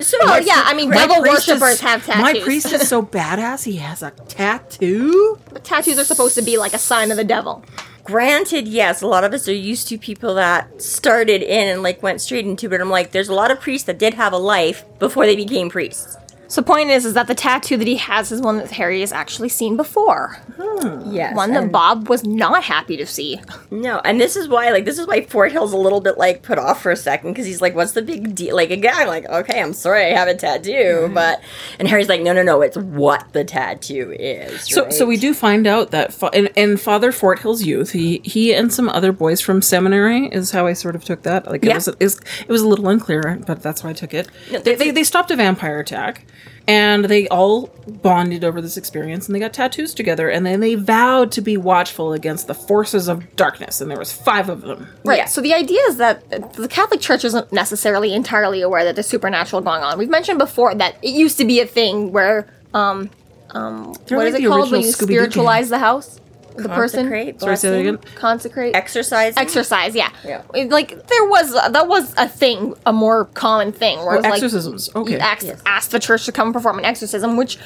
so 0.00 0.16
Well, 0.20 0.28
like, 0.28 0.46
yeah, 0.46 0.62
I 0.64 0.74
mean, 0.74 0.88
my 0.90 0.96
devil 1.06 1.20
priest 1.22 1.48
is- 1.48 1.60
worshippers 1.60 1.80
have 1.80 2.04
tattoos. 2.06 2.22
My 2.22 2.40
priest 2.40 2.72
is 2.72 2.88
so 2.88 3.02
badass. 3.18 3.64
He 3.64 3.76
has 3.76 4.02
a 4.02 4.10
tattoo. 4.10 5.38
But 5.52 5.64
tattoos 5.64 5.98
are 5.98 6.04
supposed 6.04 6.34
to 6.36 6.42
be 6.42 6.56
like 6.58 6.72
a 6.74 6.78
sign 6.78 7.10
of 7.10 7.16
the 7.16 7.24
devil. 7.24 7.64
Granted, 8.04 8.66
yes, 8.66 9.02
a 9.02 9.06
lot 9.06 9.24
of 9.24 9.32
us 9.34 9.46
are 9.46 9.52
used 9.54 9.86
to 9.88 9.98
people 9.98 10.34
that 10.34 10.80
started 10.82 11.42
in 11.42 11.68
and 11.68 11.82
like 11.82 12.02
went 12.02 12.20
straight 12.20 12.46
into 12.46 12.72
it. 12.72 12.80
I'm 12.80 12.88
like, 12.90 13.10
there's 13.12 13.28
a 13.28 13.34
lot 13.34 13.50
of 13.50 13.60
priests 13.60 13.86
that 13.86 13.98
did 13.98 14.14
have 14.14 14.32
a 14.32 14.38
life 14.38 14.84
before 14.98 15.26
they 15.26 15.36
became 15.36 15.68
priests. 15.68 16.16
So 16.50 16.62
point 16.62 16.90
is, 16.90 17.06
is 17.06 17.14
that 17.14 17.28
the 17.28 17.34
tattoo 17.34 17.76
that 17.76 17.86
he 17.86 17.96
has 17.96 18.32
is 18.32 18.40
one 18.40 18.56
that 18.58 18.72
Harry 18.72 19.00
has 19.00 19.12
actually 19.12 19.48
seen 19.48 19.76
before. 19.76 20.36
Hmm. 20.60 21.12
Yes, 21.12 21.36
One 21.36 21.52
that 21.52 21.70
Bob 21.70 22.08
was 22.08 22.24
not 22.24 22.64
happy 22.64 22.96
to 22.96 23.06
see. 23.06 23.40
No, 23.70 24.00
and 24.04 24.20
this 24.20 24.34
is 24.34 24.48
why, 24.48 24.70
like, 24.70 24.84
this 24.84 24.98
is 24.98 25.06
why 25.06 25.22
Forthill's 25.22 25.72
a 25.72 25.76
little 25.76 26.00
bit 26.00 26.18
like 26.18 26.42
put 26.42 26.58
off 26.58 26.82
for 26.82 26.90
a 26.90 26.96
second 26.96 27.30
because 27.30 27.46
he's 27.46 27.60
like, 27.60 27.74
"What's 27.76 27.92
the 27.92 28.02
big 28.02 28.34
deal?" 28.34 28.56
Like, 28.56 28.70
again, 28.70 29.06
like, 29.06 29.26
okay, 29.28 29.62
I'm 29.62 29.72
sorry, 29.72 30.06
I 30.06 30.16
have 30.16 30.26
a 30.26 30.34
tattoo, 30.34 30.72
mm-hmm. 30.72 31.14
but 31.14 31.40
and 31.78 31.86
Harry's 31.86 32.08
like, 32.08 32.20
"No, 32.20 32.32
no, 32.32 32.42
no, 32.42 32.62
it's 32.62 32.76
what 32.76 33.32
the 33.32 33.44
tattoo 33.44 34.14
is." 34.18 34.62
So, 34.68 34.90
so 34.90 35.06
we 35.06 35.16
do 35.16 35.32
find 35.34 35.66
out 35.68 35.92
that 35.92 36.12
fa- 36.12 36.30
in, 36.32 36.46
in 36.56 36.76
Father 36.76 37.12
Forthill's 37.12 37.62
youth, 37.62 37.92
he 37.92 38.20
he 38.24 38.52
and 38.54 38.72
some 38.72 38.88
other 38.88 39.12
boys 39.12 39.40
from 39.40 39.62
seminary 39.62 40.26
is 40.28 40.50
how 40.50 40.66
I 40.66 40.72
sort 40.72 40.96
of 40.96 41.04
took 41.04 41.22
that. 41.22 41.46
Like 41.46 41.62
it 41.64 41.68
Yeah. 41.68 41.74
was, 41.74 41.88
it 41.88 42.00
was 42.00 42.18
it 42.40 42.48
was 42.48 42.62
a 42.62 42.68
little 42.68 42.88
unclear, 42.88 43.38
but 43.46 43.62
that's 43.62 43.84
why 43.84 43.90
I 43.90 43.94
took 43.94 44.14
it. 44.14 44.28
No, 44.50 44.58
they, 44.60 44.74
they 44.74 44.88
it. 44.88 44.94
they 44.94 45.04
stopped 45.04 45.30
a 45.30 45.36
vampire 45.36 45.78
attack, 45.78 46.24
and 46.68 47.06
they 47.06 47.26
all 47.28 47.66
bonded 47.86 48.44
over 48.44 48.60
this 48.60 48.76
experience, 48.76 49.26
and 49.26 49.34
they 49.34 49.40
got 49.40 49.52
tattoos 49.52 49.92
together, 49.92 50.28
and 50.28 50.46
then 50.46 50.60
they 50.60 50.76
vowed 50.76 51.32
to 51.32 51.40
be 51.40 51.56
watchful 51.56 52.12
against 52.12 52.46
the 52.46 52.54
forces 52.54 53.08
of 53.08 53.34
darkness, 53.34 53.80
and 53.80 53.90
there 53.90 53.98
was 53.98 54.12
five 54.12 54.48
of 54.48 54.62
them. 54.62 54.86
Right. 55.04 55.18
Yeah. 55.18 55.24
So 55.24 55.40
the 55.40 55.54
idea 55.54 55.80
is 55.88 55.96
that 55.96 56.28
the 56.52 56.68
Catholic 56.68 57.00
Church 57.00 57.24
isn't 57.24 57.52
necessarily 57.52 58.14
entirely 58.14 58.60
aware 58.62 58.84
that 58.84 58.94
there's 58.94 59.08
supernatural 59.08 59.62
going 59.62 59.82
on. 59.82 59.98
We've 59.98 60.08
mentioned 60.08 60.38
before 60.38 60.74
that 60.76 60.96
it 61.02 61.14
used 61.14 61.38
to 61.38 61.44
be 61.44 61.60
a 61.60 61.66
thing 61.66 62.12
where, 62.12 62.46
um, 62.72 63.10
um, 63.50 63.94
They're 64.06 64.18
what 64.18 64.26
like 64.26 64.34
is 64.34 64.44
it 64.44 64.48
called 64.48 64.70
when 64.70 64.82
you 64.82 64.88
Scooby-Doo 64.88 65.06
spiritualize 65.06 65.70
the 65.70 65.78
house, 65.78 66.20
the 66.56 66.68
person, 66.68 67.00
Consecrate, 67.08 67.40
Sorry, 67.40 67.56
say 67.56 67.68
that 67.70 67.74
blessing, 67.82 67.94
again. 67.94 68.14
consecrate, 68.16 68.74
Exercise, 68.76 69.34
exercise. 69.36 69.94
Yeah. 69.94 70.10
Yeah. 70.24 70.42
It- 70.54 70.70
Like 70.70 70.88
there 71.06 71.24
was 71.24 71.52
that 71.52 71.88
was 71.88 72.14
a 72.16 72.28
thing, 72.28 72.74
a 72.86 72.92
more 72.92 73.26
common 73.34 73.72
thing. 73.72 73.98
Where 73.98 74.12
Oh, 74.12 74.14
it 74.14 74.16
was 74.18 74.24
like, 74.24 74.32
exorcisms. 74.34 74.90
Okay. 74.94 75.12
you 75.12 75.18
ask, 75.18 75.46
ask 75.66 75.90
the 75.90 75.98
church 76.00 76.24
to 76.26 76.32
come 76.32 76.52
perform 76.52 76.78
an 76.78 76.84
exorcism, 76.84 77.36
which 77.36 77.58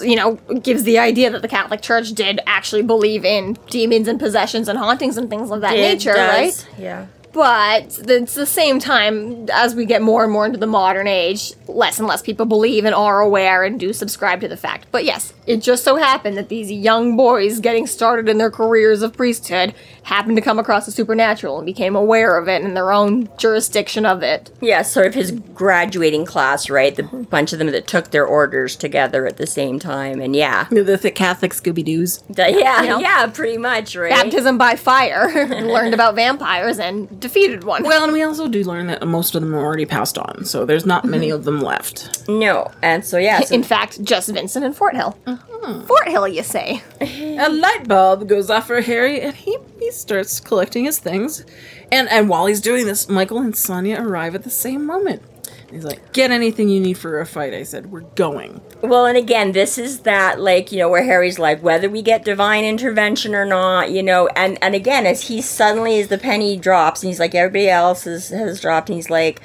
you 0.00 0.16
know 0.16 0.34
gives 0.62 0.84
the 0.84 0.98
idea 0.98 1.30
that 1.30 1.42
the 1.42 1.48
Catholic 1.48 1.80
Church 1.82 2.12
did 2.12 2.40
actually 2.46 2.82
believe 2.82 3.24
in 3.24 3.56
demons 3.70 4.08
and 4.08 4.18
possessions 4.20 4.68
and 4.68 4.78
hauntings 4.78 5.16
and 5.16 5.28
things 5.30 5.50
of 5.50 5.60
that 5.62 5.74
It 5.76 5.80
nature, 5.80 6.12
does, 6.14 6.66
right? 6.66 6.68
Yeah. 6.78 7.06
But 7.36 7.98
it's 8.08 8.32
the 8.34 8.46
same 8.46 8.80
time, 8.80 9.46
as 9.52 9.74
we 9.74 9.84
get 9.84 10.00
more 10.00 10.24
and 10.24 10.32
more 10.32 10.46
into 10.46 10.58
the 10.58 10.66
modern 10.66 11.06
age, 11.06 11.52
less 11.68 11.98
and 11.98 12.08
less 12.08 12.22
people 12.22 12.46
believe 12.46 12.86
and 12.86 12.94
are 12.94 13.20
aware 13.20 13.62
and 13.62 13.78
do 13.78 13.92
subscribe 13.92 14.40
to 14.40 14.48
the 14.48 14.56
fact. 14.56 14.86
But 14.90 15.04
yes, 15.04 15.34
it 15.46 15.58
just 15.58 15.84
so 15.84 15.96
happened 15.96 16.38
that 16.38 16.48
these 16.48 16.72
young 16.72 17.14
boys 17.14 17.60
getting 17.60 17.86
started 17.86 18.30
in 18.30 18.38
their 18.38 18.50
careers 18.50 19.02
of 19.02 19.12
priesthood 19.12 19.74
happened 20.04 20.36
to 20.36 20.40
come 20.40 20.58
across 20.58 20.86
the 20.86 20.92
supernatural 20.92 21.58
and 21.58 21.66
became 21.66 21.94
aware 21.94 22.38
of 22.38 22.48
it 22.48 22.62
in 22.62 22.72
their 22.72 22.90
own 22.90 23.28
jurisdiction 23.36 24.06
of 24.06 24.22
it. 24.22 24.50
Yeah, 24.62 24.80
sort 24.80 25.06
of 25.08 25.14
his 25.14 25.32
graduating 25.32 26.24
class, 26.24 26.70
right? 26.70 26.94
The 26.94 27.02
bunch 27.02 27.52
of 27.52 27.58
them 27.58 27.70
that 27.70 27.86
took 27.86 28.12
their 28.12 28.24
orders 28.24 28.76
together 28.76 29.26
at 29.26 29.36
the 29.36 29.46
same 29.46 29.78
time, 29.78 30.22
and 30.22 30.34
yeah, 30.34 30.68
The, 30.70 30.82
the 30.82 31.10
Catholic 31.10 31.52
Scooby 31.52 31.84
Doo's. 31.84 32.18
The- 32.30 32.52
yeah, 32.52 32.80
know? 32.82 32.98
yeah, 32.98 33.26
pretty 33.26 33.58
much, 33.58 33.94
right? 33.94 34.10
Baptism 34.10 34.56
by 34.56 34.76
fire, 34.76 35.28
learned 35.48 35.92
about 35.92 36.14
vampires 36.14 36.78
and 36.78 37.20
defeated 37.26 37.64
one. 37.64 37.82
Well, 37.82 38.04
and 38.04 38.12
we 38.12 38.22
also 38.22 38.48
do 38.48 38.62
learn 38.64 38.86
that 38.86 39.06
most 39.06 39.34
of 39.34 39.40
them 39.42 39.54
are 39.54 39.64
already 39.64 39.86
passed 39.86 40.18
on, 40.18 40.44
so 40.44 40.64
there's 40.64 40.86
not 40.86 41.02
mm-hmm. 41.02 41.10
many 41.10 41.30
of 41.30 41.44
them 41.44 41.60
left. 41.60 42.28
No, 42.28 42.70
and 42.82 43.04
so 43.04 43.18
yeah, 43.18 43.40
so 43.40 43.54
in 43.54 43.62
fact, 43.62 44.02
just 44.02 44.28
Vincent 44.28 44.64
and 44.64 44.74
Forthill. 44.74 45.16
Uh-huh. 45.26 45.82
Forthill, 45.82 46.32
you 46.32 46.42
say? 46.42 46.82
A 47.00 47.48
light 47.48 47.88
bulb 47.88 48.28
goes 48.28 48.50
off 48.50 48.68
for 48.68 48.80
Harry, 48.80 49.20
and 49.20 49.34
he, 49.34 49.56
he 49.78 49.90
starts 49.90 50.40
collecting 50.40 50.84
his 50.84 50.98
things. 50.98 51.44
And 51.90 52.08
and 52.08 52.28
while 52.28 52.46
he's 52.46 52.60
doing 52.60 52.86
this, 52.86 53.08
Michael 53.08 53.38
and 53.38 53.54
Sanya 53.54 54.00
arrive 54.00 54.34
at 54.34 54.44
the 54.44 54.50
same 54.50 54.84
moment. 54.84 55.22
He's 55.70 55.84
like, 55.84 56.12
"Get 56.12 56.30
anything 56.30 56.68
you 56.68 56.80
need 56.80 56.96
for 56.98 57.20
a 57.20 57.26
fight." 57.26 57.52
I 57.52 57.64
said, 57.64 57.90
"We're 57.90 58.00
going." 58.00 58.60
Well, 58.82 59.06
and 59.06 59.16
again, 59.16 59.52
this 59.52 59.78
is 59.78 60.00
that 60.00 60.40
like 60.40 60.70
you 60.70 60.78
know 60.78 60.88
where 60.88 61.04
Harry's 61.04 61.38
like 61.38 61.62
whether 61.62 61.88
we 61.88 62.02
get 62.02 62.24
divine 62.24 62.64
intervention 62.64 63.34
or 63.34 63.44
not, 63.44 63.90
you 63.90 64.02
know, 64.02 64.28
and 64.36 64.58
and 64.62 64.74
again 64.74 65.06
as 65.06 65.28
he 65.28 65.42
suddenly 65.42 66.00
as 66.00 66.08
the 66.08 66.18
penny 66.18 66.56
drops 66.56 67.02
and 67.02 67.08
he's 67.08 67.20
like 67.20 67.34
everybody 67.34 67.68
else 67.68 68.04
has, 68.04 68.28
has 68.28 68.60
dropped 68.60 68.88
and 68.88 68.96
he's 68.96 69.10
like, 69.10 69.40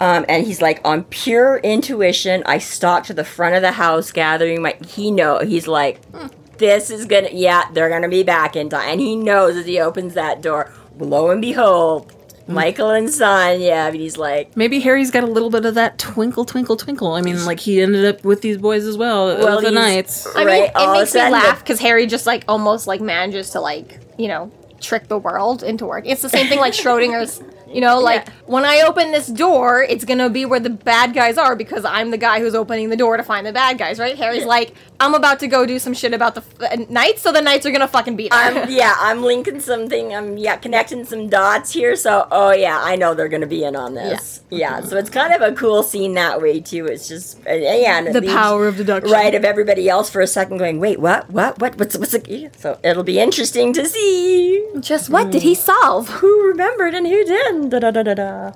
um, 0.00 0.24
and 0.28 0.46
he's 0.46 0.60
like 0.60 0.80
on 0.84 1.04
pure 1.04 1.58
intuition, 1.58 2.42
I 2.46 2.58
stalk 2.58 3.04
to 3.04 3.14
the 3.14 3.24
front 3.24 3.54
of 3.54 3.62
the 3.62 3.72
house 3.72 4.10
gathering 4.12 4.62
my. 4.62 4.76
He 4.88 5.10
know 5.10 5.38
he's 5.40 5.68
like, 5.68 6.00
this 6.58 6.90
is 6.90 7.06
gonna 7.06 7.28
yeah 7.32 7.70
they're 7.72 7.90
gonna 7.90 8.08
be 8.08 8.22
back 8.22 8.56
in 8.56 8.70
time, 8.70 8.88
and 8.88 9.00
he 9.00 9.14
knows 9.14 9.56
as 9.56 9.66
he 9.66 9.78
opens 9.78 10.14
that 10.14 10.42
door. 10.42 10.72
Lo 10.98 11.30
and 11.30 11.40
behold. 11.40 12.12
Michael 12.50 12.90
and 12.90 13.10
Son, 13.10 13.60
yeah, 13.60 13.86
and 13.86 13.96
he's 13.96 14.16
like, 14.16 14.56
Maybe 14.56 14.80
Harry's 14.80 15.10
got 15.10 15.24
a 15.24 15.26
little 15.28 15.50
bit 15.50 15.64
of 15.64 15.74
that 15.74 15.98
twinkle, 15.98 16.44
twinkle, 16.44 16.76
twinkle. 16.76 17.12
I 17.14 17.20
mean, 17.22 17.44
like 17.44 17.60
he 17.60 17.80
ended 17.80 18.04
up 18.04 18.24
with 18.24 18.40
these 18.42 18.58
boys 18.58 18.84
as 18.86 18.96
well. 18.96 19.26
Well, 19.26 19.38
Well, 19.44 19.60
the 19.60 19.70
he's- 19.70 19.74
knights. 19.74 20.26
I 20.34 20.38
mean, 20.40 20.46
Right, 20.46 20.62
it 20.64 20.76
all 20.76 20.90
of 20.90 20.96
a 20.96 21.00
makes 21.00 21.14
me 21.14 21.28
laugh 21.28 21.58
because 21.60 21.80
Harry 21.80 22.06
just 22.06 22.26
like 22.26 22.44
almost 22.48 22.86
like 22.86 23.00
manages 23.00 23.50
to 23.50 23.60
like 23.60 23.98
you 24.18 24.28
know 24.28 24.50
trick 24.80 25.08
the 25.08 25.18
world 25.18 25.62
into 25.62 25.86
work. 25.86 26.04
It's 26.06 26.22
the 26.22 26.28
same 26.28 26.46
thing 26.48 26.58
like 26.58 26.72
Schrodinger's. 26.72 27.42
You 27.72 27.80
know, 27.80 28.00
like 28.00 28.26
Yeah. 28.26 28.32
when 28.46 28.64
I 28.64 28.80
open 28.82 29.12
this 29.12 29.28
door, 29.28 29.82
it's 29.82 30.04
gonna 30.04 30.28
be 30.28 30.44
where 30.44 30.58
the 30.60 30.70
bad 30.70 31.14
guys 31.14 31.38
are 31.38 31.54
because 31.54 31.84
I'm 31.84 32.10
the 32.10 32.18
guy 32.18 32.40
who's 32.40 32.54
opening 32.54 32.88
the 32.90 32.96
door 32.96 33.16
to 33.16 33.22
find 33.22 33.46
the 33.46 33.52
bad 33.52 33.78
guys, 33.78 33.98
right? 34.00 34.16
Harry's 34.16 34.44
like, 34.44 34.74
I'm 34.98 35.14
about 35.14 35.38
to 35.40 35.46
go 35.46 35.64
do 35.64 35.78
some 35.78 35.94
shit 35.94 36.12
about 36.12 36.34
the 36.34 36.42
f- 36.60 36.72
uh, 36.72 36.84
knights, 36.90 37.22
so 37.22 37.32
the 37.32 37.40
knights 37.40 37.64
are 37.66 37.70
gonna 37.70 37.86
fucking 37.88 38.16
be 38.16 38.28
there. 38.28 38.68
Yeah, 38.68 38.94
I'm 38.98 39.22
linking 39.22 39.60
something. 39.60 40.14
I'm 40.14 40.36
yeah 40.36 40.56
connecting 40.56 41.04
some 41.04 41.28
dots 41.28 41.72
here. 41.72 41.94
So 41.96 42.26
oh 42.30 42.50
yeah, 42.50 42.78
I 42.82 42.96
know 42.96 43.14
they're 43.14 43.28
gonna 43.28 43.46
be 43.46 43.62
in 43.64 43.76
on 43.76 43.94
this. 43.94 44.40
Yeah, 44.50 44.58
yeah 44.80 44.80
so 44.84 44.96
it's 44.96 45.08
kind 45.10 45.32
of 45.32 45.40
a 45.40 45.52
cool 45.54 45.82
scene 45.84 46.14
that 46.14 46.42
way 46.42 46.60
too. 46.60 46.86
It's 46.86 47.06
just 47.08 47.38
uh, 47.48 47.52
yeah, 47.52 47.98
and 47.98 48.12
the 48.14 48.20
leaves- 48.20 48.34
power 48.34 48.66
of 48.66 48.76
deduction, 48.76 49.12
right 49.12 49.34
of 49.34 49.44
everybody 49.44 49.88
else 49.88 50.10
for 50.10 50.20
a 50.20 50.26
second 50.26 50.58
going 50.58 50.80
wait 50.80 50.98
what 51.00 51.30
what 51.30 51.58
what 51.60 51.76
what's 51.78 51.96
what's 51.96 52.14
it? 52.14 52.26
so 52.58 52.78
it'll 52.82 53.04
be 53.04 53.20
interesting 53.20 53.72
to 53.74 53.86
see 53.86 54.66
Just 54.80 55.08
what 55.08 55.30
did 55.30 55.42
he 55.42 55.54
solve? 55.54 56.08
who 56.20 56.48
remembered 56.48 56.94
and 56.94 57.06
who 57.06 57.24
didn't. 57.24 57.59
Da, 57.68 57.78
da, 57.78 57.90
da, 57.90 58.02
da, 58.02 58.14
da. 58.14 58.52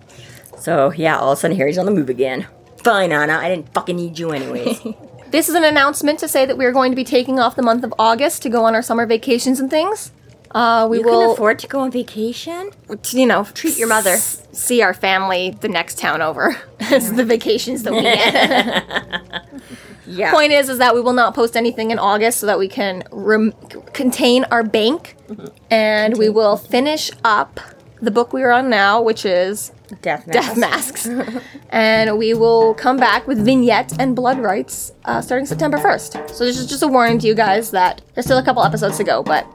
So 0.59 0.93
yeah, 0.93 1.19
all 1.19 1.33
of 1.33 1.39
a 1.39 1.41
sudden 1.41 1.57
Harry's 1.57 1.79
on 1.79 1.85
the 1.87 1.93
move 1.93 2.09
again. 2.09 2.47
Fine, 2.83 3.13
Anna. 3.13 3.35
I 3.35 3.49
didn't 3.49 3.73
fucking 3.75 3.97
need 3.97 4.19
you 4.19 4.31
anyways. 4.33 4.81
This 5.31 5.49
is 5.49 5.57
an 5.57 5.65
announcement 5.65 6.21
to 6.21 6.29
say 6.29 6.47
that 6.47 6.57
we 6.57 6.65
are 6.65 6.71
going 6.71 6.93
to 6.93 6.97
be 6.97 7.03
taking 7.03 7.41
off 7.41 7.57
the 7.57 7.63
month 7.63 7.83
of 7.83 7.93
August 7.99 8.43
to 8.43 8.49
go 8.49 8.65
on 8.67 8.77
our 8.77 8.83
summer 8.83 9.05
vacations 9.05 9.59
and 9.59 9.69
things. 9.69 10.13
Uh, 10.53 10.87
we 10.89 10.99
You 10.99 11.05
will, 11.05 11.21
can 11.23 11.31
afford 11.31 11.59
to 11.59 11.67
go 11.67 11.81
on 11.81 11.91
vacation? 11.91 12.71
you 13.11 13.27
know, 13.27 13.43
Treat 13.53 13.77
your 13.77 13.89
mother. 13.89 14.11
s- 14.11 14.47
see 14.53 14.81
our 14.81 14.95
family 14.95 15.51
the 15.61 15.69
next 15.69 15.99
town 15.99 16.23
over. 16.23 16.57
It's 16.83 17.11
the 17.11 17.25
vacations 17.25 17.83
that 17.83 17.93
we 17.95 18.03
get. 18.03 19.43
Yeah. 20.07 20.31
Point 20.33 20.53
is, 20.53 20.69
is 20.69 20.79
that 20.79 20.95
we 20.95 21.01
will 21.01 21.15
not 21.15 21.35
post 21.35 21.57
anything 21.57 21.91
in 21.91 21.99
August 21.99 22.39
so 22.39 22.47
that 22.47 22.59
we 22.59 22.69
can 22.69 23.03
rem- 23.11 23.55
contain 23.95 24.45
our 24.53 24.63
bank, 24.63 25.17
and 25.71 26.19
we 26.19 26.29
will 26.29 26.57
finish 26.59 27.11
up 27.25 27.59
the 28.05 28.11
book 28.11 28.33
we 28.33 28.43
are 28.43 28.53
on 28.53 28.69
now, 28.69 29.01
which 29.01 29.25
is 29.25 29.73
Death 30.03 30.27
Death 30.31 30.57
Masks, 30.57 31.09
and 31.71 32.19
we 32.19 32.35
will 32.35 32.75
come 32.75 32.97
back 32.97 33.27
with 33.27 33.45
vignette 33.45 33.99
and 33.99 34.15
Blood 34.15 34.39
Rites 34.39 34.93
uh, 35.05 35.21
starting 35.21 35.47
September 35.47 35.79
first. 35.79 36.13
So 36.29 36.45
this 36.45 36.59
is 36.59 36.67
just 36.67 36.83
a 36.83 36.89
warning 36.89 37.19
to 37.21 37.27
you 37.27 37.35
guys 37.35 37.71
that 37.73 38.03
there's 38.15 38.27
still 38.27 38.39
a 38.39 38.45
couple 38.45 38.63
episodes 38.63 38.97
to 38.99 39.05
go, 39.05 39.23
but 39.23 39.47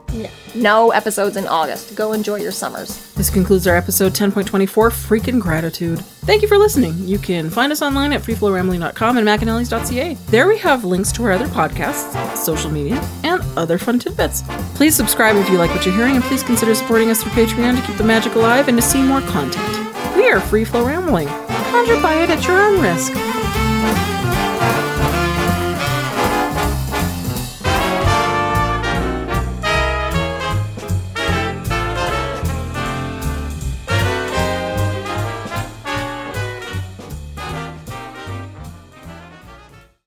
no 0.54 0.90
episodes 0.90 1.36
in 1.36 1.46
August. 1.46 1.94
Go 1.96 2.12
enjoy 2.12 2.36
your 2.36 2.52
summers. 2.52 3.12
This 3.14 3.30
concludes 3.30 3.66
our 3.66 3.76
episode 3.76 4.12
10.24 4.12 4.68
Freaking 4.68 5.40
Gratitude. 5.40 6.00
Thank 6.00 6.42
you 6.42 6.48
for 6.48 6.58
listening. 6.58 6.94
You 6.98 7.18
can 7.18 7.50
find 7.50 7.72
us 7.72 7.82
online 7.82 8.12
at 8.12 8.22
freeflowrambling.com 8.22 9.18
and 9.18 9.26
macanellis.ca. 9.26 10.14
There 10.14 10.46
we 10.46 10.58
have 10.58 10.84
links 10.84 11.12
to 11.12 11.24
our 11.24 11.32
other 11.32 11.46
podcasts, 11.46 12.36
social 12.36 12.70
media, 12.70 13.00
and 13.24 13.42
other 13.56 13.78
fun 13.78 13.98
tidbits. 13.98 14.42
Please 14.74 14.94
subscribe 14.94 15.36
if 15.36 15.48
you 15.50 15.58
like 15.58 15.70
what 15.70 15.84
you're 15.84 15.94
hearing, 15.94 16.16
and 16.16 16.24
please 16.24 16.42
consider 16.42 16.74
supporting 16.74 17.10
us 17.10 17.22
through 17.22 17.32
Patreon 17.32 17.80
to 17.80 17.86
keep 17.86 17.96
the 17.96 18.04
magic 18.04 18.34
alive 18.34 18.68
and 18.68 18.78
to 18.78 18.82
see 18.82 19.02
more 19.02 19.20
content. 19.22 19.89
We 20.16 20.28
are 20.30 20.40
Free 20.40 20.64
Flow 20.64 20.84
Rambling. 20.84 21.28
Conjure 21.28 22.00
by 22.00 22.14
it 22.14 22.30
at 22.30 22.46
your 22.46 22.60
own 22.60 22.80
risk. 22.80 23.12